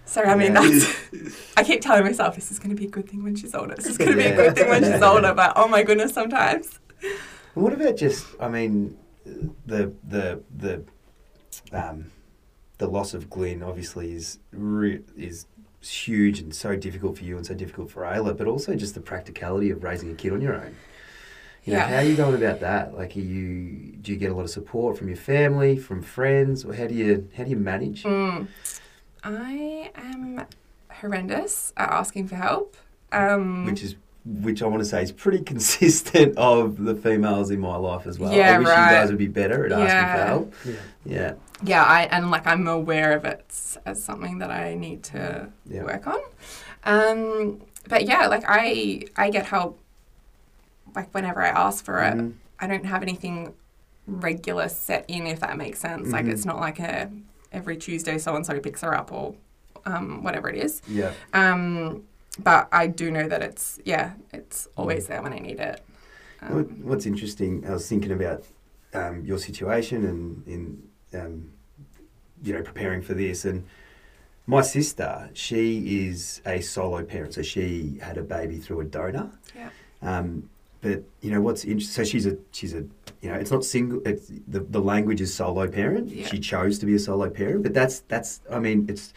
So 0.06 0.20
I 0.22 0.34
mean, 0.36 0.52
Yeah. 0.54 0.60
that's. 0.60 1.46
I 1.56 1.64
keep 1.64 1.80
telling 1.80 2.04
myself 2.04 2.34
this 2.34 2.50
is 2.52 2.58
going 2.58 2.68
to 2.68 2.76
be 2.76 2.84
a 2.86 2.90
good 2.90 3.08
thing 3.08 3.22
when 3.24 3.34
she's 3.36 3.54
older. 3.54 3.74
This 3.74 3.86
is 3.86 3.96
going 3.96 4.10
to 4.10 4.16
be 4.18 4.24
a 4.26 4.36
good 4.36 4.54
thing 4.54 4.68
when 4.68 4.84
she's 4.84 5.00
older. 5.00 5.32
But 5.32 5.54
oh 5.56 5.66
my 5.66 5.82
goodness, 5.82 6.12
sometimes. 6.12 6.78
What 7.54 7.72
about 7.72 7.96
just? 7.96 8.26
I 8.38 8.48
mean, 8.48 8.98
the 9.24 9.94
the 10.06 10.42
the 10.54 10.84
um, 11.74 12.10
the 12.78 12.86
loss 12.86 13.14
of 13.14 13.28
Glyn 13.30 13.62
obviously 13.62 14.12
is 14.12 14.38
re- 14.52 15.02
is 15.16 15.46
huge 15.80 16.38
and 16.40 16.54
so 16.54 16.76
difficult 16.76 17.18
for 17.18 17.24
you 17.24 17.36
and 17.36 17.44
so 17.44 17.54
difficult 17.54 17.90
for 17.90 18.02
Ayla, 18.02 18.36
but 18.36 18.46
also 18.46 18.74
just 18.74 18.94
the 18.94 19.00
practicality 19.00 19.70
of 19.70 19.82
raising 19.84 20.10
a 20.10 20.14
kid 20.14 20.32
on 20.32 20.40
your 20.40 20.54
own. 20.54 20.74
You 21.64 21.72
know, 21.74 21.78
Yeah. 21.80 21.88
how 21.88 21.96
are 21.96 22.02
you 22.02 22.16
going 22.16 22.34
about 22.34 22.60
that? 22.60 22.94
Like, 22.96 23.16
are 23.16 23.20
you 23.20 23.92
do 24.00 24.12
you 24.12 24.18
get 24.18 24.30
a 24.30 24.34
lot 24.34 24.42
of 24.42 24.50
support 24.50 24.96
from 24.98 25.08
your 25.08 25.16
family, 25.16 25.76
from 25.76 26.02
friends, 26.02 26.64
or 26.64 26.74
how 26.74 26.86
do 26.86 26.94
you 26.94 27.28
how 27.36 27.44
do 27.44 27.50
you 27.50 27.56
manage? 27.56 28.02
Mm. 28.04 28.48
I 29.22 29.90
am 29.94 30.46
horrendous 30.90 31.72
at 31.76 31.90
asking 31.90 32.28
for 32.28 32.36
help. 32.36 32.76
Um, 33.12 33.64
Which 33.66 33.82
is 33.82 33.96
which 34.26 34.62
I 34.62 34.66
want 34.66 34.80
to 34.82 34.88
say 34.88 35.02
is 35.02 35.12
pretty 35.12 35.42
consistent 35.52 36.36
of 36.38 36.82
the 36.82 36.94
females 36.94 37.50
in 37.50 37.60
my 37.60 37.76
life 37.76 38.06
as 38.06 38.18
well. 38.18 38.32
Yeah, 38.32 38.56
I 38.56 38.58
wish 38.58 38.68
right. 38.68 38.90
you 38.90 38.96
guys 38.96 39.08
would 39.10 39.18
be 39.18 39.28
better 39.28 39.66
at 39.66 39.72
asking 39.72 40.18
for 40.18 40.26
help. 40.26 40.54
Yeah. 40.64 40.72
Yeah, 41.06 41.32
yeah, 41.64 41.84
I 41.84 42.02
and 42.04 42.30
like 42.30 42.46
I'm 42.46 42.66
aware 42.66 43.12
of 43.16 43.24
it 43.24 43.44
as 43.86 44.02
something 44.02 44.38
that 44.38 44.50
I 44.50 44.74
need 44.74 45.02
to 45.04 45.48
yeah. 45.68 45.84
work 45.84 46.06
on. 46.06 46.20
Um, 46.84 47.60
but 47.88 48.04
yeah, 48.06 48.26
like 48.26 48.44
I 48.46 49.02
I 49.16 49.30
get 49.30 49.46
help 49.46 49.78
like 50.94 51.12
whenever 51.14 51.42
I 51.42 51.48
ask 51.48 51.84
for 51.84 52.00
it. 52.02 52.14
Mhm. 52.14 52.34
I 52.60 52.66
don't 52.66 52.86
have 52.86 53.02
anything 53.02 53.54
regular 54.06 54.68
set 54.68 55.04
in, 55.08 55.26
if 55.26 55.40
that 55.40 55.56
makes 55.56 55.78
sense. 55.80 56.10
Like 56.12 56.26
Mhm. 56.26 56.32
it's 56.32 56.44
not 56.44 56.60
like 56.60 56.78
a 56.78 57.10
every 57.52 57.76
Tuesday 57.76 58.18
so 58.18 58.34
and 58.36 58.44
so 58.44 58.58
picks 58.60 58.80
her 58.82 58.94
up 58.94 59.12
or 59.12 59.34
um, 59.86 60.22
whatever 60.22 60.48
it 60.48 60.56
is. 60.56 60.82
Yeah. 60.88 61.12
Um, 61.32 62.04
but 62.38 62.68
I 62.72 62.86
do 62.86 63.10
know 63.10 63.28
that 63.28 63.42
it's 63.42 63.78
yeah, 63.84 64.12
it's 64.32 64.68
always 64.76 65.06
there 65.06 65.22
when 65.22 65.32
I 65.32 65.38
need 65.38 65.60
it. 65.60 65.80
Um, 66.42 66.64
what's 66.82 67.06
interesting, 67.06 67.64
I 67.66 67.72
was 67.72 67.88
thinking 67.88 68.12
about 68.12 68.44
um, 68.92 69.24
your 69.24 69.38
situation 69.38 70.04
and 70.04 70.46
in 70.46 70.82
um, 71.18 71.50
you 72.44 72.52
know 72.52 72.62
preparing 72.62 73.02
for 73.02 73.14
this, 73.14 73.44
and 73.44 73.64
my 74.46 74.60
sister, 74.60 75.30
she 75.32 76.06
is 76.06 76.42
a 76.46 76.60
solo 76.60 77.02
parent, 77.02 77.34
so 77.34 77.42
she 77.42 77.98
had 78.02 78.18
a 78.18 78.22
baby 78.22 78.58
through 78.58 78.80
a 78.80 78.84
donor. 78.84 79.30
Yeah. 79.56 79.70
Um, 80.02 80.50
but 80.82 81.02
you 81.22 81.30
know 81.30 81.40
what's 81.40 81.64
interesting? 81.64 82.04
So 82.04 82.08
she's 82.10 82.26
a 82.26 82.36
she's 82.52 82.74
a 82.74 82.84
you 83.22 83.30
know 83.30 83.34
it's 83.34 83.50
not 83.50 83.64
single. 83.64 84.02
It's 84.04 84.30
the 84.46 84.60
the 84.60 84.80
language 84.80 85.20
is 85.22 85.32
solo 85.34 85.66
parent. 85.66 86.08
Yeah. 86.10 86.26
She 86.26 86.38
chose 86.38 86.78
to 86.80 86.86
be 86.86 86.94
a 86.94 86.98
solo 86.98 87.30
parent, 87.30 87.62
but 87.62 87.72
that's 87.74 88.00
that's 88.00 88.40
I 88.50 88.58
mean 88.58 88.86
it's. 88.88 89.12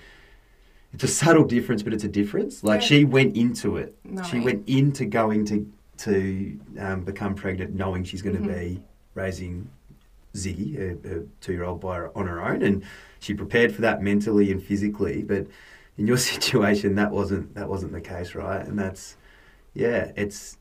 It's 0.93 1.03
a 1.03 1.07
subtle 1.09 1.43
difference, 1.43 1.83
but 1.83 1.93
it's 1.93 2.05
a 2.05 2.07
difference. 2.07 2.63
Like 2.63 2.79
Yeah. 2.81 2.87
she 2.87 3.03
went 3.03 3.35
into 3.35 3.75
it 3.75 3.93
she 4.29 4.39
went 4.39 4.67
into 4.69 5.05
going 5.05 5.43
to 5.45 5.69
to 5.97 6.57
um, 6.79 7.03
become 7.03 7.35
pregnant, 7.35 7.75
knowing 7.75 8.05
she's 8.05 8.21
going 8.21 8.37
to 8.37 8.41
Mhm. 8.41 8.53
be 8.59 8.81
raising 9.13 9.69
Ziggy, 10.35 10.77
her, 10.77 11.09
her 11.09 11.23
two-year-old, 11.41 11.81
by 11.81 11.97
her, 11.97 12.17
on 12.17 12.27
her 12.27 12.43
own, 12.43 12.61
and 12.61 12.83
she 13.19 13.33
prepared 13.33 13.73
for 13.73 13.81
that 13.81 14.01
mentally 14.01 14.51
and 14.51 14.61
physically. 14.61 15.23
But 15.23 15.47
in 15.97 16.07
your 16.07 16.17
situation, 16.33 16.95
that 16.95 17.11
wasn't 17.11 17.55
that 17.55 17.69
wasn't 17.69 17.91
the 17.93 18.01
case, 18.01 18.35
right? 18.35 18.65
And 18.65 18.77
that's 18.77 19.17
yeah, 19.73 20.11
it's 20.15 20.57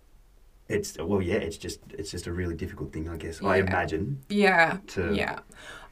it's 0.69 0.97
well, 0.99 1.23
yeah, 1.23 1.37
it's 1.37 1.57
just 1.57 1.81
it's 1.91 2.11
just 2.11 2.27
a 2.27 2.33
really 2.33 2.55
difficult 2.55 2.93
thing, 2.93 3.09
I 3.09 3.17
guess. 3.17 3.43
I 3.43 3.59
imagine 3.59 4.21
Yeah. 4.29 4.79
to 4.89 5.14
Yeah. 5.14 5.41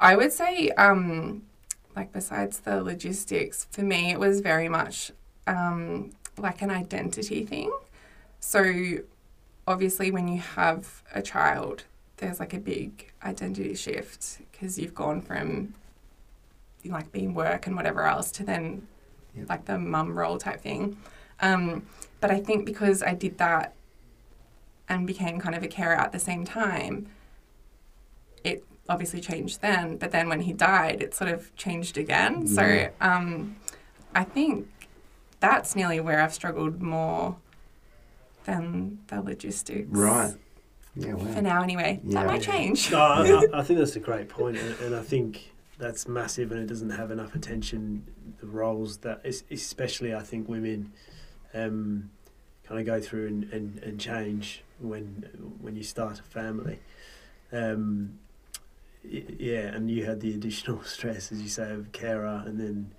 I 0.00 0.16
would 0.16 0.32
say, 0.32 0.70
um, 0.70 1.42
like, 1.94 2.12
besides 2.12 2.58
the 2.60 2.82
logistics, 2.82 3.68
for 3.70 3.82
me, 3.82 4.10
it 4.10 4.18
was 4.18 4.40
very 4.40 4.68
much 4.68 5.12
um, 5.46 6.10
like 6.36 6.60
an 6.62 6.70
identity 6.70 7.44
thing. 7.44 7.70
So, 8.40 8.98
obviously, 9.66 10.10
when 10.10 10.26
you 10.26 10.40
have 10.40 11.02
a 11.14 11.22
child, 11.22 11.84
there's 12.18 12.38
like 12.40 12.54
a 12.54 12.58
big 12.58 13.12
identity 13.24 13.74
shift 13.74 14.38
because 14.52 14.78
you've 14.78 14.94
gone 14.94 15.20
from 15.20 15.74
like 16.84 17.10
being 17.12 17.34
work 17.34 17.66
and 17.66 17.74
whatever 17.76 18.02
else 18.06 18.30
to 18.32 18.44
then 18.44 18.86
Yep. 19.36 19.48
like 19.48 19.64
the 19.64 19.78
mum 19.78 20.16
role 20.16 20.38
type 20.38 20.60
thing. 20.60 20.96
Um, 21.40 21.86
but 22.20 22.30
I 22.30 22.38
think 22.38 22.64
because 22.64 23.02
I 23.02 23.14
did 23.14 23.38
that 23.38 23.74
and 24.88 25.06
became 25.08 25.40
kind 25.40 25.56
of 25.56 25.64
a 25.64 25.66
carer 25.66 25.96
at 25.96 26.12
the 26.12 26.20
same 26.20 26.44
time, 26.44 27.08
it 28.44 28.64
obviously 28.88 29.20
changed 29.20 29.60
then. 29.60 29.96
But 29.96 30.12
then 30.12 30.28
when 30.28 30.42
he 30.42 30.52
died, 30.52 31.02
it 31.02 31.14
sort 31.14 31.30
of 31.32 31.52
changed 31.56 31.98
again. 31.98 32.46
So 32.46 32.90
um, 33.00 33.56
I 34.14 34.22
think 34.22 34.68
that's 35.40 35.74
nearly 35.74 35.98
where 35.98 36.20
I've 36.20 36.32
struggled 36.34 36.80
more 36.80 37.36
than 38.44 39.00
the 39.08 39.20
logistics. 39.20 39.88
right. 39.90 40.34
Yeah, 40.96 41.16
For 41.16 41.42
now, 41.42 41.62
anyway. 41.62 42.00
Yeah. 42.04 42.20
That 42.22 42.26
might 42.26 42.42
change. 42.42 42.90
No, 42.90 42.98
I, 43.00 43.22
I- 43.26 43.46
I 43.60 43.62
think 43.62 43.78
that's 43.78 43.96
a 43.96 44.00
great 44.00 44.28
point, 44.28 44.56
and, 44.56 44.78
and 44.80 44.94
I 44.94 45.02
think 45.02 45.52
that's 45.78 46.06
massive, 46.06 46.52
and 46.52 46.60
it 46.60 46.66
doesn't 46.66 46.90
have 46.90 47.10
enough 47.10 47.34
attention. 47.34 48.06
The 48.40 48.46
roles 48.46 48.98
that, 48.98 49.24
especially 49.50 50.14
I 50.14 50.22
think 50.22 50.48
women, 50.48 50.92
um, 51.52 52.10
kind 52.64 52.80
of 52.80 52.86
go 52.86 53.00
through 53.00 53.26
and, 53.26 53.44
and, 53.52 53.78
and 53.82 54.00
change 54.00 54.62
when 54.78 55.28
when 55.60 55.74
you 55.76 55.82
start 55.82 56.20
a 56.20 56.22
family. 56.22 56.78
Um, 57.52 58.18
yeah, 59.02 59.66
and 59.74 59.90
you 59.90 60.04
had 60.06 60.20
the 60.20 60.32
additional 60.34 60.82
stress, 60.84 61.30
as 61.32 61.42
you 61.42 61.48
say, 61.48 61.72
of 61.72 61.92
carer, 61.92 62.42
and 62.46 62.58
then 62.58 62.92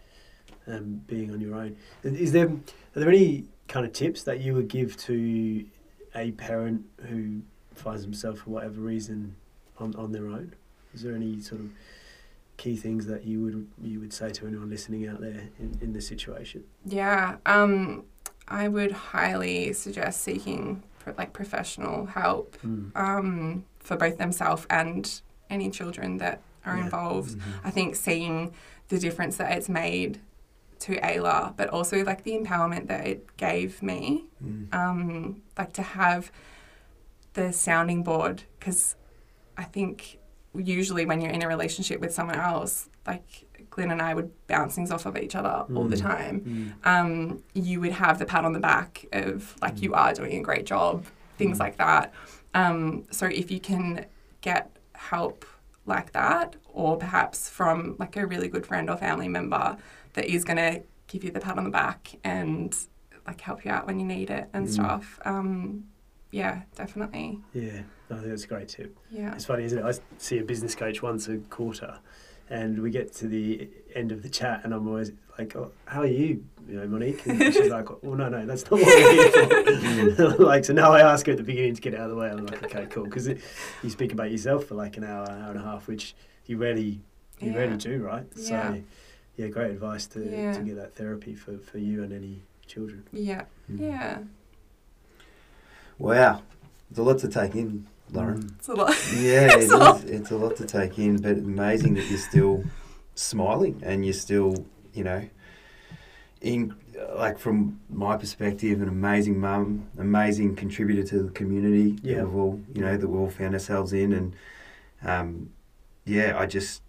um, 0.68 1.02
being 1.08 1.32
on 1.32 1.40
your 1.42 1.56
own. 1.56 1.78
Is 2.04 2.32
there 2.34 2.48
are 2.48 3.00
there 3.00 3.10
any 3.10 3.46
kind 3.68 3.86
of 3.86 3.94
tips 3.94 4.24
that 4.24 4.40
you 4.42 4.54
would 4.54 4.68
give 4.68 4.96
to 4.98 5.66
a 6.14 6.32
parent 6.34 6.84
who 7.08 7.42
finds 7.76 8.02
themselves 8.02 8.42
for 8.42 8.50
whatever 8.52 8.82
reason 8.82 9.36
on, 9.80 9.96
on 9.96 10.12
their 10.12 10.28
own? 10.28 10.54
Is 10.94 11.02
there 11.04 11.16
any 11.16 11.42
sort 11.42 11.62
of 11.62 11.70
key 12.58 12.76
things 12.78 13.06
that 13.08 13.26
you 13.26 13.42
would 13.42 13.68
you 13.84 14.00
would 14.00 14.14
say 14.14 14.32
to 14.32 14.48
anyone 14.48 14.70
listening 14.70 15.08
out 15.08 15.20
there 15.20 15.50
in, 15.60 15.78
in 15.82 15.94
this 15.94 16.08
situation? 16.08 16.64
Yeah, 16.86 17.38
um, 17.46 18.04
I 18.48 18.68
would 18.68 18.92
highly 18.92 19.74
suggest 19.74 20.22
seeking 20.22 20.84
pro- 21.00 21.14
like 21.18 21.34
professional 21.34 22.06
help 22.06 22.58
Mm. 22.66 22.96
um, 22.96 23.66
for 23.80 23.98
both 23.98 24.18
themselves 24.18 24.66
and 24.70 25.22
any 25.50 25.70
children 25.70 26.18
that 26.20 26.42
are 26.66 26.78
Yeah. 26.78 26.86
involved. 26.86 27.38
Mhm. 27.38 27.42
I 27.64 27.72
think 27.72 27.96
seeing 27.96 28.54
the 28.88 29.00
difference 29.00 29.38
that 29.38 29.52
it's 29.58 29.68
made 29.70 30.20
to 30.80 30.96
Ayla, 30.98 31.56
but 31.58 31.70
also 31.70 32.04
like 32.04 32.24
the 32.24 32.32
empowerment 32.38 32.88
that 32.88 33.06
it 33.08 33.36
gave 33.38 33.82
me, 33.84 34.26
Mm. 34.44 34.74
um, 34.74 35.42
like 35.58 35.74
to 35.74 35.82
have 35.82 36.32
the 37.36 37.54
sounding 37.54 38.04
board, 38.04 38.44
because 38.60 38.96
I 39.58 39.64
think 39.64 40.18
usually 40.56 41.06
when 41.06 41.22
you're 41.22 41.32
in 41.32 41.44
a 41.44 41.48
relationship 41.48 42.00
with 42.02 42.14
someone 42.14 42.38
else, 42.40 42.90
like 43.06 43.46
Glyn 43.70 43.92
and 43.92 44.02
I 44.02 44.14
would 44.14 44.32
bounce 44.48 44.74
things 44.76 44.90
off 44.90 45.06
of 45.06 45.16
each 45.18 45.36
other 45.36 45.66
all 45.76 45.86
the 45.88 45.98
Mm. 45.98 46.02
time 46.02 46.42
Mm. 46.84 46.88
um, 46.88 47.44
you 47.54 47.82
would 47.82 47.92
have 47.92 48.20
the 48.20 48.26
pat 48.26 48.44
on 48.46 48.54
the 48.54 48.60
back 48.60 49.06
of 49.14 49.56
like 49.62 49.82
you 49.82 49.94
are 49.94 50.14
doing 50.14 50.34
a 50.40 50.42
great 50.42 50.66
job, 50.66 51.06
things 51.38 51.58
Mm. 51.58 51.60
like 51.60 51.78
that. 51.78 52.14
Um, 52.54 53.04
so 53.12 53.26
if 53.28 53.52
you 53.52 53.60
can 53.60 54.06
get 54.42 54.72
help 54.94 55.46
like 55.86 56.14
that, 56.14 56.56
or 56.74 56.98
perhaps 56.98 57.50
from 57.50 57.96
like 58.00 58.16
a 58.18 58.26
really 58.26 58.48
good 58.48 58.66
friend 58.66 58.90
or 58.90 58.98
family 58.98 59.28
member 59.28 59.78
that 60.14 60.26
is 60.26 60.44
going 60.46 60.58
to 60.58 60.82
give 61.08 61.24
you 61.24 61.32
the 61.32 61.40
pat 61.40 61.58
on 61.58 61.64
the 61.66 61.70
back 61.70 62.16
and 62.24 62.76
like 63.28 63.42
help 63.42 63.66
you 63.66 63.72
out 63.72 63.86
when 63.88 64.00
you 64.00 64.06
need 64.06 64.30
it 64.30 64.48
and 64.54 64.68
Mm. 64.68 64.72
stuff. 64.72 65.20
Um, 65.26 65.86
yeah, 66.36 66.62
definitely. 66.76 67.40
Yeah, 67.54 67.82
I 68.12 68.16
think 68.16 68.28
that's 68.28 68.44
a 68.44 68.48
great 68.48 68.68
tip. 68.68 68.98
Yeah. 69.10 69.34
It's 69.34 69.46
funny, 69.46 69.64
isn't 69.64 69.80
it? 69.80 69.86
I 69.86 69.94
see 70.18 70.38
a 70.40 70.44
business 70.44 70.76
coach 70.76 71.02
once 71.02 71.28
a 71.30 71.38
quarter, 71.50 72.00
and 72.50 72.80
we 72.82 72.92
get 72.92 73.14
to 73.16 73.28
the 73.28 73.70
end 73.96 74.12
of 74.12 74.22
the 74.22 74.30
chat, 74.30 74.62
and 74.64 74.74
I'm 74.74 74.88
always 74.88 75.12
like, 75.40 75.56
oh, 75.56 75.72
"How 75.86 76.02
are 76.02 76.06
you, 76.06 76.44
you 76.68 76.76
know, 76.80 76.88
Monique?" 76.88 77.26
And 77.26 77.42
she's 77.54 77.70
like, 77.80 77.88
"Well, 78.04 78.16
no, 78.16 78.28
no, 78.30 78.46
that's 78.46 78.64
not 78.64 78.74
what 78.74 78.86
we're 78.86 79.12
here 79.14 80.12
for." 80.16 80.30
like, 80.44 80.66
so 80.66 80.74
now 80.74 80.92
I 80.92 81.02
ask 81.02 81.26
her 81.26 81.32
at 81.32 81.38
the 81.38 81.44
beginning 81.44 81.76
to 81.76 81.82
get 81.82 81.94
out 81.96 82.02
of 82.02 82.10
the 82.12 82.16
way. 82.18 82.30
I'm 82.30 82.46
like, 82.46 82.64
"Okay, 82.64 82.86
cool," 82.90 83.06
because 83.06 83.28
you 83.28 83.90
speak 83.90 84.12
about 84.12 84.30
yourself 84.32 84.66
for 84.66 84.76
like 84.76 84.98
an 84.98 85.04
hour, 85.06 85.30
hour 85.30 85.52
and 85.52 85.60
a 85.60 85.64
half, 85.64 85.88
which 85.88 86.16
you 86.48 86.58
rarely, 86.58 87.02
you 87.40 87.52
Yeah. 87.52 87.58
rarely 87.58 87.78
do, 87.78 88.04
right? 88.04 88.26
Yeah. 88.36 88.74
So, 88.74 88.84
yeah, 89.38 89.48
great 89.48 89.72
advice 89.72 90.06
to 90.08 90.20
Yeah. 90.24 90.54
to 90.54 90.62
get 90.64 90.76
that 90.76 90.96
therapy 90.96 91.34
for 91.34 91.58
for 91.60 91.78
you 91.80 92.04
and 92.04 92.12
any 92.14 92.44
children. 92.68 93.04
Yeah. 93.14 93.44
Mm. 93.72 93.80
Yeah. 93.80 94.18
Wow. 95.98 96.42
There's 96.90 97.00
a 97.00 97.04
lot 97.04 97.20
to 97.20 97.28
take 97.28 97.56
in, 97.56 97.88
Lauren. 98.12 98.44
Mm. 98.44 98.56
It's 98.58 98.68
a 98.68 98.74
lot. 98.74 98.90
Yeah, 99.16 99.56
It's 99.58 99.66
it 99.66 99.72
a 99.72 99.78
lot. 99.78 100.04
is. 100.04 100.10
It's 100.10 100.32
a 100.32 100.38
lot 100.38 100.56
to 100.58 100.66
take 100.66 101.00
in, 101.00 101.18
but 101.22 101.38
amazing 101.38 101.96
that 101.96 102.06
you're 102.10 102.18
still 102.20 102.64
smiling 103.16 103.82
and 103.84 104.06
you're 104.06 104.14
still, 104.14 104.66
you 104.94 105.04
know, 105.04 105.28
in 106.42 106.76
like 107.16 107.38
from 107.40 107.80
my 107.90 108.16
perspective, 108.18 108.82
an 108.82 108.88
amazing 108.88 109.40
mum, 109.40 109.88
amazing 109.98 110.56
contributor 110.56 111.04
to 111.04 111.24
the 111.24 111.32
community 111.32 111.98
Yeah. 112.04 112.18
that 112.18 112.26
we've 112.28 112.36
all, 112.36 112.62
you 112.74 112.82
know, 112.82 112.96
that 112.98 113.08
we 113.08 113.18
all 113.18 113.30
found 113.30 113.54
ourselves 113.54 113.94
in, 113.94 114.14
and 114.14 114.36
um, 115.04 115.50
yeah, 116.06 116.38
I 116.38 116.46
just, 116.46 116.82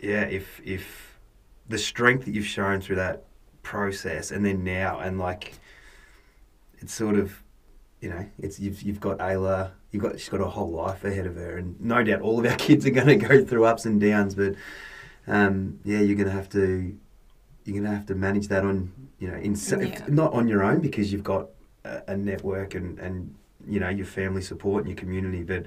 yeah, 0.00 0.22
if 0.22 0.60
if 0.64 1.18
the 1.68 1.78
strength 1.78 2.24
that 2.26 2.34
you've 2.34 2.46
shown 2.46 2.80
through 2.80 2.96
that 2.96 3.24
process, 3.62 4.30
and 4.30 4.44
then 4.44 4.62
now, 4.62 5.00
and 5.00 5.18
like, 5.18 5.54
it's 6.78 6.92
sort 6.94 7.16
of 7.16 7.41
you 8.02 8.10
know, 8.10 8.26
it's 8.38 8.58
you've 8.58 8.82
you've 8.82 9.00
got 9.00 9.18
Ayla, 9.18 9.70
you've 9.92 10.02
got 10.02 10.18
she's 10.18 10.28
got 10.28 10.40
a 10.40 10.46
whole 10.46 10.70
life 10.70 11.04
ahead 11.04 11.24
of 11.24 11.36
her, 11.36 11.56
and 11.56 11.80
no 11.80 12.02
doubt 12.02 12.20
all 12.20 12.40
of 12.40 12.44
our 12.44 12.56
kids 12.66 12.84
are 12.84 12.90
going 12.90 13.06
to 13.06 13.16
go 13.16 13.44
through 13.44 13.64
ups 13.64 13.86
and 13.86 14.00
downs, 14.00 14.34
but 14.34 14.54
um, 15.28 15.78
yeah, 15.84 16.00
you're 16.00 16.16
going 16.16 16.28
to 16.28 16.34
have 16.34 16.48
to 16.50 16.98
you're 17.64 17.74
going 17.80 17.84
to 17.84 17.96
have 17.96 18.06
to 18.06 18.16
manage 18.16 18.48
that 18.48 18.64
on 18.64 18.92
you 19.20 19.28
know 19.28 19.36
in 19.36 19.54
Yeah. 19.54 20.04
not 20.08 20.32
on 20.32 20.48
your 20.48 20.64
own 20.64 20.80
because 20.80 21.12
you've 21.12 21.22
got 21.22 21.50
a, 21.84 22.02
a 22.08 22.16
network 22.16 22.74
and 22.74 22.98
and 22.98 23.34
you 23.68 23.78
know 23.78 23.88
your 23.88 24.06
family 24.06 24.42
support 24.42 24.84
and 24.84 24.90
your 24.90 24.98
community, 24.98 25.44
but 25.44 25.64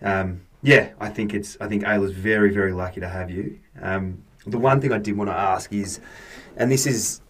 um, 0.00 0.42
yeah, 0.62 0.90
I 1.00 1.08
think 1.08 1.34
it's 1.34 1.56
I 1.60 1.66
think 1.66 1.82
Ayla's 1.82 2.12
very 2.12 2.52
very 2.54 2.72
lucky 2.72 3.00
to 3.00 3.08
have 3.08 3.32
you. 3.32 3.58
Um, 3.82 4.22
the 4.46 4.58
one 4.58 4.80
thing 4.80 4.92
I 4.92 4.98
did 4.98 5.16
want 5.16 5.28
to 5.28 5.34
ask 5.36 5.72
is, 5.72 6.00
and 6.56 6.70
this 6.70 6.86
is 6.86 7.20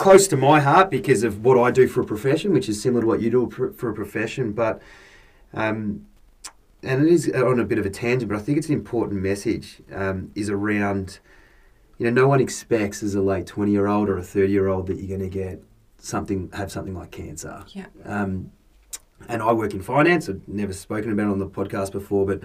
close 0.00 0.26
to 0.28 0.36
my 0.36 0.60
heart 0.60 0.90
because 0.90 1.22
of 1.22 1.44
what 1.44 1.58
I 1.58 1.70
do 1.70 1.86
for 1.86 2.00
a 2.00 2.04
profession, 2.04 2.52
which 2.52 2.68
is 2.70 2.80
similar 2.80 3.02
to 3.02 3.06
what 3.06 3.20
you 3.20 3.30
do 3.30 3.50
for 3.76 3.90
a 3.90 3.94
profession. 3.94 4.52
But, 4.52 4.80
um, 5.52 6.06
and 6.82 7.06
it 7.06 7.12
is 7.12 7.30
on 7.30 7.60
a 7.60 7.64
bit 7.64 7.78
of 7.78 7.84
a 7.84 7.90
tangent, 7.90 8.30
but 8.30 8.38
I 8.38 8.40
think 8.40 8.56
it's 8.56 8.68
an 8.68 8.74
important 8.74 9.22
message. 9.22 9.82
Um, 9.92 10.32
is 10.34 10.48
around, 10.48 11.20
you 11.98 12.04
know, 12.06 12.22
no 12.22 12.26
one 12.26 12.40
expects 12.40 13.02
as 13.02 13.14
a 13.14 13.20
late 13.20 13.46
twenty 13.46 13.72
year 13.72 13.86
old 13.86 14.08
or 14.08 14.16
a 14.16 14.22
thirty 14.22 14.52
year 14.52 14.68
old 14.68 14.86
that 14.86 14.96
you're 14.96 15.18
going 15.18 15.30
to 15.30 15.38
get 15.44 15.62
something 15.98 16.50
have 16.54 16.72
something 16.72 16.94
like 16.94 17.10
cancer. 17.10 17.64
Yeah. 17.68 17.86
Um, 18.06 18.52
and 19.28 19.42
I 19.42 19.52
work 19.52 19.74
in 19.74 19.82
finance. 19.82 20.30
I've 20.30 20.48
never 20.48 20.72
spoken 20.72 21.12
about 21.12 21.28
it 21.28 21.32
on 21.32 21.38
the 21.38 21.46
podcast 21.46 21.92
before, 21.92 22.24
but 22.24 22.40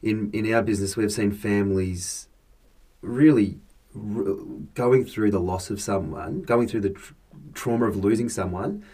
in 0.00 0.30
in 0.32 0.54
our 0.54 0.62
business, 0.62 0.96
we've 0.96 1.12
seen 1.12 1.32
families 1.32 2.28
really 3.02 3.58
r- 3.96 4.36
going 4.74 5.04
through 5.04 5.30
the 5.30 5.40
loss 5.40 5.70
of 5.70 5.80
someone, 5.80 6.42
going 6.42 6.68
through 6.68 6.80
the 6.82 6.90
tr- 6.90 7.14
trauma 7.54 7.86
of 7.86 7.96
losing 7.96 8.28
someone, 8.28 8.84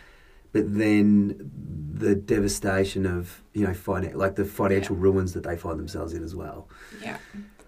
but 0.53 0.65
then 0.77 1.51
the 1.93 2.15
devastation 2.15 3.07
of 3.07 3.43
you 3.55 3.65
know 3.65 3.73
finan- 3.73 4.15
like 4.15 4.37
the 4.37 4.45
financial 4.45 4.97
ruins 4.97 5.33
that 5.33 5.43
they 5.45 5.57
find 5.57 5.79
themselves 5.79 6.13
in 6.13 6.23
as 6.25 6.35
well. 6.35 6.69
Yeah. 7.03 7.19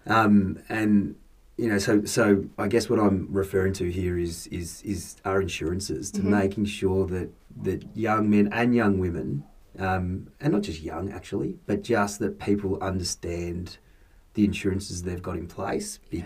Um, 0.05 0.59
and 0.69 1.15
you 1.57 1.69
know, 1.69 1.77
so 1.77 2.03
so 2.05 2.45
I 2.57 2.67
guess 2.67 2.89
what 2.89 2.99
I'm 2.99 3.27
referring 3.31 3.73
to 3.73 3.89
here 3.91 4.17
is 4.17 4.47
is 4.47 4.81
is 4.83 5.15
our 5.23 5.41
insurances 5.41 6.11
to 6.11 6.21
Mhm. 6.21 6.25
making 6.41 6.65
sure 6.65 7.05
that 7.07 7.29
that 7.61 7.85
young 7.95 8.29
men 8.29 8.49
and 8.51 8.73
young 8.75 8.97
women, 8.97 9.43
um, 9.77 10.27
and 10.41 10.51
not 10.53 10.63
just 10.63 10.81
young 10.81 11.11
actually, 11.11 11.59
but 11.67 11.83
just 11.83 12.19
that 12.19 12.39
people 12.39 12.79
understand 12.81 13.77
the 14.33 14.43
insurances 14.43 15.03
they've 15.03 15.21
got 15.21 15.37
in 15.37 15.45
place 15.47 15.99
Yeah. 16.09 16.21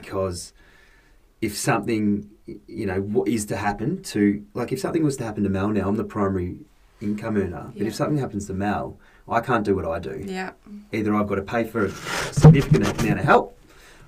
If 1.41 1.55
something 1.57 2.29
you 2.67 2.85
know 2.85 3.01
what 3.01 3.27
is 3.27 3.45
to 3.45 3.57
happen 3.57 4.01
to 4.01 4.41
like 4.53 4.71
if 4.71 4.79
something 4.79 5.03
was 5.03 5.17
to 5.17 5.23
happen 5.23 5.43
to 5.43 5.49
Mel 5.49 5.69
now, 5.69 5.87
I'm 5.87 5.95
the 5.97 6.03
primary 6.03 6.57
income 7.01 7.37
earner, 7.37 7.71
but 7.73 7.81
Yeah. 7.81 7.87
if 7.87 7.95
something 7.95 8.17
happens 8.17 8.47
to 8.47 8.53
Mel, 8.53 8.97
I 9.29 9.39
can't 9.41 9.63
do 9.65 9.75
what 9.75 9.85
I 9.85 9.99
do 9.99 10.23
Yeah. 10.25 10.51
either 10.91 11.13
I've 11.13 11.27
got 11.27 11.35
to 11.35 11.41
pay 11.43 11.63
for 11.63 11.85
a 11.85 11.89
significant 12.31 12.83
amount 13.01 13.19
of 13.19 13.25
help 13.25 13.57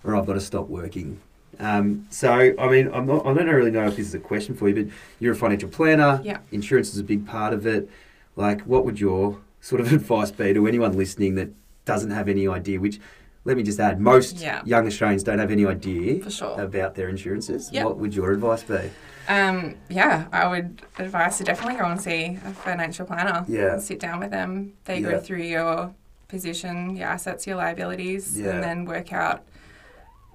or 0.03 0.15
I've 0.15 0.25
got 0.25 0.33
to 0.33 0.39
stop 0.41 0.69
working. 0.69 1.19
Um, 1.59 2.05
so, 2.09 2.31
I 2.57 2.69
mean, 2.69 2.89
I'm 2.93 3.05
not, 3.05 3.25
I 3.25 3.33
don't 3.33 3.47
really 3.47 3.69
know 3.69 3.85
if 3.85 3.97
this 3.97 4.07
is 4.07 4.13
a 4.15 4.19
question 4.19 4.55
for 4.55 4.69
you, 4.69 4.75
but 4.85 4.93
you're 5.19 5.33
a 5.33 5.35
financial 5.35 5.67
planner. 5.67 6.21
Yeah. 6.23 6.37
Insurance 6.53 6.93
is 6.93 6.99
a 6.99 7.03
big 7.03 7.27
part 7.27 7.53
of 7.53 7.67
it. 7.67 7.89
Like, 8.37 8.61
what 8.61 8.85
would 8.85 9.01
your 9.01 9.39
sort 9.59 9.81
of 9.81 9.91
advice 9.99 10.31
be 10.31 10.53
to 10.53 10.65
anyone 10.67 10.95
listening 10.95 11.35
that 11.35 11.49
doesn't 11.83 12.11
have 12.11 12.29
any 12.29 12.47
idea? 12.47 12.79
Which, 12.79 13.01
let 13.45 13.57
me 13.57 13.63
just 13.63 13.79
add, 13.79 13.99
most 13.99 14.37
Yeah. 14.37 14.61
young 14.65 14.85
Australians 14.85 15.23
don't 15.23 15.39
have 15.39 15.51
any 15.51 15.65
idea 15.65 16.29
sure. 16.29 16.59
about 16.59 16.95
their 16.95 17.09
insurances. 17.09 17.71
Yep. 17.71 17.85
What 17.85 17.97
would 17.97 18.13
your 18.15 18.31
advice 18.31 18.63
be? 18.63 18.89
Um, 19.27 19.75
yeah, 19.89 20.27
I 20.31 20.47
would 20.47 20.81
advise 20.97 21.37
to 21.37 21.43
definitely 21.43 21.79
go 21.79 21.85
and 21.85 22.01
see 22.01 22.37
a 22.45 22.51
financial 22.51 23.05
planner. 23.05 23.45
Yeah. 23.47 23.73
And 23.73 23.81
sit 23.81 23.99
down 23.99 24.19
with 24.19 24.31
them. 24.31 24.73
They 24.85 24.99
Yeah. 24.99 25.11
go 25.11 25.19
through 25.19 25.43
your 25.43 25.93
position, 26.27 26.95
your 26.95 27.07
assets, 27.07 27.47
your 27.47 27.55
liabilities, 27.57 28.39
Yeah. 28.39 28.51
and 28.51 28.63
then 28.63 28.85
work 28.85 29.13
out 29.13 29.43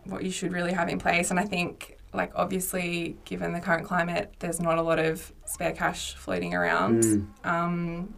what 0.05 0.23
you 0.23 0.31
should 0.31 0.53
really 0.53 0.73
have 0.73 0.89
in 0.89 0.99
place. 0.99 1.31
And 1.31 1.39
I 1.41 1.45
think, 1.45 1.97
like, 2.13 2.31
obviously, 2.35 3.17
given 3.25 3.53
the 3.53 3.61
current 3.61 3.85
climate, 3.87 4.33
there's 4.39 4.61
not 4.61 4.79
a 4.79 4.83
lot 4.83 4.99
of 4.99 5.33
spare 5.45 5.73
cash 5.73 6.15
floating 6.17 6.55
around. 6.55 7.03
Mm. 7.03 7.27
Um, 7.45 8.15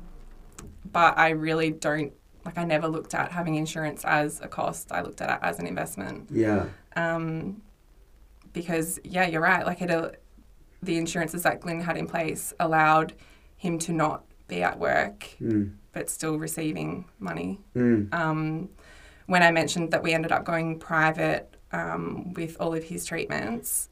but 0.92 1.18
I 1.18 1.30
really 1.30 1.70
don't, 1.70 2.12
like, 2.46 2.56
I 2.58 2.64
never 2.64 2.88
looked 2.88 3.14
at 3.14 3.30
having 3.32 3.56
insurance 3.56 4.04
as 4.04 4.40
a 4.40 4.48
cost. 4.48 4.90
I 4.92 5.02
looked 5.02 5.20
at 5.20 5.28
it 5.30 5.38
as 5.42 5.58
an 5.58 5.66
investment 5.66 6.28
Yeah. 6.30 6.66
um, 6.94 7.60
because 8.52 8.98
yeah, 9.04 9.26
you're 9.26 9.42
right. 9.42 9.66
Like 9.66 9.82
it, 9.82 9.90
uh, 9.90 10.12
the 10.82 10.96
insurances 10.96 11.42
that 11.42 11.60
Glyn 11.60 11.80
had 11.80 11.96
in 11.96 12.06
place 12.06 12.54
allowed 12.60 13.12
him 13.56 13.78
to 13.80 13.92
not 13.92 14.24
be 14.48 14.62
at 14.62 14.78
work 14.78 15.26
Mm. 15.40 15.72
but 15.92 16.08
still 16.08 16.38
receiving 16.38 17.04
money. 17.18 17.60
Mm. 17.74 18.12
Um, 18.14 18.68
when 19.26 19.42
I 19.42 19.50
mentioned 19.50 19.90
that 19.90 20.02
we 20.02 20.12
ended 20.12 20.30
up 20.32 20.44
going 20.44 20.78
private 20.78 21.56
um, 21.72 22.32
with 22.34 22.56
all 22.60 22.72
of 22.74 22.84
his 22.84 23.04
treatments, 23.04 23.88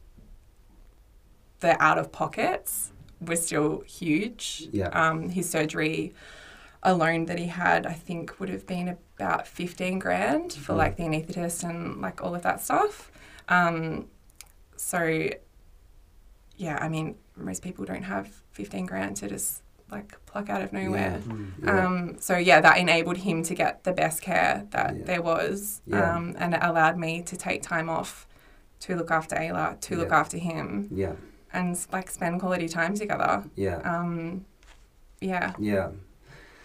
the 1.61 1.81
out 1.83 1.99
of 1.99 2.13
pockets 2.13 2.93
were 3.21 3.37
still 3.37 3.81
huge. 3.87 4.69
Yeah. 4.71 4.89
Um, 4.89 5.29
his 5.31 5.49
surgery 5.51 6.15
alone 6.85 7.27
that 7.27 7.39
he 7.39 7.47
had, 7.47 7.87
I 7.87 7.93
think, 7.95 8.39
would 8.39 8.49
have 8.51 8.67
been 8.67 8.97
about 9.19 9.47
15 9.49 9.99
grand 9.99 10.53
for 10.53 10.75
Mhm. 10.75 10.77
like 10.77 10.97
the 10.97 11.05
anaesthetist 11.05 11.69
and 11.69 12.01
like 12.01 12.23
all 12.23 12.35
of 12.35 12.43
that 12.43 12.61
stuff. 12.61 13.11
Um, 13.49 14.07
so, 14.77 15.29
yeah, 16.57 16.79
I 16.81 16.89
mean, 16.89 17.17
most 17.37 17.63
people 17.63 17.85
don't 17.85 18.03
have 18.05 18.29
15 18.53 18.87
grand 18.87 19.17
to 19.17 19.29
just 19.29 19.63
like 19.91 20.17
pluck 20.27 20.49
out 20.49 20.63
of 20.63 20.73
nowhere. 20.73 21.21
Yeah. 21.63 21.85
Um, 21.85 22.17
so 22.19 22.37
yeah, 22.37 22.61
that 22.61 22.79
enabled 22.79 23.19
him 23.19 23.43
to 23.45 23.55
get 23.55 23.85
the 23.85 23.93
best 23.93 24.23
care 24.23 24.67
that 24.71 24.97
Yeah. 24.97 25.05
there 25.05 25.23
was, 25.23 25.83
um, 25.93 26.35
and 26.39 26.55
it 26.55 26.61
allowed 26.63 26.99
me 26.99 27.23
to 27.23 27.37
take 27.37 27.63
time 27.63 27.89
off 27.89 28.27
to 28.81 28.97
look 28.97 29.11
after 29.11 29.37
Ayla, 29.37 29.79
to 29.81 29.97
look 29.97 30.11
after 30.13 30.37
him, 30.37 30.89
yeah. 30.91 31.13
and 31.53 31.79
like 31.93 32.11
spend 32.11 32.41
quality 32.41 32.69
time 32.69 32.95
together. 32.95 33.45
Yeah. 33.57 33.77
Um, 33.79 34.45
yeah, 35.21 35.53
Yeah. 35.59 35.91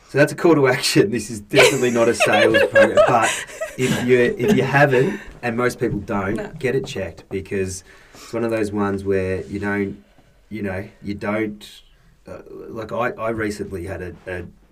So 0.10 0.18
that's 0.18 0.31
a 0.34 0.36
call 0.36 0.56
to 0.56 0.68
action. 0.68 1.11
This 1.11 1.30
is 1.30 1.40
definitely 1.40 1.91
not 1.91 2.10
a 2.10 2.15
sales 2.15 2.57
program, 2.72 2.98
but 3.07 3.30
if 3.77 4.06
you 4.07 4.18
if 4.18 4.56
you 4.56 4.64
haven't, 4.64 5.19
and 5.44 5.56
most 5.56 5.80
people 5.80 5.99
don't, 5.99 6.36
No. 6.36 6.52
get 6.57 6.73
it 6.76 6.86
checked 6.88 7.30
because 7.30 7.84
it's 8.15 8.34
one 8.34 8.44
of 8.44 8.49
those 8.49 8.72
ones 8.72 9.03
where 9.03 9.44
you 9.44 9.60
don't, 9.60 10.03
you 10.49 10.64
know, 10.64 10.88
you 11.03 11.14
don't. 11.14 11.64
Uh, 12.27 12.41
like 12.49 12.91
I, 12.91 13.11
I 13.11 13.30
recently 13.30 13.86
had 13.86 14.02
a, 14.02 14.15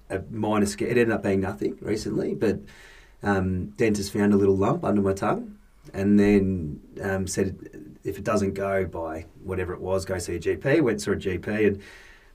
a, 0.09 0.17
a 0.17 0.23
minor 0.31 0.65
scare. 0.65 0.87
It 0.87 0.97
ended 0.97 1.11
up 1.11 1.21
being 1.21 1.39
nothing 1.41 1.77
recently, 1.81 2.33
but 2.33 2.59
um, 3.21 3.67
dentist 3.77 4.11
found 4.13 4.33
a 4.33 4.37
little 4.37 4.57
lump 4.57 4.83
under 4.83 5.01
my 5.01 5.13
tongue, 5.13 5.55
and 5.93 6.19
then 6.19 6.79
um, 7.03 7.27
said 7.27 7.87
if 8.03 8.17
it 8.17 8.23
doesn't 8.23 8.55
go 8.55 8.85
by 8.85 9.25
whatever 9.43 9.73
it 9.73 9.81
was, 9.81 10.03
go 10.03 10.17
see 10.17 10.35
a 10.35 10.39
GP. 10.39 10.81
Went 10.81 10.99
saw 10.99 11.11
a 11.11 11.15
GP, 11.15 11.67
and 11.67 11.81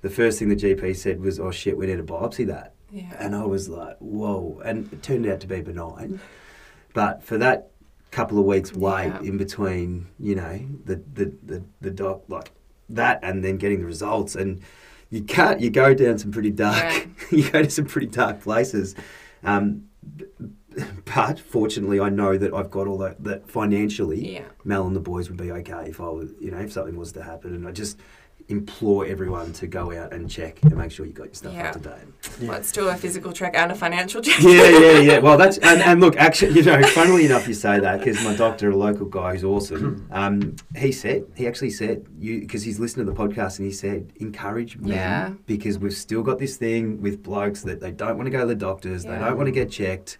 the 0.02 0.10
first 0.10 0.38
thing 0.38 0.48
the 0.50 0.56
GP 0.56 0.94
said 0.94 1.20
was, 1.20 1.40
"Oh 1.40 1.50
shit, 1.50 1.76
we 1.76 1.86
need 1.86 1.96
to 1.96 2.04
biopsy 2.04 2.46
that." 2.46 2.74
Yeah, 2.92 3.14
And 3.18 3.34
I 3.34 3.44
was 3.44 3.68
like, 3.68 3.96
"Whoa!" 3.98 4.60
And 4.64 4.92
it 4.92 5.02
turned 5.02 5.26
out 5.26 5.40
to 5.40 5.46
be 5.46 5.60
benign, 5.62 6.20
but 6.94 7.22
for 7.22 7.38
that 7.38 7.70
couple 8.10 8.38
of 8.38 8.44
weeks 8.44 8.74
wait 8.74 9.06
Yeah. 9.06 9.20
in 9.22 9.38
between, 9.38 10.06
you 10.18 10.34
know, 10.34 10.60
the 10.84 10.96
the 11.14 11.32
the, 11.42 11.62
the 11.80 11.90
doc 11.90 12.22
like 12.28 12.52
that, 12.90 13.20
and 13.22 13.42
then 13.42 13.56
getting 13.56 13.80
the 13.80 13.86
results, 13.86 14.34
and 14.36 14.60
you 15.08 15.22
can't. 15.22 15.60
You 15.60 15.70
go 15.70 15.94
down 15.94 16.18
some 16.18 16.30
pretty 16.30 16.50
dark. 16.50 17.08
you 17.30 17.50
go 17.50 17.62
to 17.62 17.70
some 17.70 17.86
pretty 17.86 18.08
dark 18.08 18.40
places. 18.42 18.94
Um, 19.42 19.88
but 21.04 21.38
fortunately, 21.38 22.00
I 22.00 22.08
know 22.08 22.38
that 22.38 22.52
I've 22.54 22.70
got 22.70 22.86
all 22.86 22.98
that. 22.98 23.22
That 23.24 23.48
financially, 23.48 24.34
yeah, 24.36 24.44
Mel 24.64 24.86
and 24.86 24.96
the 24.96 25.00
boys 25.00 25.28
would 25.28 25.38
be 25.38 25.50
okay 25.52 25.86
if 25.88 26.00
I 26.00 26.08
was, 26.08 26.32
you 26.40 26.50
know, 26.50 26.58
if 26.58 26.72
something 26.72 26.96
was 26.96 27.12
to 27.12 27.22
happen. 27.22 27.54
And 27.54 27.66
I 27.68 27.72
just 27.72 27.98
implore 28.48 29.06
everyone 29.06 29.52
to 29.54 29.66
go 29.66 29.92
out 29.96 30.12
and 30.12 30.30
check 30.30 30.62
and 30.62 30.76
make 30.76 30.90
sure 30.90 31.06
you 31.06 31.12
got 31.12 31.26
your 31.26 31.34
stuff 31.34 31.54
Yeah. 31.54 31.68
up 31.70 31.72
to 31.74 31.78
date. 31.80 32.48
Let's 32.48 32.72
do 32.72 32.88
a 32.88 32.94
physical 32.94 33.32
check 33.32 33.54
and 33.56 33.72
a 33.72 33.74
financial 33.74 34.20
check. 34.22 34.40
Yeah, 34.42 34.68
yeah, 34.68 34.98
yeah. 34.98 35.18
Well, 35.22 35.36
that's 35.38 35.58
and, 35.58 35.80
and 35.82 36.00
look, 36.00 36.16
actually, 36.16 36.52
you 36.52 36.62
know, 36.62 36.82
funnily 36.88 37.24
enough, 37.26 37.46
you 37.48 37.54
say 37.54 37.78
that 37.80 37.98
because 38.00 38.22
my 38.24 38.34
doctor, 38.34 38.70
a 38.70 38.76
local 38.76 39.06
guy 39.06 39.32
who's 39.32 39.44
awesome, 39.44 40.08
um, 40.12 40.56
he 40.76 40.92
said 40.92 41.24
he 41.36 41.46
actually 41.46 41.70
said 41.70 42.04
you 42.18 42.40
because 42.40 42.62
he's 42.62 42.78
listened 42.80 43.06
to 43.06 43.12
the 43.12 43.16
podcast 43.18 43.58
and 43.58 43.66
he 43.66 43.72
said 43.72 44.12
encourage 44.16 44.76
men 44.78 44.90
Yeah. 44.90 45.32
because 45.46 45.78
we've 45.78 45.94
still 45.94 46.22
got 46.22 46.38
this 46.38 46.56
thing 46.56 47.00
with 47.00 47.22
blokes 47.22 47.62
that 47.62 47.80
they 47.80 47.90
don't 47.92 48.16
want 48.16 48.26
to 48.26 48.30
go 48.30 48.40
to 48.40 48.46
the 48.46 48.54
doctors, 48.54 49.04
they 49.04 49.18
don't 49.18 49.36
want 49.36 49.46
to 49.46 49.52
get 49.52 49.70
checked. 49.70 50.18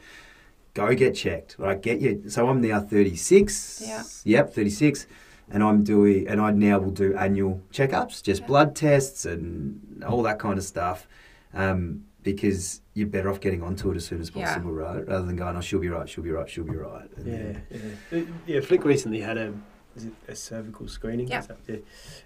Go 0.74 0.94
get 0.94 1.14
checked, 1.14 1.56
right? 1.58 1.78
Get 1.78 2.00
you. 2.00 2.22
So 2.30 2.48
I'm 2.48 2.62
now 2.62 2.80
36. 2.80 3.82
Yeah. 3.86 4.02
Yep, 4.24 4.54
36 4.54 5.06
and 5.52 5.62
I'm 5.62 5.84
doing, 5.84 6.26
and 6.26 6.40
I 6.40 6.50
now 6.50 6.78
will 6.78 6.90
do 6.90 7.14
annual 7.14 7.60
checkups, 7.72 8.22
just 8.22 8.40
Yeah. 8.42 8.46
blood 8.46 8.74
tests 8.74 9.24
and 9.26 10.02
all 10.06 10.22
that 10.22 10.38
kind 10.38 10.58
of 10.58 10.64
stuff, 10.64 11.06
um, 11.54 12.04
because 12.22 12.80
you're 12.94 13.06
better 13.08 13.28
off 13.28 13.40
getting 13.40 13.62
onto 13.62 13.90
it 13.90 13.96
as 13.96 14.04
soon 14.06 14.20
as 14.20 14.30
Yeah. 14.34 14.46
possible, 14.46 14.72
right? 14.72 15.06
Rather 15.06 15.26
than 15.26 15.36
going, 15.36 15.56
oh, 15.56 15.60
she'll 15.60 15.80
be 15.80 15.88
right, 15.88 16.08
she'll 16.08 16.24
be 16.24 16.30
right, 16.30 16.48
she'll 16.48 16.64
be 16.64 16.76
right. 16.76 17.08
And 17.16 17.26
Yeah, 17.26 17.52
then- 17.70 17.86
yeah. 18.10 18.22
Yeah, 18.46 18.60
Flick 18.60 18.84
recently 18.84 19.20
had 19.20 19.36
a 19.36 19.52
is 19.94 20.06
it 20.06 20.12
a 20.26 20.34
cervical 20.34 20.88
screening. 20.88 21.28
Yeah. 21.28 21.40
Is 21.40 21.48
yeah. 21.68 21.76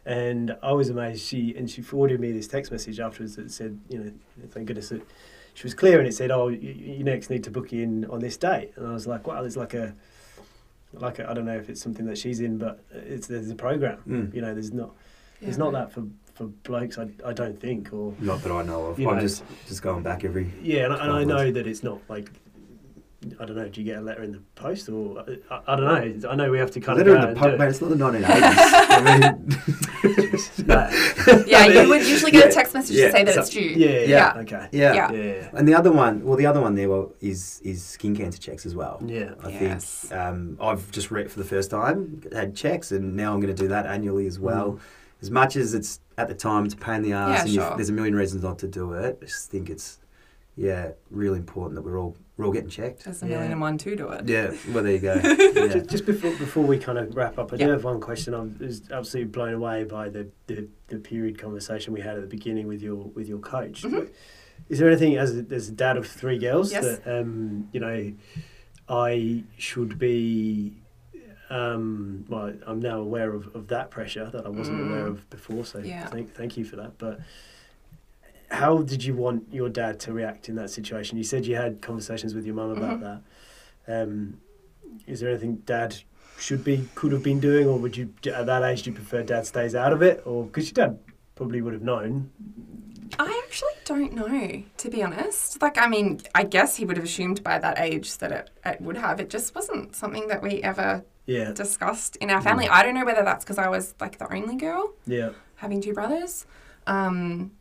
And 0.04 0.56
I 0.62 0.70
was 0.70 0.88
amazed. 0.88 1.22
She 1.26 1.52
and 1.56 1.68
she 1.68 1.82
forwarded 1.82 2.20
me 2.20 2.30
this 2.30 2.46
text 2.46 2.70
message 2.70 3.00
afterwards 3.00 3.34
that 3.34 3.50
said, 3.50 3.80
you 3.88 3.98
know, 3.98 4.12
thank 4.50 4.68
goodness 4.68 4.90
that 4.90 5.02
she 5.54 5.64
was 5.64 5.74
clear 5.74 5.98
and 5.98 6.06
it 6.06 6.12
said, 6.14 6.30
oh, 6.30 6.46
you, 6.46 6.58
you 6.70 7.02
next 7.02 7.28
need 7.28 7.42
to 7.42 7.50
book 7.50 7.72
in 7.72 8.04
on 8.04 8.20
this 8.20 8.36
date. 8.36 8.70
And 8.76 8.86
I 8.86 8.92
was 8.92 9.08
like, 9.08 9.26
wow, 9.26 9.40
there's 9.40 9.56
like 9.56 9.74
a 9.74 9.96
like 10.92 11.20
I 11.20 11.30
I 11.30 11.34
don't 11.34 11.44
know 11.44 11.56
if 11.56 11.68
it's 11.68 11.80
something 11.80 12.06
that 12.06 12.18
she's 12.18 12.40
in, 12.40 12.58
but 12.58 12.82
it's 12.92 13.26
there's 13.26 13.50
a 13.50 13.54
program. 13.54 13.98
Mm. 14.08 14.34
You 14.34 14.40
know, 14.42 14.52
there's 14.54 14.72
not 14.72 14.92
there's 15.40 15.56
Yeah. 15.56 15.64
not 15.64 15.72
that 15.72 15.92
for 15.92 16.04
for 16.34 16.44
blokes. 16.46 16.98
I, 16.98 17.08
I 17.24 17.32
don't 17.32 17.58
think 17.60 17.92
or 17.92 18.14
Not 18.20 18.42
that 18.42 18.52
I 18.52 18.62
know 18.62 18.86
of. 18.86 18.98
You 18.98 19.08
I'm 19.08 19.16
know. 19.16 19.22
just 19.22 19.42
just 19.66 19.82
going 19.82 20.02
back 20.02 20.24
every. 20.24 20.50
yeah, 20.62 20.84
and, 20.84 20.92
I- 20.92 21.02
and 21.04 21.12
I 21.12 21.24
know 21.24 21.50
that 21.50 21.66
it's 21.66 21.82
not 21.82 21.98
like. 22.08 22.30
I 23.40 23.44
don't 23.44 23.56
know. 23.56 23.68
Do 23.68 23.80
you 23.80 23.84
get 23.86 23.98
a 23.98 24.00
letter 24.00 24.22
in 24.22 24.32
the 24.32 24.40
post, 24.54 24.88
or 24.88 25.24
I, 25.50 25.60
I 25.66 25.76
don't 25.76 26.20
know? 26.22 26.28
I 26.30 26.34
know 26.34 26.50
we 26.50 26.58
have 26.58 26.70
to 26.72 26.80
kind 26.80 26.98
Letter 26.98 27.16
of 27.16 27.22
in 27.24 27.28
the 27.30 27.34
go 27.34 27.40
po- 27.40 27.46
and 27.48 27.54
do 27.54 27.58
mate, 27.58 27.68
it's 27.70 27.80
not 27.80 27.90
the 27.90 27.96
1980s. 27.96 28.26
I 28.90 29.18
mean, 29.20 30.66
No. 30.66 31.44
Yeah, 31.46 31.66
you 31.66 31.88
would 31.88 32.06
usually 32.06 32.30
get 32.30 32.44
Yeah. 32.44 32.50
a 32.50 32.52
text 32.52 32.74
message 32.74 32.96
Yeah. 32.96 33.06
to 33.06 33.12
say 33.12 33.24
that 33.24 33.34
So- 33.34 33.40
it's 33.40 33.50
due. 33.50 33.60
Yeah, 33.60 33.88
yeah, 33.88 34.06
Yeah. 34.06 34.40
okay. 34.40 34.68
yeah. 34.72 34.94
Yeah. 34.94 35.12
Yeah, 35.12 35.48
And 35.54 35.66
the 35.68 35.74
other 35.74 35.92
one, 35.92 36.24
well, 36.24 36.36
the 36.36 36.46
other 36.46 36.60
one 36.60 36.74
there 36.74 36.88
well, 36.88 37.12
is 37.20 37.60
is 37.64 37.82
skin 37.82 38.14
cancer 38.16 38.38
checks 38.38 38.66
as 38.66 38.74
well. 38.74 39.00
yeah. 39.06 39.34
I 39.42 39.50
Yes. 39.50 40.06
think 40.08 40.20
um, 40.20 40.58
I've 40.60 40.90
just 40.90 41.10
read 41.10 41.30
for 41.30 41.38
the 41.38 41.44
first 41.44 41.70
time, 41.70 42.22
had 42.32 42.54
checks, 42.54 42.92
and 42.92 43.16
now 43.16 43.32
I'm 43.34 43.40
going 43.40 43.54
to 43.54 43.62
do 43.62 43.68
that 43.68 43.86
annually 43.86 44.26
as 44.26 44.38
well. 44.38 44.72
Mm. 44.72 44.78
As 45.22 45.30
much 45.30 45.56
as 45.56 45.74
it's 45.74 46.00
at 46.18 46.28
the 46.28 46.34
time, 46.34 46.64
it's 46.66 46.74
a 46.74 46.76
pain 46.76 46.96
in 46.96 47.02
the 47.02 47.12
ass, 47.12 47.38
Yeah, 47.38 47.42
and 47.42 47.50
sure. 47.50 47.76
there's 47.76 47.88
a 47.88 47.92
million 47.92 48.14
reasons 48.14 48.42
not 48.42 48.58
to 48.60 48.68
do 48.68 48.92
it. 48.92 49.18
I 49.22 49.24
just 49.24 49.50
think 49.50 49.70
it's, 49.70 49.98
yeah, 50.56 50.90
really 51.10 51.38
important 51.38 51.74
that 51.76 51.82
we're 51.82 51.98
all 51.98 52.16
we're 52.36 52.44
all 52.46 52.52
getting 52.52 52.68
checked. 52.68 53.04
There's 53.04 53.22
a 53.22 53.26
million 53.26 53.46
Yeah. 53.46 53.52
and 53.52 53.60
one 53.60 53.78
to 53.78 53.96
do 53.96 54.08
it. 54.10 54.28
Yeah, 54.28 54.52
well, 54.72 54.84
there 54.84 54.92
you 54.92 54.98
go. 54.98 55.14
Yeah. 55.24 55.68
Just, 55.68 55.88
just 55.90 56.06
before 56.06 56.30
before 56.36 56.64
we 56.64 56.78
kind 56.78 56.98
of 56.98 57.14
wrap 57.16 57.38
up, 57.38 57.52
I 57.52 57.56
Yeah. 57.56 57.66
do 57.66 57.72
have 57.72 57.84
one 57.84 58.00
question. 58.00 58.34
I 58.34 58.40
was 58.62 58.82
absolutely 58.90 59.30
blown 59.30 59.54
away 59.54 59.84
by 59.84 60.08
the, 60.10 60.28
the, 60.46 60.68
the 60.88 60.98
period 60.98 61.38
conversation 61.38 61.92
we 61.94 62.00
had 62.02 62.16
at 62.16 62.20
the 62.20 62.26
beginning 62.26 62.66
with 62.66 62.82
your 62.82 62.96
with 62.96 63.28
your 63.28 63.38
coach. 63.38 63.82
Mhm. 63.82 64.10
Is 64.68 64.78
there 64.78 64.88
anything 64.88 65.16
as 65.16 65.36
a, 65.36 65.46
as 65.50 65.68
a 65.68 65.72
dad 65.72 65.96
of 65.96 66.06
three 66.06 66.38
girls 66.38 66.72
Yes. 66.72 66.84
that 66.98 67.20
um, 67.20 67.68
you 67.72 67.80
know 67.80 68.12
I 68.88 69.44
should 69.56 69.98
be? 69.98 70.82
Um, 71.48 72.24
well, 72.28 72.52
I'm 72.66 72.80
now 72.80 72.98
aware 72.98 73.32
of, 73.32 73.54
of 73.54 73.68
that 73.68 73.88
pressure 73.92 74.28
that 74.32 74.44
I 74.44 74.48
wasn't 74.48 74.80
Mm. 74.80 74.88
aware 74.90 75.06
of 75.06 75.30
before. 75.30 75.64
So 75.64 75.78
Yeah. 75.78 76.06
thank 76.08 76.34
thank 76.34 76.56
you 76.56 76.64
for 76.64 76.76
that. 76.76 76.98
But 76.98 77.20
how 78.50 78.82
did 78.82 79.04
you 79.04 79.14
want 79.14 79.52
your 79.52 79.68
dad 79.68 79.98
to 80.00 80.12
react 80.12 80.48
in 80.48 80.54
that 80.56 80.70
situation? 80.70 81.18
You 81.18 81.24
said 81.24 81.46
you 81.46 81.56
had 81.56 81.80
conversations 81.80 82.34
with 82.34 82.46
your 82.46 82.54
mum 82.54 82.70
about 82.70 83.00
Mhm. 83.00 83.22
that. 83.86 84.02
Um, 84.02 84.40
is 85.06 85.20
there 85.20 85.30
anything 85.30 85.56
dad 85.66 85.96
should 86.38 86.62
be, 86.64 86.88
could 86.94 87.12
have 87.12 87.22
been 87.22 87.40
doing, 87.40 87.66
or 87.66 87.78
would 87.78 87.96
you, 87.96 88.12
at 88.32 88.46
that 88.46 88.62
age, 88.62 88.82
do 88.82 88.90
you 88.90 88.94
prefer 88.96 89.22
dad 89.22 89.46
stays 89.46 89.74
out 89.74 89.92
of 89.92 90.02
it? 90.02 90.22
Or, 90.26 90.44
because 90.44 90.66
your 90.66 90.74
dad 90.86 90.98
probably 91.34 91.60
would 91.60 91.72
have 91.72 91.82
known. 91.82 92.30
I 93.18 93.42
actually 93.46 93.72
don't 93.84 94.12
know, 94.12 94.62
to 94.76 94.90
be 94.90 95.02
honest. 95.02 95.62
Like, 95.62 95.78
I 95.78 95.86
mean, 95.86 96.20
I 96.34 96.44
guess 96.44 96.76
he 96.76 96.84
would 96.84 96.96
have 96.96 97.06
assumed 97.06 97.42
by 97.42 97.58
that 97.58 97.78
age 97.78 98.18
that 98.18 98.32
it, 98.32 98.50
it 98.64 98.80
would 98.80 98.96
have. 98.96 99.20
It 99.20 99.30
just 99.30 99.54
wasn't 99.54 99.94
something 99.96 100.28
that 100.28 100.42
we 100.42 100.62
ever 100.62 101.04
Yeah, 101.24 101.52
discussed 101.52 102.16
in 102.16 102.30
our 102.30 102.40
family. 102.42 102.68
I 102.68 102.82
don't 102.82 102.94
know 102.94 103.04
whether 103.04 103.22
that's 103.22 103.44
because 103.44 103.58
I 103.58 103.68
was 103.68 103.94
like 104.00 104.18
the 104.18 104.32
only 104.32 104.56
girl 104.56 104.92
yeah, 105.06 105.30
having 105.56 105.80
two 105.80 105.94
brothers, 105.94 106.46
um, 106.86 107.52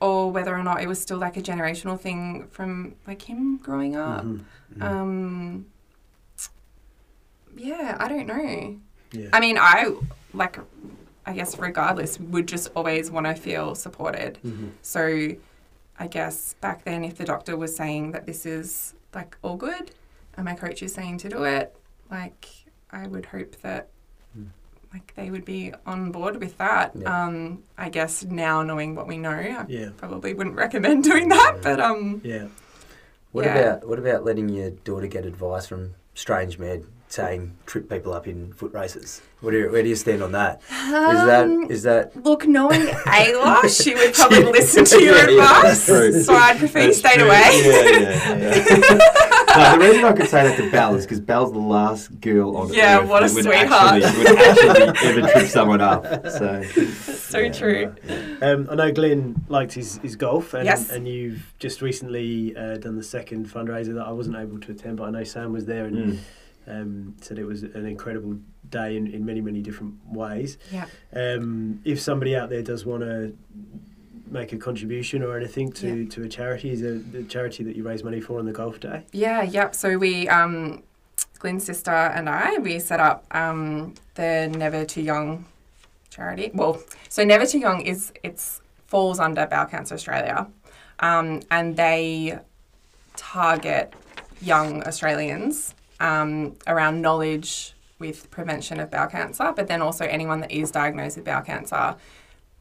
or 0.00 0.30
whether 0.32 0.54
or 0.56 0.62
not 0.62 0.82
it 0.82 0.88
was 0.88 1.00
still 1.00 1.18
like 1.18 1.36
a 1.36 1.42
generational 1.42 1.98
thing 1.98 2.46
from 2.50 2.94
like 3.06 3.22
him 3.22 3.58
growing 3.58 3.96
up. 3.96 4.24
Mhm. 4.24 4.42
Um, 4.80 5.66
yeah, 7.56 7.96
I 8.00 8.08
don't 8.08 8.26
know. 8.26 8.78
Yeah. 9.12 9.28
I 9.32 9.40
mean, 9.40 9.58
I 9.58 9.92
like, 10.32 10.58
I 11.26 11.32
guess, 11.34 11.58
regardless, 11.58 12.18
would 12.18 12.46
just 12.48 12.70
always 12.74 13.10
want 13.10 13.26
to 13.26 13.34
feel 13.34 13.74
supported. 13.74 14.38
Mhm. 14.44 14.70
So, 14.82 15.30
I 15.98 16.06
guess 16.06 16.54
back 16.60 16.84
then, 16.84 17.04
if 17.04 17.16
the 17.16 17.24
doctor 17.24 17.56
was 17.56 17.76
saying 17.76 18.12
that 18.12 18.24
this 18.26 18.46
is 18.46 18.94
like 19.14 19.36
all 19.42 19.56
good, 19.56 19.90
and 20.36 20.44
my 20.44 20.54
coach 20.54 20.82
is 20.82 20.94
saying 20.94 21.18
to 21.18 21.28
do 21.28 21.44
it, 21.44 21.76
like 22.10 22.46
I 22.90 23.06
would 23.06 23.26
hope 23.26 23.56
that. 23.62 23.88
Like 24.92 25.14
they 25.14 25.30
would 25.30 25.44
be 25.44 25.72
on 25.86 26.10
board 26.10 26.40
with 26.40 26.58
that. 26.58 26.92
Yeah. 26.96 27.24
Um, 27.24 27.62
I 27.78 27.88
guess 27.90 28.24
now 28.24 28.62
knowing 28.62 28.94
what 28.94 29.06
we 29.06 29.18
know, 29.18 29.30
I 29.30 29.64
Yeah. 29.68 29.90
probably 29.96 30.34
wouldn't 30.34 30.56
recommend 30.56 31.04
doing 31.04 31.28
that. 31.28 31.58
But 31.62 31.80
um, 31.80 32.20
Yeah. 32.24 32.46
What 33.32 33.44
Yeah. 33.44 33.58
about 33.58 33.86
what 33.88 33.98
about 34.00 34.24
letting 34.24 34.48
your 34.48 34.70
daughter 34.70 35.06
get 35.06 35.24
advice 35.24 35.66
from 35.66 35.94
strange 36.14 36.58
men 36.58 36.84
saying 37.08 37.56
trip 37.66 37.88
people 37.88 38.12
up 38.12 38.26
in 38.26 38.52
foot 38.54 38.72
races? 38.74 39.20
Where 39.40 39.52
do 39.52 39.58
you, 39.58 39.70
where 39.70 39.82
do 39.84 39.88
you 39.88 39.94
stand 39.96 40.22
on 40.22 40.32
that? 40.32 40.60
Is 40.70 40.76
um, 40.76 41.26
that 41.26 41.70
is 41.70 41.82
that 41.84 42.16
Look, 42.24 42.46
knowing 42.48 42.86
Ayla, 43.06 43.68
she 43.82 43.94
would 43.94 44.12
probably 44.14 44.42
listen 44.44 44.84
to 44.86 45.00
your 45.02 45.14
Yeah, 45.14 45.28
yeah, 45.28 45.42
advice. 45.44 45.62
that's 45.62 45.86
true. 45.86 46.22
So 46.22 46.34
I'd 46.34 46.58
prefer 46.58 46.80
you 46.80 46.86
That's 46.86 46.98
stayed 46.98 47.18
true. 47.20 47.28
away. 47.28 47.50
Yeah, 49.56 49.58
yeah, 49.58 49.76
no, 49.76 49.78
the 49.82 49.88
reason 49.90 50.04
I 50.04 50.12
could 50.12 50.28
say 50.28 50.44
that 50.44 50.56
to 50.58 50.70
Belle 50.70 50.94
is 50.94 51.04
because 51.04 51.20
Belle's 51.20 51.52
the 51.52 51.58
last 51.58 52.20
girl 52.20 52.56
on 52.56 52.72
Yeah, 52.72 53.00
earth 53.00 53.08
what 53.08 53.22
a 53.22 53.26
that 53.28 53.34
would 53.34 53.44
sweetheart. 53.44 54.02
Actually, 54.02 54.24
would 54.24 54.38
actually 54.38 55.08
ever 55.08 55.32
trip 55.32 55.46
someone 55.48 55.80
up. 55.80 56.04
So, 56.28 56.62
so 56.62 57.38
yeah, 57.38 57.52
true. 57.52 57.94
Um, 58.42 58.68
I 58.70 58.74
know 58.74 58.92
Glyn 58.92 59.44
liked 59.48 59.72
his, 59.72 59.96
his 59.98 60.16
golf, 60.16 60.54
and, 60.54 60.64
Yes. 60.64 60.90
and 60.90 61.06
you've 61.08 61.52
just 61.58 61.82
recently 61.82 62.56
uh, 62.56 62.76
done 62.78 62.96
the 62.96 63.02
second 63.02 63.48
fundraiser 63.48 63.94
that 63.94 64.06
I 64.06 64.12
wasn't 64.12 64.36
able 64.36 64.58
to 64.60 64.72
attend, 64.72 64.96
but 64.98 65.04
I 65.04 65.10
know 65.10 65.24
Sam 65.24 65.52
was 65.52 65.66
there 65.66 65.84
and 65.86 65.96
Mm. 66.00 66.18
um, 66.68 67.16
said 67.20 67.38
it 67.38 67.44
was 67.44 67.62
an 67.62 67.86
incredible 67.86 68.38
day 68.68 68.96
in, 68.96 69.06
in 69.08 69.24
many, 69.24 69.40
many 69.40 69.60
different 69.60 69.94
ways. 70.12 70.56
Yeah. 70.72 70.86
Um, 71.14 71.80
if 71.84 72.00
somebody 72.00 72.36
out 72.36 72.50
there 72.50 72.62
does 72.62 72.86
want 72.86 73.02
to 73.02 73.34
make 74.30 74.52
a 74.52 74.56
contribution 74.56 75.22
or 75.22 75.36
anything 75.36 75.72
to, 75.72 76.02
Yeah. 76.04 76.10
to 76.10 76.22
a 76.22 76.28
charity, 76.28 76.70
is 76.70 76.80
there 76.82 76.98
the 76.98 77.22
charity 77.24 77.64
that 77.64 77.76
you 77.76 77.82
raise 77.82 78.02
money 78.04 78.20
for 78.20 78.38
on 78.38 78.46
the 78.46 78.52
golf 78.52 78.80
day? 78.80 79.04
Yeah, 79.12 79.42
yep. 79.42 79.74
So 79.74 79.98
we, 79.98 80.28
um, 80.28 80.82
Glyn's 81.38 81.64
sister 81.64 81.90
and 81.90 82.28
I, 82.28 82.58
we 82.58 82.78
set 82.78 83.00
up 83.00 83.24
um, 83.34 83.94
the 84.14 84.48
Never 84.56 84.84
Too 84.84 85.02
Young 85.02 85.46
charity. 86.10 86.50
Well, 86.54 86.80
so 87.08 87.24
Never 87.24 87.46
Too 87.46 87.58
Young 87.58 87.80
is 87.82 88.12
it's 88.22 88.60
falls 88.86 89.20
under 89.20 89.46
Bowel 89.46 89.66
Cancer 89.66 89.94
Australia, 89.94 90.46
um, 90.98 91.40
and 91.50 91.76
they 91.76 92.38
target 93.16 93.94
young 94.42 94.82
Australians 94.84 95.74
um, 96.00 96.56
around 96.66 97.00
knowledge 97.00 97.74
with 97.98 98.30
prevention 98.30 98.80
of 98.80 98.90
bowel 98.90 99.06
cancer, 99.06 99.52
but 99.54 99.68
then 99.68 99.82
also 99.82 100.06
anyone 100.06 100.40
that 100.40 100.50
is 100.50 100.70
diagnosed 100.70 101.16
with 101.16 101.26
bowel 101.26 101.42
cancer, 101.42 101.94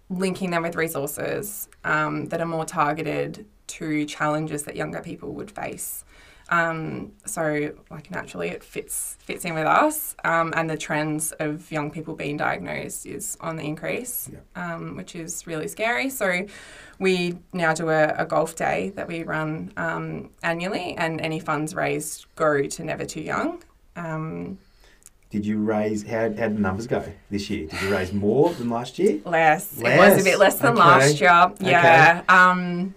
linking 0.10 0.50
them 0.52 0.64
with 0.64 0.76
resources 0.76 1.70
um, 1.84 2.26
that 2.28 2.42
are 2.42 2.46
more 2.46 2.66
targeted 2.66 3.46
to 3.68 4.06
challenges 4.06 4.64
that 4.64 4.76
younger 4.76 5.02
people 5.02 5.34
would 5.34 5.52
face. 5.52 6.04
Um, 6.50 7.12
so, 7.26 7.72
like 7.92 8.10
naturally, 8.10 8.50
it 8.50 8.64
fits 8.64 9.18
fits 9.22 9.46
in 9.46 9.54
with 9.54 9.68
us, 9.68 10.16
um, 10.24 10.52
and 10.56 10.68
the 10.68 10.78
trends 10.78 11.32
of 11.34 11.72
young 11.72 11.92
people 11.92 12.16
being 12.16 12.38
diagnosed 12.38 13.06
is 13.06 13.38
on 13.40 13.56
the 13.56 13.64
increase, 13.64 14.32
um, 14.56 14.96
which 14.96 15.16
is 15.16 15.46
really 15.46 15.68
scary. 15.68 16.10
So, 16.10 16.48
we 16.98 17.38
now 17.54 17.74
do 17.74 17.90
a, 17.90 18.16
a 18.18 18.26
golf 18.26 18.56
day 18.56 18.92
that 18.96 19.08
we 19.08 19.22
run 19.24 19.72
um, 19.78 20.32
annually, 20.42 20.96
and 20.98 21.22
any 21.22 21.40
funds 21.40 21.76
raised 21.76 22.26
go 22.36 22.64
to 22.64 22.84
Never 22.84 23.06
Too 23.06 23.22
Young. 23.22 23.62
Did 25.30 25.46
you 25.46 25.60
raise 25.60 26.04
how 26.08 26.22
how 26.22 26.28
did 26.48 26.58
the 26.58 26.62
numbers 26.62 26.88
go 26.88 27.04
this 27.30 27.50
year? 27.52 27.68
Did 27.68 27.82
you 27.84 27.92
raise 27.92 28.12
more 28.12 28.52
than 28.54 28.70
last 28.70 28.98
year? 28.98 29.20
less. 29.26 29.78
It 29.78 29.84
was 29.98 30.22
a 30.22 30.24
bit 30.24 30.40
less 30.40 30.56
than 30.58 30.72
Okay. 30.74 30.80
last 30.80 31.22
year. 31.22 31.52
Yeah. 31.60 32.24
Um, 32.28 32.96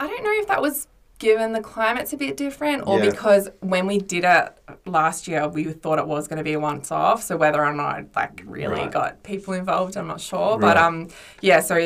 I 0.00 0.06
don't 0.06 0.24
know 0.24 0.32
if 0.40 0.46
that 0.48 0.62
was 0.62 0.88
given 1.18 1.52
the 1.52 1.60
climate's 1.60 2.12
a 2.12 2.16
bit 2.16 2.36
different 2.36 2.84
or 2.86 3.00
Yeah. 3.00 3.10
because 3.10 3.50
when 3.60 3.86
we 3.86 3.98
did 3.98 4.24
it 4.24 4.52
last 4.86 5.26
year, 5.28 5.46
we 5.48 5.64
thought 5.64 5.98
it 5.98 6.06
was 6.06 6.28
going 6.28 6.36
to 6.38 6.44
be 6.44 6.52
a 6.52 6.60
once 6.60 6.90
off. 6.92 7.22
So 7.24 7.36
whether 7.36 7.62
or 7.62 7.74
not 7.74 7.98
it, 7.98 8.06
like 8.16 8.42
really 8.46 8.74
Right. 8.82 8.90
got 8.90 9.22
people 9.24 9.52
involved, 9.54 9.96
I'm 9.96 10.06
not 10.06 10.20
sure. 10.20 10.52
Right. 10.52 10.60
But 10.60 10.76
um, 10.78 11.08
yeah. 11.42 11.60
So 11.60 11.76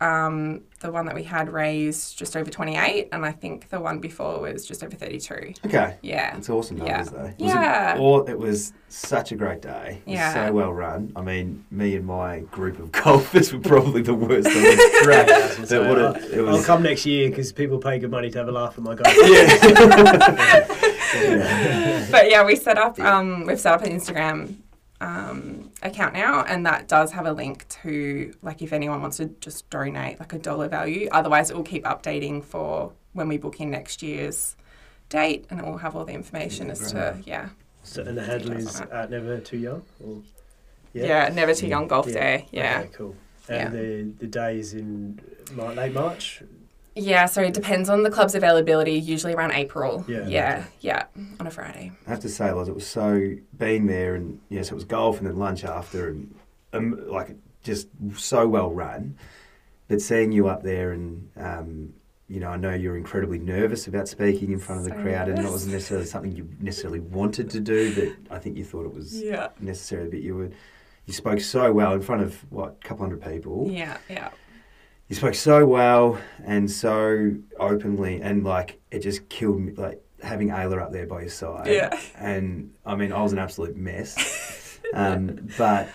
um, 0.00 0.62
the 0.80 0.90
one 0.90 1.04
that 1.06 1.14
we 1.14 1.22
had 1.22 1.52
raised 1.52 2.16
just 2.18 2.34
over 2.34 2.50
28, 2.50 3.08
and 3.12 3.26
I 3.26 3.32
think 3.32 3.68
the 3.68 3.78
one 3.80 3.98
before 3.98 4.40
was 4.40 4.64
just 4.66 4.82
over 4.82 4.96
32. 4.96 5.52
Okay. 5.66 5.96
Yeah. 6.00 6.36
It's 6.38 6.48
awesome 6.48 6.78
Yeah. 6.78 6.84
numbers 7.02 7.10
though. 7.12 7.22
Was 7.22 7.34
Yeah. 7.38 7.94
It, 7.94 8.00
all, 8.00 8.22
it 8.24 8.38
was 8.38 8.72
such 8.88 9.30
a 9.32 9.36
great 9.36 9.60
day. 9.60 10.00
It 10.06 10.10
was 10.10 10.14
Yeah. 10.14 10.32
so 10.46 10.52
well 10.52 10.72
run. 10.72 11.12
I 11.14 11.20
mean, 11.20 11.66
me 11.70 11.96
and 11.96 12.06
my 12.06 12.40
group 12.50 12.78
of 12.78 12.90
golfers 13.04 13.52
were 13.52 13.60
probably 13.60 14.00
the 14.00 14.14
worst 14.14 14.46
on 14.46 14.54
the 14.54 15.00
track. 15.04 15.26
that 15.26 15.80
would 15.80 15.98
I'll, 15.98 16.14
have, 16.14 16.24
it 16.24 16.48
I'll 16.48 16.62
come 16.62 16.82
next 16.82 17.04
year 17.04 17.28
because 17.28 17.52
people 17.52 17.76
pay 17.78 17.98
good 17.98 18.10
money 18.10 18.30
to 18.30 18.38
have 18.38 18.48
a 18.48 18.52
laugh 18.52 18.78
at 18.78 18.82
my 18.82 18.94
golf. 18.94 19.14
yeah. 21.14 22.06
but 22.10 22.30
yeah, 22.30 22.44
we 22.44 22.56
set 22.56 22.78
up. 22.78 22.98
Um, 23.00 23.44
we've 23.46 23.60
set 23.60 23.74
up 23.74 23.82
an 23.82 23.92
Instagram 23.92 24.54
um, 25.00 25.70
account 25.82 26.14
now, 26.14 26.44
and 26.44 26.66
that 26.66 26.88
does 26.88 27.12
have 27.12 27.26
a 27.26 27.32
link 27.32 27.66
to 27.82 28.34
like 28.42 28.62
if 28.62 28.72
anyone 28.72 29.00
wants 29.00 29.16
to 29.18 29.26
just 29.40 29.68
donate 29.70 30.20
like 30.20 30.32
a 30.32 30.38
dollar 30.38 30.68
value. 30.68 31.08
Otherwise, 31.12 31.50
it 31.50 31.56
will 31.56 31.62
keep 31.64 31.84
updating 31.84 32.44
for 32.44 32.92
when 33.12 33.28
we 33.28 33.38
book 33.38 33.60
in 33.60 33.70
next 33.70 34.02
year's 34.02 34.56
date, 35.08 35.46
and 35.50 35.58
it 35.60 35.66
will 35.66 35.78
have 35.78 35.96
all 35.96 36.04
the 36.04 36.12
information 36.12 36.66
Yeah, 36.66 36.72
as 36.72 36.92
great. 36.92 36.92
to 36.92 37.16
yeah, 37.26 37.48
So, 37.82 38.02
and 38.02 38.16
the 38.16 38.22
handle 38.24 38.52
Details 38.52 38.74
is 38.74 38.80
on 38.82 38.88
at 38.92 39.10
never 39.10 39.38
too 39.40 39.58
young. 39.58 39.82
Or, 40.04 40.22
yeah, 40.92 41.28
never 41.28 41.54
too 41.54 41.66
young 41.66 41.88
golf 41.88 42.06
Yeah. 42.08 42.14
day. 42.14 42.48
Yeah, 42.52 42.78
Okay, 42.80 42.90
cool. 42.92 43.16
And 43.48 43.72
the 43.72 44.12
the 44.20 44.26
day 44.26 44.58
is 44.58 44.74
in 44.74 45.20
late 45.56 45.92
March. 45.92 46.42
Yeah. 46.94 47.26
So 47.26 47.42
it 47.42 47.54
depends 47.54 47.88
on 47.88 48.02
the 48.02 48.10
club's 48.10 48.34
availability. 48.34 48.92
Usually 48.94 49.34
around 49.34 49.52
April. 49.52 50.04
Yeah. 50.08 50.26
yeah, 50.26 50.64
yeah, 50.80 51.04
on 51.38 51.46
a 51.46 51.50
Friday. 51.50 51.92
I 52.06 52.10
have 52.10 52.20
to 52.20 52.28
say, 52.28 52.50
Loz, 52.52 52.68
it 52.68 52.74
was 52.74 52.86
so 52.86 53.34
being 53.58 53.86
there, 53.86 54.14
and 54.14 54.40
yes, 54.48 54.70
it 54.70 54.74
was 54.74 54.84
golf 54.84 55.18
and 55.18 55.26
then 55.26 55.36
lunch 55.38 55.64
after, 55.64 56.08
and 56.08 56.34
um, 56.72 57.02
like 57.08 57.36
just 57.62 57.88
so 58.16 58.46
well 58.48 58.70
run. 58.70 59.16
But 59.88 60.00
seeing 60.00 60.30
you 60.32 60.48
up 60.48 60.62
there, 60.62 60.92
and 60.92 61.28
um, 61.36 61.94
you 62.28 62.38
know, 62.38 62.48
I 62.50 62.56
know 62.56 62.72
you're 62.74 62.96
incredibly 62.96 63.40
nervous 63.40 63.88
about 63.88 64.06
speaking 64.06 64.52
in 64.52 64.58
front 64.60 64.80
of 64.82 64.84
the 64.84 64.92
So 64.94 65.02
crowd, 65.02 65.28
and 65.28 65.38
it 65.40 65.50
wasn't 65.50 65.72
necessarily 65.72 66.06
something 66.06 66.30
you 66.30 66.48
necessarily 66.60 67.00
wanted 67.00 67.50
to 67.50 67.60
do, 67.60 67.92
but 67.94 68.36
I 68.36 68.38
think 68.38 68.56
you 68.56 68.64
thought 68.64 68.86
it 68.86 68.94
was 68.94 69.20
Yeah, 69.20 69.48
necessary. 69.58 70.08
But 70.08 70.20
you 70.20 70.36
were, 70.36 70.50
you 71.06 71.12
spoke 71.12 71.40
so 71.40 71.72
well 71.72 71.92
in 71.92 72.02
front 72.02 72.22
of 72.22 72.36
what 72.52 72.76
a 72.82 72.86
couple 72.86 73.04
hundred 73.04 73.20
people. 73.22 73.68
yeah, 73.68 73.96
yeah. 74.08 74.30
You 75.10 75.16
spoke 75.16 75.34
so 75.34 75.66
well 75.66 76.20
and 76.44 76.70
so 76.70 77.34
openly, 77.58 78.22
and 78.22 78.44
like 78.44 78.80
it 78.92 79.00
just 79.00 79.28
killed 79.28 79.60
me. 79.60 79.72
Like 79.72 80.00
having 80.22 80.50
Ayla 80.50 80.80
up 80.80 80.92
there 80.92 81.04
by 81.04 81.22
your 81.22 81.30
side. 81.30 81.66
Yeah. 81.66 81.98
And 82.14 82.72
I 82.86 82.94
mean, 82.94 83.12
I 83.12 83.20
was 83.20 83.32
an 83.32 83.40
absolute 83.40 83.76
mess. 83.76 84.78
um, 84.94 85.48
but 85.58 85.88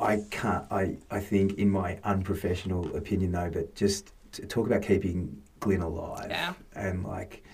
I 0.00 0.22
can't. 0.30 0.64
I 0.70 0.96
I 1.10 1.20
think, 1.20 1.58
in 1.58 1.68
my 1.68 1.98
unprofessional 2.04 2.96
opinion, 2.96 3.32
though, 3.32 3.50
but 3.50 3.74
just 3.74 4.14
to 4.32 4.46
talk 4.46 4.66
about 4.66 4.80
keeping 4.80 5.42
Glyn 5.60 5.82
alive. 5.82 6.30
Yeah. 6.30 6.54
And 6.74 7.04
like 7.04 7.44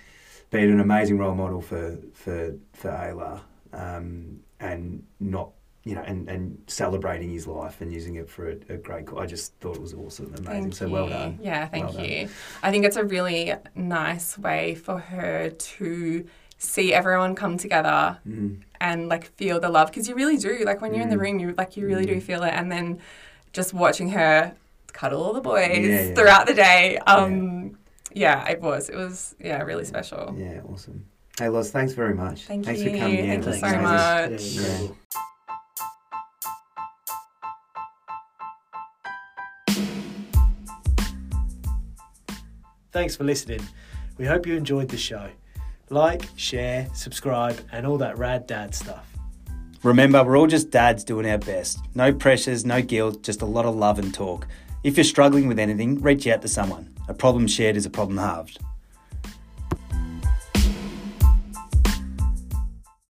being 0.50 0.70
an 0.70 0.78
amazing 0.78 1.18
role 1.18 1.34
model 1.34 1.60
for 1.60 1.98
for 2.14 2.54
for 2.72 2.88
Ayla, 2.88 3.40
um, 3.72 4.38
and 4.60 5.02
not. 5.18 5.50
You 5.84 5.94
know, 5.94 6.02
and, 6.02 6.28
and 6.28 6.62
celebrating 6.66 7.30
his 7.30 7.46
life 7.46 7.80
and 7.80 7.90
using 7.90 8.16
it 8.16 8.28
for 8.28 8.50
a, 8.50 8.56
a 8.68 8.76
great. 8.76 9.06
co- 9.06 9.18
I 9.18 9.24
just 9.24 9.54
thought 9.60 9.76
it 9.76 9.80
was 9.80 9.94
awesome, 9.94 10.26
and 10.34 10.40
amazing. 10.40 10.62
Thank 10.64 10.74
so 10.74 10.84
you. 10.86 10.92
well 10.92 11.08
done. 11.08 11.38
Yeah, 11.42 11.66
thank 11.68 11.84
Well 11.86 11.92
done. 11.94 12.04
you. 12.04 12.28
I 12.62 12.70
think 12.70 12.84
it's 12.84 12.96
a 12.96 13.04
really 13.04 13.54
nice 13.74 14.36
way 14.36 14.74
for 14.74 14.98
her 14.98 15.48
to 15.48 16.26
see 16.58 16.92
everyone 16.92 17.34
come 17.34 17.56
together 17.56 18.18
Mm. 18.28 18.60
and 18.78 19.08
like 19.08 19.24
feel 19.36 19.58
the 19.58 19.70
love 19.70 19.88
because 19.88 20.06
you 20.06 20.14
really 20.14 20.36
do. 20.36 20.64
Like 20.66 20.82
when 20.82 20.92
you're 20.92 21.02
in 21.02 21.08
the 21.08 21.16
room, 21.16 21.38
you 21.38 21.54
like 21.56 21.78
you 21.78 21.86
really 21.86 22.04
do 22.04 22.16
Mm. 22.16 22.22
feel 22.22 22.42
it, 22.42 22.52
and 22.52 22.70
then 22.70 22.98
just 23.54 23.72
watching 23.72 24.10
her 24.10 24.52
cuddle 24.92 25.22
all 25.22 25.32
the 25.32 25.40
boys 25.40 25.78
Yeah, 25.78 26.02
yeah. 26.08 26.14
throughout 26.14 26.46
the 26.46 26.52
day. 26.54 26.98
Um, 27.06 27.78
yeah. 28.12 28.46
it 28.50 28.60
was. 28.60 28.90
It 28.90 28.96
was 28.96 29.34
yeah, 29.40 29.62
really 29.62 29.86
special. 29.86 30.34
Yeah, 30.36 30.60
awesome. 30.70 31.06
Hey, 31.38 31.48
Loz, 31.48 31.70
thanks 31.70 31.94
very 31.94 32.12
much. 32.14 32.42
Thank 32.42 32.66
thanks 32.66 32.82
you. 32.82 32.90
for 32.90 32.98
coming 32.98 33.18
in. 33.20 33.42
Thank 33.42 33.44
you 33.44 33.44
It 33.44 33.46
was 33.46 33.60
so 33.60 34.58
amazing. 34.58 34.88
much. 34.90 35.24
Thanks 42.92 43.14
for 43.14 43.22
listening. 43.22 43.60
We 44.18 44.26
hope 44.26 44.46
you 44.46 44.56
enjoyed 44.56 44.88
the 44.88 44.96
show. 44.96 45.28
Like, 45.90 46.28
share, 46.36 46.88
subscribe, 46.92 47.60
and 47.70 47.86
all 47.86 47.98
that 47.98 48.18
rad 48.18 48.46
dad 48.48 48.74
stuff. 48.74 49.06
Remember, 49.82 50.24
we're 50.24 50.36
all 50.36 50.48
just 50.48 50.70
dads 50.70 51.04
doing 51.04 51.28
our 51.28 51.38
best. 51.38 51.78
No 51.94 52.12
pressures, 52.12 52.64
no 52.64 52.82
guilt, 52.82 53.22
just 53.22 53.42
a 53.42 53.46
lot 53.46 53.64
of 53.64 53.76
love 53.76 53.98
and 53.98 54.12
talk. 54.12 54.46
If 54.82 54.96
you're 54.96 55.04
struggling 55.04 55.46
with 55.46 55.58
anything, 55.58 56.00
reach 56.00 56.26
out 56.26 56.42
to 56.42 56.48
someone. 56.48 56.92
A 57.08 57.14
problem 57.14 57.46
shared 57.46 57.76
is 57.76 57.86
a 57.86 57.90
problem 57.90 58.18
halved. 58.18 58.58